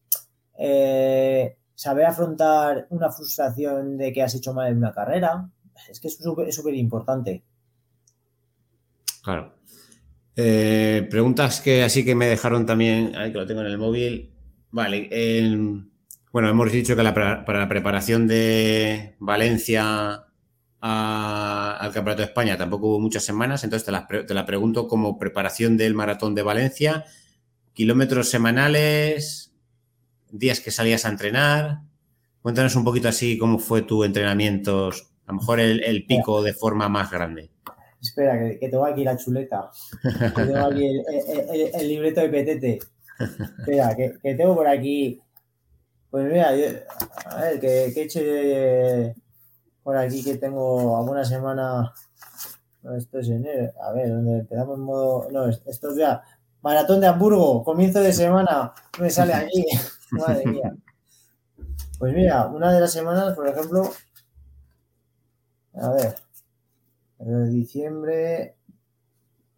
eh, 0.58 1.56
saber 1.80 2.04
afrontar 2.04 2.86
una 2.90 3.10
frustración 3.10 3.96
de 3.96 4.12
que 4.12 4.22
has 4.22 4.34
hecho 4.34 4.52
mal 4.52 4.70
en 4.70 4.76
una 4.76 4.92
carrera, 4.92 5.48
es 5.88 5.98
que 5.98 6.08
es 6.08 6.18
súper 6.54 6.74
importante. 6.74 7.42
Claro. 9.22 9.54
Eh, 10.36 11.08
preguntas 11.10 11.62
que 11.62 11.82
así 11.82 12.04
que 12.04 12.14
me 12.14 12.26
dejaron 12.26 12.66
también, 12.66 13.16
ahí 13.16 13.32
que 13.32 13.38
lo 13.38 13.46
tengo 13.46 13.62
en 13.62 13.68
el 13.68 13.78
móvil. 13.78 14.30
Vale, 14.70 15.08
el- 15.10 15.86
bueno, 16.30 16.50
hemos 16.50 16.70
dicho 16.70 16.94
que 16.94 17.02
para 17.02 17.58
la 17.60 17.68
preparación 17.68 18.28
de 18.28 19.16
Valencia 19.18 20.26
al 20.82 21.92
Campeonato 21.94 22.18
de 22.20 22.24
España 22.28 22.58
tampoco 22.58 22.88
hubo 22.88 23.00
muchas 23.00 23.24
semanas, 23.24 23.64
entonces 23.64 23.86
te 23.86 23.92
la, 23.92 24.06
te 24.06 24.34
la 24.34 24.44
pregunto 24.44 24.86
como 24.86 25.18
preparación 25.18 25.78
del 25.78 25.94
Maratón 25.94 26.34
de 26.34 26.42
Valencia, 26.42 27.06
kilómetros 27.72 28.28
semanales, 28.28 29.49
días 30.32 30.60
que 30.60 30.70
salías 30.70 31.04
a 31.04 31.08
entrenar. 31.08 31.80
Cuéntanos 32.42 32.74
un 32.76 32.84
poquito 32.84 33.08
así 33.08 33.38
cómo 33.38 33.58
fue 33.58 33.82
tu 33.82 34.02
entrenamiento, 34.04 34.88
a 34.88 35.32
lo 35.32 35.34
mejor 35.34 35.60
el, 35.60 35.82
el 35.84 36.06
pico 36.06 36.42
de 36.42 36.52
forma 36.54 36.88
más 36.88 37.10
grande. 37.10 37.50
Espera, 38.00 38.38
que, 38.38 38.58
que 38.58 38.68
tengo 38.70 38.86
aquí 38.86 39.04
la 39.04 39.16
chuleta. 39.16 39.70
Que 40.02 40.30
tengo 40.44 40.56
aquí 40.66 40.86
el, 40.86 41.04
el- 41.52 41.70
el- 41.74 41.88
libreto 41.88 42.20
de 42.22 42.28
petete. 42.30 42.78
Espera, 43.58 43.94
que, 43.94 44.14
que 44.22 44.34
tengo 44.34 44.54
por 44.54 44.66
aquí. 44.66 45.20
Pues 46.10 46.24
mira, 46.32 46.56
yo- 46.56 46.78
a 47.26 47.40
ver, 47.42 47.60
que, 47.60 47.90
que 47.94 48.00
he 48.00 48.04
hecho 48.04 48.20
eh, 48.22 49.14
por 49.82 49.96
aquí 49.98 50.24
que 50.24 50.36
tengo 50.38 50.96
alguna 50.96 51.24
semana. 51.26 51.92
No, 52.82 52.96
esto 52.96 53.18
es 53.18 53.28
enero. 53.28 53.70
A 53.86 53.92
ver, 53.92 54.08
donde 54.08 54.38
empezamos 54.38 54.78
en 54.78 54.84
modo. 54.84 55.28
No, 55.30 55.46
es- 55.50 55.62
esto 55.66 55.90
es 55.90 55.98
ya. 55.98 56.22
Maratón 56.62 57.00
de 57.00 57.06
Hamburgo, 57.06 57.62
comienzo 57.64 58.00
de 58.00 58.12
semana. 58.12 58.72
Me 58.98 59.10
sale 59.10 59.34
aquí. 59.34 59.64
Madre 60.12 60.46
mía. 60.46 60.74
Pues 62.00 62.12
mira, 62.14 62.46
una 62.48 62.72
de 62.72 62.80
las 62.80 62.92
semanas, 62.92 63.34
por 63.34 63.46
ejemplo. 63.46 63.90
A 65.74 65.88
ver. 65.90 66.14
Eh, 67.20 67.46
diciembre. 67.50 68.56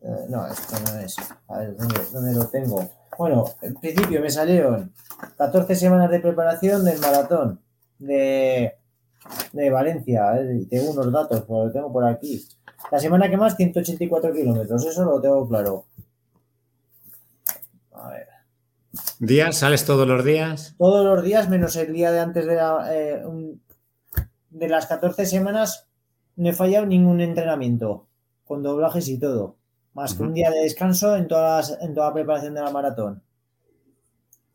eh, 0.00 0.26
no, 0.28 0.46
esto 0.46 0.76
no 0.86 0.98
es. 1.00 1.16
A 1.48 1.58
ver, 1.58 1.76
¿dónde, 1.76 2.00
dónde 2.12 2.32
lo 2.34 2.46
tengo? 2.48 2.90
Bueno, 3.18 3.44
en 3.62 3.74
principio 3.74 4.20
me 4.20 4.30
salieron 4.30 4.92
14 5.36 5.74
semanas 5.76 6.10
de 6.10 6.20
preparación 6.20 6.84
del 6.84 6.98
maratón 7.00 7.60
de, 7.98 8.74
de 9.52 9.70
Valencia. 9.70 10.32
Tengo 10.70 10.92
unos 10.92 11.12
datos, 11.12 11.42
pues 11.42 11.66
lo 11.66 11.72
tengo 11.72 11.92
por 11.92 12.04
aquí. 12.06 12.46
La 12.90 12.98
semana 13.00 13.30
que 13.30 13.36
más, 13.36 13.56
184 13.56 14.32
kilómetros, 14.34 14.86
eso 14.86 15.04
lo 15.04 15.20
tengo 15.20 15.48
claro. 15.48 15.86
¿Días? 19.18 19.58
¿Sales 19.58 19.84
todos 19.84 20.06
los 20.06 20.24
días? 20.24 20.74
Todos 20.78 21.04
los 21.04 21.24
días, 21.24 21.48
menos 21.48 21.76
el 21.76 21.92
día 21.92 22.12
de 22.12 22.20
antes 22.20 22.46
de, 22.46 22.54
la, 22.56 22.88
eh, 22.94 23.24
un- 23.26 23.62
de 24.50 24.68
las 24.68 24.86
14 24.86 25.24
semanas, 25.26 25.88
no 26.36 26.48
he 26.50 26.52
fallado 26.52 26.84
ningún 26.86 27.20
entrenamiento, 27.20 28.06
con 28.44 28.62
doblajes 28.62 29.08
y 29.08 29.18
todo. 29.18 29.56
Más 29.94 30.14
que 30.14 30.22
un 30.22 30.32
día 30.34 30.50
de 30.50 30.60
descanso 30.62 31.16
en, 31.16 31.28
todas, 31.28 31.76
en 31.80 31.94
toda 31.94 32.08
la 32.08 32.14
preparación 32.14 32.54
de 32.54 32.62
la 32.62 32.70
maratón. 32.70 33.22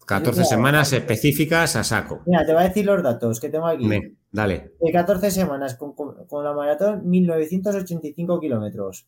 14 0.06 0.40
Mira, 0.42 0.50
semanas 0.50 0.94
específicas 0.94 1.76
a 1.76 1.84
saco. 1.84 2.22
Mira, 2.26 2.46
te 2.46 2.54
voy 2.54 2.62
a 2.64 2.68
decir 2.68 2.86
los 2.86 3.04
datos 3.04 3.40
que 3.40 3.50
tengo 3.50 3.68
aquí. 3.68 3.88
Dale. 4.32 4.74
De 4.80 4.92
14 4.92 5.30
semanas 5.32 5.76
con, 5.76 5.94
con- 5.94 6.26
con 6.28 6.44
la 6.44 6.54
maratón, 6.54 7.08
1985 7.10 8.40
kilómetros. 8.40 9.06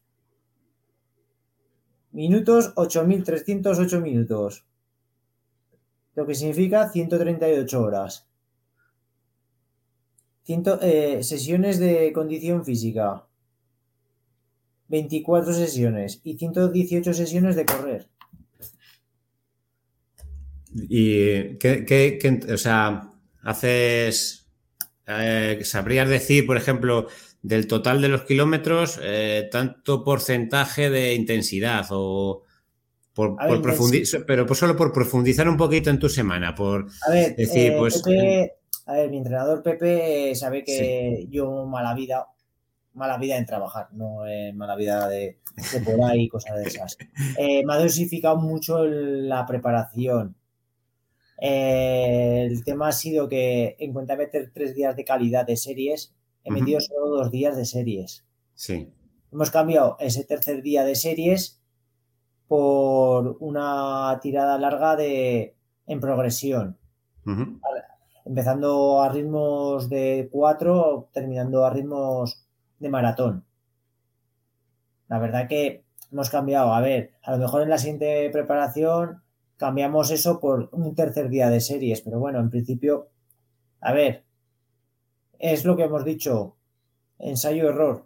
Minutos, 2.12 2.74
8.308 2.76 4.02
minutos. 4.02 4.66
Lo 6.20 6.28
que 6.28 6.36
significa 6.36 6.90
138 6.92 7.82
horas. 7.82 8.28
Ciento- 10.44 10.78
eh, 10.82 11.24
sesiones 11.24 11.80
de 11.80 12.12
condición 12.12 12.66
física. 12.66 13.26
24 14.90 15.54
sesiones 15.54 16.20
y 16.26 16.38
118 16.38 17.14
sesiones 17.14 17.56
de 17.56 17.66
correr. 17.66 18.10
¿Y 20.90 21.58
qué, 21.58 22.20
o 22.54 22.58
sea, 22.58 23.14
haces, 23.42 24.46
eh, 25.08 25.62
sabrías 25.64 26.10
decir, 26.10 26.46
por 26.46 26.58
ejemplo, 26.58 27.08
del 27.44 27.66
total 27.66 28.02
de 28.02 28.10
los 28.10 28.24
kilómetros, 28.24 29.00
eh, 29.02 29.48
tanto 29.50 30.04
porcentaje 30.04 30.90
de 30.90 31.14
intensidad 31.14 31.88
o 31.92 32.44
por, 33.20 33.36
A 33.38 33.48
ver, 33.48 33.62
por 33.62 33.74
profundi- 33.74 34.24
pero 34.26 34.48
solo 34.56 34.78
por 34.78 34.94
profundizar 34.94 35.50
un 35.50 35.58
poquito 35.58 35.90
en 35.90 36.00
tu 36.00 36.08
semana, 36.08 36.56
por 36.56 36.88
A 37.06 37.12
ver, 37.12 37.36
Decir, 37.36 37.74
eh, 37.74 37.76
pues, 37.78 38.02
Pepe- 38.02 38.54
a 38.86 38.94
ver, 38.94 39.10
mi 39.10 39.18
entrenador 39.18 39.62
Pepe 39.62 40.34
sabe 40.36 40.64
que 40.64 41.28
yo 41.30 41.66
mala 41.66 41.94
vida, 41.94 42.28
mala 42.94 43.18
vida 43.18 43.36
en 43.38 43.46
trabajar, 43.46 43.90
no 43.92 44.26
eh, 44.26 44.54
mala 44.54 44.78
vida 44.78 45.10
de, 45.10 45.40
de 45.74 45.80
por 45.82 46.02
ahí, 46.10 46.30
cosas 46.30 46.56
de 46.60 46.64
esas. 46.64 46.98
Eh, 47.38 47.66
me 47.66 47.74
ha 47.74 47.78
dosificado 47.78 48.38
mucho 48.38 48.86
la 48.86 49.46
preparación. 49.46 50.38
Eh, 51.42 52.48
el 52.50 52.64
tema 52.64 52.88
ha 52.88 52.92
sido 52.94 53.28
que 53.28 53.76
en 53.80 53.92
cuenta 53.92 54.14
de 54.16 54.26
meter 54.26 54.52
tres 54.54 54.76
días 54.76 54.96
de 54.96 55.04
calidad 55.04 55.46
de 55.46 55.58
series, 55.58 56.14
he 56.46 56.52
metido 56.52 56.80
solo 56.80 57.08
dos 57.18 57.32
días 57.32 57.58
de 57.58 57.66
series. 57.66 58.24
sí. 58.56 58.88
Hemos 59.32 59.52
cambiado 59.52 59.96
ese 60.00 60.24
tercer 60.24 60.64
día 60.64 60.84
de 60.84 60.96
series 60.96 61.59
por 62.50 63.38
una 63.40 64.20
tirada 64.22 64.58
larga 64.58 64.98
de 64.98 65.56
en 65.88 66.00
progresión 66.02 66.78
empezando 68.30 69.02
a 69.02 69.10
ritmos 69.10 69.90
de 69.90 70.30
4, 70.32 71.10
terminando 71.12 71.66
a 71.66 71.72
ritmos 71.72 72.46
de 72.78 72.90
maratón. 72.90 73.44
La 75.08 75.18
verdad 75.18 75.48
que 75.48 75.84
hemos 76.12 76.30
cambiado. 76.30 76.74
A 76.74 76.80
ver, 76.80 77.14
a 77.24 77.32
lo 77.32 77.40
mejor 77.40 77.64
en 77.64 77.70
la 77.70 77.80
siguiente 77.80 78.30
preparación 78.32 79.24
cambiamos 79.58 80.12
eso 80.12 80.40
por 80.40 80.70
un 80.72 80.94
tercer 80.94 81.30
día 81.30 81.50
de 81.50 81.60
series, 81.60 82.02
pero 82.02 82.20
bueno, 82.20 82.40
en 82.40 82.52
principio, 82.52 83.10
a 83.82 83.94
ver, 83.94 84.26
es 85.40 85.66
lo 85.66 85.76
que 85.76 85.84
hemos 85.84 86.06
dicho, 86.06 86.56
ensayo-error. 87.18 88.06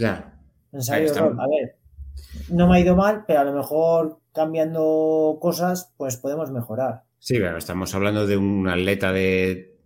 Ahí 0.00 0.24
ensayo-error. 0.72 1.36
A 1.40 1.46
ver, 1.46 1.76
no 2.48 2.68
me 2.68 2.76
ha 2.76 2.80
ido 2.80 2.96
mal, 2.96 3.24
pero 3.26 3.40
a 3.40 3.44
lo 3.44 3.52
mejor 3.52 4.20
cambiando 4.32 5.38
cosas, 5.40 5.92
pues 5.96 6.16
podemos 6.16 6.50
mejorar. 6.50 7.04
Sí, 7.18 7.34
pero 7.34 7.56
estamos 7.56 7.94
hablando 7.94 8.26
de 8.26 8.36
un 8.36 8.68
atleta 8.68 9.12
de 9.12 9.76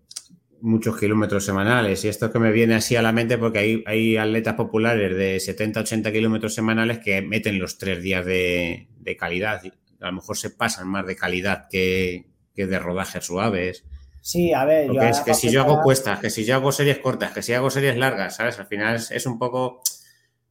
muchos 0.60 0.98
kilómetros 0.98 1.44
semanales 1.44 2.04
y 2.04 2.08
esto 2.08 2.32
que 2.32 2.38
me 2.38 2.50
viene 2.50 2.74
así 2.74 2.96
a 2.96 3.02
la 3.02 3.12
mente 3.12 3.36
porque 3.36 3.58
hay, 3.58 3.84
hay 3.86 4.16
atletas 4.16 4.54
populares 4.54 5.14
de 5.14 5.38
70, 5.38 5.80
80 5.80 6.12
kilómetros 6.12 6.54
semanales 6.54 6.98
que 6.98 7.20
meten 7.22 7.58
los 7.58 7.78
tres 7.78 8.02
días 8.02 8.24
de, 8.24 8.88
de 8.98 9.16
calidad. 9.16 9.60
A 10.00 10.06
lo 10.06 10.12
mejor 10.12 10.36
se 10.36 10.50
pasan 10.50 10.88
más 10.88 11.06
de 11.06 11.16
calidad 11.16 11.66
que, 11.70 12.26
que 12.54 12.66
de 12.66 12.78
rodajes 12.78 13.24
suaves. 13.24 13.84
Sí, 14.22 14.52
a 14.52 14.64
ver, 14.64 14.88
Porque 14.88 15.04
yo 15.04 15.08
es 15.10 15.20
que 15.20 15.34
si 15.34 15.50
yo 15.50 15.60
hago 15.60 15.82
cuestas, 15.82 16.18
que 16.18 16.30
si 16.30 16.44
yo 16.44 16.56
hago 16.56 16.72
series 16.72 16.98
cortas, 16.98 17.32
que 17.32 17.42
si 17.42 17.52
hago 17.52 17.70
series 17.70 17.96
largas, 17.96 18.36
¿sabes? 18.36 18.58
Al 18.58 18.66
final 18.66 18.96
es, 18.96 19.10
es 19.12 19.26
un 19.26 19.38
poco 19.38 19.82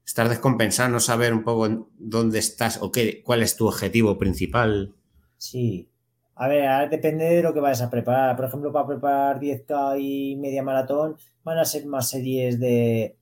estar 0.06 0.30
descompensado, 0.30 0.90
no 0.90 1.00
saber 1.00 1.34
un 1.34 1.44
poco 1.44 1.90
dónde 1.98 2.40
estás 2.40 2.80
o 2.82 2.92
qué, 2.92 3.22
cuál 3.24 3.42
es 3.42 3.56
tu 3.56 3.68
objetivo 3.68 4.18
principal. 4.18 4.94
Sí. 5.38 5.90
A 6.36 6.48
ver, 6.48 6.68
ahora 6.68 6.88
depende 6.90 7.26
de 7.26 7.42
lo 7.42 7.54
que 7.54 7.60
vayas 7.62 7.82
a 7.82 7.90
preparar. 7.90 8.36
Por 8.36 8.46
ejemplo, 8.46 8.72
para 8.72 8.88
preparar 8.88 9.40
10K 9.40 9.98
y 10.00 10.36
media 10.36 10.64
maratón, 10.64 11.16
van 11.44 11.58
a 11.60 11.66
ser 11.66 11.86
más 11.86 12.10
series 12.10 12.60
de, 12.60 13.16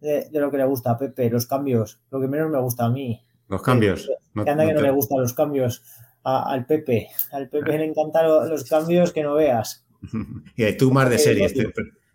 de, 0.00 0.28
de 0.30 0.40
lo 0.40 0.50
que 0.50 0.58
le 0.58 0.64
gusta 0.66 0.90
a 0.92 0.98
Pepe, 0.98 1.30
los 1.30 1.46
cambios, 1.46 1.98
lo 2.10 2.20
que 2.20 2.28
menos 2.28 2.50
me 2.50 2.60
gusta 2.60 2.84
a 2.84 2.90
mí. 2.90 3.22
Los 3.48 3.62
cambios. 3.62 4.08
No- 4.34 4.44
Que 4.44 4.50
anda 4.50 4.64
no 4.64 4.68
que 4.68 4.74
no 4.74 4.80
te- 4.80 4.86
le 4.86 4.92
gustan 4.92 5.20
los 5.20 5.32
cambios 5.32 5.82
a- 6.24 6.52
al 6.52 6.66
Pepe. 6.66 7.08
Al 7.32 7.48
Pepe 7.48 7.78
le 7.78 7.84
encantan 7.86 8.26
lo- 8.26 8.44
los 8.46 8.64
cambios 8.64 9.12
que 9.12 9.22
no 9.22 9.34
veas. 9.34 9.86
Y 10.56 10.76
tú 10.76 10.92
más 10.92 11.08
de 11.08 11.16
Eh, 11.16 11.18
series, 11.20 11.54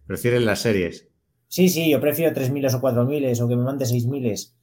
prefieres 0.05 0.43
las 0.43 0.59
series. 0.59 1.07
Sí, 1.51 1.67
sí, 1.67 1.89
yo 1.89 1.99
prefiero 1.99 2.33
3.000 2.33 2.75
o 2.75 2.79
4.000 2.79 3.41
o 3.41 3.47
que 3.49 3.55
me 3.57 3.63
mande 3.63 3.83
6.000. 3.83 4.53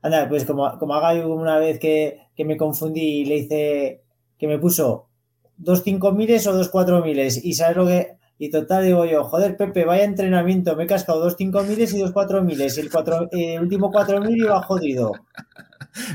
Anda, 0.00 0.28
pues 0.28 0.44
como, 0.44 0.78
como 0.78 0.94
haga 0.94 1.12
yo 1.12 1.28
una 1.28 1.58
vez 1.58 1.80
que, 1.80 2.28
que 2.36 2.44
me 2.44 2.56
confundí 2.56 3.00
y 3.00 3.24
le 3.24 3.36
hice 3.38 4.04
que 4.38 4.46
me 4.46 4.60
puso 4.60 5.08
dos 5.56 5.84
5.000 5.84 6.46
o 6.46 6.52
dos 6.52 6.70
4.000 6.70 7.40
y 7.42 7.54
sabes 7.54 7.76
lo 7.76 7.86
que... 7.86 8.12
Y 8.38 8.48
total 8.50 8.84
digo 8.84 9.04
yo, 9.04 9.24
joder 9.24 9.56
Pepe, 9.56 9.84
vaya 9.84 10.04
entrenamiento, 10.04 10.76
me 10.76 10.84
he 10.84 10.86
cascado 10.86 11.18
dos 11.18 11.36
5.000 11.36 11.94
y 11.94 11.98
dos 11.98 12.12
4.000 12.12 12.76
y 12.76 12.80
el, 12.80 12.90
cuatro, 12.92 13.28
el 13.32 13.60
último 13.60 13.90
4.000 13.90 14.36
iba 14.36 14.62
jodido. 14.62 15.12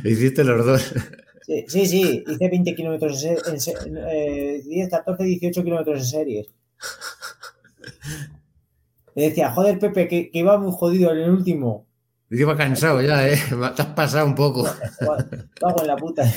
Hiciste 0.05 0.45
los 0.45 0.65
dos. 0.65 0.93
Sí, 1.41 1.65
sí, 1.67 1.85
sí, 1.87 2.23
hice 2.25 2.47
20 2.49 2.73
kilómetros 2.73 3.21
en, 3.25 3.35
en 3.35 3.97
eh, 3.97 4.61
10, 4.63 4.89
14, 4.89 5.23
18 5.25 5.63
kilómetros 5.63 5.99
en 5.99 6.05
series. 6.05 6.47
Le 9.19 9.27
decía, 9.27 9.51
joder, 9.51 9.77
Pepe, 9.79 10.07
que, 10.07 10.29
iba 10.31 10.57
muy 10.57 10.71
jodido 10.71 11.11
en 11.11 11.17
el 11.17 11.29
último. 11.29 11.85
Iba 12.29 12.55
cansado 12.55 13.01
ya, 13.01 13.27
¿eh? 13.27 13.37
Te 13.75 13.81
has 13.81 13.87
pasado 13.89 14.25
un 14.25 14.33
poco. 14.33 14.65
Pago 15.59 15.81
en 15.81 15.87
la 15.87 15.97
puta. 15.97 16.23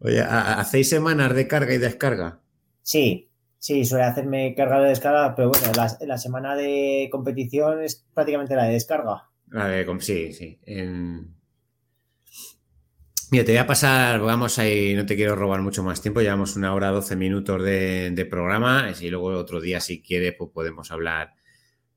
Oye, 0.00 0.20
¿hacéis 0.20 0.90
semanas 0.90 1.34
de 1.34 1.48
carga 1.48 1.72
y 1.72 1.78
descarga? 1.78 2.40
Sí, 2.82 3.30
sí, 3.56 3.86
suele 3.86 4.04
hacerme 4.04 4.54
carga 4.54 4.78
de 4.82 4.90
descarga, 4.90 5.34
pero 5.34 5.48
bueno, 5.48 5.68
la, 5.74 6.18
semana 6.18 6.54
de 6.54 7.08
competición 7.10 7.82
es 7.82 8.04
prácticamente 8.12 8.54
la 8.54 8.64
de 8.64 8.74
descarga. 8.74 9.30
La 9.48 9.68
de, 9.68 9.86
sí, 10.00 10.34
sí. 10.34 10.60
Mira, 13.32 13.46
te 13.46 13.52
voy 13.52 13.60
a 13.60 13.66
pasar, 13.66 14.20
vamos 14.20 14.58
ahí, 14.58 14.94
no 14.94 15.06
te 15.06 15.16
quiero 15.16 15.34
robar 15.34 15.62
mucho 15.62 15.82
más 15.82 16.02
tiempo, 16.02 16.20
llevamos 16.20 16.54
una 16.54 16.74
hora, 16.74 16.90
doce 16.90 17.16
minutos 17.16 17.62
de, 17.62 18.26
programa, 18.28 18.92
y 19.00 19.08
luego 19.08 19.28
otro 19.28 19.58
día, 19.58 19.80
si 19.80 20.02
quieres, 20.02 20.34
pues 20.36 20.50
podemos 20.50 20.90
hablar. 20.90 21.32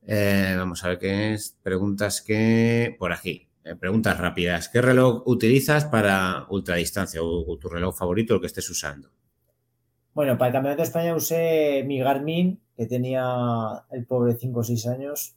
Eh, 0.08 0.56
vamos 0.58 0.82
a 0.86 0.88
ver 0.88 0.98
qué 0.98 1.34
es. 1.34 1.58
Preguntas 1.62 2.22
que. 2.22 2.96
Por 2.98 3.12
aquí. 3.12 3.50
Eh, 3.66 3.76
preguntas 3.76 4.18
rápidas. 4.18 4.70
¿Qué 4.70 4.82
reloj 4.82 5.24
utilizas 5.28 5.84
para 5.84 6.46
ultradistancia 6.48 7.22
o, 7.22 7.58
tu 7.58 7.68
reloj 7.68 7.98
favorito, 7.98 8.36
el 8.36 8.40
que 8.40 8.48
estés 8.48 8.70
usando? 8.70 9.10
Bueno, 10.14 10.38
para 10.38 10.48
el 10.48 10.54
Campeonato 10.54 10.84
de 10.84 10.88
España 10.88 11.16
usé 11.16 11.84
mi 11.86 12.00
Garmin, 12.00 12.62
que 12.78 12.86
tenía 12.86 13.84
el 13.92 14.06
pobre 14.06 14.38
5 14.38 14.58
o 14.58 14.64
6 14.64 14.88
años. 14.88 15.36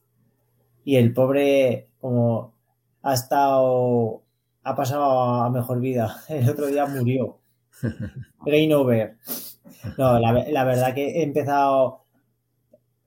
Y 0.84 0.94
el 0.94 1.12
pobre, 1.12 1.88
como 1.98 2.54
ha 3.02 3.14
estado 3.14 4.27
ha 4.68 4.76
pasado 4.76 5.42
a 5.42 5.50
mejor 5.50 5.80
vida. 5.80 6.22
El 6.28 6.48
otro 6.48 6.66
día 6.66 6.86
murió. 6.86 7.38
Game 8.46 8.74
over. 8.74 9.16
No, 9.96 10.18
la, 10.18 10.64
verdad 10.64 10.94
que 10.94 11.20
he 11.20 11.22
empezado. 11.22 12.02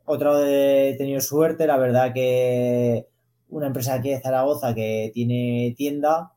Otra 0.05 0.31
vez 0.31 0.95
he 0.95 0.97
tenido 0.97 1.21
suerte. 1.21 1.67
La 1.67 1.77
verdad 1.77 2.13
que 2.13 3.07
una 3.49 3.67
empresa 3.67 3.95
aquí 3.95 4.09
de 4.09 4.21
Zaragoza 4.21 4.73
que 4.73 5.11
tiene 5.13 5.73
tienda 5.77 6.31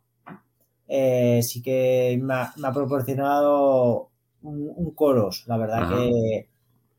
eh, 0.88 1.40
sí 1.42 1.62
que 1.62 2.18
me 2.20 2.34
ha, 2.34 2.72
proporcionado 2.72 4.10
un, 4.42 4.94
coros. 4.94 5.44
La 5.46 5.56
verdad 5.56 5.88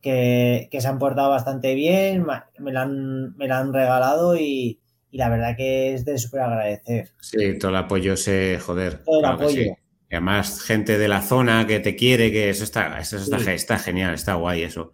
que, 0.02 0.70
que, 0.70 0.82
se 0.82 0.88
han 0.88 1.00
portado 1.00 1.30
bastante 1.30 1.76
bien. 1.76 2.26
Me 2.60 2.72
la 2.72 2.82
han, 2.84 3.36
me 3.38 3.48
la 3.48 3.60
han 3.60 3.74
regalado 3.74 4.36
y, 4.38 4.80
y 5.16 5.18
la 5.18 5.30
verdad 5.30 5.56
que 5.56 5.94
es 5.94 6.04
de 6.04 6.18
súper 6.18 6.42
agradecer. 6.42 7.14
Sí, 7.22 7.58
todo 7.58 7.72
el 7.72 7.78
apoyo 7.78 8.18
se 8.18 8.60
joder. 8.60 9.02
Todo 9.06 9.20
el 9.20 9.26
apoyo. 9.26 9.62
Y 9.62 10.14
además, 10.14 10.62
gente 10.62 10.98
de 10.98 11.08
la 11.08 11.22
zona 11.22 11.66
que 11.66 11.80
te 11.80 11.96
quiere, 11.96 12.34
que 12.34 12.50
eso 12.50 12.66
está, 12.66 13.00
eso 13.00 13.16
está, 13.16 13.80
genial, 13.80 14.14
está 14.14 14.34
guay 14.34 14.64
eso. 14.64 14.92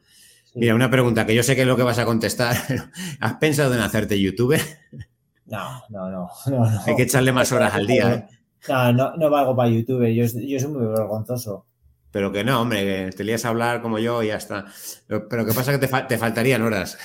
Mira, 0.54 0.76
una 0.76 0.92
pregunta 0.92 1.26
que 1.26 1.34
yo 1.34 1.42
sé 1.42 1.56
que 1.56 1.62
es 1.62 1.68
lo 1.68 1.76
que 1.76 1.82
vas 1.82 1.98
a 1.98 2.06
contestar. 2.06 2.56
¿Has 3.20 3.34
pensado 3.38 3.74
en 3.74 3.80
hacerte 3.80 4.22
youtuber? 4.22 4.62
No, 5.48 5.82
no, 5.90 6.12
no, 6.12 6.30
no, 6.46 6.82
Hay 6.86 6.96
que 6.96 7.04
echarle 7.04 7.32
más 7.32 7.52
horas 7.52 7.74
al 7.74 7.88
día. 7.88 8.14
¿eh? 8.14 8.28
No, 8.70 8.94
no, 8.94 9.18
no 9.18 9.30
valgo 9.32 9.56
para 9.56 9.70
youtuber, 9.70 10.14
yo, 10.14 10.24
yo 10.24 10.60
soy 10.60 10.72
muy 10.72 10.86
vergonzoso. 10.86 11.66
Pero 12.12 12.32
que 12.32 12.44
no, 12.44 12.62
hombre, 12.62 13.10
te 13.10 13.24
lías 13.24 13.44
a 13.44 13.50
hablar 13.50 13.82
como 13.82 13.98
yo 13.98 14.22
y 14.22 14.28
ya 14.28 14.36
está. 14.36 14.66
Pero 15.08 15.48
que 15.48 15.54
pasa 15.54 15.72
que 15.72 15.86
te, 15.86 15.88
te 15.88 16.18
faltarían 16.20 16.62
horas. 16.62 17.00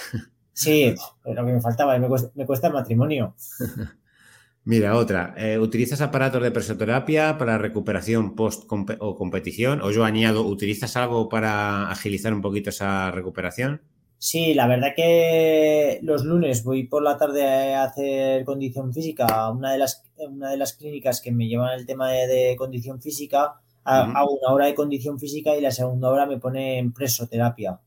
Sí, 0.57 0.95
lo 1.23 1.45
que 1.45 1.53
me 1.53 1.61
faltaba, 1.61 1.99
me 1.99 2.09
cuesta, 2.09 2.31
me 2.35 2.47
cuesta 2.47 2.69
el 2.69 2.73
matrimonio. 2.73 3.35
Mira, 4.65 4.97
otra. 4.97 5.35
Eh, 5.37 5.59
¿Utilizas 5.59 6.01
aparatos 6.01 6.43
de 6.43 6.51
presoterapia 6.51 7.37
para 7.37 7.59
recuperación 7.59 8.35
post 8.35 8.65
o 8.99 9.16
competición? 9.16 9.83
O 9.83 9.91
yo 9.91 10.03
añado, 10.03 10.47
¿utilizas 10.47 10.97
algo 10.97 11.28
para 11.28 11.91
agilizar 11.91 12.33
un 12.33 12.41
poquito 12.41 12.70
esa 12.70 13.11
recuperación? 13.11 13.83
Sí, 14.16 14.55
la 14.55 14.66
verdad 14.66 14.95
que 14.97 16.01
los 16.03 16.24
lunes 16.24 16.65
voy 16.65 16.85
por 16.85 17.03
la 17.03 17.19
tarde 17.19 17.74
a 17.74 17.85
hacer 17.85 18.47
condición 18.47 18.95
física. 18.95 19.51
Una 19.51 19.73
de 19.73 19.78
las, 19.78 20.05
una 20.16 20.51
de 20.51 20.57
las 20.57 20.73
clínicas 20.73 21.20
que 21.20 21.33
me 21.33 21.49
llevan 21.49 21.78
el 21.78 21.85
tema 21.85 22.11
de, 22.11 22.57
condición 22.57 23.03
física, 23.03 23.61
hago 23.85 24.39
una 24.41 24.55
hora 24.55 24.66
de 24.66 24.74
condición 24.74 25.19
física 25.19 25.55
y 25.55 25.61
la 25.61 25.70
segunda 25.70 26.09
hora 26.09 26.24
me 26.24 26.39
pone 26.39 26.78
en 26.78 26.95
presoterapia 26.95 27.78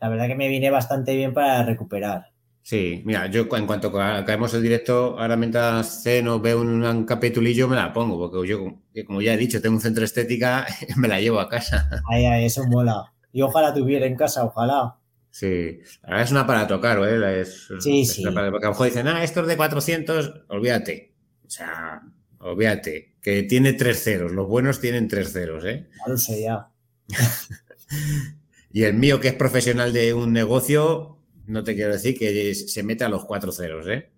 la 0.00 0.08
verdad 0.08 0.26
que 0.28 0.34
me 0.34 0.48
viene 0.48 0.70
bastante 0.70 1.14
bien 1.14 1.34
para 1.34 1.62
recuperar. 1.64 2.32
Sí, 2.62 3.02
mira, 3.04 3.26
yo 3.26 3.46
en 3.56 3.66
cuanto 3.66 3.90
caemos 3.92 4.54
el 4.54 4.62
directo, 4.62 5.18
ahora 5.18 5.36
mientras 5.36 6.02
ceno, 6.02 6.40
veo 6.40 6.60
un, 6.60 6.84
un 6.84 7.04
capitulillo, 7.04 7.68
me 7.68 7.76
la 7.76 7.92
pongo, 7.92 8.18
porque 8.18 8.48
yo, 8.48 8.78
como 9.06 9.22
ya 9.22 9.34
he 9.34 9.36
dicho, 9.36 9.60
tengo 9.60 9.76
un 9.76 9.80
centro 9.80 10.04
estética, 10.04 10.66
me 10.96 11.08
la 11.08 11.20
llevo 11.20 11.40
a 11.40 11.48
casa. 11.48 11.88
Ay, 12.08 12.26
ay, 12.26 12.44
eso 12.44 12.64
mola. 12.66 13.12
Y 13.32 13.42
ojalá 13.42 13.72
tuviera 13.72 14.06
en 14.06 14.16
casa, 14.16 14.44
ojalá. 14.44 14.96
Sí, 15.30 15.80
verdad 16.02 16.22
es 16.22 16.30
un 16.32 16.38
aparato 16.38 16.80
caro, 16.80 17.06
¿eh? 17.06 17.44
sí, 17.44 18.04
sí. 18.04 18.24
porque 18.24 18.38
a 18.38 18.50
lo 18.50 18.70
mejor 18.70 18.86
dicen, 18.86 19.06
ah, 19.06 19.22
esto 19.22 19.42
es 19.42 19.46
de 19.46 19.56
400, 19.56 20.44
olvídate. 20.48 21.14
O 21.46 21.50
sea, 21.50 22.02
olvídate, 22.40 23.14
que 23.22 23.44
tiene 23.44 23.74
tres 23.74 24.02
ceros, 24.02 24.32
los 24.32 24.48
buenos 24.48 24.80
tienen 24.80 25.06
tres 25.08 25.32
ceros, 25.32 25.64
¿eh? 25.64 25.88
Ya 25.98 26.12
lo 26.12 26.18
sé, 26.18 26.42
ya. 26.42 26.68
Y 28.72 28.84
el 28.84 28.94
mío, 28.94 29.20
que 29.20 29.28
es 29.28 29.34
profesional 29.34 29.92
de 29.92 30.14
un 30.14 30.32
negocio, 30.32 31.18
no 31.46 31.64
te 31.64 31.74
quiero 31.74 31.92
decir 31.92 32.16
que 32.16 32.54
se 32.54 32.82
mete 32.82 33.04
a 33.04 33.08
los 33.08 33.24
cuatro 33.24 33.52
ceros, 33.52 33.86
¿eh? 33.88 34.10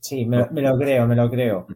Sí, 0.00 0.26
me, 0.26 0.38
lo 0.38 0.76
creo, 0.76 1.06
me 1.06 1.14
lo 1.14 1.30
creo. 1.30 1.66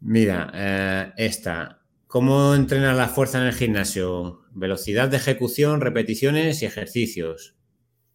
mira, 0.00 0.52
eh, 0.54 1.12
esta. 1.16 1.80
¿Cómo 2.06 2.54
entrenar 2.54 2.94
la 2.94 3.08
fuerza 3.08 3.38
en 3.38 3.48
el 3.48 3.52
gimnasio? 3.52 4.42
Velocidad 4.52 5.08
de 5.08 5.16
ejecución, 5.16 5.80
repeticiones 5.80 6.62
y 6.62 6.66
ejercicios. 6.66 7.56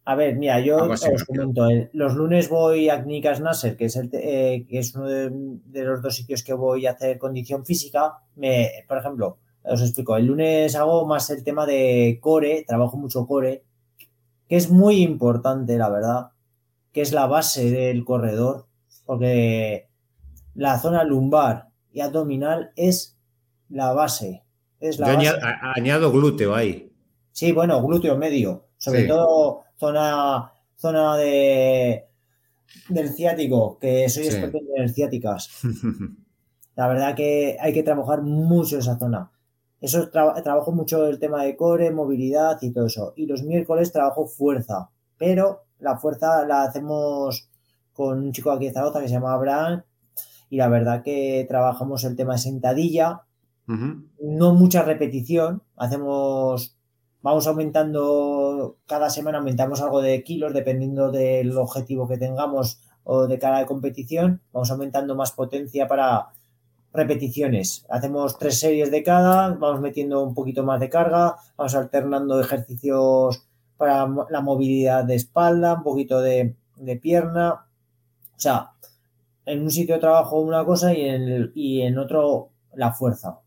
A 0.06 0.16
ver, 0.16 0.36
mira, 0.36 0.58
yo 0.60 0.78
os 0.84 1.24
comento, 1.24 1.68
eh, 1.70 1.90
los 1.92 2.14
lunes 2.14 2.48
voy 2.48 2.88
a 2.88 3.02
Clínicas 3.02 3.40
Nasser, 3.40 3.76
que 3.76 3.86
es, 3.86 3.96
el, 3.96 4.10
eh, 4.12 4.66
que 4.68 4.78
es 4.78 4.94
uno 4.94 5.06
de, 5.06 5.30
de, 5.30 5.84
los 5.84 6.02
dos 6.02 6.16
sitios 6.16 6.42
que 6.42 6.52
voy 6.52 6.86
a 6.86 6.92
hacer 6.92 7.18
condición 7.18 7.64
física. 7.64 8.18
Me, 8.36 8.84
por 8.88 8.98
ejemplo, 8.98 9.38
os 9.64 9.80
explico. 9.80 10.16
El 10.16 10.26
lunes 10.26 10.74
hago 10.76 11.06
más 11.06 11.30
el 11.30 11.42
tema 11.42 11.66
de 11.66 12.18
core, 12.20 12.64
trabajo 12.66 12.96
mucho 12.96 13.26
core, 13.26 13.64
que 14.48 14.56
es 14.56 14.70
muy 14.70 15.02
importante, 15.02 15.78
la 15.78 15.88
verdad, 15.88 16.30
que 16.92 17.00
es 17.00 17.12
la 17.12 17.26
base 17.26 17.70
del 17.70 18.04
corredor, 18.04 18.66
porque 19.04 19.88
la 20.54 20.78
zona 20.78 21.04
lumbar 21.04 21.68
y 21.92 22.00
abdominal 22.00 22.72
es 22.76 23.18
la 23.68 23.92
base. 23.92 24.44
Es 24.80 24.98
la 24.98 25.20
Yo 25.20 25.30
Añado, 25.74 26.12
glúteo 26.12 26.54
ahí. 26.54 26.92
Sí, 27.32 27.52
bueno, 27.52 27.82
glúteo 27.82 28.16
medio. 28.16 28.68
Sobre 28.76 29.04
todo 29.04 29.64
zona, 29.78 30.52
zona 30.76 31.16
de, 31.16 32.04
del 32.88 33.08
ciático, 33.10 33.78
que 33.78 34.08
soy 34.08 34.26
experto 34.26 34.58
en 34.76 34.92
ciáticas. 34.92 35.50
La 36.76 36.88
verdad 36.88 37.14
que 37.14 37.56
hay 37.60 37.72
que 37.72 37.82
trabajar 37.82 38.22
mucho 38.22 38.78
esa 38.78 38.98
zona. 38.98 39.30
Eso 39.84 40.08
trabajo 40.08 40.72
mucho 40.72 41.06
el 41.06 41.18
tema 41.18 41.44
de 41.44 41.56
core, 41.56 41.90
movilidad 41.90 42.56
y 42.62 42.70
todo 42.72 42.86
eso. 42.86 43.12
Y 43.16 43.26
los 43.26 43.42
miércoles 43.42 43.92
trabajo 43.92 44.26
fuerza, 44.26 44.88
pero 45.18 45.64
la 45.78 45.98
fuerza 45.98 46.46
la 46.46 46.62
hacemos 46.62 47.50
con 47.92 48.18
un 48.18 48.32
chico 48.32 48.50
aquí 48.50 48.64
de 48.64 48.72
Zaragoza 48.72 49.02
que 49.02 49.08
se 49.08 49.12
llama 49.12 49.34
Abraham 49.34 49.82
y 50.48 50.56
la 50.56 50.68
verdad 50.68 51.02
que 51.02 51.44
trabajamos 51.46 52.02
el 52.04 52.16
tema 52.16 52.32
de 52.32 52.38
sentadilla, 52.38 53.24
no 53.66 54.54
mucha 54.54 54.82
repetición, 54.84 55.62
hacemos, 55.76 56.78
vamos 57.20 57.46
aumentando, 57.46 58.78
cada 58.86 59.10
semana 59.10 59.36
aumentamos 59.36 59.82
algo 59.82 60.00
de 60.00 60.24
kilos 60.24 60.54
dependiendo 60.54 61.10
del 61.10 61.54
objetivo 61.58 62.08
que 62.08 62.16
tengamos 62.16 62.80
o 63.02 63.26
de 63.26 63.38
cada 63.38 63.66
competición, 63.66 64.40
vamos 64.50 64.70
aumentando 64.70 65.14
más 65.14 65.32
potencia 65.32 65.86
para 65.86 66.28
repeticiones. 66.94 67.84
Hacemos 67.90 68.38
tres 68.38 68.60
series 68.60 68.90
de 68.90 69.02
cada, 69.02 69.48
vamos 69.48 69.80
metiendo 69.80 70.22
un 70.22 70.32
poquito 70.32 70.62
más 70.62 70.78
de 70.80 70.88
carga, 70.88 71.34
vamos 71.56 71.74
alternando 71.74 72.40
ejercicios 72.40 73.44
para 73.76 74.08
la 74.30 74.40
movilidad 74.40 75.04
de 75.04 75.16
espalda, 75.16 75.74
un 75.74 75.82
poquito 75.82 76.20
de, 76.20 76.54
pierna. 77.02 77.66
O 78.36 78.38
sea, 78.40 78.70
en 79.44 79.62
un 79.62 79.70
sitio 79.70 79.98
trabajo 79.98 80.40
una 80.40 80.64
cosa 80.64 80.94
y 80.94 81.02
en, 81.02 81.50
y 81.54 81.82
en 81.82 81.98
otro 81.98 82.50
la 82.74 82.92
fuerza. 82.92 83.40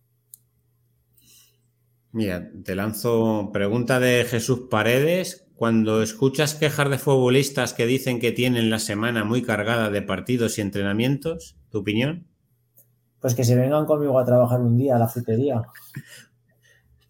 Mira, 2.11 2.51
te 2.63 2.75
lanzo 2.75 3.51
pregunta 3.53 3.99
de 3.99 4.25
Jesús 4.25 4.67
Paredes. 4.69 5.45
Cuando 5.55 6.03
escuchas 6.03 6.53
quejas 6.53 6.89
de 6.89 6.97
futbolistas 6.99 7.73
que 7.73 7.87
dicen 7.87 8.19
que 8.19 8.31
tienen 8.31 8.69
la 8.69 8.79
semana 8.79 9.23
muy 9.23 9.41
cargada 9.41 9.89
de 9.89 10.01
partidos 10.01 10.57
y 10.57 10.61
entrenamientos, 10.61 11.55
¿tu 11.69 11.79
opinión? 11.79 12.26
Pues 13.19 13.35
que 13.35 13.43
se 13.43 13.55
vengan 13.55 13.85
conmigo 13.85 14.17
a 14.19 14.25
trabajar 14.25 14.61
un 14.61 14.77
día 14.77 14.95
a 14.95 14.99
la 14.99 15.07
frutería. 15.07 15.63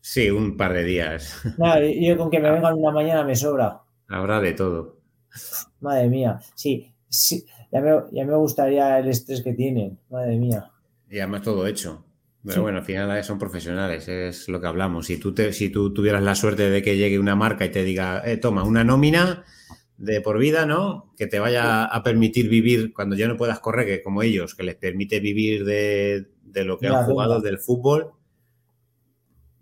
Sí, 0.02 0.30
un 0.30 0.56
par 0.56 0.74
de 0.74 0.84
días. 0.84 1.42
yo 2.00 2.18
con 2.18 2.30
que 2.30 2.40
me 2.40 2.52
vengan 2.52 2.76
una 2.76 2.92
mañana 2.92 3.24
me 3.24 3.36
sobra. 3.36 3.82
Habrá 4.08 4.40
de 4.40 4.54
todo. 4.54 4.98
Madre 5.82 6.08
mía, 6.08 6.40
sí, 6.56 6.94
sí 7.10 7.46
ya, 7.72 8.26
me, 8.26 8.36
gustaría 8.36 9.00
el 9.00 9.10
estrés 9.10 9.42
que 9.42 9.54
tienen, 9.54 10.00
madre 10.10 10.38
mía. 10.38 10.72
Y 11.10 11.20
además 11.20 11.42
todo 11.42 11.68
hecho. 11.68 12.04
Pero 12.46 12.62
bueno, 12.62 12.78
al 12.78 12.86
final 12.86 13.22
son 13.26 13.40
profesionales, 13.40 14.08
es 14.08 14.48
lo 14.48 14.62
que 14.62 14.68
hablamos. 14.68 15.08
Si 15.08 15.18
tú, 15.18 15.34
te, 15.34 15.52
si 15.52 15.70
tú 15.70 15.94
tuvieras 15.94 16.24
la 16.24 16.34
suerte 16.34 16.70
de 16.70 16.82
que 16.82 16.96
llegue 16.96 17.20
una 17.20 17.36
marca 17.36 17.66
y 17.66 17.72
te 17.72 17.84
diga, 17.84 18.22
eh, 18.26 18.38
toma, 18.38 18.64
una 18.64 18.86
nómina 18.86 19.44
de 19.98 20.22
por 20.22 20.38
vida, 20.38 20.66
¿no? 20.66 21.12
Que 21.18 21.28
te 21.28 21.40
vaya 21.40 21.86
a 21.86 22.04
permitir 22.04 22.50
vivir 22.50 22.94
cuando 22.94 23.16
ya 23.16 23.28
no 23.28 23.38
puedas 23.38 23.60
correr, 23.60 23.86
que 23.88 24.04
como 24.04 24.22
ellos, 24.22 24.56
que 24.56 24.64
les 24.64 24.76
permite 24.76 25.20
vivir 25.20 25.66
de, 25.66 26.28
lo 26.64 26.78
que 26.78 26.88
han 26.88 27.06
jugado, 27.06 27.42
del 27.42 27.60
fútbol, 27.60 28.12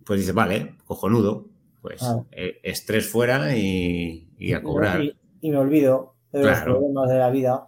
pues 0.05 0.19
dices, 0.19 0.35
vale, 0.35 0.75
cojonudo, 0.85 1.47
pues 1.81 2.01
eh, 2.31 2.59
estrés 2.63 3.07
fuera 3.07 3.55
y, 3.57 4.53
a 4.53 4.61
cobrar. 4.61 5.01
Y, 5.41 5.51
me 5.51 5.57
olvido 5.57 6.15
de 6.31 6.43
los 6.43 6.59
problemas 6.59 7.09
de 7.09 7.17
la 7.17 7.29
vida. 7.29 7.67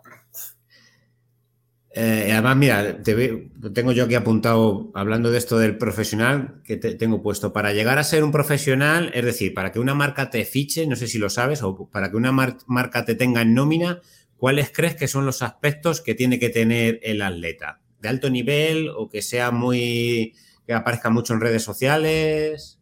Eh, 1.99 2.31
además, 2.31 2.55
mira, 2.57 3.01
te 3.01 3.49
tengo 3.73 3.91
yo 3.91 4.03
aquí 4.03 4.13
apuntado, 4.13 4.91
hablando 4.93 5.31
de 5.31 5.39
esto 5.39 5.57
del 5.57 5.79
profesional, 5.79 6.61
que 6.63 6.77
te, 6.77 6.93
tengo 6.93 7.23
puesto, 7.23 7.53
para 7.53 7.73
llegar 7.73 7.97
a 7.97 8.03
ser 8.03 8.23
un 8.23 8.31
profesional, 8.31 9.09
es 9.15 9.25
decir, 9.25 9.55
para 9.55 9.71
que 9.71 9.79
una 9.79 9.95
marca 9.95 10.29
te 10.29 10.45
fiche, 10.45 10.85
no 10.85 10.95
sé 10.95 11.07
si 11.07 11.17
lo 11.17 11.31
sabes, 11.31 11.63
o 11.63 11.89
para 11.89 12.11
que 12.11 12.17
una 12.17 12.31
marca 12.31 13.03
te 13.03 13.15
tenga 13.15 13.41
en 13.41 13.55
nómina, 13.55 13.99
¿cuáles 14.37 14.71
crees 14.71 14.95
que 14.95 15.07
son 15.07 15.25
los 15.25 15.41
aspectos 15.41 16.01
que 16.01 16.13
tiene 16.13 16.37
que 16.37 16.49
tener 16.49 16.99
el 17.01 17.19
atleta? 17.23 17.81
¿De 17.99 18.09
alto 18.09 18.29
nivel 18.29 18.89
o 18.95 19.09
que 19.09 19.23
sea 19.23 19.49
muy, 19.49 20.35
que 20.67 20.75
aparezca 20.75 21.09
mucho 21.09 21.33
en 21.33 21.41
redes 21.41 21.63
sociales? 21.63 22.79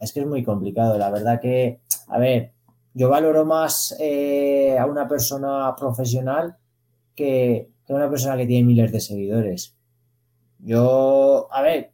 Es 0.00 0.12
que 0.12 0.18
es 0.18 0.26
muy 0.26 0.42
complicado, 0.42 0.98
la 0.98 1.12
verdad 1.12 1.40
que, 1.40 1.78
a 2.08 2.18
ver, 2.18 2.50
yo 2.92 3.08
valoro 3.08 3.44
más 3.44 3.94
eh, 4.00 4.76
a 4.76 4.84
una 4.84 5.06
persona 5.06 5.76
profesional 5.76 6.56
que 7.14 7.70
que 7.86 7.94
una 7.94 8.10
persona 8.10 8.36
que 8.36 8.46
tiene 8.46 8.66
miles 8.66 8.92
de 8.92 9.00
seguidores. 9.00 9.76
Yo, 10.58 11.48
a 11.52 11.62
ver, 11.62 11.92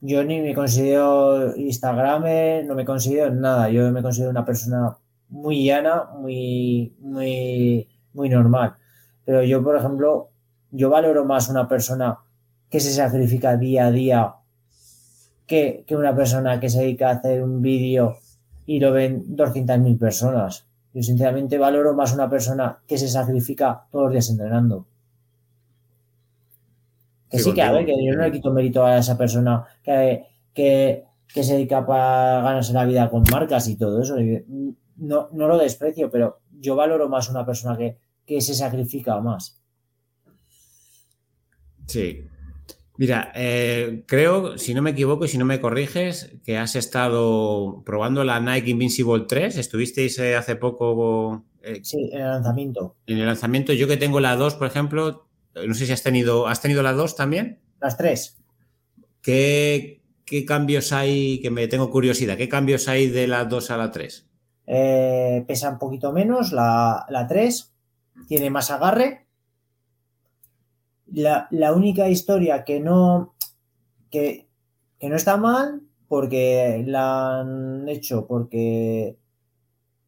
yo 0.00 0.24
ni 0.24 0.40
me 0.40 0.54
considero 0.54 1.56
Instagramer, 1.56 2.64
no 2.64 2.74
me 2.74 2.84
considero 2.84 3.34
nada. 3.34 3.68
Yo 3.70 3.90
me 3.92 4.02
considero 4.02 4.30
una 4.30 4.44
persona 4.44 4.96
muy 5.28 5.64
llana, 5.64 6.04
muy, 6.18 6.94
muy, 7.00 7.88
muy 8.14 8.28
normal. 8.28 8.74
Pero 9.24 9.42
yo, 9.42 9.62
por 9.62 9.76
ejemplo, 9.76 10.30
yo 10.70 10.88
valoro 10.88 11.24
más 11.24 11.48
una 11.48 11.68
persona 11.68 12.18
que 12.70 12.80
se 12.80 12.92
sacrifica 12.92 13.56
día 13.56 13.86
a 13.86 13.90
día 13.90 14.34
que, 15.46 15.84
que 15.86 15.96
una 15.96 16.14
persona 16.14 16.60
que 16.60 16.70
se 16.70 16.80
dedica 16.80 17.08
a 17.08 17.14
hacer 17.14 17.42
un 17.42 17.60
vídeo 17.60 18.16
y 18.66 18.78
lo 18.78 18.92
ven 18.92 19.36
200.000 19.36 19.98
personas. 19.98 20.66
Yo 20.94 21.02
sinceramente 21.02 21.58
valoro 21.58 21.94
más 21.94 22.14
una 22.14 22.30
persona 22.30 22.78
que 22.86 22.98
se 22.98 23.08
sacrifica 23.08 23.86
todos 23.90 24.04
los 24.04 24.12
días 24.12 24.30
entrenando. 24.30 24.86
Que 27.30 27.38
sí, 27.38 27.54
que 27.54 27.62
a 27.62 27.70
ver, 27.70 27.86
que 27.86 27.92
yo 27.92 28.14
no 28.14 28.24
le 28.24 28.32
quito 28.32 28.52
mérito 28.52 28.84
a 28.84 28.98
esa 28.98 29.16
persona 29.16 29.64
que, 29.84 30.24
que, 30.52 31.04
se 31.32 31.54
dedica 31.54 31.86
para 31.86 32.42
ganarse 32.42 32.72
la 32.72 32.84
vida 32.84 33.08
con 33.08 33.22
marcas 33.30 33.68
y 33.68 33.76
todo 33.76 34.02
eso. 34.02 34.16
No, 34.96 35.28
no 35.32 35.48
lo 35.48 35.56
desprecio, 35.56 36.10
pero 36.10 36.40
yo 36.58 36.74
valoro 36.74 37.08
más 37.08 37.28
una 37.30 37.46
persona 37.46 37.76
que, 37.76 37.96
se 38.40 38.54
sacrifica 38.54 39.20
más. 39.20 39.60
Sí. 41.86 42.24
Mira, 42.96 43.32
eh, 43.34 44.04
creo, 44.06 44.58
si 44.58 44.74
no 44.74 44.82
me 44.82 44.90
equivoco 44.90 45.24
y 45.24 45.28
si 45.28 45.38
no 45.38 45.44
me 45.44 45.60
corriges, 45.60 46.36
que 46.44 46.58
has 46.58 46.76
estado 46.76 47.82
probando 47.84 48.22
la 48.24 48.38
Nike 48.40 48.70
Invincible 48.70 49.24
3. 49.26 49.56
¿Estuvisteis 49.56 50.18
eh, 50.18 50.36
hace 50.36 50.54
poco? 50.54 51.44
Eh, 51.62 51.80
sí, 51.82 52.10
en 52.12 52.20
el 52.20 52.28
lanzamiento. 52.28 52.96
En 53.06 53.18
el 53.18 53.26
lanzamiento. 53.26 53.72
Yo 53.72 53.88
que 53.88 53.96
tengo 53.96 54.20
la 54.20 54.36
2, 54.36 54.54
por 54.54 54.66
ejemplo, 54.66 55.29
no 55.54 55.74
sé 55.74 55.86
si 55.86 55.92
has 55.92 56.02
tenido, 56.02 56.46
¿has 56.46 56.60
tenido 56.60 56.82
las 56.82 56.96
dos 56.96 57.16
también? 57.16 57.60
Las 57.80 57.96
tres. 57.96 58.38
¿Qué, 59.22 60.02
cambios 60.46 60.92
hay? 60.92 61.40
Que 61.40 61.50
me 61.50 61.66
tengo 61.68 61.90
curiosidad. 61.90 62.36
¿Qué 62.36 62.48
cambios 62.48 62.88
hay 62.88 63.08
de 63.08 63.26
las 63.26 63.48
dos 63.48 63.70
a 63.70 63.76
la 63.76 63.90
tres? 63.90 64.28
Eh, 64.66 65.44
pesa 65.48 65.70
un 65.70 65.78
poquito 65.78 66.12
menos 66.12 66.52
la, 66.52 67.04
la 67.08 67.26
3, 67.26 67.74
tiene 68.28 68.50
más 68.50 68.70
agarre. 68.70 69.26
La, 71.12 71.48
única 71.74 72.08
historia 72.08 72.62
que 72.62 72.78
no, 72.78 73.34
que, 74.10 74.48
que 75.00 75.08
no 75.08 75.16
está 75.16 75.36
mal, 75.36 75.82
porque 76.06 76.84
la 76.86 77.40
han 77.40 77.88
hecho, 77.88 78.28
porque 78.28 79.18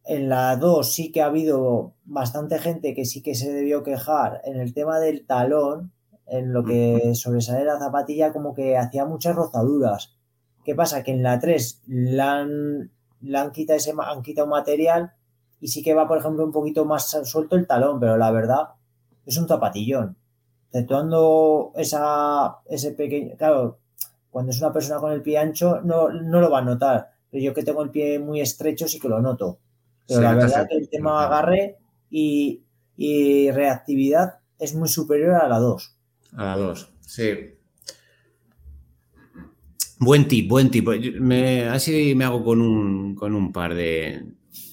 en 0.05 0.29
la 0.29 0.57
2 0.57 0.93
sí 0.93 1.13
que 1.13 1.23
ha 1.23 1.27
habido 1.27 1.95
bastante 2.05 2.59
gente 2.59 2.95
que 2.95 3.05
sí 3.05 3.23
que 3.23 3.35
se 3.35 3.53
debió 3.53 3.83
quejar 3.83 4.41
en 4.45 4.61
el 4.61 4.75
tema 4.75 4.99
del 4.99 5.27
talón, 5.27 5.93
en 6.27 6.53
lo 6.53 6.65
que 6.65 7.15
sobresale 7.15 7.65
la 7.65 7.79
zapatilla, 7.79 8.33
como 8.33 8.55
que 8.55 8.77
hacía 8.77 9.05
muchas 9.05 9.37
rozaduras. 9.37 10.17
¿Qué 10.65 10.75
pasa? 10.75 11.03
Que 11.03 11.13
en 11.13 11.23
la 11.23 11.39
3 11.39 11.83
la 11.87 12.41
han, 12.41 12.91
han, 13.35 13.53
quitado 13.53 13.77
ese, 13.77 13.93
han 13.99 14.23
quitado 14.23 14.47
material 14.47 15.13
y 15.61 15.69
sí 15.69 15.83
que 15.83 15.95
va, 15.95 16.09
por 16.09 16.19
ejemplo, 16.19 16.45
un 16.45 16.53
poquito 16.53 16.85
más 16.85 17.09
suelto 17.25 17.57
el 17.57 17.67
talón, 17.67 18.01
pero 18.01 18.17
la 18.17 18.31
verdad 18.31 18.69
es 19.27 19.37
un 19.37 19.47
zapatillón. 19.47 20.17
Exceptuando 20.69 21.73
esa, 21.77 22.59
ese 22.67 22.93
pequeño. 22.93 23.37
Claro, 23.37 23.79
cuando 24.31 24.53
es 24.53 24.61
una 24.61 24.73
persona 24.73 25.01
con 25.01 25.13
el 25.13 25.23
pie 25.23 25.39
ancho, 25.39 25.81
no, 25.83 26.09
no 26.09 26.41
lo 26.41 26.51
va 26.51 26.61
a 26.61 26.63
notar. 26.63 27.11
Pero 27.31 27.45
yo 27.45 27.55
que 27.55 27.63
tengo 27.63 27.83
el 27.83 27.91
pie 27.91 28.19
muy 28.19 28.41
estrecho, 28.41 28.89
sí 28.89 28.99
que 28.99 29.09
lo 29.09 29.21
noto. 29.21 29.59
Pero 30.07 30.21
la 30.21 30.35
verdad 30.35 30.67
que 30.69 30.77
el 30.77 30.89
tema 30.89 31.25
agarre 31.25 31.79
y, 32.11 32.61
reactividad 33.51 34.35
es 34.59 34.75
muy 34.75 34.89
superior 34.89 35.35
a 35.35 35.49
la 35.49 35.59
2. 35.59 35.97
A 36.37 36.45
la 36.45 36.57
2, 36.57 36.93
sí. 37.01 37.55
Buen 39.99 40.27
tip, 40.29 40.49
buen 40.49 40.71
tip. 40.71 40.89
Me, 41.21 41.69
así 41.69 42.15
me 42.15 42.25
hago 42.25 42.45
con 42.45 42.61
un, 42.61 43.15
con 43.15 43.35
un 43.35 43.53
par 43.53 43.75
de, 43.75 44.25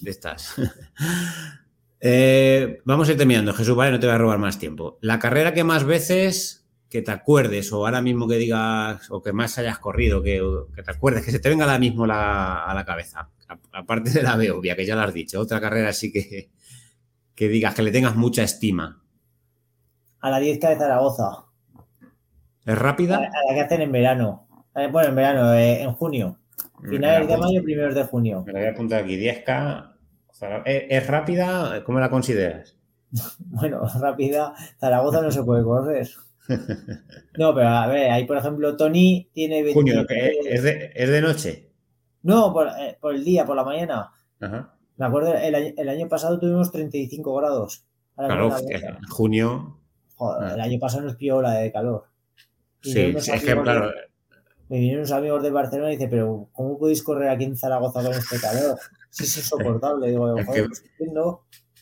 de 0.01 0.11
estas. 0.11 0.56
Eh, 2.01 2.80
vamos 2.85 3.10
a 3.10 3.11
ir 3.11 3.18
terminando, 3.18 3.53
Jesús, 3.53 3.76
vale, 3.76 3.91
no 3.91 3.99
te 3.99 4.07
voy 4.07 4.15
a 4.15 4.18
robar 4.18 4.39
más 4.39 4.57
tiempo. 4.57 4.97
La 5.01 5.19
carrera 5.19 5.53
que 5.53 5.65
más 5.65 5.84
veces 5.84 6.65
que 6.89 7.01
te 7.01 7.11
acuerdes, 7.11 7.71
o 7.71 7.85
ahora 7.85 8.01
mismo 8.01 8.27
que 8.27 8.35
digas, 8.35 9.11
o 9.11 9.21
que 9.21 9.31
más 9.31 9.57
hayas 9.59 9.79
corrido, 9.79 10.23
que, 10.23 10.41
que 10.75 10.83
te 10.83 10.91
acuerdes, 10.91 11.23
que 11.23 11.31
se 11.31 11.39
te 11.39 11.49
venga 11.49 11.65
ahora 11.65 11.79
mismo 11.79 12.05
a 12.05 12.73
la 12.75 12.83
cabeza 12.85 13.29
aparte 13.73 14.11
de 14.11 14.23
la 14.23 14.35
obvia, 14.35 14.75
que 14.75 14.85
ya 14.85 14.95
lo 14.95 15.01
has 15.01 15.13
dicho, 15.13 15.39
otra 15.39 15.59
carrera 15.59 15.89
así 15.89 16.11
que, 16.11 16.49
que 17.35 17.47
digas 17.47 17.73
que 17.73 17.81
le 17.81 17.91
tengas 17.91 18.15
mucha 18.15 18.43
estima. 18.43 19.01
A 20.19 20.29
la 20.29 20.39
10K 20.39 20.69
de 20.69 20.75
Zaragoza. 20.75 21.45
¿Es 22.65 22.77
rápida? 22.77 23.17
A 23.17 23.21
la, 23.21 23.53
que 23.53 23.61
hacen 23.61 23.81
en 23.81 23.91
verano. 23.91 24.47
Eh, 24.75 24.87
bueno, 24.91 25.09
en 25.09 25.15
verano, 25.15 25.53
eh, 25.53 25.81
en 25.81 25.93
junio. 25.93 26.37
Finales 26.87 27.27
de 27.27 27.37
mayo, 27.37 27.63
primeros 27.63 27.95
de 27.95 28.03
junio. 28.03 28.43
Me 28.45 28.53
la 28.53 28.59
voy 28.59 28.67
a 28.67 28.71
apuntar 28.71 29.03
aquí. 29.03 29.17
10K. 29.17 29.95
¿Es 30.65 31.07
rápida? 31.07 31.83
¿Cómo 31.83 31.99
la 31.99 32.09
consideras? 32.09 32.77
bueno, 33.39 33.81
rápida. 33.99 34.53
Zaragoza 34.79 35.21
no 35.21 35.31
se 35.31 35.43
puede 35.43 35.63
correr. 35.63 36.07
No, 37.38 37.53
pero 37.53 37.67
a 37.67 37.88
ver, 37.88 38.11
ahí 38.11 38.26
por 38.26 38.38
ejemplo, 38.38 38.76
Tony 38.76 39.30
tiene 39.34 39.71
Junio, 39.73 40.05
¿es 40.09 40.63
de, 40.63 40.91
¿es 40.95 41.09
de 41.09 41.21
noche? 41.21 41.69
No, 42.23 42.53
eh, 42.77 42.97
por, 42.99 43.15
el 43.15 43.23
día, 43.23 43.45
por 43.45 43.55
la 43.55 43.63
mañana. 43.63 44.11
Me 44.39 45.05
acuerdo, 45.05 45.34
el, 45.35 45.89
año 45.89 46.07
pasado 46.09 46.39
tuvimos 46.39 46.71
35 46.71 47.35
grados. 47.35 47.85
Claro, 48.15 48.53
en 48.57 49.01
junio. 49.09 49.80
Joder, 50.15 50.53
el 50.53 50.61
año 50.61 50.80
pasado 50.80 51.03
nos 51.03 51.15
pilló 51.15 51.41
la 51.41 51.53
de 51.53 51.71
calor. 51.71 52.05
sí, 52.81 52.99
es 53.15 53.30
que, 53.30 53.55
claro. 53.61 53.91
me 54.67 54.77
vinieron 54.77 54.99
unos 55.01 55.11
amigos 55.13 55.41
de 55.41 55.51
Barcelona 55.51 55.93
y 55.93 55.95
dice, 55.95 56.09
pero 56.09 56.49
¿cómo 56.51 56.77
podéis 56.77 57.01
correr 57.01 57.30
aquí 57.30 57.45
en 57.45 57.55
Zaragoza 57.55 58.03
con 58.03 58.11
este 58.11 58.39
calor? 58.39 58.77
Si 59.09 59.23
es 59.23 59.38
insoportable. 59.38 60.09
Digo, 60.09 60.38
es, 60.38 60.49
que, 60.49 60.67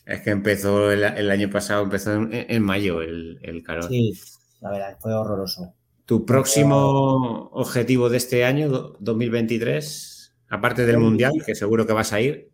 es 0.06 0.20
que 0.22 0.30
empezó 0.30 0.92
el, 0.92 1.30
año 1.30 1.50
pasado, 1.50 1.82
empezó 1.82 2.12
en, 2.12 2.62
mayo 2.62 3.02
el, 3.02 3.40
el, 3.42 3.64
calor. 3.64 3.88
Sí, 3.88 4.14
la 4.60 4.70
verdad, 4.70 4.96
fue 5.00 5.14
horroroso. 5.14 5.74
¿Tu 6.04 6.24
próximo 6.24 7.50
objetivo 7.52 8.08
de 8.08 8.16
este 8.16 8.44
año, 8.44 8.68
2023? 8.98 10.34
Aparte 10.48 10.86
del 10.86 10.98
Mundial, 10.98 11.32
que 11.44 11.54
seguro 11.54 11.86
que 11.86 11.92
vas 11.92 12.12
a 12.12 12.20
ir. 12.20 12.50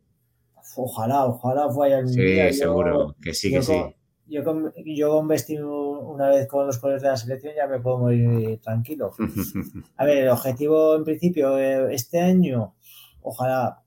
Ojalá, 0.76 1.24
ojalá 1.26 1.68
vaya 1.68 1.98
al 1.98 2.06
Mundial. 2.06 2.52
Sí, 2.52 2.58
seguro, 2.58 3.14
que 3.22 3.32
sí, 3.32 3.50
que 3.52 3.62
sí. 3.62 3.80
yo, 4.26 4.42
con, 4.42 4.72
yo 4.84 5.24
vestir 5.24 5.62
una 5.62 6.28
vez 6.30 6.48
con 6.48 6.66
los 6.66 6.78
colores 6.78 7.02
de 7.02 7.08
la 7.08 7.16
selección 7.16 7.54
ya 7.56 7.68
me 7.68 7.78
puedo 7.78 7.98
morir 7.98 8.60
tranquilo. 8.60 9.12
A 9.96 10.04
ver, 10.04 10.24
el 10.24 10.30
objetivo 10.30 10.96
en 10.96 11.04
principio 11.04 11.56
eh, 11.56 11.94
este 11.94 12.20
año, 12.20 12.74
ojalá, 13.22 13.84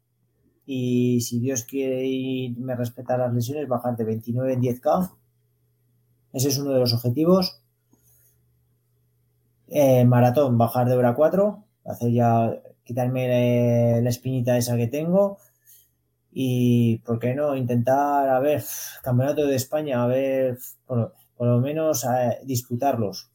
y 0.66 1.20
si 1.22 1.40
Dios 1.40 1.64
quiere 1.64 2.06
y 2.06 2.56
me 2.58 2.76
respeta 2.76 3.18
las 3.18 3.34
lesiones, 3.34 3.68
bajar 3.68 3.98
de 3.98 4.04
29 4.06 4.54
en 4.54 4.62
10K. 4.62 5.12
Ese 6.34 6.50
es 6.50 6.58
uno 6.58 6.72
de 6.72 6.80
los 6.80 6.94
objetivos. 6.94 7.62
Eh, 9.70 10.06
maratón, 10.06 10.58
bajar 10.58 10.88
de 10.88 10.96
hora 10.96 11.14
4, 11.14 11.64
hacer 11.86 12.12
ya 12.12 12.62
quitarme 12.84 14.02
la 14.02 14.10
espinita 14.10 14.58
esa 14.58 14.78
que 14.78 14.88
tengo 14.88 15.38
y, 16.32 17.00
¿por 17.00 17.20
qué 17.20 17.34
no? 17.34 17.56
Intentar, 17.56 18.30
a 18.30 18.40
ver, 18.40 18.64
campeonato 19.02 19.46
de 19.46 19.56
España, 19.56 20.04
a 20.04 20.08
ver, 20.08 20.58
por, 20.86 21.14
lo 21.40 21.60
menos 21.60 22.06
a 22.06 22.38
disputarlos. 22.44 23.30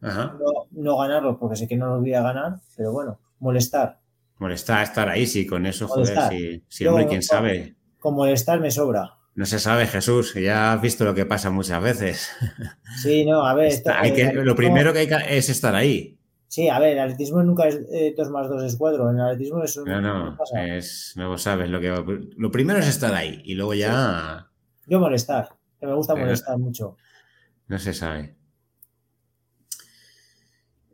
no, 0.00 0.30
no 0.70 0.98
ganarlos 0.98 1.36
porque 1.38 1.56
sé 1.56 1.66
que 1.66 1.76
no 1.76 1.88
los 1.88 2.00
voy 2.00 2.14
a 2.14 2.22
ganar, 2.22 2.60
pero 2.76 2.92
bueno, 2.92 3.18
molestar. 3.40 3.98
Molestar, 4.38 4.82
estar 4.84 5.08
ahí, 5.08 5.26
sí, 5.26 5.46
con 5.46 5.66
eso, 5.66 5.88
joder, 5.88 6.18
sí, 6.30 6.64
sí 6.68 6.86
hombre, 6.86 7.06
quién 7.06 7.22
sabe. 7.22 7.76
Con 7.98 8.14
molestar 8.14 8.60
me 8.60 8.70
sobra. 8.70 9.18
No 9.34 9.46
se 9.46 9.58
sabe, 9.58 9.86
Jesús, 9.86 10.34
ya 10.34 10.72
has 10.72 10.80
visto 10.80 11.04
lo 11.04 11.14
que 11.14 11.26
pasa 11.26 11.50
muchas 11.50 11.82
veces. 11.82 12.30
Sí, 13.02 13.24
no, 13.26 13.44
a 13.44 13.54
ver. 13.54 13.72
hay 13.92 14.12
que, 14.12 14.32
lo 14.32 14.54
primero 14.54 14.92
que 14.92 15.00
hay 15.00 15.08
que 15.08 15.36
es 15.36 15.48
estar 15.48 15.74
ahí. 15.74 16.16
Sí, 16.46 16.68
a 16.68 16.78
ver, 16.78 16.92
el 16.92 17.00
atletismo 17.00 17.42
nunca 17.42 17.66
es 17.66 17.80
2 17.80 17.88
eh, 17.90 18.30
más 18.30 18.48
2 18.48 18.62
es 18.62 18.76
4. 18.76 19.10
En 19.10 19.16
el 19.16 19.22
atletismo 19.22 19.64
es 19.64 19.76
un. 19.76 19.88
No, 19.88 20.00
no, 20.00 20.38
es, 20.56 21.14
no 21.16 21.36
sabes. 21.36 21.68
Lo, 21.68 21.80
que, 21.80 21.92
lo 22.36 22.50
primero 22.52 22.78
es 22.78 22.86
estar 22.86 23.12
ahí 23.12 23.42
y 23.44 23.54
luego 23.54 23.74
ya. 23.74 24.48
Yo 24.86 25.00
molestar, 25.00 25.48
que 25.80 25.86
me 25.88 25.94
gusta 25.94 26.14
molestar 26.14 26.56
mucho. 26.56 26.96
No 27.66 27.76
se 27.80 27.92
sabe. 27.92 28.36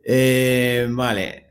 Eh, 0.03 0.87
vale. 0.89 1.50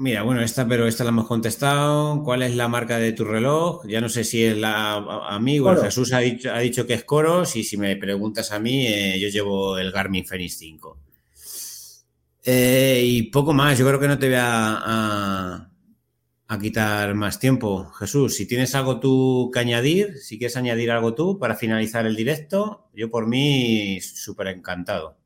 Mira, 0.00 0.22
bueno, 0.22 0.42
esta, 0.42 0.68
pero 0.68 0.86
esta 0.86 1.02
la 1.02 1.10
hemos 1.10 1.26
contestado. 1.26 2.22
¿Cuál 2.22 2.44
es 2.44 2.54
la 2.54 2.68
marca 2.68 2.98
de 2.98 3.12
tu 3.12 3.24
reloj? 3.24 3.84
Ya 3.88 4.00
no 4.00 4.08
sé 4.08 4.22
si 4.22 4.44
es 4.44 4.56
la 4.56 4.94
amigo. 5.28 5.74
Jesús 5.74 6.12
ha 6.12 6.20
dicho, 6.20 6.52
ha 6.52 6.60
dicho 6.60 6.86
que 6.86 6.94
es 6.94 7.02
Coros 7.02 7.56
y 7.56 7.64
si 7.64 7.76
me 7.76 7.96
preguntas 7.96 8.52
a 8.52 8.60
mí, 8.60 8.86
eh, 8.86 9.18
yo 9.18 9.28
llevo 9.28 9.76
el 9.76 9.90
Garmin 9.90 10.24
Fenix 10.24 10.56
5. 10.58 11.00
Eh, 12.44 13.02
y 13.04 13.22
poco 13.24 13.52
más, 13.52 13.76
yo 13.76 13.84
creo 13.88 13.98
que 13.98 14.06
no 14.06 14.20
te 14.20 14.28
voy 14.28 14.36
a, 14.38 15.68
a, 16.46 16.58
quitar 16.60 17.14
más 17.14 17.40
tiempo. 17.40 17.90
Jesús, 17.98 18.36
si 18.36 18.46
tienes 18.46 18.76
algo 18.76 19.00
tú 19.00 19.50
que 19.52 19.58
añadir, 19.58 20.16
si 20.18 20.38
quieres 20.38 20.56
añadir 20.56 20.92
algo 20.92 21.14
tú 21.14 21.40
para 21.40 21.56
finalizar 21.56 22.06
el 22.06 22.14
directo, 22.14 22.88
yo 22.94 23.10
por 23.10 23.26
mí 23.26 24.00
súper 24.00 24.46
encantado. 24.46 25.18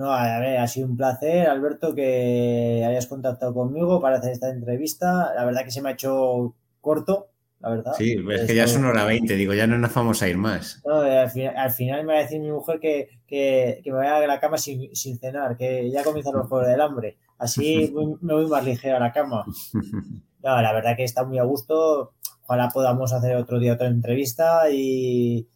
No, 0.00 0.14
a 0.14 0.38
ver, 0.38 0.56
ha 0.56 0.66
sido 0.66 0.88
un 0.88 0.96
placer, 0.96 1.46
Alberto, 1.46 1.94
que 1.94 2.82
hayas 2.88 3.06
contactado 3.06 3.52
conmigo 3.52 4.00
para 4.00 4.16
hacer 4.16 4.32
esta 4.32 4.48
entrevista. 4.48 5.34
La 5.34 5.44
verdad 5.44 5.62
que 5.62 5.70
se 5.70 5.82
me 5.82 5.90
ha 5.90 5.92
hecho 5.92 6.54
corto, 6.80 7.28
la 7.58 7.68
verdad. 7.68 7.92
Sí, 7.98 8.16
es 8.30 8.46
que 8.46 8.54
ya 8.54 8.66
son 8.66 8.86
hora 8.86 9.04
20, 9.04 9.36
digo, 9.36 9.52
ya 9.52 9.66
no 9.66 9.76
nos 9.76 9.92
vamos 9.92 10.22
a 10.22 10.28
ir 10.30 10.38
más. 10.38 10.80
No, 10.86 11.00
al, 11.00 11.28
final, 11.28 12.06
me 12.06 12.14
va 12.14 12.18
a 12.18 12.22
decir 12.22 12.40
mi 12.40 12.50
mujer 12.50 12.80
que, 12.80 13.10
me 13.84 13.92
voy 13.92 14.06
a 14.06 14.26
la 14.26 14.40
cama 14.40 14.56
sin, 14.56 14.88
cenar, 15.18 15.58
que 15.58 15.90
ya 15.90 16.02
comienzan 16.02 16.32
los 16.32 16.48
juegos 16.48 16.68
del 16.68 16.80
hambre. 16.80 17.18
Así 17.36 17.92
me 18.22 18.32
voy 18.32 18.46
más 18.46 18.64
ligero 18.64 18.96
a 18.96 19.00
la 19.00 19.12
cama. 19.12 19.44
No, 20.42 20.62
la 20.62 20.72
verdad 20.72 20.96
que 20.96 21.04
está 21.04 21.26
muy 21.26 21.38
a 21.38 21.42
gusto. 21.42 22.14
Ojalá 22.44 22.70
podamos 22.70 23.12
hacer 23.12 23.36
otro 23.36 23.58
día 23.58 23.74
otra 23.74 23.88
entrevista 23.88 24.70
y 24.70 25.46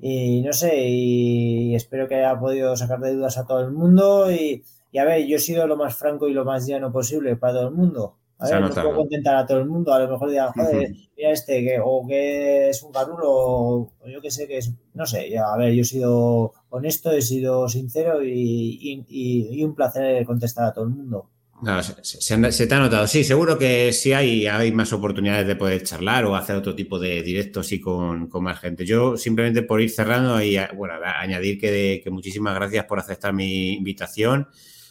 y 0.00 0.42
no 0.42 0.52
sé, 0.52 0.86
y 0.86 1.74
espero 1.74 2.06
que 2.06 2.14
haya 2.14 2.38
podido 2.38 2.76
sacar 2.76 3.00
de 3.00 3.14
dudas 3.14 3.36
a 3.36 3.46
todo 3.46 3.60
el 3.60 3.72
mundo. 3.72 4.30
Y, 4.30 4.62
a 4.96 5.04
ver, 5.04 5.26
yo 5.26 5.36
he 5.36 5.40
sido 5.40 5.66
lo 5.66 5.76
más 5.76 5.96
franco 5.96 6.28
y 6.28 6.32
lo 6.32 6.44
más 6.44 6.66
llano 6.66 6.92
posible 6.92 7.36
para 7.36 7.54
todo 7.54 7.68
el 7.68 7.74
mundo. 7.74 8.16
A 8.38 8.48
ver, 8.48 8.60
no 8.60 8.70
puedo 8.70 8.94
contentar 8.94 9.34
a 9.34 9.46
todo 9.46 9.58
el 9.58 9.66
mundo. 9.66 9.92
A 9.92 9.98
lo 9.98 10.08
mejor 10.08 10.30
digan, 10.30 10.52
joder, 10.52 10.92
mira 11.16 11.30
este, 11.32 11.64
que, 11.64 11.80
o 11.82 12.06
que 12.06 12.68
es 12.68 12.82
un 12.84 12.92
garulo, 12.92 13.26
o, 13.28 13.92
yo 14.06 14.20
que 14.20 14.30
sé 14.30 14.46
que 14.46 14.58
es. 14.58 14.72
No 14.94 15.04
sé, 15.04 15.28
ya, 15.28 15.52
a 15.52 15.56
ver, 15.56 15.72
yo 15.74 15.82
he 15.82 15.84
sido 15.84 16.52
honesto, 16.68 17.10
he 17.10 17.20
sido 17.20 17.68
sincero 17.68 18.22
y, 18.22 19.04
y 19.08 19.64
un 19.64 19.74
placer 19.74 20.24
contestar 20.24 20.66
a 20.66 20.72
todo 20.72 20.84
el 20.84 20.90
mundo. 20.90 21.28
No, 21.60 21.82
se, 21.82 22.66
te 22.66 22.74
ha 22.74 22.78
notado. 22.78 23.06
Sí, 23.06 23.24
seguro 23.24 23.58
que 23.58 23.92
sí 23.92 24.12
hay, 24.12 24.46
hay 24.46 24.70
más 24.70 24.92
oportunidades 24.92 25.46
de 25.46 25.56
poder 25.56 25.82
charlar 25.82 26.24
o 26.24 26.36
hacer 26.36 26.54
otro 26.54 26.74
tipo 26.74 26.98
de 26.98 27.22
directos 27.22 27.72
y 27.72 27.80
con, 27.80 28.28
más 28.40 28.60
gente. 28.60 28.84
Yo 28.84 29.16
simplemente 29.16 29.62
por 29.62 29.80
ir 29.80 29.90
cerrando 29.90 30.40
y 30.40 30.56
bueno, 30.76 30.94
añadir 31.02 31.58
que, 31.58 32.00
que 32.02 32.10
muchísimas 32.10 32.54
gracias 32.54 32.84
por 32.84 33.00
aceptar 33.00 33.32
mi 33.32 33.72
invitación. 33.74 34.48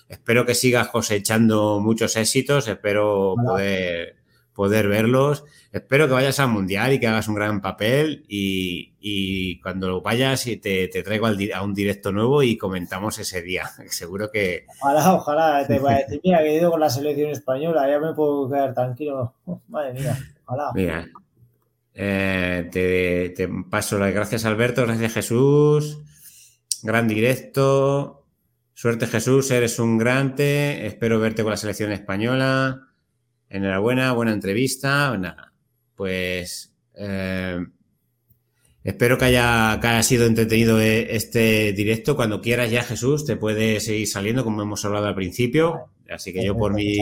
Espero 0.09 0.45
que 0.45 0.55
sigas 0.55 0.89
cosechando 0.89 1.79
muchos 1.79 2.15
éxitos, 2.15 2.67
espero 2.67 3.35
poder 3.45 4.16
poder 4.57 4.87
verlos. 4.87 5.45
Espero 5.71 6.07
que 6.07 6.13
vayas 6.13 6.39
al 6.39 6.49
Mundial 6.49 6.91
y 6.91 6.99
que 6.99 7.05
hagas 7.05 7.27
un 7.27 7.35
gran 7.35 7.61
papel 7.61 8.25
y, 8.27 9.61
cuando 9.61 10.01
vayas 10.01 10.45
te, 10.45 10.87
te 10.87 11.03
traigo 11.03 11.27
a 11.27 11.61
un 11.61 11.75
directo 11.75 12.11
nuevo 12.11 12.41
y 12.41 12.57
comentamos 12.57 13.19
ese 13.19 13.43
día. 13.43 13.69
Seguro 13.89 14.31
que... 14.31 14.65
Ojalá, 14.81 15.13
ojalá. 15.13 15.67
Te 15.67 15.77
voy 15.77 15.93
a 15.93 15.97
decir, 15.97 16.19
mira, 16.23 16.39
que 16.39 16.49
he 16.49 16.55
ido 16.55 16.71
con 16.71 16.79
la 16.79 16.89
selección 16.89 17.29
española, 17.29 17.87
ya 17.87 17.99
me 17.99 18.15
puedo 18.15 18.49
quedar 18.49 18.73
tranquilo. 18.73 19.35
madre 19.67 19.93
mía, 19.93 20.17
ojalá. 20.45 20.71
Mira, 20.73 21.07
eh, 21.93 22.67
te, 22.71 23.29
te 23.29 23.47
paso 23.69 23.99
las 23.99 24.11
gracias 24.11 24.43
Alberto, 24.43 24.87
gracias 24.87 25.13
Jesús. 25.13 25.99
Gran 26.81 27.07
directo. 27.07 28.25
Suerte 28.73 29.05
Jesús, 29.05 29.51
eres 29.51 29.77
un 29.77 29.99
grande. 29.99 30.87
Espero 30.87 31.19
verte 31.19 31.43
con 31.43 31.51
la 31.51 31.57
selección 31.57 31.91
española. 31.91 32.86
Enhorabuena, 33.49 34.11
buena 34.13 34.33
entrevista. 34.33 35.51
pues 35.95 36.73
eh, 36.93 37.59
espero 38.83 39.17
que 39.17 39.25
haya, 39.25 39.79
que 39.81 39.87
haya 39.87 40.03
sido 40.03 40.25
entretenido 40.25 40.79
eh, 40.79 41.15
este 41.15 41.73
directo. 41.73 42.15
Cuando 42.15 42.41
quieras 42.41 42.71
ya, 42.71 42.83
Jesús, 42.83 43.25
te 43.25 43.35
puedes 43.35 43.85
seguir 43.85 44.07
saliendo, 44.07 44.43
como 44.43 44.61
hemos 44.61 44.83
hablado 44.85 45.07
al 45.07 45.15
principio. 45.15 45.91
Así 46.09 46.33
que 46.33 46.43
yo 46.43 46.55
por 46.55 46.73
mí, 46.73 46.97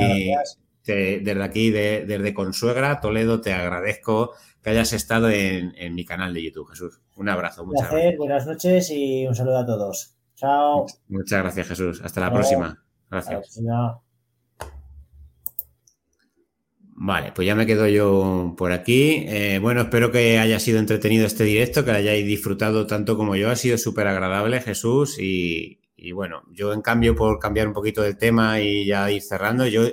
desde 0.85 1.43
aquí, 1.43 1.71
desde 1.71 2.33
Consuegra, 2.33 2.99
Toledo, 2.99 3.41
te 3.41 3.53
agradezco 3.53 4.33
que 4.61 4.71
hayas 4.71 4.93
estado 4.93 5.29
en, 5.29 5.73
mi 5.93 6.05
canal 6.05 6.33
de 6.33 6.43
YouTube, 6.43 6.69
Jesús. 6.69 6.99
Un 7.15 7.29
abrazo. 7.29 7.65
Muchas 7.65 7.91
gracias. 7.91 8.17
Buenas 8.17 8.47
noches 8.47 8.89
y 8.91 9.27
un 9.27 9.35
saludo 9.35 9.59
a 9.59 9.65
todos. 9.65 10.15
Chao. 10.35 10.85
Muchas 11.07 11.41
gracias, 11.43 11.67
Jesús. 11.67 12.01
Hasta 12.03 12.21
la 12.21 12.31
próxima. 12.31 12.83
Gracias. 13.09 13.59
Vale, 16.97 17.33
pues 17.33 17.45
ya 17.45 17.55
me 17.55 17.65
quedo 17.65 17.87
yo 17.89 18.55
por 18.57 18.71
aquí. 18.71 19.25
Eh, 19.27 19.59
bueno, 19.61 19.81
espero 19.81 20.11
que 20.11 20.39
haya 20.39 20.59
sido 20.61 20.79
entretenido 20.79 21.25
este 21.25 21.43
directo, 21.43 21.83
que 21.83 21.91
hayáis 21.91 22.25
disfrutado 22.25 22.87
tanto 22.87 23.17
como 23.17 23.35
yo. 23.35 23.49
Ha 23.49 23.57
sido 23.57 23.77
súper 23.77 24.07
agradable, 24.07 24.61
Jesús. 24.61 25.17
Y, 25.19 25.77
bueno, 26.13 26.43
yo 26.51 26.71
en 26.71 26.81
cambio, 26.81 27.13
por 27.13 27.37
cambiar 27.37 27.67
un 27.67 27.73
poquito 27.73 28.01
del 28.01 28.17
tema 28.17 28.61
y 28.61 28.85
ya 28.85 29.11
ir 29.11 29.21
cerrando, 29.21 29.67
yo, 29.67 29.87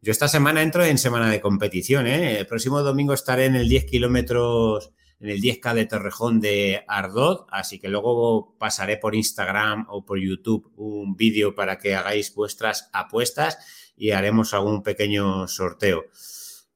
yo 0.00 0.10
esta 0.10 0.26
semana 0.26 0.62
entro 0.62 0.84
en 0.84 0.98
semana 0.98 1.30
de 1.30 1.40
competición. 1.40 2.08
¿eh? 2.08 2.40
El 2.40 2.46
próximo 2.48 2.82
domingo 2.82 3.14
estaré 3.14 3.44
en 3.44 3.54
el 3.54 3.68
10 3.68 3.84
kilómetros, 3.84 4.90
en 5.20 5.30
el 5.30 5.40
10K 5.40 5.74
de 5.74 5.86
Torrejón 5.86 6.40
de 6.40 6.82
Ardot. 6.88 7.46
Así 7.52 7.78
que 7.78 7.88
luego 7.88 8.56
pasaré 8.58 8.96
por 8.96 9.14
Instagram 9.14 9.86
o 9.88 10.04
por 10.04 10.18
YouTube 10.18 10.72
un 10.74 11.14
vídeo 11.14 11.54
para 11.54 11.78
que 11.78 11.94
hagáis 11.94 12.34
vuestras 12.34 12.90
apuestas 12.92 13.58
y 13.96 14.10
haremos 14.10 14.54
algún 14.54 14.82
pequeño 14.82 15.46
sorteo. 15.46 16.06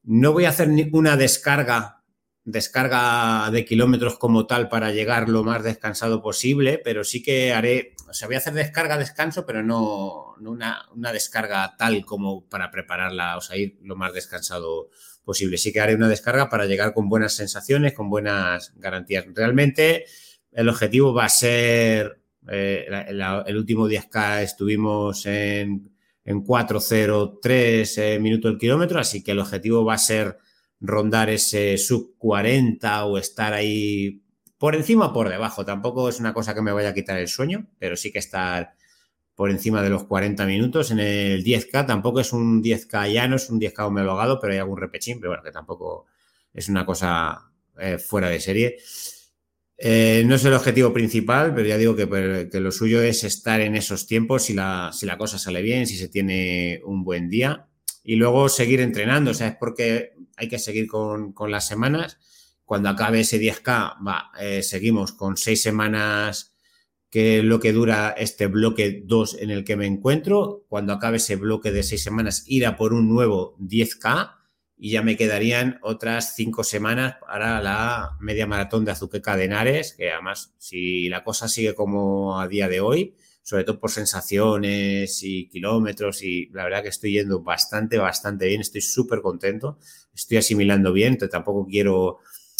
No 0.07 0.33
voy 0.33 0.45
a 0.45 0.51
hacer 0.51 0.70
una 0.93 1.16
descarga, 1.16 2.05
descarga 2.45 3.51
de 3.51 3.65
kilómetros 3.65 4.19
como 4.19 4.47
tal 4.47 4.69
para 4.69 4.93
llegar 4.93 5.28
lo 5.28 5.43
más 5.43 5.65
descansado 5.65 6.23
posible, 6.23 6.81
pero 6.83 7.03
sí 7.03 7.24
que 7.24 7.53
haré, 7.53 7.95
o 8.09 8.12
sea, 8.12 8.28
voy 8.28 8.37
a 8.37 8.39
hacer 8.39 8.53
descarga, 8.53 8.99
descanso, 8.99 9.45
pero 9.45 9.65
no, 9.65 10.37
una, 10.41 10.87
descarga 11.12 11.74
tal 11.77 12.05
como 12.05 12.49
para 12.49 12.70
prepararla, 12.70 13.37
o 13.37 13.41
sea, 13.41 13.57
ir 13.57 13.78
lo 13.83 13.97
más 13.97 14.12
descansado 14.12 14.91
posible. 15.24 15.59
Sí 15.59 15.73
que 15.73 15.81
haré 15.81 15.97
una 15.97 16.09
descarga 16.09 16.49
para 16.49 16.66
llegar 16.66 16.95
con 16.95 17.09
buenas 17.09 17.35
sensaciones, 17.35 17.93
con 17.93 18.09
buenas 18.09 18.74
garantías. 18.77 19.24
Realmente 19.35 20.05
el 20.53 20.69
objetivo 20.69 21.12
va 21.12 21.24
a 21.24 21.28
ser, 21.28 22.20
eh, 22.49 22.87
el 23.47 23.57
último 23.57 23.89
10K 23.89 24.43
estuvimos 24.43 25.27
en 25.27 25.95
en 26.27 26.44
4.03 26.44 27.98
eh, 27.98 28.19
minutos 28.19 28.51
el 28.51 28.59
kilómetro, 28.59 28.98
así 28.98 29.23
que 29.23 29.31
el 29.31 29.39
objetivo 29.39 29.85
va 29.85 29.94
a 29.94 29.98
ser 29.98 30.39
rondar 30.81 31.31
ese 31.31 31.78
sub 31.78 32.16
40 32.19 33.07
o 33.07 33.16
estar 33.16 33.55
ahí 33.55 34.23
por 34.59 34.74
encima 34.74 35.07
o 35.07 35.12
por 35.12 35.28
debajo. 35.28 35.65
Tampoco 35.65 36.09
es 36.09 36.19
una 36.19 36.35
cosa 36.35 36.53
que 36.55 36.62
me 36.62 36.73
vaya 36.73 36.90
a 36.90 36.94
quitar 36.94 37.16
el 37.19 37.28
sueño, 37.28 37.69
pero 37.78 37.97
sí 37.97 38.11
que 38.11 38.19
estar 38.19 38.74
por 39.36 39.51
encima 39.51 39.82
de 39.82 39.90
los 39.90 40.05
40 40.05 40.44
minutos. 40.47 40.90
En 40.90 40.98
el 40.98 41.44
10K 41.44 41.86
tampoco 41.86 42.20
es 42.20 42.32
un 42.32 42.62
10K 42.62 43.12
llano, 43.12 43.36
es 43.36 43.48
un 43.48 43.61
10K 43.61 43.86
homologado, 43.86 44.40
pero 44.40 44.53
hay 44.53 44.59
algún 44.59 44.78
repechín, 44.78 45.20
pero 45.20 45.31
bueno, 45.31 45.44
que 45.44 45.53
tampoco 45.53 46.07
es 46.53 46.69
una 46.69 46.85
cosa 46.85 47.53
eh, 47.78 47.98
fuera 47.98 48.28
de 48.28 48.40
serie. 48.40 48.78
Eh, 49.78 50.23
no 50.27 50.36
es 50.36 50.44
el 50.44 50.55
objetivo 50.55 50.93
principal, 50.93 51.55
pero 51.55 51.69
ya 51.69 51.77
digo 51.77 51.94
que, 51.94 52.48
lo 52.61 52.73
suyo 52.73 53.03
es 53.03 53.24
estar 53.24 53.61
en 53.61 53.77
esos 53.77 54.07
tiempos 54.07 54.44
si 54.44 54.55
la, 54.55 54.90
si 54.93 55.05
la, 55.05 55.19
cosa 55.19 55.39
sale 55.39 55.61
bien, 55.61 55.86
si 55.86 55.97
se 55.97 56.09
tiene 56.09 56.81
un 56.85 57.05
buen 57.05 57.28
día 57.28 57.69
y 58.03 58.16
luego 58.16 58.48
seguir 58.48 58.81
entrenando. 58.81 59.32
O 59.32 59.35
sea, 59.35 59.48
es 59.48 59.57
porque 59.57 60.15
hay 60.36 60.48
que 60.48 60.59
seguir 60.59 60.86
con, 60.86 61.35
las 61.48 61.66
semanas. 61.66 62.19
Cuando 62.65 62.89
acabe 62.89 63.20
ese 63.20 63.40
10K, 63.40 64.07
va, 64.07 64.31
eh, 64.40 64.62
seguimos 64.62 65.12
con 65.12 65.36
seis 65.36 65.62
semanas, 65.62 66.55
que 67.11 67.39
es 67.39 67.44
lo 67.44 67.61
que 67.61 67.73
dura 67.73 68.15
este 68.16 68.47
bloque 68.47 69.03
2 69.05 69.39
en 69.40 69.51
el 69.51 69.65
que 69.65 69.77
me 69.77 69.86
encuentro. 69.86 70.65
Cuando 70.69 70.94
acabe 70.94 71.19
ese 71.19 71.36
bloque 71.36 71.70
de 71.70 71.82
seis 71.82 72.03
semanas, 72.03 72.44
ir 72.47 72.66
a 72.66 72.77
por 72.77 72.93
un 72.94 73.09
nuevo 73.09 73.57
10K 73.59 74.36
y 74.78 74.90
ya 74.90 75.03
me 75.03 75.16
quedarían 75.16 75.78
otras 75.82 76.35
cinco 76.35 76.62
semanas 76.62 77.16
para 77.20 77.62
la 77.62 78.16
media 78.20 78.47
maratón 78.47 78.85
de 78.85 78.93
Azuqueca 78.93 79.36
de 79.36 79.44
Henares, 79.44 79.94
que 79.94 80.11
además, 80.11 80.55
si 80.59 81.09
la 81.09 81.24
cosa 81.24 81.48
sigue 81.48 81.74
como 81.74 82.39
a 82.39 82.47
día 82.47 82.69
de 82.69 82.81
hoy, 82.81 83.15
sobre 83.43 83.65
todo 83.65 83.81
por 83.81 83.90
sensaciones 83.90 85.23
y 85.23 85.48
kilómetros 85.48 86.23
y 86.23 86.51
la 86.53 86.65
verdad 86.65 86.82
que 86.82 86.89
estoy 86.89 87.12
yendo 87.12 87.43
bastante, 87.43 87.97
bastante 87.97 88.47
bien, 88.47 88.61
estoy 88.61 88.81
súper 88.81 89.23
contento, 89.23 89.78
estoy 90.15 90.39
asimilando 90.39 90.93
bien, 90.93 91.16
tampoco 91.16 91.66
quiero 91.66 92.19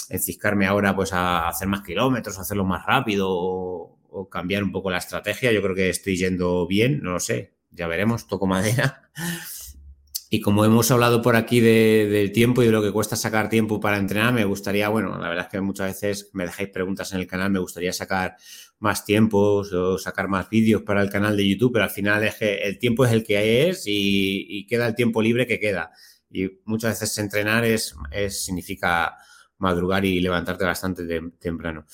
enciscarme 0.09 0.67
ahora 0.67 0.95
pues 0.95 1.13
a 1.13 1.49
hacer 1.49 1.69
más 1.69 1.83
kilómetros, 1.83 2.39
hacerlo 2.39 2.65
más 2.65 2.87
rápido 2.87 3.29
o, 3.29 3.99
o 4.09 4.29
cambiar 4.31 4.63
un 4.63 4.73
poco 4.73 4.91
la 4.91 4.99
estrategia, 4.99 5.53
yo 5.53 5.61
creo 5.61 5.75
que 5.75 5.91
estoy 5.91 6.17
yendo 6.17 6.67
bien, 6.67 7.01
no 7.03 7.13
lo 7.13 7.21
sé, 7.21 7.57
ya 7.73 7.87
veremos, 7.89 8.27
toco 8.27 8.47
madera. 8.47 9.11
Y 10.37 10.43
como 10.43 10.67
hemos 10.67 10.91
hablado 10.91 11.23
por 11.23 11.35
aquí 11.35 11.61
del 11.61 12.31
tiempo 12.31 12.63
y 12.63 12.67
de 12.67 12.71
lo 12.71 12.83
que 12.83 12.93
cuesta 12.93 13.17
sacar 13.17 13.49
tiempo 13.49 13.81
para 13.81 13.97
entrenar, 13.97 14.35
me 14.35 14.45
gustaría, 14.45 14.91
bueno, 14.91 15.19
la 15.19 15.31
verdad 15.31 15.47
es 15.47 15.51
que 15.51 15.63
muchas 15.63 15.87
veces 15.87 16.29
me 16.35 16.45
dejáis 16.45 16.69
preguntas 16.69 17.11
en 17.15 17.21
el 17.21 17.27
canal, 17.27 17.51
me 17.51 17.59
gustaría 17.59 17.91
sacar 17.91 18.37
más 18.79 19.07
tiempos 19.07 19.73
o 19.73 19.97
sacar 19.97 20.29
más 20.29 20.51
vídeos 20.51 20.83
para 20.83 21.01
el 21.01 21.09
canal 21.09 21.39
de 21.39 21.49
YouTube, 21.49 21.73
pero 21.73 21.85
al 21.85 21.91
final 21.91 22.23
es 22.23 22.35
que 22.35 22.57
el 22.57 22.79
tiempo 22.79 23.07
es 23.07 23.13
el 23.13 23.25
que 23.25 23.71
es 23.71 23.85
y, 23.87 24.67
queda 24.69 24.87
el 24.87 24.95
tiempo 24.95 25.23
libre 25.23 25.47
que 25.47 25.59
queda. 25.59 25.91
Y 26.31 26.61
muchas 26.67 27.01
veces 27.01 27.17
entrenar 27.17 27.65
es, 27.65 27.97
significa 28.29 29.17
madrugar 29.57 30.05
y 30.05 30.21
levantarte 30.21 30.67
bastante 30.67 31.07
temprano. 31.39 31.87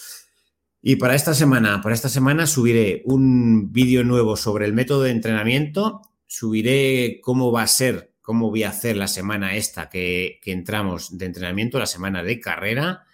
Y 0.80 0.96
para 0.96 1.14
esta 1.14 1.32
semana, 1.32 1.80
para 1.80 1.94
esta 1.94 2.08
semana 2.08 2.48
subiré 2.48 3.02
un 3.04 3.70
vídeo 3.70 4.02
nuevo 4.02 4.36
sobre 4.36 4.66
el 4.66 4.72
método 4.72 5.02
de 5.02 5.12
entrenamiento, 5.12 6.00
subiré 6.26 7.20
cómo 7.22 7.52
va 7.52 7.62
a 7.62 7.68
ser 7.68 8.11
cómo 8.22 8.50
voy 8.50 8.62
a 8.62 8.70
hacer 8.70 8.96
la 8.96 9.08
semana 9.08 9.56
esta 9.56 9.90
que, 9.90 10.40
entramos 10.44 11.18
de 11.18 11.26
entrenamiento, 11.26 11.78
la 11.78 11.86
semana 11.86 12.22
de 12.22 12.40
carrera, 12.40 13.04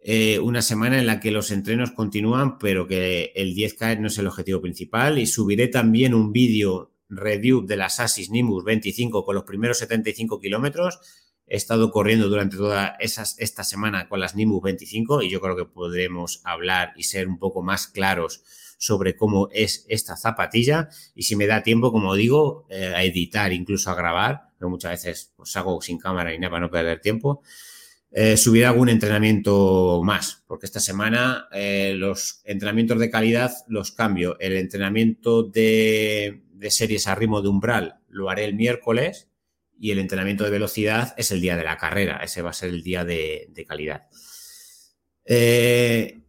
eh, 0.00 0.38
una 0.38 0.62
semana 0.62 0.98
en 0.98 1.06
la 1.06 1.20
que 1.20 1.30
los 1.30 1.50
entrenos 1.50 1.92
continúan, 1.92 2.58
pero 2.58 2.86
que 2.88 3.32
el 3.36 3.54
10K 3.54 4.00
no 4.00 4.08
es 4.08 4.18
el 4.18 4.26
objetivo 4.26 4.62
principal. 4.62 5.18
Y 5.18 5.26
subiré 5.26 5.68
también 5.68 6.14
un 6.14 6.32
vídeo 6.32 6.94
review 7.10 7.66
de 7.66 7.76
las 7.76 8.00
ASIS 8.00 8.30
Nimbus 8.30 8.64
25 8.64 9.24
con 9.24 9.34
los 9.34 9.44
primeros 9.44 9.78
75 9.78 10.40
kilómetros. 10.40 11.00
He 11.46 11.56
estado 11.56 11.90
corriendo 11.90 12.28
durante 12.28 12.56
toda 12.56 12.96
esta 12.98 13.64
semana 13.64 14.08
con 14.08 14.20
las 14.20 14.36
Nimbus 14.36 14.62
25 14.62 15.22
y 15.22 15.30
yo 15.30 15.40
creo 15.40 15.56
que 15.56 15.64
podremos 15.64 16.40
hablar 16.44 16.92
y 16.96 17.02
ser 17.02 17.28
un 17.28 17.38
poco 17.38 17.60
más 17.60 17.88
claros 17.88 18.42
sobre 18.80 19.14
cómo 19.14 19.50
es 19.52 19.84
esta 19.90 20.16
zapatilla 20.16 20.88
y 21.14 21.24
si 21.24 21.36
me 21.36 21.46
da 21.46 21.62
tiempo, 21.62 21.92
como 21.92 22.14
digo, 22.14 22.66
eh, 22.70 22.94
a 22.96 23.04
editar, 23.04 23.52
incluso 23.52 23.90
a 23.90 23.94
grabar, 23.94 24.48
pero 24.58 24.70
muchas 24.70 24.92
veces 24.92 25.32
pues 25.36 25.54
hago 25.56 25.82
sin 25.82 25.98
cámara 25.98 26.34
y 26.34 26.38
nada 26.38 26.50
para 26.50 26.60
no 26.62 26.70
perder 26.70 26.98
tiempo. 26.98 27.42
Eh, 28.10 28.38
subir 28.38 28.64
algún 28.64 28.88
entrenamiento 28.88 30.00
más, 30.02 30.42
porque 30.46 30.64
esta 30.64 30.80
semana 30.80 31.46
eh, 31.52 31.92
los 31.94 32.40
entrenamientos 32.44 32.98
de 32.98 33.10
calidad 33.10 33.52
los 33.68 33.92
cambio. 33.92 34.38
El 34.40 34.56
entrenamiento 34.56 35.42
de, 35.42 36.42
series 36.70 37.06
a 37.06 37.14
ritmo 37.14 37.42
de 37.42 37.48
umbral 37.48 38.00
lo 38.08 38.30
haré 38.30 38.46
el 38.46 38.54
miércoles 38.54 39.28
y 39.78 39.90
el 39.90 39.98
entrenamiento 39.98 40.44
de 40.44 40.50
velocidad 40.50 41.14
es 41.18 41.30
el 41.32 41.42
día 41.42 41.56
de 41.56 41.64
la 41.64 41.76
carrera, 41.76 42.16
ese 42.24 42.40
va 42.40 42.50
a 42.50 42.54
ser 42.54 42.70
el 42.70 42.82
día 42.82 43.04
de, 43.04 43.46
de 43.50 43.64
calidad. 43.66 44.08
Eh, 45.26 46.19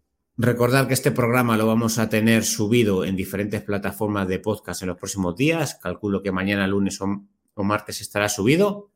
Recordar 0.43 0.87
que 0.87 0.95
este 0.95 1.11
programa 1.11 1.55
lo 1.55 1.67
vamos 1.67 1.99
a 1.99 2.09
tener 2.09 2.43
subido 2.43 3.05
en 3.05 3.15
diferentes 3.15 3.61
plataformas 3.61 4.27
de 4.27 4.39
podcast 4.39 4.81
en 4.81 4.87
los 4.87 4.97
próximos 4.97 5.35
días. 5.35 5.75
Calculo 5.75 6.23
que 6.23 6.31
mañana, 6.31 6.65
lunes 6.65 6.99
o, 6.99 7.63
martes 7.63 8.01
estará 8.01 8.27
subido. 8.27 8.89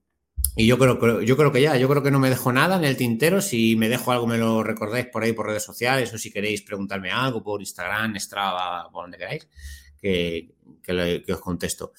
Y 0.56 0.66
yo 0.66 0.80
creo, 0.80 1.22
yo 1.22 1.38
creo 1.38 1.52
que 1.52 1.62
ya, 1.62 1.78
yo 1.78 1.88
creo 1.88 2.02
que 2.02 2.10
no 2.10 2.18
me 2.18 2.32
dejo 2.32 2.52
nada 2.52 2.78
en 2.78 2.84
el 2.84 2.98
tintero. 2.98 3.42
Si 3.42 3.76
me 3.76 3.90
dejo 3.90 4.12
algo, 4.12 4.26
me 4.26 4.40
lo 4.40 4.64
recordáis 4.64 5.06
por 5.06 5.22
ahí 5.22 5.34
por 5.34 5.46
redes 5.46 5.62
sociales 5.62 6.12
o 6.16 6.18
si 6.18 6.32
queréis 6.32 6.64
preguntarme 6.64 7.12
algo 7.12 7.44
por 7.44 7.62
Instagram, 7.62 8.16
Strava, 8.16 8.90
por 8.92 9.04
donde 9.04 9.20
queráis, 9.20 9.48
que, 10.02 10.50
que 10.82 11.32
os 11.32 11.42
contesto. 11.42 11.94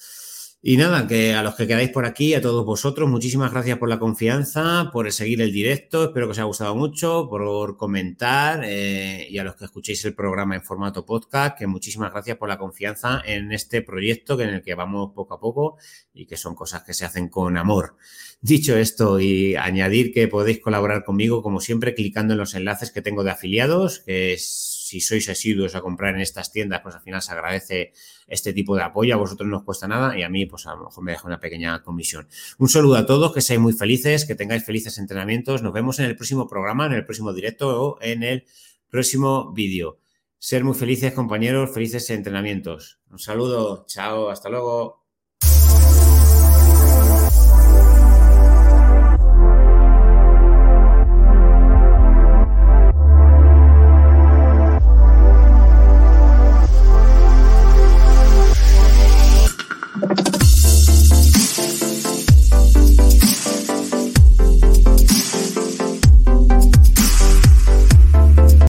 Y 0.59 0.75
nada, 0.75 1.07
que 1.07 1.35
a 1.35 1.43
los 1.43 1.53
que 1.53 1.67
quedáis 1.67 1.91
por 1.91 2.05
aquí, 2.05 2.33
a 2.33 2.41
todos 2.41 2.65
vosotros, 2.65 3.07
muchísimas 3.07 3.51
gracias 3.51 3.77
por 3.77 3.89
la 3.89 3.99
confianza, 3.99 4.89
por 4.91 5.09
seguir 5.11 5.39
el 5.41 5.51
directo, 5.51 6.05
espero 6.05 6.25
que 6.25 6.31
os 6.31 6.39
haya 6.39 6.45
gustado 6.45 6.75
mucho, 6.75 7.27
por 7.29 7.77
comentar 7.77 8.61
eh, 8.65 9.27
y 9.29 9.37
a 9.37 9.43
los 9.43 9.55
que 9.55 9.65
escuchéis 9.65 10.03
el 10.05 10.15
programa 10.15 10.55
en 10.55 10.63
formato 10.63 11.05
podcast, 11.05 11.55
que 11.57 11.67
muchísimas 11.67 12.11
gracias 12.11 12.37
por 12.37 12.49
la 12.49 12.57
confianza 12.57 13.21
en 13.23 13.51
este 13.51 13.83
proyecto 13.83 14.41
en 14.41 14.49
el 14.49 14.63
que 14.63 14.73
vamos 14.73 15.11
poco 15.13 15.35
a 15.35 15.39
poco 15.39 15.77
y 16.11 16.25
que 16.25 16.37
son 16.37 16.55
cosas 16.55 16.81
que 16.81 16.95
se 16.95 17.05
hacen 17.05 17.29
con 17.29 17.55
amor. 17.55 17.95
Dicho 18.41 18.75
esto 18.75 19.19
y 19.19 19.55
añadir 19.55 20.11
que 20.11 20.27
podéis 20.27 20.59
colaborar 20.59 21.03
conmigo, 21.03 21.43
como 21.43 21.61
siempre, 21.61 21.93
clicando 21.93 22.33
en 22.33 22.39
los 22.39 22.55
enlaces 22.55 22.91
que 22.91 23.03
tengo 23.03 23.23
de 23.23 23.29
afiliados, 23.31 23.99
que 23.99 24.33
es 24.33 24.66
si 24.87 25.01
sois 25.01 25.27
asiduos 25.27 25.75
a 25.75 25.81
comprar 25.81 26.15
en 26.15 26.21
estas 26.21 26.51
tiendas, 26.51 26.79
pues 26.81 26.95
al 26.95 27.01
final 27.01 27.21
se 27.21 27.33
agradece 27.33 27.91
este 28.27 28.53
tipo 28.53 28.75
de 28.75 28.83
apoyo. 28.83 29.15
A 29.15 29.17
vosotros 29.17 29.49
no 29.49 29.57
os 29.57 29.63
cuesta 29.63 29.87
nada 29.87 30.17
y 30.17 30.23
a 30.23 30.29
mí, 30.29 30.45
pues 30.45 30.65
a 30.65 30.75
lo 30.75 30.85
mejor 30.85 31.03
me 31.03 31.11
deja 31.11 31.27
una 31.27 31.39
pequeña 31.39 31.83
comisión. 31.83 32.27
Un 32.57 32.69
saludo 32.69 32.95
a 32.95 33.05
todos, 33.05 33.33
que 33.33 33.41
seáis 33.41 33.59
muy 33.59 33.73
felices, 33.73 34.25
que 34.25 34.35
tengáis 34.35 34.63
felices 34.63 34.97
entrenamientos. 34.97 35.61
Nos 35.61 35.73
vemos 35.73 35.99
en 35.99 36.05
el 36.05 36.15
próximo 36.15 36.47
programa, 36.47 36.85
en 36.85 36.93
el 36.93 37.05
próximo 37.05 37.33
directo 37.33 37.67
o 37.67 38.01
en 38.01 38.23
el 38.23 38.45
próximo 38.89 39.51
vídeo. 39.51 39.99
Ser 40.39 40.63
muy 40.63 40.75
felices, 40.75 41.11
compañeros, 41.11 41.73
felices 41.73 42.09
entrenamientos. 42.09 43.01
Un 43.09 43.19
saludo, 43.19 43.85
chao, 43.87 44.29
hasta 44.29 44.49
luego. 44.49 45.05